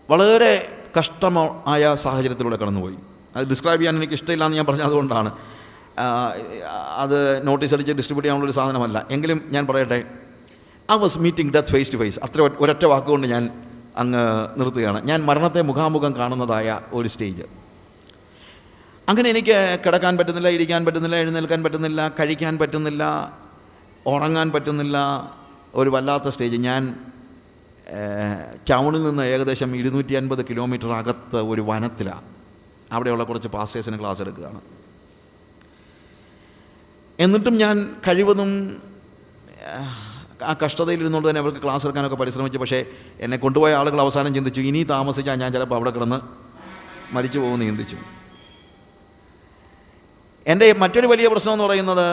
വളരെ 0.09 0.53
കഷ്ടമായ 0.99 1.83
സാഹചര്യത്തിലൂടെ 1.95 2.57
കടന്നുപോയി. 2.57 2.97
അത് 3.35 3.45
ഡിസ്ക്രൈബ് 3.49 3.79
ചെയ്യാൻ 3.79 3.95
എനിക്ക് 3.97 4.13
ഇഷ്ടമില്ല 4.13 4.43
എന്ന് 4.45 4.57
ഞാൻ 4.57 4.65
പറഞ്ഞതുകൊണ്ടാണ്. 4.65 5.31
അത് 7.03 7.47
നോട്ടീസ് 7.47 7.73
അടിച്ച് 7.73 7.91
ഡിസ്ട്രിബ്യൂട്ട് 7.91 8.25
ചെയ്യാനുള്ളൊരു 8.27 8.55
സാധനമല്ല. 8.59 9.05
എങ്കിലും 9.11 9.41
ഞാൻ 9.51 9.67
പറയട്ടെ 9.67 9.99
I 10.93 10.95
was 11.03 11.17
meeting 11.25 11.51
death 11.55 11.71
face 11.75 11.91
to 11.93 11.97
face 12.01 12.19
അത്ര 12.25 12.41
ഒരൊറ്റ 12.63 12.85
വാക്കുകൊണ്ട് 12.93 13.27
ഞാൻ 13.33 13.43
അങ്ങ് 14.01 14.23
നിർത്തുകയാണ്. 14.59 14.99
ഞാൻ 15.09 15.19
മരണത്തെ 15.29 15.61
മുഖാമുഖം 15.69 16.13
കാണുന്നതായ 16.19 16.79
ഒരു 16.97 17.07
സ്റ്റേജ് 17.07 17.45
അങ്ങനെ 19.09 19.27
എനിക്ക് 19.33 19.57
കിടക്കാൻ 19.85 20.13
പറ്റുന്നില്ല 20.17 20.49
ഇരിക്കാൻ 20.55 20.81
പറ്റുന്നില്ല 20.85 21.15
എഴുന്നേൽക്കാൻ 21.23 21.59
പറ്റുന്നില്ല 21.65 21.99
കഴിക്കാൻ 22.19 22.53
പറ്റുന്നില്ല 22.61 23.03
ഉറങ്ങാൻ 24.13 24.47
പറ്റുന്നില്ല 24.55 24.97
ഒരു 25.75 25.89
വല്ലാത്ത 25.95 26.27
സ്റ്റേജ് 26.33 26.57
ഞാൻ 26.67 26.83
ടൗണിൽ 28.69 29.01
നിന്ന് 29.03 29.23
ഏകദേശം 29.23 29.69
ഇരുന്നൂറ്റി 29.75 30.13
അൻപത് 30.13 30.41
കിലോമീറ്റർ 30.49 30.91
അകത്ത് 30.99 31.39
ഒരു 31.51 31.61
വനത്തിലാണ് 31.69 32.27
അവിടെയുള്ള 32.91 33.23
കുറച്ച് 33.23 33.49
പാസ്റ്റേഴ്സിന് 33.55 33.97
ക്ലാസ് 33.99 34.21
എടുക്കുകയാണ്. 34.21 34.59
എന്നിട്ടും 37.19 37.55
ഞാൻ 37.57 37.75
കഴിവതും 38.07 38.51
ആ 40.43 40.55
കഷ്ടതയിലിരുന്നുകൊണ്ട് 40.63 41.29
തന്നെ 41.29 41.41
അവർക്ക് 41.41 41.63
ക്ലാസ് 41.63 41.85
എടുക്കാനൊക്കെ 41.85 42.15
പരിശ്രമിച്ചു. 42.15 42.57
പക്ഷേ 42.57 42.85
എന്നെ 43.19 43.37
കൊണ്ടുപോയ 43.37 43.73
ആളുകൾ 43.73 44.01
അവസാനം 44.01 44.33
ചിന്തിച്ചു 44.33 44.61
ഇനി 44.61 44.83
താമസിച്ചാൽ 44.83 45.39
ഞാൻ 45.39 45.53
ചിലപ്പോൾ 45.53 45.75
അവിടെ 45.75 45.91
കിടന്ന് 45.91 46.19
മരിച്ചു 47.13 47.39
പോകുമെന്ന് 47.39 47.65
ചിന്തിച്ചു. 47.65 47.97
എന്റെ 50.47 50.73
മറ്റൊരു 50.73 51.07
വലിയ 51.07 51.27
പ്രശ്നം 51.27 51.53
എന്ന് 51.53 51.63
പറയുന്നത് 51.63 52.07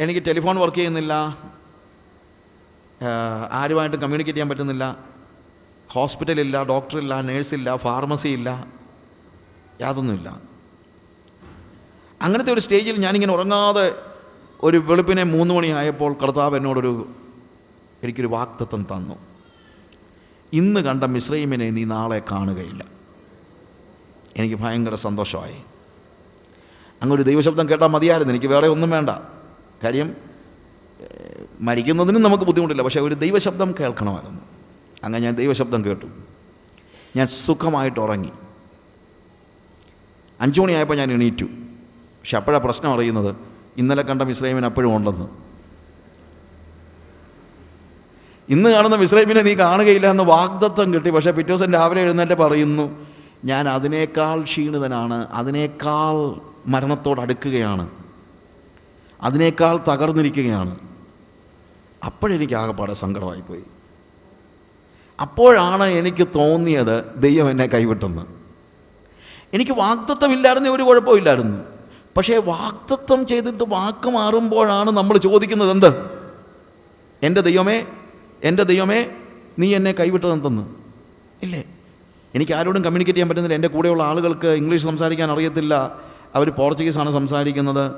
എനിക്ക് 0.00 0.22
ടെലിഫോൺ 0.26 0.58
വർക്ക് 0.58 0.76
ചെയ്യുന്നില്ല 0.76 1.12
ആരുമായിട്ടും 3.52 4.00
കമ്മ്യൂണിക്കേറ്റ് 4.00 4.38
ചെയ്യാൻ 4.38 4.48
പറ്റുന്നില്ല 4.48 4.96
ഹോസ്പിറ്റലില്ല 5.92 6.62
ഡോക്ടറില്ല 6.62 7.20
നേഴ്സില്ല 7.20 7.76
ഫാർമസി 7.76 8.28
ഇല്ല 8.28 8.66
യാതൊന്നുമില്ല. 9.80 10.28
അങ്ങനത്തെ 12.22 12.52
ഒരു 12.52 12.60
സ്റ്റേജിൽ 12.60 12.96
ഞാനിങ്ങനെ 12.96 13.32
ഉറങ്ങാതെ 13.32 13.94
ഒരു 14.62 14.76
വെളുപ്പിനെ 14.76 15.22
മൂന്ന് 15.22 15.54
മണിയായപ്പോൾ 15.54 16.12
കർത്താവ് 16.22 16.56
എന്നോടൊരു 16.56 17.23
എനിക്കൊരു 18.04 18.26
വാക്തത്വം 18.26 18.86
തന്നു. 18.92 19.14
ഇന്ന് 20.52 20.80
കണ്ട 20.80 21.04
മിശ്രൈമിനെ 21.04 21.70
നീ 21.70 21.84
നാളെ 21.84 22.22
കാണുകയില്ല. 22.32 22.84
എനിക്ക് 24.36 24.56
ഭയങ്കര 24.56 24.94
സന്തോഷമായി. 24.94 25.56
അങ്ങൊരു 27.02 27.22
ദൈവശബ്ദം 27.22 27.68
കേട്ടാൽ 27.68 27.86
മതിയായിരുന്നു. 27.86 28.34
എനിക്ക് 28.34 28.46
വേറെ 28.46 28.68
ഒന്നും 28.68 28.90
വേണ്ട. 28.90 29.10
കാര്യം 29.84 30.16
മരിക്കുന്നതിനും 31.60 32.22
നമുക്ക് 32.22 32.44
ബുദ്ധിമുട്ടില്ല. 32.44 32.82
പക്ഷേ 32.82 33.00
ഒരു 33.00 33.14
ദൈവശബ്ദം 33.14 33.74
കേൾക്കണമായിരുന്നു. 33.80 34.40
അങ്ങനെ 35.04 35.24
ഞാൻ 35.24 35.34
ദൈവശബ്ദം 35.34 35.84
കേട്ടു. 35.84 36.06
ഞാൻ 37.16 37.26
സുഖമായിട്ട് 37.26 38.00
ഉറങ്ങി. 38.00 38.30
അഞ്ചു 40.40 40.60
മണിയായപ്പോൾ 40.60 40.94
ഞാൻ 40.94 41.12
എണീറ്റു. 41.12 41.44
പക്ഷെ 41.44 42.36
അപ്പോഴാണ് 42.36 42.64
പ്രശ്നം 42.64 42.92
അറിയുന്നത് 42.92 43.36
ഇന്നലെ 43.76 44.02
കണ്ട 44.02 44.22
മിസ്രൈമിന് 44.22 44.66
അപ്പോഴും 44.66 44.96
ഉണ്ടെന്ന്. 44.96 45.53
ഇന്ന് 48.48 48.70
കാണുന്ന 48.70 48.96
മിസ്രൈമിനെ 48.96 49.42
നീ 49.42 49.54
കാണുകയില്ല 49.54 50.10
എന്ന് 50.10 50.24
വാഗ്ദത്വം 50.24 50.94
കിട്ടി. 50.94 51.10
പക്ഷേ 51.10 51.30
പിറ്റേ 51.30 51.54
ദിവസം 51.54 51.72
രാവിലെ 51.72 52.00
എഴുന്നേറ്റ് 52.00 52.32
പറയുന്നു 52.32 53.06
ഞാൻ 53.44 53.68
അതിനേക്കാൾ 53.68 54.42
ക്ഷീണിതനാണ് 54.42 55.28
അതിനേക്കാൾ 55.28 56.40
മരണത്തോട് 56.66 57.20
അടുക്കുകയാണ് 57.20 57.88
അതിനേക്കാൾ 59.22 59.80
തകർന്നിരിക്കുകയാണ്. 59.88 60.78
അപ്പോഴെനിക്ക് 62.04 62.54
ആകെപ്പാടെ 62.54 62.94
സങ്കടമായിപ്പോയി. 62.94 63.62
അപ്പോഴാണ് 65.20 65.84
എനിക്ക് 65.84 66.28
തോന്നിയത് 66.36 67.04
ദൈവം 67.16 67.50
എന്നെ 67.50 67.66
കൈവിട്ടെന്ന്. 67.66 68.22
എനിക്ക് 69.54 69.72
വാഗ്ദത്വമില്ലായിരുന്നു 69.72 70.70
ഒരു 70.70 70.82
കുഴപ്പമില്ലായിരുന്നു 70.82 71.58
പക്ഷേ 72.16 72.36
വാഗ്ദത്വം 72.36 73.26
ചെയ്തിട്ട് 73.26 73.64
വാക്ക് 73.68 74.10
മാറുമ്പോഴാണ് 74.10 74.90
നമ്മൾ 74.90 75.18
ചോദിക്കുന്നത് 75.18 75.70
എന്ത്? 75.70 76.10
എന്റെ 77.22 77.40
ദൈവമേ 77.40 77.86
എന്റെ 78.44 78.62
ദൈവമേ 78.62 79.06
നീ 79.58 79.74
എന്നെ 79.74 79.92
കൈവിട്ടതെന്തെന്ന് 79.92 80.62
ഇല്ലേ? 81.42 81.64
എനിക്ക് 82.34 82.52
ആരോടും 82.52 82.82
കമ്മ്യൂണിക്കേറ്റ് 82.82 83.16
ചെയ്യാൻ 83.16 83.28
പറ്റുന്നില്ല. 83.28 83.54
എന്റെ 83.54 83.68
കൂടെയുള്ള 83.68 84.02
ആളുകൾക്ക് 84.02 84.46
ഇംഗ്ലീഷ് 84.46 84.84
സംസാരിക്കാൻ 84.84 85.30
അറിയത്തില്ല. 85.30 85.98
അവർ 86.34 86.50
പോർച്ചുഗീസാണ് 86.50 87.12
സംസാരിക്കുന്നത്. 87.12 87.92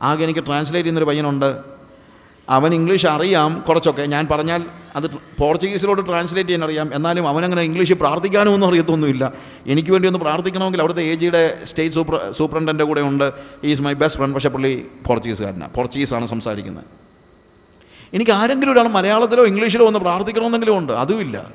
ആകെ 0.00 0.24
എനിക്ക് 0.24 0.40
ട്രാൻസ്ലേറ്റ് 0.40 0.84
ചെയ്യുന്നൊരു 0.84 1.08
പയ്യനുണ്ട്. 1.08 1.58
അവൻ 2.48 2.74
ഇംഗ്ലീഷ് 2.74 3.06
അറിയാം 3.06 3.64
കുറച്ചൊക്കെ. 3.68 4.02
ഞാൻ 4.02 4.28
പറഞ്ഞാൽ 4.30 4.64
അത് 4.96 5.10
പോർച്ചുഗീസിലോട്ട് 5.38 6.06
ട്രാൻസ്ലേറ്റ് 6.06 6.48
ചെയ്യാൻ 6.48 6.64
അറിയാം. 6.64 6.94
എന്നാലും 6.94 7.28
അവനങ്ങനെ 7.28 7.62
ഇംഗ്ലീഷ് 7.62 7.92
പ്രാർത്ഥിക്കാനും 7.92 8.54
ഒന്നും 8.54 8.68
അറിയത്തൊന്നുമില്ല. 8.68 9.32
എനിക്ക് 9.66 9.90
വേണ്ടി 9.90 10.08
ഒന്ന് 10.08 10.18
പ്രാർത്ഥിക്കണമെങ്കിൽ 10.18 10.80
അവിടുത്തെ 10.80 11.02
എ 11.02 11.14
ജിയുടെ 11.14 11.58
സ്റ്റേറ്റ് 11.64 11.94
സൂപ്ര 11.94 12.30
സൂപ്രണ്ടന്റെ 12.30 12.84
കൂടെ 12.84 13.00
ഉണ്ട് 13.00 13.32
ഈസ് 13.64 13.82
മൈ 13.82 13.92
ബെസ്റ്റ് 13.92 14.18
ഫ്രണ്ട് 14.18 14.34
പക്ഷേ 14.34 14.48
പുള്ളി 14.48 14.86
പോർച്ചുഗീസുകാരനാണ് 15.06 15.74
പോർച്ചുഗീസാണ് 15.74 16.26
സംസാരിക്കുന്നത്. 16.26 17.01
എനിക്ക് 18.14 18.30
ആരെങ്കിലും 18.30 18.72
ഒരാൾ 18.72 18.88
മലയാളത്തിലോ 18.88 19.44
ഇംഗ്ലീഷിലോ 19.44 19.86
ഒന്ന് 19.86 19.98
പ്രാർത്ഥിക്കണമെന്നെങ്കിലും 19.98 20.78
ഉണ്ട്. 20.78 20.92
അതുമില്ല 20.92 21.52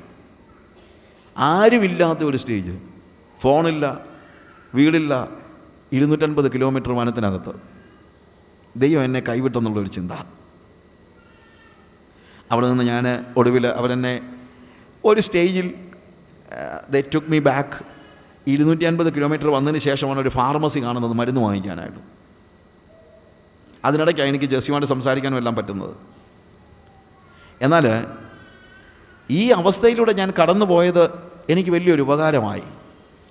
ആരുമില്ലാത്ത 1.36 2.24
ഒരു 2.24 2.36
സ്റ്റേജ് 2.36 2.78
ഫോണില്ല 3.42 4.00
വീടില്ല 4.74 5.28
ഇരുന്നൂറ്റൻപത് 5.92 6.52
കിലോമീറ്റർ 6.52 6.92
വനത്തിനകത്ത് 6.92 7.52
ദൈവം 8.76 9.04
എന്നെ 9.04 9.20
കൈവിട്ടെന്നുള്ളൊരു 9.20 9.88
ചിന്ത. 9.88 10.12
അവിടെ 12.52 12.68
നിന്ന് 12.68 12.84
ഞാൻ 12.84 13.24
ഒടുവിൽ 13.36 13.66
അവരെന്നെ 13.66 14.20
ഒരു 15.04 15.20
സ്റ്റേജിൽ 15.20 15.74
ദ 16.90 17.02
ടുക്ക് 17.14 17.30
മീ 17.30 17.38
ബാക്ക് 17.38 17.84
ഇരുന്നൂറ്റി 18.46 18.84
അൻപത് 18.84 19.14
കിലോമീറ്റർ 19.14 19.48
വന്നതിന് 19.48 19.78
ശേഷമാണ് 19.78 20.20
ഒരു 20.20 20.28
ഫാർമസി 20.28 20.78
കാണുന്നത് 20.80 21.12
മരുന്ന് 21.12 21.40
വാങ്ങിക്കാനായിട്ട്. 21.40 21.98
അതിനിടയ്ക്കാണ് 23.84 24.28
എനിക്ക് 24.28 24.44
ജെസ്സിയുമായിട്ട് 24.44 24.88
സംസാരിക്കാനും 24.88 25.36
എല്ലാം 25.36 25.56
പറ്റുന്നത്. 25.56 26.17
എന്നാൽ 27.62 28.06
ഈ 29.30 29.50
അവസ്ഥയിലൂടെ 29.50 30.12
ഞാൻ 30.12 30.32
കടന്നു 30.40 30.66
പോയത് 30.66 31.10
എനിക്ക് 31.50 31.70
വലിയൊരു 31.70 32.02
ഉപകാരമായി. 32.02 32.62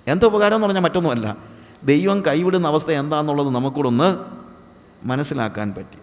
എന്താ 0.06 0.26
ഉപകാരം 0.26 0.54
എന്ന് 0.54 0.66
പറഞ്ഞാൽ 0.66 0.82
മറ്റൊന്നുമല്ല. 0.82 1.36
ദൈവം 1.84 2.20
കൈവിടുന്ന 2.26 2.66
അവസ്ഥ 2.68 2.90
എന്താണെന്നുള്ളത് 2.90 3.48
നമുക്കൂടെ 3.48 3.88
ഒന്ന് 3.88 4.08
മനസ്സിലാക്കാൻ 5.04 5.74
പറ്റി. 5.74 5.98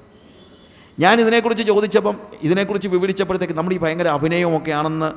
ഞാൻ 0.99 1.21
ഇതിനെക്കുറിച്ച് 1.21 1.63
ചോദിച്ചപ്പം 1.63 2.15
ഇതിനെക്കുറിച്ച് 2.43 2.87
വിവരിച്ചപ്പോഴത്തേക്ക് 2.87 3.53
നമ്മുടെ 3.53 3.75
ഈ 3.75 3.79
ഭയങ്കര 3.79 4.07
അഭിനയമൊക്കെയാണെന്ന് 4.07 5.09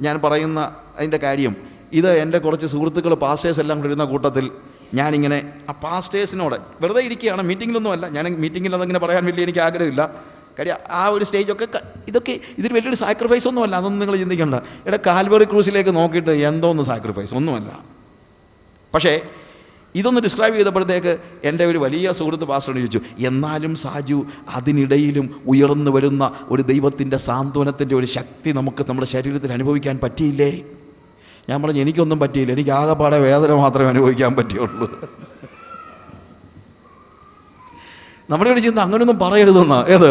ഞാൻ 0.00 0.20
പറയുന്ന 0.24 0.60
അതിന്റെ 0.98 1.18
കാര്യം 1.18 1.56
ഇത് 1.92 2.18
എന്റെ 2.18 2.38
കുറച്ച് 2.38 2.66
സുഹൃത്തുക്കൾ 2.66 3.14
പാസ്റ്റേഴ്സ് 3.14 3.60
എല്ലാം 3.60 3.76
കൂടി 3.78 3.88
ഇരുന്ന 3.88 4.04
കൂട്ടത്തിൽ 4.04 4.50
ഞാനിങ്ങനെ 4.94 5.52
ആ 5.68 5.72
പാസ്റ്റേഴ്സിനോട് 5.72 6.56
വെറുതെ 6.82 7.00
ഇരിക്കുകയാണ് 7.00 7.42
മീറ്റിങ്ങിലൊന്നുമല്ല 7.42 8.08
ഞാൻ 8.08 8.24
മീറ്റിങ്ങിൽ 8.40 8.74
അതങ്ങനെ 8.74 8.98
പറയാൻ 8.98 9.24
വലിയ 9.24 9.42
എനിക്ക് 9.42 9.58
ആഗ്രഹമില്ല. 9.58 10.02
കാര്യം 10.58 10.76
ആ 10.90 11.08
ഒരു 11.08 11.24
സ്റ്റേജൊക്കെ 11.24 11.68
ഇതൊക്കെ 12.08 12.40
ഇതൊരു 12.58 12.74
വലിയൊരു 12.74 12.96
സാക്രിഫൈസ് 12.96 13.48
ഒന്നുമല്ല. 13.48 13.76
അതൊന്നും 13.76 14.00
നിങ്ങൾ 14.00 14.16
ചിന്തിക്കേണ്ട. 14.16 14.54
ഇവിടെ 14.54 14.98
കാൽവറി 15.06 15.44
ക്രൂസിലേക്ക് 15.44 15.96
നോക്കിയിട്ട് 15.96 16.30
എന്തോന്ന് 16.30 16.82
സാക്രിഫൈസ് 16.82 17.34
ഒന്നുമല്ല. 17.34 17.78
പക്ഷേ 18.94 19.20
ഇതൊന്ന് 19.94 20.20
ഡിസ്ക്രൈബ് 20.20 20.54
ചെയ്തപ്പോഴത്തേക്ക് 20.54 21.18
എന്റെ 21.44 21.66
ഒരു 21.66 21.78
വലിയ 21.78 22.12
സുഹൃത്ത് 22.12 22.44
പാസ്റ്ററിന് 22.44 22.78
ചോദിച്ചു 22.78 23.00
എന്നാലും 23.26 23.74
സാജു 23.74 24.26
അതിനിടയിലും 24.48 25.40
ഉയർന്നു 25.46 25.90
വരുന്ന 25.90 26.32
ഒരു 26.48 26.62
ദൈവത്തിന്റെ 26.62 27.16
സാന്ത്വനത്തിന്റെ 27.16 27.94
ഒരു 27.94 28.06
ശക്തി 28.06 28.50
നമുക്ക് 28.50 28.86
നമ്മുടെ 28.88 29.06
ശരീരത്തിൽ 29.06 29.52
അനുഭവിക്കാൻ 29.52 30.00
പറ്റിയില്ലേ? 30.02 30.62
ഞാൻ 31.48 31.62
പറഞ്ഞു 31.62 31.80
എനിക്കൊന്നും 31.80 32.20
പറ്റിയില്ല. 32.20 32.52
എനിക്ക് 32.52 32.70
ആകെപ്പാടെ 32.70 33.18
വേദന 33.18 33.52
മാത്രമേ 33.52 33.88
അനുഭവിക്കാൻ 33.88 34.36
പറ്റുള്ളൂ 34.36 35.10
നമ്മുടെ 38.30 38.50
ഒരു 38.50 38.60
ചിന്ത 38.60 38.78
അങ്ങനെയൊന്നും 38.78 39.18
പറയരുതെന്ന്. 39.18 39.86
ഏത്? 39.86 40.10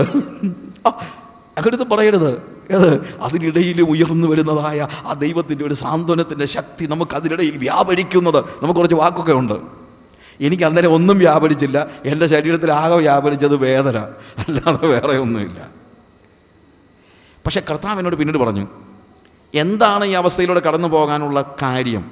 അങ്ങനെയൊന്നും 1.58 1.90
പറയരുത്. 1.90 2.32
ഏത്? 2.72 3.18
അതിനിടയിൽ 3.22 3.82
ഉയർന്നു 3.82 4.28
വരുന്നതായ 4.28 4.88
ആ 5.06 5.14
ദൈവത്തിന്റെ 5.14 5.66
ഒരു 5.66 5.74
സാന്ത്വനത്തിന്റെ 5.74 6.46
ശക്തി 6.46 6.86
നമുക്ക് 6.86 7.16
അതിനിടയിൽ 7.16 7.58
വ്യാപരിക്കുന്നത് 7.58 8.40
നമുക്ക് 8.42 8.76
കുറച്ച് 8.76 8.96
വാക്കൊക്കെ 8.96 9.34
ഉണ്ട്. 9.34 9.54
എനിക്ക് 10.42 10.64
അന്നേരം 10.64 10.94
ഒന്നും 10.94 11.18
വ്യാപരിച്ചില്ല. 11.18 11.88
എന്റെ 12.06 12.28
ശരീരത്തിൽ 12.28 12.72
ആകെ 12.72 12.96
വ്യാപരിച്ചത് 12.96 13.56
വേദന. 13.56 13.98
അല്ലാതെ 14.48 14.88
വേറെ 14.88 15.18
ഒന്നുമില്ല. 15.18 15.68
പക്ഷേ 17.46 17.62
കർത്താവ് 17.70 18.00
എന്നോട് 18.00 18.16
പിന്നീട് 18.16 18.38
പറഞ്ഞു 18.38 18.68
എന്താണ് 19.56 20.06
ഈ 20.06 20.12
അവസ്ഥയിലൂടെ 20.12 20.60
കടന്നു 20.60 20.88
പോകാനുള്ള 20.88 21.56
കാര്യം 21.62 22.12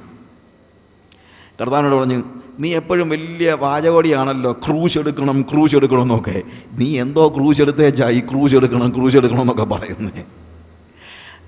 കർത്താവിനോട് 1.62 1.96
പറഞ്ഞു 1.96 2.24
നീ 2.60 2.76
എപ്പോഴും 2.76 3.10
വലിയ 3.10 3.54
വാചകോടിയാണല്ലോ. 3.54 4.52
ക്രൂശ് 4.52 4.98
എടുക്കണം 4.98 5.46
ക്രൂശ് 5.52 5.76
എടുക്കണം 5.76 6.02
എന്നൊക്കെ. 6.02 6.42
നീ 6.74 7.02
എന്തോ 7.02 7.30
ക്രൂശ് 7.30 7.62
എടുത്തേച്ചാ 7.62 8.10
ഈ 8.10 8.20
ക്രൂശ് 8.20 8.56
എടുക്കണം 8.56 8.90
ക്രൂശ് 8.90 9.18
എടുക്കണം 9.18 9.42
എന്നൊക്കെ 9.42 9.64
പറയുന്നേ. 9.64 10.26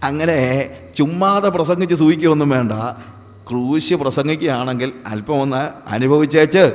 അങ്ങനെ 0.03 0.69
ചുമ്മാതെ 0.95 1.49
പ്രസംഗിച്ച് 1.49 1.95
സൂഹിക്കുകയൊന്നും 1.95 2.49
വേണ്ട. 2.49 2.71
ക്രൂശ് 3.49 3.93
പ്രസംഗിക്കുകയാണെങ്കിൽ 3.93 4.93
അല്പം 5.05 5.41
ഒന്ന് 5.41 5.89
അനുഭവിച്ചേച്ച് 5.89 6.73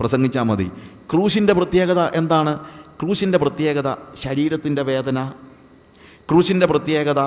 പ്രസംഗിച്ചാൽ 0.00 0.42
മതി. 0.42 0.70
ക്രൂശിന്റെ 1.12 1.52
പ്രത്യേകത 1.52 2.00
എന്താണ്? 2.00 2.58
ക്രൂശിന്റെ 3.02 3.38
പ്രത്യേകത 3.38 3.94
ശരീരത്തിന്റെ 4.14 4.82
വേദന. 4.82 5.32
ക്രൂശിന്റെ 6.30 6.66
പ്രത്യേകത 6.66 7.20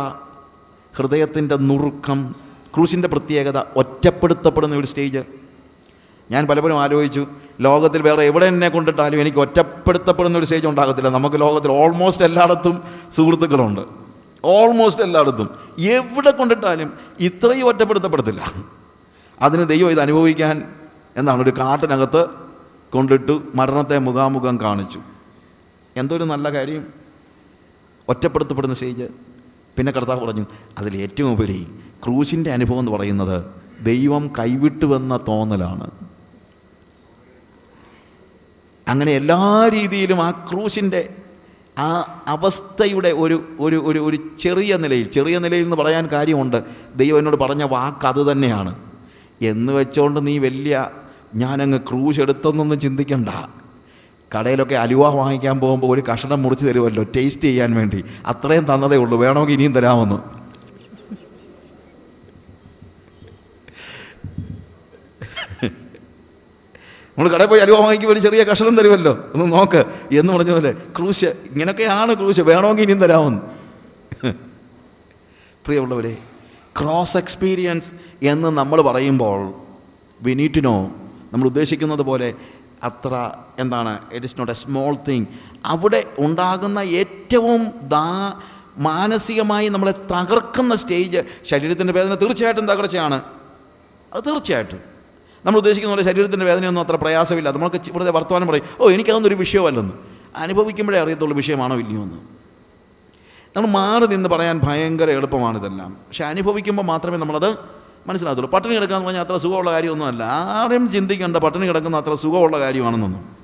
ഹൃദയത്തിന്റെ 0.96 1.56
നുറുക്കം. 1.56 2.36
ക്രൂശിന്റെ 2.76 3.08
പ്രത്യേകത 3.08 3.64
ഒറ്റപ്പെടുത്തപ്പെടുന്ന 3.76 4.76
ഒരു 4.76 4.86
സ്റ്റേജ്. 4.86 5.39
ഞാൻ 6.32 6.48
പലപ്പോഴും 6.48 6.82
ആലോചിച്ചു 6.82 7.28
ലോകത്തിൽ 7.62 8.02
വേറെ 8.02 8.24
എവിടെ 8.24 8.46
എന്നെ 8.46 8.70
കൊണ്ടിട്ടാലും 8.70 9.22
എനിക്ക് 9.22 9.38
ഒറ്റപ്പെടുത്തപ്പെടുന്ന 9.38 10.38
ഒരു 10.38 10.46
സ്റ്റേജ് 10.46 10.68
ഉണ്ടാകത്തില്ല. 10.68 11.10
നമുക്ക് 11.10 11.42
ലോകത്തിൽ 11.42 11.72
ഓൾമോസ്റ്റ് 11.72 12.26
എല്ലായിടത്തും 12.26 12.84
സുഹൃത്തുക്കളുണ്ട്. 13.12 13.82
ഓൾമോസ്റ്റ് 14.46 15.04
എല്ലായിടത്തും. 15.04 15.50
എവിടെ 15.80 16.32
കൊണ്ടിട്ടാലും 16.32 16.94
ഇത്രയും 17.20 17.68
ഒറ്റപ്പെടുത്തപ്പെടത്തില്ല. 17.68 18.42
അതിന് 19.42 19.68
ദൈവം 19.68 19.92
ഇത് 19.92 20.00
അനുഭവിക്കാൻ 20.00 20.64
എന്താണ് 21.18 21.42
ഒരു 21.42 21.50
കാട്ടിനകത്ത് 21.50 22.28
കൊണ്ടിട്ടു 22.90 23.44
മരണത്തെ 23.56 23.98
മുഖാമുഖം 23.98 24.60
കാണിച്ചു. 24.62 25.00
എന്തൊരു 25.98 26.24
നല്ല 26.24 26.54
കാര്യം. 26.54 26.88
ഒറ്റപ്പെടുത്തപ്പെടുന്ന 28.10 28.76
സ്റ്റേജ് 28.76 29.04
പിന്നെ 29.78 29.92
കർത്താവ് 29.92 30.26
പറഞ്ഞു 30.26 30.46
അതിൽ 30.78 30.98
ഏറ്റവും 30.98 31.32
ഉപരി 31.32 31.68
ക്രൂശിന്റെ 32.06 32.52
അനുഭവം 32.52 32.80
എന്ന് 32.80 32.92
പറയുന്നത് 32.92 33.44
ദൈവം 33.82 34.32
കൈവിട്ടുവെന്ന 34.40 35.20
തോന്നലാണ്. 35.28 35.92
അങ്ങനെ 38.90 39.12
എല്ലാ 39.12 39.70
രീതിയിലും 39.74 40.24
ആ 40.24 40.32
ക്രൂശിന്റെ 40.32 41.10
ആ 41.80 42.22
അവസ്ഥയുടെ 42.28 43.10
ഒരു 43.10 43.44
ഒരു 43.60 43.76
ഒരു 43.86 44.00
ഒരു 44.00 44.18
ചെറിയ 44.40 44.78
നിലയിൽ 44.78 45.08
ചെറിയ 45.08 45.40
നിലയിൽ 45.40 45.64
എന്ന് 45.64 45.76
പറയാൻ 45.76 46.08
കാര്യമുണ്ട്. 46.08 46.64
ദൈവം 46.96 47.18
എന്നോട് 47.18 47.38
പറഞ്ഞ 47.38 47.64
വാക്ക് 47.64 48.08
അത് 48.08 48.32
തന്നെയാണ്. 48.32 48.76
എന്ന് 49.42 49.74
വെച്ചുകൊണ്ട് 49.74 50.28
നീ 50.28 50.38
വലിയ 50.38 50.90
ഞാനങ്ങ് 51.36 51.80
ക്രൂശ് 51.80 52.20
എടുത്തെന്നൊന്നും 52.20 52.80
ചിന്തിക്കണ്ട. 52.80 53.30
കടയിലൊക്കെ 54.38 54.76
അലുവ 54.76 55.10
വാങ്ങിക്കാൻ 55.10 55.60
പോകുമ്പോൾ 55.60 55.94
ഒരു 55.94 56.04
കഷണം 56.14 56.44
മുറിച്ച് 56.44 56.66
തരുമല്ലോ 56.66 57.04
ടേസ്റ്റ് 57.04 57.42
ചെയ്യാൻ 57.42 57.76
വേണ്ടി. 57.76 58.04
അത്രയും 58.26 58.76
തന്നതേ 58.76 58.98
ഉള്ളൂ. 58.98 59.20
വേണമെങ്കിൽ 59.20 59.54
ഇനിയും 59.54 59.74
തരാമെന്ന്. 59.74 60.39
നമ്മൾ 67.20 67.34
കടയിൽ 67.34 67.48
പോയി 67.48 67.62
അലുവ 67.62 67.80
വാങ്ങിക്കുമ്പോൾ 67.80 68.14
ഒരു 68.14 68.20
ചെറിയ 68.20 68.44
കഷണം 68.44 68.76
തരുമല്ലോ? 68.76 69.26
ഒന്ന് 69.36 69.52
നോക്ക്. 69.52 69.86
എന്ന് 70.12 70.34
പറഞ്ഞ 70.34 70.52
പോലെ 70.52 70.72
ക്രൂശ് 70.72 71.26
ഇങ്ങനെയൊക്കെയാണ് 71.26 72.14
ക്രൂശ്. 72.14 72.42
വേണമെങ്കിൽ 72.42 72.84
ഇനിയും 72.84 73.00
തരാമെന്ന്. 73.00 73.42
പ്രിയമുള്ളവരെ 75.66 76.18
ക്രോസ് 76.80 77.18
എക്സ്പീരിയൻസ് 77.18 77.92
എന്ന് 78.22 78.48
നമ്മൾ 78.48 78.82
പറയുമ്പോൾ 78.82 79.54
വി 80.22 80.34
നീഡ് 80.34 80.52
ടു 80.56 80.60
നോ 80.60 80.92
നമ്മൾ 81.34 81.46
ഉദ്ദേശിക്കുന്നത് 81.46 82.02
പോലെ 82.02 82.34
അത്ര 82.84 83.32
എന്താണ് 83.60 84.00
it 84.14 84.26
is 84.26 84.36
not 84.38 84.52
a 84.52 84.56
small 84.56 84.96
thing 85.08 85.26
അവിടെ 85.66 86.04
ഉണ്ടാകുന്ന 86.20 86.80
ഏറ്റവും 86.80 87.68
ദാ 87.88 88.34
മാനസികമായി 88.78 89.68
നമ്മളെ 89.68 89.92
തകർക്കുന്ന 89.92 90.76
സ്റ്റേജ് 90.76 91.22
ശരീരത്തിന്റെ 91.44 91.94
വേദന 91.94 92.16
തീർച്ചയായിട്ടും 92.16 92.68
തകർച്ചയാണ്. 92.68 93.22
അത് 94.14 94.24
തീർച്ചയായിട്ടും. 94.28 94.89
നമ്മൾ 95.46 95.58
ഉദ്ദേശിക്കുന്ന 95.58 95.96
പോലെ 95.96 96.12
ശരീരത്തിന്റെ 96.12 96.46
വേദനയൊന്നും 96.46 96.82
അത്ര 96.82 96.96
പ്രയാസമില്ല. 96.96 97.52
നമ്മൾക്ക് 97.52 97.92
വെറുതെ 97.92 98.12
വർത്തമാനം 98.12 98.48
പറയും 98.48 98.64
ഓ 98.80 98.90
എനിക്കതൊന്നും 98.90 99.28
ഒരു 99.28 99.36
വിഷയമല്ലെന്ന്. 99.36 99.94
അനുഭവിക്കുമ്പോഴേ 100.36 101.00
അറിയത്തുള്ളൂ 101.00 101.38
വിഷയമാണോ 101.38 101.76
ഇല്ലയോ 101.76 102.04
എന്ന്. 102.04 102.40
നമ്മൾ 103.56 103.70
മാറി 103.70 104.06
നിന്ന് 104.06 104.30
പറയാൻ 104.30 104.60
ഭയങ്കര 104.64 105.10
എളുപ്പമാണിതെല്ലാം 105.10 105.94
പക്ഷെ 105.94 106.26
അനുഭവിക്കുമ്പോൾ 106.26 106.84
മാത്രമേ 106.84 107.18
നമ്മളത് 107.18 107.56
മനസ്സിലാകത്തുള്ളൂ. 108.08 108.52
പട്ടിണി 108.52 108.76
കിടക്കാന്ന് 108.76 109.08
പറഞ്ഞാൽ 109.08 109.24
അത്ര 109.24 109.38
സുഖമുള്ള 109.38 109.72
കാര്യമൊന്നുമല്ല. 109.72 110.24
ആരും 110.24 110.92
ചിന്തിക്കേണ്ട 110.92 111.38
പട്ടിണി 111.38 111.68
കിടക്കുന്ന 111.68 111.98
അത്ര 111.98 112.14
സുഖമുള്ള 112.14 112.60
കാര്യമാണെന്നൊന്നും. 112.60 113.36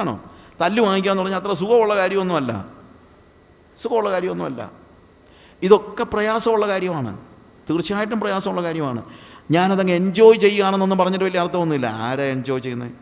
ആണോ? 0.00 0.20
തല്ല് 0.60 0.82
വാങ്ങിക്കാന്ന് 0.82 1.22
പറഞ്ഞാൽ 1.22 1.38
അത്ര 1.38 1.52
സുഖമുള്ള 1.52 1.96
കാര്യമൊന്നുമല്ല. 1.96 2.66
സുഖമുള്ള 3.82 4.10
കാര്യമൊന്നുമല്ല. 4.10 4.70
ഇതൊക്കെ 5.62 6.04
പ്രയാസമുള്ള 6.04 6.68
കാര്യമാണ്. 6.68 7.18
തീർച്ചയായിട്ടും 7.70 8.20
പ്രയാസമുള്ള 8.20 8.62
കാര്യമാണ്. 8.62 9.02
ഞാനതങ്ങ് 9.50 9.92
എൻജോയ് 9.92 10.38
ചെയ്യുകയാണെന്നൊന്നും 10.38 10.98
പറഞ്ഞിട്ട് 10.98 11.24
വലിയ 11.24 11.40
അർത്ഥമൊന്നുമില്ല. 11.40 11.86
ആരാ 11.86 12.24
എൻജോയ് 12.24 12.62
ചെയ്യുന്നത്? 12.62 12.92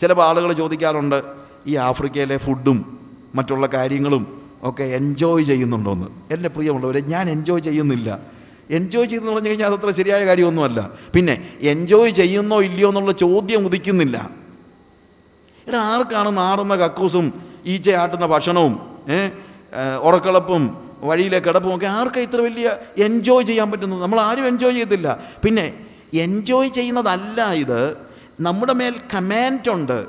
ചിലപ്പോൾ 0.00 0.24
ആളുകൾ 0.28 0.52
ചോദിക്കാറുണ്ട് 0.52 1.22
ഈ 1.66 1.76
ആഫ്രിക്കയിലെ 1.76 2.36
ഫുഡും 2.36 3.00
മറ്റുള്ള 3.34 3.66
കാര്യങ്ങളും 3.66 4.42
ഒക്കെ 4.62 4.84
എൻജോയ് 4.84 5.44
ചെയ്യുന്നുണ്ടോയെന്ന് 5.44 6.34
എന്റെ 6.34 6.48
പ്രിയമുള്ളവരെ 6.48 7.00
ഞാൻ 7.00 7.30
എൻജോയ് 7.30 7.62
ചെയ്യുന്നില്ല. 7.62 8.18
എൻജോയ് 8.70 9.06
ചെയ്തെന്ന് 9.06 9.32
പറഞ്ഞു 9.32 9.48
കഴിഞ്ഞാൽ 9.48 9.66
അതത്ര 9.66 9.90
ശരിയായ 9.90 10.26
കാര്യമൊന്നുമല്ല. 10.26 10.90
പിന്നെ 11.14 11.50
എൻജോയ് 11.60 12.10
ചെയ്യുന്നോ 12.10 12.62
ഇല്ലയോ 12.62 12.88
എന്നുള്ള 12.88 13.12
ചോദ്യം 13.12 13.66
ഉദിക്കുന്നില്ല. 13.66 14.30
എടാ 15.68 15.78
ആർക്കാണ് 15.78 16.36
നാറുന്ന 16.36 16.76
കക്കൂസും 16.76 17.42
ഈച്ചയാട്ടുന്ന 17.66 18.26
ഭക്ഷണവും 18.26 18.80
ഉറക്കളപ്പും 20.02 20.89
വഴിയിലെ 21.02 21.38
കിടപ്പും 21.38 21.74
ഒക്കെ 21.74 21.86
ആർക്കാ 21.86 22.20
ഇത്ര 22.20 22.40
വലിയ 22.40 22.76
എൻജോയ് 22.98 23.46
ചെയ്യാൻ 23.46 23.70
പറ്റുന്നത്? 23.70 24.02
നമ്മൾ 24.02 24.20
ആരും 24.20 24.46
എൻജോയ് 24.46 24.74
ചെയ്തില്ല 24.74 25.18
പിന്നെ 25.44 25.86
എൻജോയ് 26.14 26.68
ചെയ്യുന്നതല്ല 26.68 27.52
ഇത്. 27.52 27.96
നമ്മുടെ 28.40 28.72
മേൽ 28.72 28.94
കമാൻഡ് 29.14 29.70
ഉണ്ട്. 29.70 30.06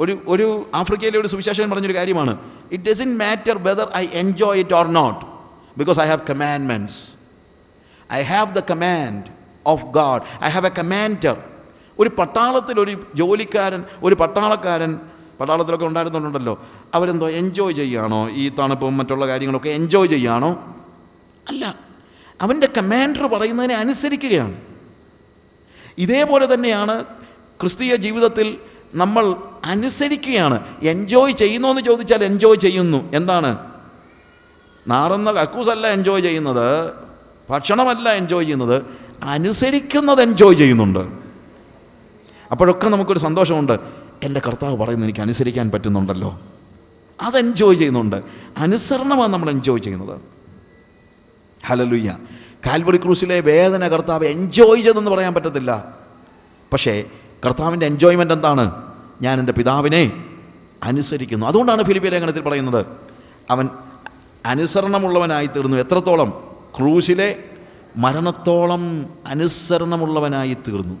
ഒരു 0.00 0.22
ഒരു 0.28 0.70
ആഫ്രിക്കയിലെ 0.74 1.18
ഒരു 1.18 1.28
സുവിശേഷൻ 1.28 1.70
പറഞ്ഞൊരു 1.70 1.94
കാര്യമാണ്. 1.94 2.38
It 2.72 2.84
doesn't 2.84 3.18
matter 3.18 3.58
whether 3.58 3.88
I 3.96 4.08
enjoy 4.12 4.60
it 4.60 4.74
or 4.74 4.86
not 4.86 5.24
because 5.78 6.00
I 6.00 6.06
have 6.06 6.20
commandments 6.30 7.08
I 8.12 8.22
have 8.22 8.54
the 8.54 8.58
command 8.58 9.24
of 9.66 9.84
God 9.84 10.44
I 10.44 10.48
have 10.48 10.66
a 10.66 10.68
commander 10.68 11.36
ഒരു 11.98 12.08
പട്ടാളത്തിൽ 12.08 12.80
ഒരു 12.80 13.04
ജോലിക്കാരൻ 13.14 13.84
ഒരു 14.02 14.14
പട്ടാളക്കാരൻ 14.14 15.00
പട്ടാളത്തിലൊക്കെ 15.40 15.86
ഉണ്ടായിരുന്നുണ്ടല്ലോ 15.86 16.58
അവരെന്തോ 16.94 17.28
എൻജോയ് 17.30 17.74
ചെയ്യുകയാണോ 17.74 18.30
ഈ 18.30 18.48
തണുപ്പും 18.48 18.96
മറ്റുള്ള 18.96 19.26
കാര്യങ്ങളൊക്കെ 19.26 19.68
എൻജോയ് 19.68 20.08
ചെയ്യുകയാണോ 20.08 20.76
അല്ല. 21.48 21.74
അവന്റെ 22.40 22.68
കമാൻഡർ 22.78 23.26
പറയുന്നതിനെ 23.26 23.74
അനുസരിക്കുകയാണ്. 23.74 24.56
ഇതേപോലെ 25.98 26.54
തന്നെയാണ് 26.54 27.04
ക്രിസ്തീയ 27.60 27.96
ജീവിതത്തിൽ 27.96 28.58
നമ്മൾ 28.94 29.36
അനുസരിക്കുകയാണ്. 29.64 30.62
എൻജോയ് 30.82 31.32
ചെയ്യുന്നു 31.32 31.68
എന്ന് 31.68 31.82
ചോദിച്ചാൽ 31.82 32.24
എൻജോയ് 32.24 32.56
ചെയ്യുന്നു. 32.56 33.12
എന്താണ്? 33.12 33.58
നാറുന്ന 34.88 35.32
കക്കൂസല്ല 35.32 35.86
എൻജോയ് 35.86 36.22
ചെയ്യുന്നത്. 36.22 36.92
ഭക്ഷണമല്ല 37.50 38.12
എൻജോയ് 38.12 38.44
ചെയ്യുന്നത്. 38.44 38.82
അനുസരിക്കുന്നത് 39.22 40.22
എൻജോയ് 40.22 40.56
ചെയ്യുന്നുണ്ട്. 40.56 41.08
അപ്പോഴൊക്കെ 42.50 42.88
നമുക്കൊരു 42.88 43.18
സന്തോഷമുണ്ട്. 43.18 43.78
എന്റെ 44.22 44.40
കർത്താവ് 44.46 44.76
പറയുന്നത് 44.76 45.06
എനിക്ക് 45.06 45.20
അനുസരിക്കാൻ 45.20 45.70
പറ്റുന്നുണ്ടല്ലോ. 45.70 46.40
അത് 47.20 47.38
എൻജോയ് 47.38 47.76
ചെയ്യുന്നുണ്ട്. 47.76 48.22
അനുസരണമാണ് 48.56 49.32
നമ്മൾ 49.32 49.50
എൻജോയ് 49.50 49.80
ചെയ്യുന്നത്. 49.80 50.20
ഹലലുയ്യ 51.66 52.18
കാൽവറി 52.66 52.96
ക്രൂസിലെ 52.96 53.40
വേദന 53.40 53.88
കർത്താവ് 53.88 54.26
എൻജോയ് 54.26 54.82
ചെയ്തെന്ന് 54.82 55.10
പറയാൻ 55.10 55.34
പറ്റത്തില്ല. 55.34 55.94
പക്ഷേ 56.72 57.04
കർത്താവിന്റെ 57.46 57.86
എൻജോയ്മെന്റ് 57.86 58.34
എന്താണ്? 58.34 58.82
ഞാൻ 59.22 59.40
എന്റെ 59.40 59.52
പിതാവിനെ 59.52 60.24
അനുസരിക്കുന്നു. 60.82 61.46
അതുകൊണ്ടാണ് 61.46 61.84
ഫിലിപ്പിയ 61.84 62.10
ലേഖനത്തിൽ 62.10 62.40
പറയുന്നത്. 62.40 62.86
അവൻ 63.50 63.68
അനുസരണമുള്ളവനായി 64.46 65.46
തീർന്നു 65.46 65.76
എത്രത്തോളം? 65.76 66.56
ക്രൂശിലെ 66.78 67.44
മരണത്തോളം 67.96 69.06
അനുസരണമുള്ളവനായി 69.26 70.54
തീർന്നു 70.54 70.94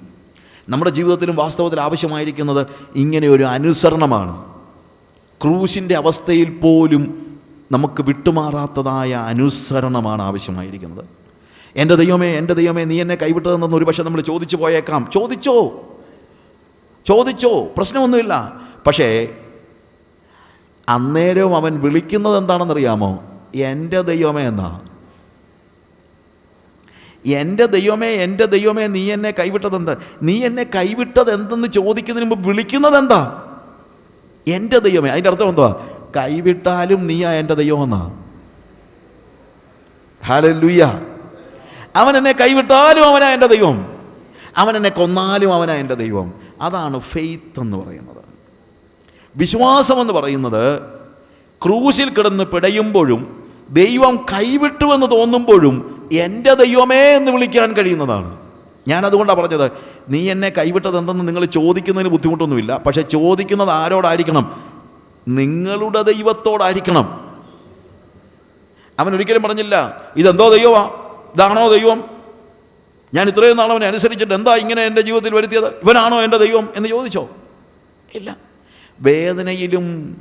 നമ്മുടെ 0.68 0.90
ജീവിതത്തിലും 0.90 1.36
വാസ്തവത്തിൽ 1.36 1.80
ആവശ്യമായിരിക്കുന്നത് 1.80 2.66
ഇങ്ങനെ 2.96 3.28
ഒരു 3.28 3.42
അനുസരണമാണ്. 3.42 4.47
ക്രൂശിന്റെ 5.42 5.94
അവസ്ഥയിൽ 5.94 6.58
പോലും 6.58 7.36
നമുക്ക് 7.72 8.02
വിട്ടുമാറാത്തതായ 8.02 9.14
അനുസരണമാണ് 9.14 10.22
ആവശ്യമായിരിക്കുന്നത്. 10.22 11.04
എന്റെ 11.76 11.94
ദൈവമേ 11.94 12.26
എന്റെ 12.26 12.54
ദൈവമേ 12.54 12.84
നീ 12.84 13.00
എന്നെ 13.00 13.14
കൈവിട്ടതെന്ന് 13.14 13.76
ഒരു 13.76 13.84
പക്ഷേ 13.84 14.02
നമ്മൾ 14.02 14.20
ചോദിച്ചു 14.20 14.56
പോയേക്കാം. 14.56 15.10
ചോദിച്ചോ? 15.14 15.88
ചോദിച്ചോ? 17.06 17.68
പ്രശ്നമൊന്നുമില്ല. 17.76 18.60
പക്ഷേ 18.86 19.28
അന്നേരവും 20.88 21.56
അവൻ 21.56 21.80
വിളിക്കുന്നത് 21.80 22.38
എന്താണെന്നറിയാമോ? 22.38 23.24
എന്റെ 23.54 24.02
ദൈവമേ 24.02 24.42
എന്നാ. 24.42 24.80
എന്റെ 27.26 27.66
ദൈവമേ 27.66 28.08
എന്റെ 28.08 28.44
ദൈവമേ 28.44 28.86
നീ 28.86 29.12
എന്നെ 29.12 29.30
കൈവിട്ടത് 29.30 29.76
എന്താ 29.76 29.96
നീ 30.22 30.44
എന്നെ 30.44 30.62
കൈവിട്ടത് 30.74 31.34
എന്തെന്ന് 31.34 31.68
ചോദിക്കുന്നതിന് 31.68 32.30
മുമ്പ് 32.30 32.48
വിളിക്കുന്നത് 32.48 32.98
എന്താ 32.98 33.44
എന്റെ 34.48 34.78
ദൈവമേ 34.78 35.10
അതിന്റെ 35.10 35.30
അർത്ഥം 35.30 35.48
എന്തുവാ? 35.48 35.74
കൈവിട്ടാലും 36.16 37.06
നീയാ 37.06 37.32
എന്റെ 37.32 37.54
ദൈവമെന്നാ. 37.54 38.12
ഹാലലുയ്യ 40.26 41.00
അവൻ 41.96 42.16
എന്നെ 42.16 42.32
കൈവിട്ടാലും 42.32 43.04
അവനാ 43.04 43.28
എന്റെ 43.28 43.46
ദൈവം. 43.46 43.98
അവൻ 44.56 44.76
എന്നെ 44.76 44.90
കൊന്നാലും 44.90 45.54
അവനാ 45.54 45.74
എന്റെ 45.74 45.94
ദൈവം. 45.94 46.32
അതാണ് 46.60 47.00
ഫെയ്ത്ത് 47.00 47.60
എന്ന് 47.60 47.76
പറയുന്നത്. 47.76 48.24
വിശ്വാസം 49.36 50.00
എന്ന് 50.00 50.12
പറയുന്നത് 50.12 50.82
ക്രൂശിൽ 51.64 52.10
കിടന്ന് 52.10 52.44
പിടയുമ്പോഴും 52.44 53.50
ദൈവം 53.70 54.16
കൈവിട്ടുവെന്ന് 54.16 55.06
തോന്നുമ്പോഴും 55.10 56.08
എന്റെ 56.12 56.54
ദൈവമേ 56.54 57.00
എന്ന് 57.00 57.32
വിളിക്കാൻ 57.32 57.72
കഴിയുന്നതാണ്. 57.72 58.36
ഞാൻ 58.88 59.06
അതുകൊണ്ടാണ് 59.06 59.38
പറഞ്ഞത് 59.38 59.70
നീ 60.08 60.30
എന്നെ 60.30 60.48
കൈവിട്ടത് 60.48 60.98
എന്തെന്ന് 60.98 61.28
നിങ്ങൾ 61.28 61.44
ചോദിക്കുന്നതിന് 61.44 62.10
ബുദ്ധിമുട്ടൊന്നുമില്ല. 62.10 62.76
പക്ഷെ 62.76 63.02
ചോദിക്കുന്നത് 63.02 63.70
ആരോടായിരിക്കണം? 63.70 64.68
നിങ്ങളുടെ 65.28 66.02
ദൈവത്തോടായിരിക്കണം. 66.02 67.36
അവൻ 68.98 69.14
ഒരിക്കലും 69.14 69.42
പറഞ്ഞില്ല 69.42 70.04
ഇതെന്തോ 70.16 70.48
ദൈവമാ? 70.48 70.90
ഇതാണോ 71.34 71.68
ദൈവം? 71.68 72.04
ഞാൻ 73.14 73.28
ഇത്രയും 73.28 73.56
നാൾ 73.56 73.72
അവനെ 73.72 73.86
അനുസരിച്ചിട്ട് 73.86 74.34
എന്താ 74.34 74.54
ഇങ്ങനെ 74.54 74.82
എന്റെ 74.82 75.00
ജീവിതത്തിൽ 75.00 75.34
വരുത്തിയത്? 75.34 75.66
ഇവനാണോ 75.66 76.22
എന്റെ 76.22 76.36
ദൈവം? 76.36 76.68
എന്ന് 76.76 76.88
ചോദിച്ചോ? 76.88 77.28
ഇല്ല. 78.14 78.36
വേദനയിലും 79.00 80.16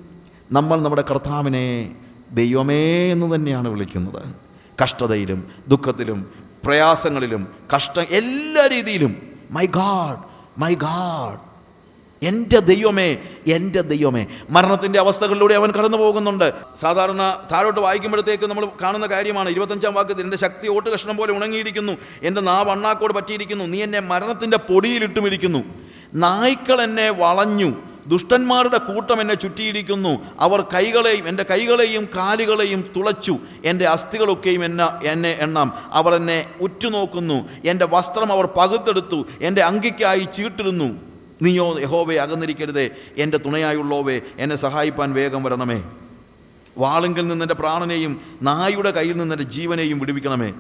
നമ്മൾ 0.52 0.82
നമ്മുടെ 0.82 1.04
കർത്താവിനെ 1.10 1.96
ദൈവമേ 2.32 3.12
എന്ന് 3.12 3.36
തന്നെയാണ് 3.36 3.68
വിളിക്കുന്നത്. 3.68 4.36
കഷ്ടതയിലും 4.84 5.52
ദുഃഖത്തിലും 5.68 6.32
പ്രയാസങ്ങളിലും 6.66 7.48
കഷ്ട 7.76 8.00
എല്ലാ 8.00 8.68
രീതിയിലും 8.68 9.27
മൈ 9.52 9.66
ഗാഡ് 9.66 10.18
മൈ 10.62 10.74
ഗാഡ് 10.74 11.48
എന്റെ 12.26 12.60
ദൈവമേ 12.60 13.18
എന്റെ 13.48 13.82
ദൈവമേ. 13.82 14.28
മരണത്തിന്റെ 14.50 15.00
അവസ്ഥകളിലൂടെ 15.00 15.56
അവൻ 15.56 15.72
കടന്നു 15.72 15.98
പോകുന്നുണ്ട്. 15.98 16.54
സാധാരണ 16.76 17.44
താഴോട്ട് 17.52 17.80
വായിക്കുമ്പോഴത്തേക്ക് 17.80 18.44
നമ്മൾ 18.44 18.68
കാണുന്ന 18.82 19.06
കാര്യമാണ്. 19.06 19.50
ഇരുപത്തഞ്ചാം 19.50 19.94
വാക്യത്തിൽ 19.94 20.24
എന്റെ 20.24 20.38
ശക്തി 20.38 20.68
ഓട്ട് 20.68 20.90
കഷ്ണം 20.90 21.18
പോലെ 21.18 21.34
ഉണങ്ങിയിരിക്കുന്നു. 21.34 21.94
എന്റെ 22.24 22.42
നാവ് 22.42 22.70
അണ്ണാക്കോട് 22.70 23.14
പറ്റിയിരിക്കുന്നു. 23.14 23.66
നീ 23.66 23.84
എന്നെ 23.84 24.00
മരണത്തിന്റെ 24.00 24.58
പൊടിയിലിട്ടുമിരിക്കുന്നു. 24.58 25.64
നായ്ക്കൾ 26.14 26.82
എന്നെ 26.82 27.10
വളഞ്ഞു. 27.10 27.74
ദുഷ്ടന്മാരുടെ 28.08 28.78
കൂട്ടം 28.78 29.22
എന്നെ 29.22 29.34
ചുറ്റിയിരിക്കുന്നു. 29.34 30.26
അവർ 30.40 30.62
കൈകളെയും 30.62 31.28
എന്റെ 31.28 31.44
കൈകളെയും 31.44 32.08
കാലുകളെയും 32.16 32.86
തുളച്ചു. 32.96 33.38
എന്റെ 33.66 33.86
അസ്ഥികളൊക്കെയും 33.86 34.66
എന്നെ 34.66 35.08
എന്നെ 35.12 35.38
എണ്ണാം. 35.40 35.74
അവർ 35.92 36.16
എന്നെ 36.16 36.46
ഉറ്റുനോക്കുന്നു. 36.62 37.50
എന്റെ 37.66 37.86
വസ്ത്രം 37.86 38.32
അവർ 38.32 38.46
പകുത്തെടുത്തു. 38.46 39.26
എന്റെ 39.42 39.62
അങ്കിക്കായി 39.62 40.20
ചീട്ടിരുന്നു 40.20 40.98
നീയോ 41.42 41.80
യഹോവെ 41.80 42.16
അകന്നിരിക്കരുതേ. 42.16 42.90
എന്റെ 43.18 43.38
തുണയായുള്ളോവേ 43.38 44.22
എന്നെ 44.38 44.56
സഹായിപ്പാൻ 44.56 45.14
വേഗം 45.14 45.44
വരണമേ. 45.44 45.84
വാളിങ്കിൽ 46.78 47.28
നിന്നെന്റെ 47.28 47.54
പ്രാണനെയും 47.54 48.22
നായുടെ 48.42 48.92
കയ്യിൽ 48.92 49.18
നിന്നെന്റെ 49.18 49.44
ജീവനെയും 49.44 50.00
വിടുവിക്കണമേ. 50.00 50.54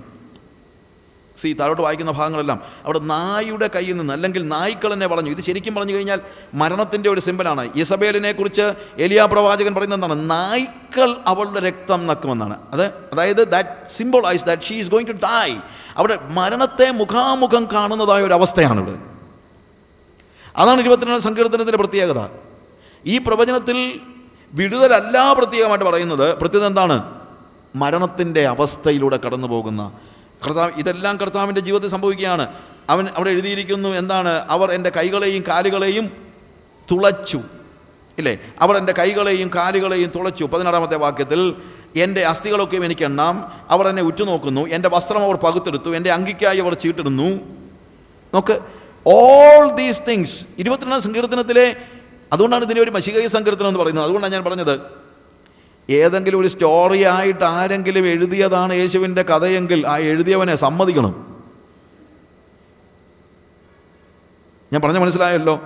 സി 1.38 1.56
താഴോട്ട് 1.60 1.82
വായിക്കുന്ന 1.82 2.12
ഭാഗങ്ങളെല്ലാം 2.12 2.62
അവിടെ 2.86 3.00
നായുടെ 3.00 3.70
കയ്യിൽ 3.76 3.98
നിന്ന് 3.98 4.14
അല്ലെങ്കിൽ 4.14 4.48
നായ്ക്കൾ 4.48 4.94
എന്നെ 4.94 5.08
പറഞ്ഞു 5.08 5.30
ഇത് 5.30 5.42
ശരിക്കും 5.42 5.76
പറഞ്ഞു 5.76 5.94
കഴിഞ്ഞാൽ 5.94 6.22
മരണത്തിന്റെ 6.54 7.10
ഒരു 7.10 7.20
സിമ്പലാണ് 7.20 7.70
ഇസബേലിനെ 7.76 8.32
കുറിച്ച് 8.32 8.72
എലിയ 8.98 9.28
പ്രവാചകൻ 9.32 9.74
പറയുന്നത് 9.76 10.04
എന്താണ്? 10.04 10.30
നായ്ക്കൾ 10.30 11.18
അവളുടെ 11.28 11.60
രക്തം 11.60 12.08
നക്കുമെന്നാണ്. 12.08 12.58
അത് 12.74 12.86
അതായത് 12.86 13.48
that 13.48 13.70
symbolize 13.90 14.46
that 14.46 14.62
she 14.62 14.76
is 14.76 14.92
going 14.92 15.08
to 15.08 15.12
die 15.12 15.56
അവിടെ 15.98 16.18
മരണത്തെ 16.22 16.92
മുഖാമുഖം 16.92 17.68
കാണുന്നതായ 17.74 18.24
ഒരു 18.24 18.34
അവസ്ഥയാണ് 18.34 18.80
ഇവിടെ. 18.80 18.98
അതാണ് 20.58 20.80
ഇരുപത്തിരണ്ട് 20.80 21.20
സങ്കീർത്തനത്തിന്റെ 21.20 21.78
പ്രത്യേകത. 21.78 22.28
ഈ 23.06 23.18
പ്രവചനത്തിൽ 23.18 24.00
വിടുതലല്ല 24.54 25.34
പ്രത്യേകമായിട്ട് 25.34 25.86
പറയുന്നത്. 25.86 26.38
പ്രത്യേകത 26.40 26.68
എന്താണ്? 26.68 27.22
മരണത്തിന്റെ 27.76 28.48
അവസ്ഥയിലൂടെ 28.48 29.18
കടന്നു 29.18 29.48
പോകുന്ന 29.48 29.92
കർത്താവ് 30.46 30.72
ഇതെല്ലാം 30.78 31.18
കർത്താവിന്റെ 31.18 31.62
ജീവിതത്തിൽ 31.62 31.90
സംഭവിക്കുകയാണ്. 31.90 32.54
അവൻ 32.90 33.08
അവിടെ 33.16 33.30
എഴുതിയിരിക്കുന്നു 33.30 33.90
എന്താണ്? 33.90 34.30
അവർ 34.30 34.72
എന്റെ 34.72 34.90
കൈകളെയും 34.90 35.44
കാലുകളെയും 35.48 36.12
തുളച്ചു. 36.92 37.42
ഇല്ലേ? 38.18 38.38
അവർ 38.60 38.78
എന്റെ 38.78 38.94
കൈകളെയും 38.94 39.52
കാലുകളെയും 39.56 40.12
തുളച്ചു. 40.16 40.46
പതിനാറാമത്തെ 40.46 40.98
വാക്യത്തിൽ 40.98 41.56
എന്റെ 41.96 42.26
അസ്ഥികളൊക്കെയും 42.26 42.86
എനിക്ക് 42.86 43.06
എണ്ണാം. 43.06 43.52
അവർ 43.70 43.88
എന്നെ 43.88 44.04
ഉറ്റുനോക്കുന്നു. 44.04 44.68
എന്റെ 44.68 44.90
വസ്ത്രം 44.90 45.24
അവർ 45.24 45.36
പകുത്തെടുത്തു. 45.36 45.96
എന്റെ 45.96 46.12
അങ്കിക്കായി 46.12 46.58
അവർ 46.58 46.74
ചീട്ടിടുന്നു. 46.74 47.40
നോക്ക് 48.34 48.60
ഓൾ 49.08 49.72
ദീസ് 49.72 50.02
തിങ്സ് 50.10 50.46
ഇരുപത്തിരണ്ടാം 50.58 51.02
സങ്കീർത്തനത്തിലെ 51.02 51.76
അതുകൊണ്ടാണ് 52.34 52.66
ഇതിനെ 52.66 52.82
ഒരു 52.82 52.92
മഷികൈ 52.92 53.28
സങ്കീർത്തനം 53.28 53.68
എന്ന് 53.68 53.80
പറയുന്നത്. 53.80 54.06
അതുകൊണ്ടാണ് 54.06 54.34
ഞാൻ 54.34 54.44
പറഞ്ഞത് 54.44 54.80
ഏതെങ്കിലും 55.90 56.40
ഒരു 56.40 56.48
സ്റ്റോറി 56.48 57.04
ആയിട്ട് 57.04 57.44
ആരെങ്കിലും 57.44 58.08
എഴുതിയതാണ് 58.08 58.74
യേശുവിന്റെ 58.74 59.22
കഥയെങ്കിൽ 59.22 59.88
ആ 59.88 59.98
എഴുതിയവനെ 59.98 60.56
സമ്മതിക്കണം. 60.56 61.38
ഞാൻ 64.74 64.82
പറഞ്ഞ 64.82 64.98
മനസ്സിലായല്ലോ? 64.98 65.62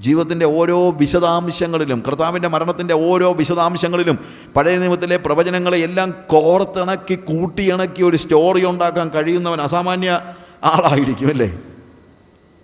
ജീവിതത്തിന്റെ 0.00 0.46
ഓരോ 0.46 0.90
വിശദാംശങ്ങളിലും 0.90 2.02
കർത്താവിന്റെ 2.08 2.48
മരണത്തിന്റെ 2.48 2.94
ഓരോ 2.94 3.32
വിശദാംശങ്ങളിലും 3.32 4.18
പഴയ 4.56 4.78
നിയമത്തിലെ 4.78 5.16
പ്രവചനങ്ങളെ 5.16 5.78
എല്ലാം 5.78 6.14
കോർത്തിണക്കി 6.26 7.14
കൂട്ടിയിണക്കി 7.14 8.02
ഒരു 8.02 8.16
സ്റ്റോറി 8.16 8.64
ഉണ്ടാക്കാൻ 8.64 9.08
കഴിയുന്നവൻ 9.08 9.60
അസാമാന്യ 9.60 10.34
ആളായിരിക്കും 10.64 11.28
അല്ലേ? 11.28 11.58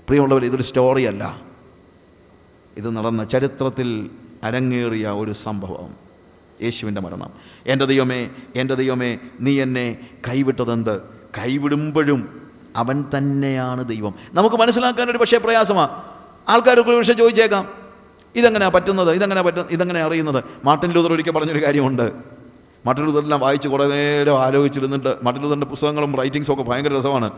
പ്രിയമുള്ളവർ 0.08 0.44
ഇതൊരു 0.44 0.62
സ്റ്റോറിയല്ല 0.62 1.40
ഇത് 2.76 2.96
നടന്ന 2.96 3.24
ചരിത്രത്തിൽ 3.24 4.10
അരങ്ങേറിയ 4.44 5.08
ഒരു 5.08 5.32
സംഭവം. 5.32 6.01
യേശുവിന്റെ 6.62 7.00
മരണം. 7.00 7.30
എന്റെ 7.66 7.84
ദൈവമേ 7.84 8.30
എന്റെ 8.56 8.74
ദൈവമേ 8.74 9.18
നീ 9.40 9.62
എന്നെ 9.62 9.96
കൈവിട്ടതെന്ത്? 10.28 11.02
കൈവിടുമ്പോഴും 11.38 12.50
അവൻ 12.76 13.04
തന്നെയാണ് 13.18 13.88
ദൈവം. 13.88 14.14
നമുക്ക് 14.34 14.56
മനസ്സിലാക്കാൻ 14.56 15.10
ഒരു 15.10 15.18
പക്ഷേ 15.18 15.38
പ്രയാസമാണ് 15.38 16.02
ആൾക്കാരൊക്കെ 16.48 16.96
പക്ഷേ 16.96 17.12
ചോദിച്ചേക്കാം 17.12 17.68
ഇതെങ്ങനെയാണ് 18.36 18.72
പറ്റുന്നത്? 18.72 19.12
ഇതെങ്ങനെ 19.12 19.42
പറ്റുന്നത് 19.42 19.72
ഇതെങ്ങനെ 19.72 20.00
അറിയുന്നത്? 20.00 20.44
മാർട്ടിൻ 20.64 20.90
ലൂതർ 20.90 21.12
ഒരിക്കൽ 21.12 21.30
പറഞ്ഞൊരു 21.30 21.64
കാര്യമുണ്ട്. 21.64 22.12
മാർട്ടിൻ 22.86 23.06
ലൂതറെല്ലാം 23.06 23.40
വായിച്ച് 23.40 23.68
കുറേ 23.68 23.88
നേരം 23.88 24.40
ആലോചിച്ചിരുന്നിട്ട് 24.40 25.14
മാർട്ടിൻ 25.22 25.44
ലൂതറിന്റെ 25.44 25.66
പുസ്തകങ്ങളും 25.66 26.16
റൈറ്റിങ്സും 26.16 26.52
ഒക്കെ 26.52 26.70
ഭയങ്കര 26.70 26.98
രസമാണ്. 26.98 27.30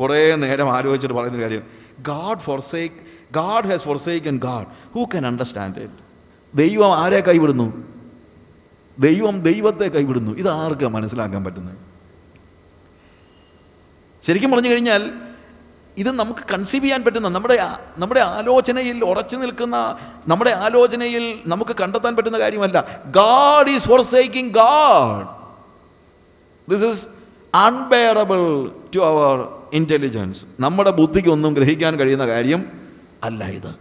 കുറേ 0.00 0.34
നേരം 0.34 0.76
ആലോചിച്ചിട്ട് 0.76 1.14
പറയുന്നൊരു 1.14 1.42
കാര്യം. 1.42 1.62
God 2.00 2.38
forsake 2.60 2.94
God 3.34 3.64
has 3.64 3.82
forsake 3.96 4.26
and 4.26 4.42
God 4.42 4.66
who 4.94 5.04
can 5.04 5.26
understand 5.26 5.78
it 5.78 5.92
ദൈവം 6.54 6.98
ആരെ 6.98 7.20
കൈവിടുന്നു? 7.20 7.93
ദൈവം 8.98 9.40
ദൈവത്തെ 9.40 9.84
കൈവിടുന്നു. 9.84 10.32
ഇത് 10.32 10.86
മനസ്സിലാക്കാൻ 10.86 11.44
പറ്റുന്നത്? 11.44 11.78
ശരിക്കും 14.22 14.50
പറഞ്ഞു 14.50 14.68
കഴിഞ്ഞാൽ 14.68 15.10
ഇത് 15.96 16.12
നമുക്ക് 16.12 16.40
കൺസീവ് 16.52 16.84
ചെയ്യാൻ 16.84 17.04
പറ്റുന്ന 17.04 17.28
നമ്മുടെ 17.28 17.58
നമ്മുടെ 17.98 18.20
ആലോചനയിൽ 18.20 19.04
ഉറച്ചു 19.04 19.36
നിൽക്കുന്ന 19.36 19.98
നമ്മുടെ 20.28 20.50
ആലോചനയിൽ 20.50 21.38
നമുക്ക് 21.46 21.76
കണ്ടെത്താൻ 21.76 22.16
പറ്റുന്ന 22.16 22.38
കാര്യമല്ല. 22.38 23.02
God 23.10 23.70
is 23.70 23.88
forsaking 24.02 24.54
God 24.54 25.26
this 26.70 26.84
is 26.84 27.06
unbearable 27.54 28.70
to 28.96 29.00
our 29.00 29.48
intelligence 29.72 30.46
നമ്മുടെ 30.60 30.90
ബുദ്ധിക്കൊന്നും 30.90 31.54
ഗ്രഹിക്കാൻ 31.54 31.96
കഴിയുന്ന 31.96 32.26
കാര്യം 32.26 32.72
അല്ല 33.24 33.44
ഇത്. 33.44 33.74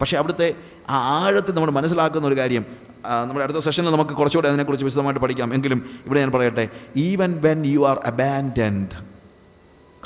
പക്ഷേ 0.00 0.16
അവിടുത്തെ 0.16 0.54
ആ 0.88 1.24
ആഴത്തിൽ 1.24 1.52
നമ്മൾ 1.52 1.70
മനസ്സിലാക്കുന്ന 1.70 2.26
ഒരു 2.26 2.36
കാര്യം 2.36 2.87
നമ്മുടെ 3.04 3.44
അടുത്ത 3.44 3.58
സെഷനിൽ 3.58 3.90
നമുക്ക് 3.90 4.10
കുറച്ചുകൂടെ 4.10 4.48
അതിനെക്കുറിച്ച് 4.48 4.84
വിശദമായിട്ട് 4.84 5.20
പഠിക്കാം. 5.20 5.54
എങ്കിലും 5.54 6.02
ഇവിടെ 6.06 6.20
ഞാൻ 6.20 6.32
പറയട്ടെ 6.32 6.68
even 6.96 7.40
when 7.40 7.66
you 7.66 7.88
are 7.88 8.00
abandoned 8.06 9.04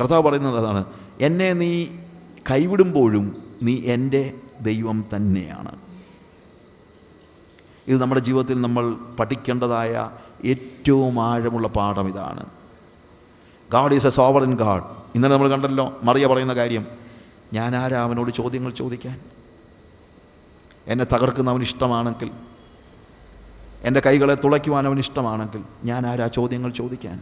കർത്താവ് 0.01 0.23
പറയുന്നത് 0.23 0.59
അതാണ് 0.59 0.85
എന്നെ 1.20 1.52
നീ 1.52 1.86
കൈവിടുമ്പോഴും 2.51 3.43
നീ 3.62 3.81
എന്റെ 3.85 4.35
ദൈവം 4.60 5.05
തന്നെയാണ്. 5.16 5.78
ഇത് 7.89 8.01
നമ്മുടെ 8.01 8.20
ജീവിതത്തിൽ 8.20 8.60
നമ്മൾ 8.60 8.94
പഠിക്കേണ്ടതായ 9.20 10.10
ഏറ്റവും 10.44 11.20
ആഴമുള്ള 11.20 11.69
പാഠം 11.69 12.09
ഇതാണ്. 12.09 12.47
God 13.73 13.94
is 13.94 14.06
a 14.06 14.10
sovereign 14.43 14.55
God 14.56 14.82
ഇന്നലെ 15.14 15.32
നമ്മൾ 15.32 15.51
കണ്ടല്ലോ 15.51 15.98
മറിയ 16.02 16.27
പറയുന്ന 16.27 16.55
കാര്യം 16.55 16.86
ഞാൻ 17.52 17.77
ആരാ 17.77 18.02
അവനോട് 18.02 18.31
ചോദ്യങ്ങൾ 18.31 18.70
ചോദിക്കാൻ? 18.70 19.20
എന്നെ 20.86 21.05
തകർക്കുന്നവൻ 21.05 21.62
ഇഷ്ടമാണെങ്കിൽ 21.62 22.31
എന്റെ 23.84 24.00
കൈകളെ 24.06 24.34
തുളയ്ക്കുവാൻ 24.34 24.86
അവൻ 24.86 24.98
ഇഷ്ടമാണെങ്കിൽ 24.98 25.62
ഞാൻ 25.84 26.06
ആരാ 26.06 26.26
ചോദ്യങ്ങൾ 26.26 26.70
ചോദിക്കാൻ? 26.70 27.20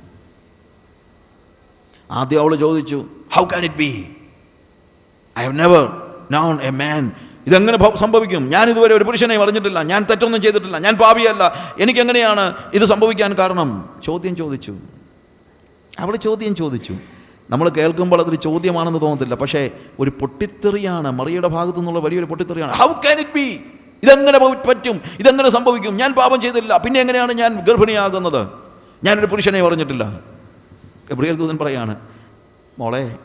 ആദ്യം 2.11 2.41
അവൾ 2.41 2.57
ചോദിച്ചു 2.57 3.05
how 3.33 3.45
can 3.45 3.65
it 3.65 3.75
be 3.75 4.17
I 5.39 5.43
have 5.43 5.59
never 5.59 6.03
known 6.33 6.59
a 6.63 6.71
man 6.71 7.13
ഇതെങ്ങനെ 7.47 7.97
സംഭവിക്കും? 7.97 8.49
ഞാൻ 8.49 8.71
ഇതുവരെ 8.71 8.95
ഒരു 8.95 9.05
പുരുഷനെ 9.05 9.37
അറിഞ്ഞിട്ടില്ല 9.37 9.83
ഞാൻ 9.83 10.05
തെറ്റൊന്നും 10.05 10.43
ചെയ്തിട്ടില്ല. 10.43 10.79
ഞാൻ 10.79 10.95
പാപിയല്ല. 10.97 11.55
എനിക്കെങ്ങനെയാണ് 11.81 12.55
ഇത് 12.75 12.85
സംഭവിക്കാൻ 12.85 13.35
കാരണം? 13.35 14.01
ചോദ്യം 14.05 14.37
ചോദിച്ചു. 14.37 14.77
അവൾ 15.99 16.17
ചോദ്യം 16.17 16.55
ചോദിച്ചു. 16.55 16.95
നമ്മൾ 17.51 17.69
കേൾക്കുമ്പോൾ 17.69 18.21
അതൊരു 18.21 18.37
ചോദ്യമാണെന്ന് 18.37 19.01
തോന്നത്തില്ല. 19.01 19.35
പക്ഷേ 19.35 19.71
ഒരു 19.99 20.11
പൊട്ടിത്തെറിയാണ്. 20.11 21.11
മറിയുടെ 21.11 21.49
ഭാഗത്തു 21.49 21.79
നിന്നുള്ള 21.79 21.99
വലിയൊരു 21.99 22.27
പൊട്ടിത്തെറിയാണ്. 22.27 22.73
ഹൗ 22.73 22.87
ക്യാൻ 22.87 23.19
ഇറ്റ് 23.19 23.35
ബി 23.35 23.61
ഇതെങ്ങനെ 24.03 24.39
പറ്റും? 24.39 25.01
ഇതെങ്ങനെ 25.21 25.51
സംഭവിക്കും? 25.51 25.97
ഞാൻ 25.97 26.15
പാപം 26.15 26.41
ചെയ്തില്ല 26.41 26.77
പിന്നെ 26.77 27.01
എങ്ങനെയാണ് 27.01 27.33
ഞാൻ 27.33 27.61
ഗർഭിണിയാകുന്നത്? 27.61 28.49
ഞാനൊരു 29.05 29.27
പുരുഷനെ 29.27 29.63
പറഞ്ഞിട്ടില്ല. 29.63 30.21
ഗബ്രിയൽ 31.11 31.37
ദൂതൻ 31.37 31.59
പറയാണ് 31.59 31.97
മോളെ 32.79 33.17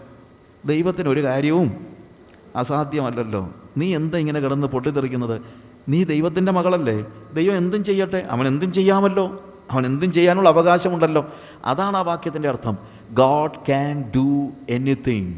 ദൈവത്തിന് 0.66 1.10
ഒരു 1.10 1.24
കാര്യവും 1.24 1.86
അസാധ്യമല്ലല്ലോ. 2.56 3.50
നീ 3.78 3.96
എന്താ 3.96 4.18
ഇങ്ങനെ 4.18 4.40
കിടന്ന് 4.40 4.68
പൊട്ടിത്തെറിക്കുന്നത്? 4.68 5.42
നീ 5.90 6.04
ദൈവത്തിന്റെ 6.04 6.52
മകളല്ലേ. 6.52 7.06
ദൈവം 7.34 7.58
എന്തും 7.58 7.84
ചെയ്യട്ടെ. 7.84 8.28
അവൻ 8.32 8.48
എന്തും 8.48 8.72
ചെയ്യാമല്ലോ. 8.72 9.54
അവൻ 9.72 9.86
എന്തും 9.86 10.12
ചെയ്യാനുള്ള 10.12 10.50
അവകാശമുണ്ടല്ലോ. 10.50 11.30
അതാണ് 11.66 11.98
ആ 11.98 12.02
വാക്യത്തിന്റെ 12.02 12.50
അർത്ഥം. 12.50 12.78
ഗോഡ് 13.12 13.66
ക്യാൻ 13.66 14.12
ഡു 14.16 14.50
എനിത്തിങ് 14.70 15.34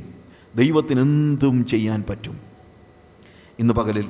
ദൈവത്തിന് 0.56 1.02
എന്തും 1.02 1.66
ചെയ്യാൻ 1.66 2.04
പറ്റും. 2.10 2.40
ഇന്ന് 3.60 3.74
പകലിൽ 3.74 4.10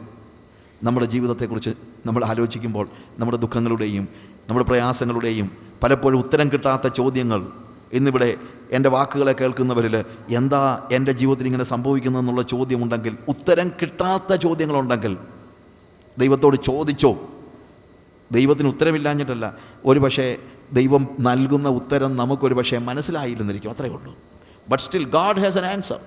നമ്മുടെ 0.84 1.06
ജീവിതത്തെക്കുറിച്ച് 1.06 1.70
നമ്മൾ 2.06 2.26
ആലോചിക്കുമ്പോൾ 2.26 2.88
നമ്മുടെ 3.20 3.38
ദുഃഖങ്ങളുടെയും 3.38 4.08
നമ്മുടെ 4.49 4.68
പ്രയാസങ്ങളുടെയും 4.68 5.52
പലപ്പോഴും 5.84 6.20
ഉത്തരം 6.20 6.49
കിട്ടാത്ത 6.54 6.88
ചോദ്യങ്ങൾ 6.88 7.48
ഇന്നിവിടെ 7.94 8.38
എന്റെ 8.72 8.90
വാക്കുകളെ 8.90 9.32
കേൾക്കുന്നവരിൽ 9.32 10.06
എന്താ 10.30 10.88
എന്റെ 10.91 11.12
ജീവിതത്തിൽ 11.12 11.45
ഇങ്ങനെ 11.45 11.64
സംഭവിക്കുന്നതെന്നുള്ള 11.64 12.41
ചോദ്യമുണ്ടെങ്കിൽ 12.41 13.18
ഉത്തരം 13.28 13.72
കിട്ടാത്ത 13.82 14.36
ചോദ്യങ്ങളുണ്ടെങ്കിൽ 14.36 15.18
ദൈവത്തോട് 16.18 16.58
ചോദിച്ചോ? 16.58 17.18
ദൈവത്തിന് 18.32 18.68
ഉത്തരമില്ലാഞ്ഞിട്ടല്ല. 18.68 19.56
ഒരു 19.86 19.99
പക്ഷേ 19.99 20.38
ദൈവം 20.74 21.08
നൽകുന്ന 21.20 21.70
ഉത്തരം 21.70 22.18
നമുക്കൊരു 22.18 22.54
പക്ഷേ 22.54 22.78
മനസ്സിലായില്ലെന്നിരിക്കും. 22.78 23.72
അത്രയേ 23.72 23.91
ഉള്ളൂ. 23.91 24.16
But 24.70 24.84
still 24.84 25.10
God 25.10 25.38
has 25.38 25.58
an 25.58 25.66
answer 25.66 25.99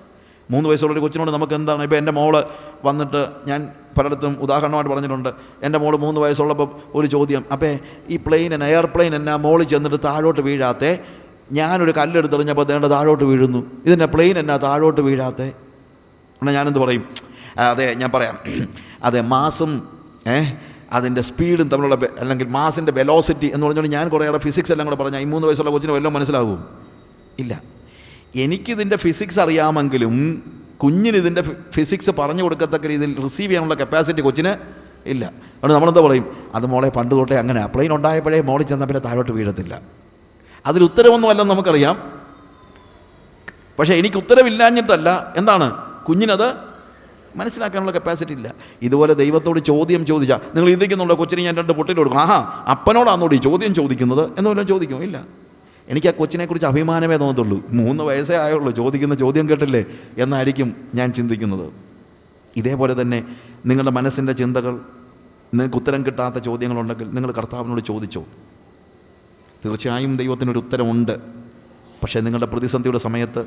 മൂന്ന് 0.51 0.69
വയസ്സുള്ള 0.69 0.93
ഒരു 0.93 0.99
കൊച്ചിനോട് 0.99 1.31
നമുക്ക് 1.31 1.53
എന്താണ് 1.53 1.83
ഇപ്പോൾ 1.83 1.95
എന്റെ 1.95 2.11
മോൾ 2.11 2.43
വന്നിട്ട് 2.85 3.29
ഞാൻ 3.47 3.69
പലയിടത്തും 3.97 4.37
ഉദാഹരണമായിട്ട് 4.41 4.91
പറഞ്ഞിട്ടുണ്ട്. 4.91 5.29
എന്റെ 5.63 5.79
മോൾ 5.79 5.97
മൂന്ന് 5.97 6.21
വയസ്സുള്ളപ്പോൾ 6.21 6.71
ഒരു 6.93 7.07
ചോദ്യം 7.07 7.45
അപ്പോൾ 7.51 7.79
ഈ 8.09 8.17
പ്ലെയിൻ 8.17 8.53
എന്നാ 8.53 8.67
എയർപ്ലെയിൻ 8.67 9.15
എന്നാ 9.15 9.35
മോളിൽ 9.35 9.65
ചെന്നിട്ട് 9.65 9.97
താഴോട്ട് 10.05 10.41
വീഴാത്തെ? 10.41 10.99
ഞാനൊരു 11.51 11.91
കല്ലെടുത്തെറിഞ്ഞപ്പോൾ 11.91 12.63
ദേണ്ട 12.63 12.85
താഴോട്ട് 12.85 13.23
വീഴുന്നു. 13.23 13.71
ഇതിന്റെ 13.85 14.05
പ്ലെയിൻ 14.05 14.39
എന്നാ 14.39 14.57
താഴോട്ട് 14.57 15.01
വീഴാത്തെ? 15.01 15.47
എന്നാൽ 16.41 16.53
ഞാനെന്ത് 16.53 16.79
പറയും? 16.79 17.05
അതെ 17.57 17.93
ഞാൻ 17.93 18.11
പറയാം. 18.13 18.37
അതെ 19.03 19.21
മാസും 19.21 19.87
ഏഹ് 20.27 20.53
അതിന്റെ 20.93 21.21
സ്പീഡും 21.21 21.69
തമ്മിലുള്ള 21.69 22.07
അല്ലെങ്കിൽ 22.19 22.47
മാസിന്റെ 22.47 22.91
വെലോസിറ്റി 22.91 23.45
എന്ന് 23.53 23.67
പറഞ്ഞുകൊണ്ട് 23.67 23.91
ഞാൻ 23.91 24.09
കുറേയേറെ 24.09 24.37
ഫിസിക്സ് 24.37 24.71
എല്ലാം 24.71 24.89
കൂടെ 24.89 25.03
പറഞ്ഞാൽ 25.03 25.19
ഈ 25.19 25.23
മൂന്ന് 25.23 25.47
വയസ്സുള്ള 25.47 25.71
കൊച്ചിന് 25.71 25.91
വല്ലതും 25.91 26.13
മനസ്സിലാവും 26.13 26.65
ഇല്ല. 27.39 27.61
എനിക്കിതിന്റെ 28.35 28.95
ഫിസിക്സ് 28.95 29.39
അറിയാമെങ്കിലും 29.39 30.43
കുഞ്ഞിന് 30.83 31.17
ഇതിന്റെ 31.17 31.43
ഫിസിക്സ് 31.71 32.11
പറഞ്ഞു 32.19 32.43
കൊടുക്കത്തക്ക 32.43 32.87
രീതിയിൽ 32.87 33.21
റിസീവ് 33.23 33.49
ചെയ്യാനുള്ള 33.49 33.73
കപ്പാസിറ്റി 33.73 34.21
കൊച്ചിന് 34.21 34.55
ഇല്ല. 35.05 35.25
അതുകൊണ്ട് 35.25 35.73
നമ്മളെന്താ 35.73 36.01
പറയും? 36.01 36.25
അത് 36.55 36.65
മോളെ 36.65 36.89
പണ്ട് 36.89 37.15
തൊട്ടേ 37.15 37.35
അങ്ങനെ 37.35 37.65
പ്ലെയിൻ 37.65 37.95
ഉണ്ടായപ്പോഴേ 37.95 38.41
മോളിൽ 38.41 38.63
ചെന്നാൽ 38.63 38.87
പിന്നെ 38.87 38.99
താഴോട്ട് 38.99 39.31
വീഴത്തില്ല. 39.31 39.81
അതിൽ 40.65 40.83
ഉത്തരവൊന്നുമല്ലെന്ന് 40.83 41.53
നമുക്കറിയാം. 41.53 42.21
പക്ഷേ 43.79 43.93
എനിക്ക് 43.93 44.17
ഉത്തരവില്ലാഞ്ഞിട്ടല്ല. 44.17 45.33
എന്താണ്? 45.37 45.73
കുഞ്ഞിനത് 46.03 46.53
മനസ്സിലാക്കാനുള്ള 47.35 47.91
കപ്പാസിറ്റി 47.91 48.31
ഇല്ല. 48.31 48.53
ഇതുപോലെ 48.81 49.13
ദൈവത്തോട് 49.13 49.59
ചോദ്യം 49.59 50.05
ചോദിച്ചാൽ 50.05 50.39
നിങ്ങൾ 50.55 50.69
ചിന്തിക്കുന്നുണ്ടോ? 50.69 51.15
കൊച്ചിനെ 51.15 51.43
ഞാൻ 51.43 51.57
രണ്ട് 51.57 51.73
പൊട്ടിട്ട് 51.73 51.99
കൊടുക്കും. 51.99 52.19
ആഹാ 52.19 52.63
അപ്പനോടാന്നോടി 52.67 53.35
ചോദ്യം 53.35 53.73
ചോദിക്കുന്നത്? 53.73 54.29
എന്ന് 54.37 54.49
വല്ലതും 54.49 54.67
ചോദിക്കും 54.67 55.03
ഇല്ല. 55.03 55.23
എനിക്ക് 55.91 56.07
ആ 56.07 56.11
കൊച്ചിനെക്കുറിച്ച് 56.11 56.67
അഭിമാനമേ 56.67 57.17
തോന്നത്തുള്ളൂ. 57.17 57.69
മൂന്ന് 57.69 58.03
വയസ്സേ 58.03 58.37
ആയുള്ളൂ. 58.37 58.71
ചോദിക്കുന്ന 58.71 59.15
ചോദ്യം 59.15 59.49
കേട്ടില്ലേ? 59.49 59.85
എന്നായിരിക്കും 60.17 60.75
ഞാൻ 60.95 61.13
ചിന്തിക്കുന്നത്. 61.13 61.71
ഇതേപോലെ 62.55 63.01
തന്നെ 63.01 63.23
നിങ്ങളുടെ 63.65 63.91
മനസ്സിന്റെ 63.91 64.33
ചിന്തകൾ 64.33 64.71
നിങ്ങൾക്ക് 65.53 65.75
ഉത്തരം 65.75 66.05
കിട്ടാത്ത 66.05 66.35
ചോദ്യങ്ങളുണ്ടെങ്കിൽ 66.35 67.09
നിങ്ങൾ 67.09 67.31
കർത്താവിനോട് 67.31 67.81
ചോദിച്ചോ? 67.81 68.25
തീർച്ചയായും 69.65 70.17
ദൈവത്തിനൊരു 70.17 70.59
ഉത്തരമുണ്ട്. 70.59 71.19
പക്ഷേ 72.01 72.19
നിങ്ങളുടെ 72.19 72.45
പ്രതിസന്ധിയുടെ 72.45 72.97
സമയത്ത് 72.97 73.45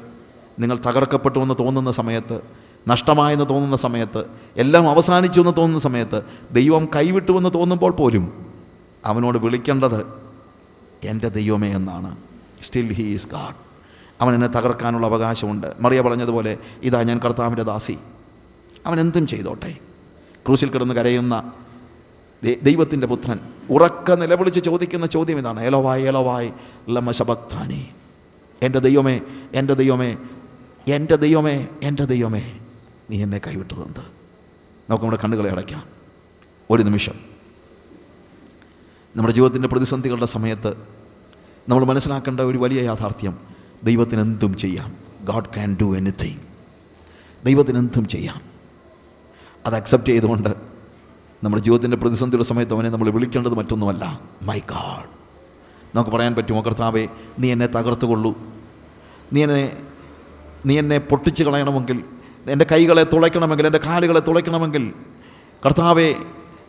നിങ്ങൾ 0.58 0.78
തകർക്കപ്പെട്ടു 0.86 1.38
എന്ന് 1.38 1.54
തോന്നുന്ന 1.60 1.90
സമയത്ത് 1.90 2.40
നഷ്ടമായെന്ന് 2.88 3.48
തോന്നുന്ന 3.48 3.76
സമയത്ത് 3.76 4.24
എല്ലാം 4.56 4.90
അവസാനിച്ചു 4.90 5.40
എന്ന് 5.40 5.52
തോന്നുന്ന 5.56 5.78
സമയത്ത് 5.78 6.22
ദൈവം 6.52 6.88
കൈവിട്ടുവെന്ന് 6.96 7.50
തോന്നുമ്പോൾ 7.54 7.90
പോലും 7.90 8.46
അവനോട് 9.04 9.38
വിളിക്കേണ്ടത് 9.38 10.06
എന്റെ 11.04 11.28
ദൈവമേ 11.28 11.68
എന്നാണ്. 11.68 12.16
സ്റ്റിൽ 12.64 12.92
ഹീ 12.92 13.04
ഈസ് 13.04 13.28
ഗാഡ് 13.28 13.54
അവൻ 14.20 14.34
എന്നെ 14.34 14.46
തകർക്കാനുള്ള 14.46 15.06
അവകാശമുണ്ട്. 15.06 15.66
മറിയ 15.80 16.00
പറഞ്ഞതുപോലെ 16.00 16.58
ഇതാ 16.82 17.02
ഞാൻ 17.02 17.18
കർത്താവിന്റെ 17.18 17.62
ദാസി. 17.62 17.98
അവൻ 18.86 19.00
എന്തും 19.00 19.26
ചെയ്തോട്ടെ. 19.26 19.78
ക്രൂസിൽ 20.46 20.70
കിടന്ന് 20.70 20.94
കരയുന്ന 20.94 21.52
ദൈവത്തിന്റെ 22.62 23.06
പുത്രൻ 23.06 23.38
ഉറക്ക 23.70 24.12
നിലവിളിച്ച് 24.12 24.60
ചോദിക്കുന്ന 24.60 25.06
ചോദ്യം 25.06 25.38
ഇതാണ്. 25.38 25.64
ഏലോവായ് 25.64 26.02
ഏലോവായ് 26.02 26.52
ലമ 26.88 27.10
ശബക്താനി. 27.10 27.88
എന്റെ 28.62 28.78
ദൈവമേ 28.78 29.20
എന്റെ 29.54 29.74
ദൈവമേ 29.74 30.16
എന്റെ 30.88 31.16
ദൈവമേ 31.16 31.66
എന്റെ 31.82 32.04
ദൈവമേ 32.04 32.58
നീ 33.10 33.22
എന്നെ 33.22 33.38
കൈവിട്ടതെന്ത് 33.38 34.00
നമുക്ക് 34.90 35.04
നമ്മുടെ 35.04 35.22
കണ്ണുകളെ 35.22 35.50
അടയ്ക്കാം. 35.50 35.84
ഒരു 36.70 36.82
നിമിഷം. 36.82 37.12
നമ്മുടെ 39.16 39.34
ജീവിതത്തിന്റെ 39.34 39.68
പ്രതിസന്ധികളുടെ 39.68 40.26
സമയത്ത് 40.26 40.93
നമ്മൾ 41.68 41.84
മനസ്സിലാക്കേണ്ട 41.84 42.40
ഒരു 42.40 42.58
വലിയ 42.58 42.80
യാഥാർത്ഥ്യം 42.82 43.38
ദൈവത്തിന് 43.84 44.20
എന്തും 44.20 44.56
ചെയ്യാം. 44.56 44.92
ഗാഡ് 45.24 45.44
ക്യാൻ 45.44 45.76
ഡു 45.80 45.96
എനിത്തിങ് 45.96 46.40
ദൈവത്തിന് 47.44 47.78
എന്തും 47.78 48.08
ചെയ്യാം. 48.08 48.40
അത് 49.66 49.74
അക്സെപ്റ്റ് 49.74 50.10
ചെയ്തുകൊണ്ട് 50.10 50.48
നമ്മുടെ 51.44 51.62
ജീവിതത്തിന്റെ 51.62 51.96
പ്രതിസന്ധിയുടെ 51.96 52.44
സമയത്ത് 52.44 52.74
അവനെ 52.74 52.90
നമ്മൾ 52.90 53.10
വിളിക്കേണ്ടത് 53.10 53.54
മറ്റൊന്നുമല്ല 53.54 54.20
മൈ 54.42 54.58
ഗാഡ് 54.58 55.08
നമുക്ക് 55.94 56.10
പറയാൻ 56.10 56.34
പറ്റുമോ 56.34 56.60
കർത്താവേ 56.60 57.08
നീ 57.38 57.52
എന്നെ 57.52 57.66
തകർത്തുകൊള്ളൂ. 57.66 58.38
നീ 59.32 59.42
എന്നെ 59.42 59.76
നീ 60.66 60.78
എന്നെ 60.78 60.98
പൊട്ടിച്ച് 60.98 61.44
കളയണമെങ്കിൽ 61.44 62.04
എന്റെ 62.46 62.66
കൈകളെ 62.72 63.04
തുളയ്ക്കണമെങ്കിൽ 63.04 63.66
എന്റെ 63.66 63.80
കാലുകളെ 63.86 64.20
തുളയ്ക്കണമെങ്കിൽ 64.20 64.92
കർത്താവെ 65.66 66.14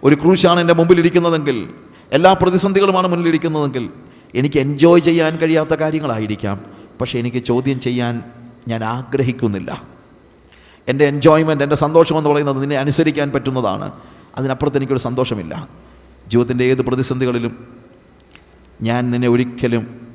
ഒരു 0.03 0.15
ക്രൂശാണ് 0.15 0.59
എന്റെ 0.59 0.73
മുമ്പിലിരിക്കുന്നതെങ്കിൽ 0.73 1.73
എല്ലാ 2.11 2.33
പ്രതിസന്ധികളുമാണ് 2.33 3.07
മുന്നിലിരിക്കുന്നതെങ്കിൽ 3.07 3.89
എനിക്ക് 4.35 4.59
എൻജോയ് 4.59 5.01
ചെയ്യാൻ 5.01 5.37
കഴിയാത്ത 5.37 5.69
കാര്യങ്ങളായിരിക്കാം. 5.69 6.61
പക്ഷേ 7.01 7.19
എനിക്ക് 7.19 7.37
ചോദ്യം 7.37 7.79
ചെയ്യാൻ 7.79 8.23
ഞാൻ 8.67 8.83
ആഗ്രഹിക്കുന്നില്ല. 8.83 9.81
എന്റെ 10.87 11.05
എൻജോയ്മെന്റ് 11.05 11.63
എന്റെ 11.63 11.75
സന്തോഷം 11.75 12.17
എന്ന് 12.17 12.29
പറയുന്നത് 12.29 12.61
നിന്നെ 12.61 12.77
അനുസരിക്കാൻ 12.77 13.31
പറ്റുന്നതാണ്. 13.31 13.91
അതിനപ്പുറത്ത് 14.37 14.77
എനിക്കൊരു 14.77 14.99
സന്തോഷമില്ല. 14.99 15.67
ജീവിതത്തിന്റെ 16.27 16.63
ഏത് 16.63 16.81
പ്രതിസന്ധികളിലും 16.81 17.67
ഞാൻ 18.81 19.11
നിന്നെ 19.11 19.27
ഒരിക്കലും 19.27 20.07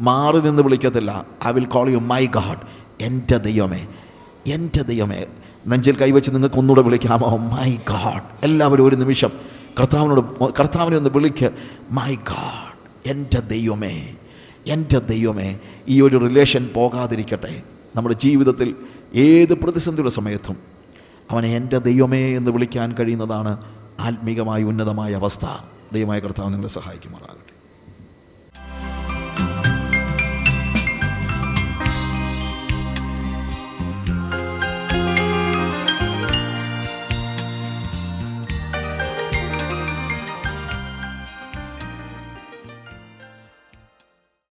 മാറി 0.00 0.40
നിന്ന് 0.40 0.62
വിളിക്കത്തില്ല. 0.62 1.26
I 1.46 1.52
will 1.52 1.64
call 1.64 1.90
you 1.90 1.96
my 1.96 2.26
God 2.26 2.58
എന്റെ 3.00 3.36
ദൈവമേ 3.36 3.86
എന്റെ 4.46 4.82
ദൈവമേ. 4.82 5.26
നെഞ്ചിൽ 5.66 5.96
കൈവച്ച് 5.96 6.30
നിങ്ങൾക്ക് 6.30 6.56
ഒന്നുകൂടെ 6.56 6.82
വിളിക്കാമോ 6.82 7.36
മൈ 7.36 7.76
ഗാഡ് 7.88 8.22
എല്ലാവരും 8.42 8.84
ഒരു 8.86 8.96
നിമിഷം 8.96 9.30
കർത്താവിനോട് 9.80 10.44
കർത്താവിനെ 10.44 10.96
ഒന്ന് 10.96 11.10
വിളിക്ക്. 11.10 11.50
മൈ 11.90 12.14
ഗാഡ് 12.14 12.65
എന്റെ 13.06 13.40
ദൈവമേ 13.40 13.94
എന്റെ 14.66 14.98
ദൈവമേ 14.98 15.58
ഈ 15.88 16.00
ഒരു 16.00 16.16
റിലേഷൻ 16.16 16.70
പോകാതിരിക്കട്ടെ. 16.74 17.62
നമ്മുടെ 17.96 18.14
ജീവിതത്തിൽ 18.14 18.74
ഏത് 19.14 19.54
പ്രതിസന്ധിയുടെ 19.54 20.10
സമയത്തും 20.10 20.56
അവനെ 21.30 21.56
എന്റെ 21.56 21.78
ദൈവമേ 21.78 22.36
എന്ന് 22.36 22.50
വിളിക്കാൻ 22.50 22.94
കഴിയുന്നതാണ് 22.94 23.52
ആത്മീകമായ 24.00 24.64
ഉന്നതമായ 24.64 25.12
അവസ്ഥ. 25.12 25.46
ദൈവമായ 25.92 26.18
കർത്താവ് 26.18 26.52
നിങ്ങളെ 26.52 26.68
സഹായിക്കുമാറാകട്ടെ. 26.68 27.45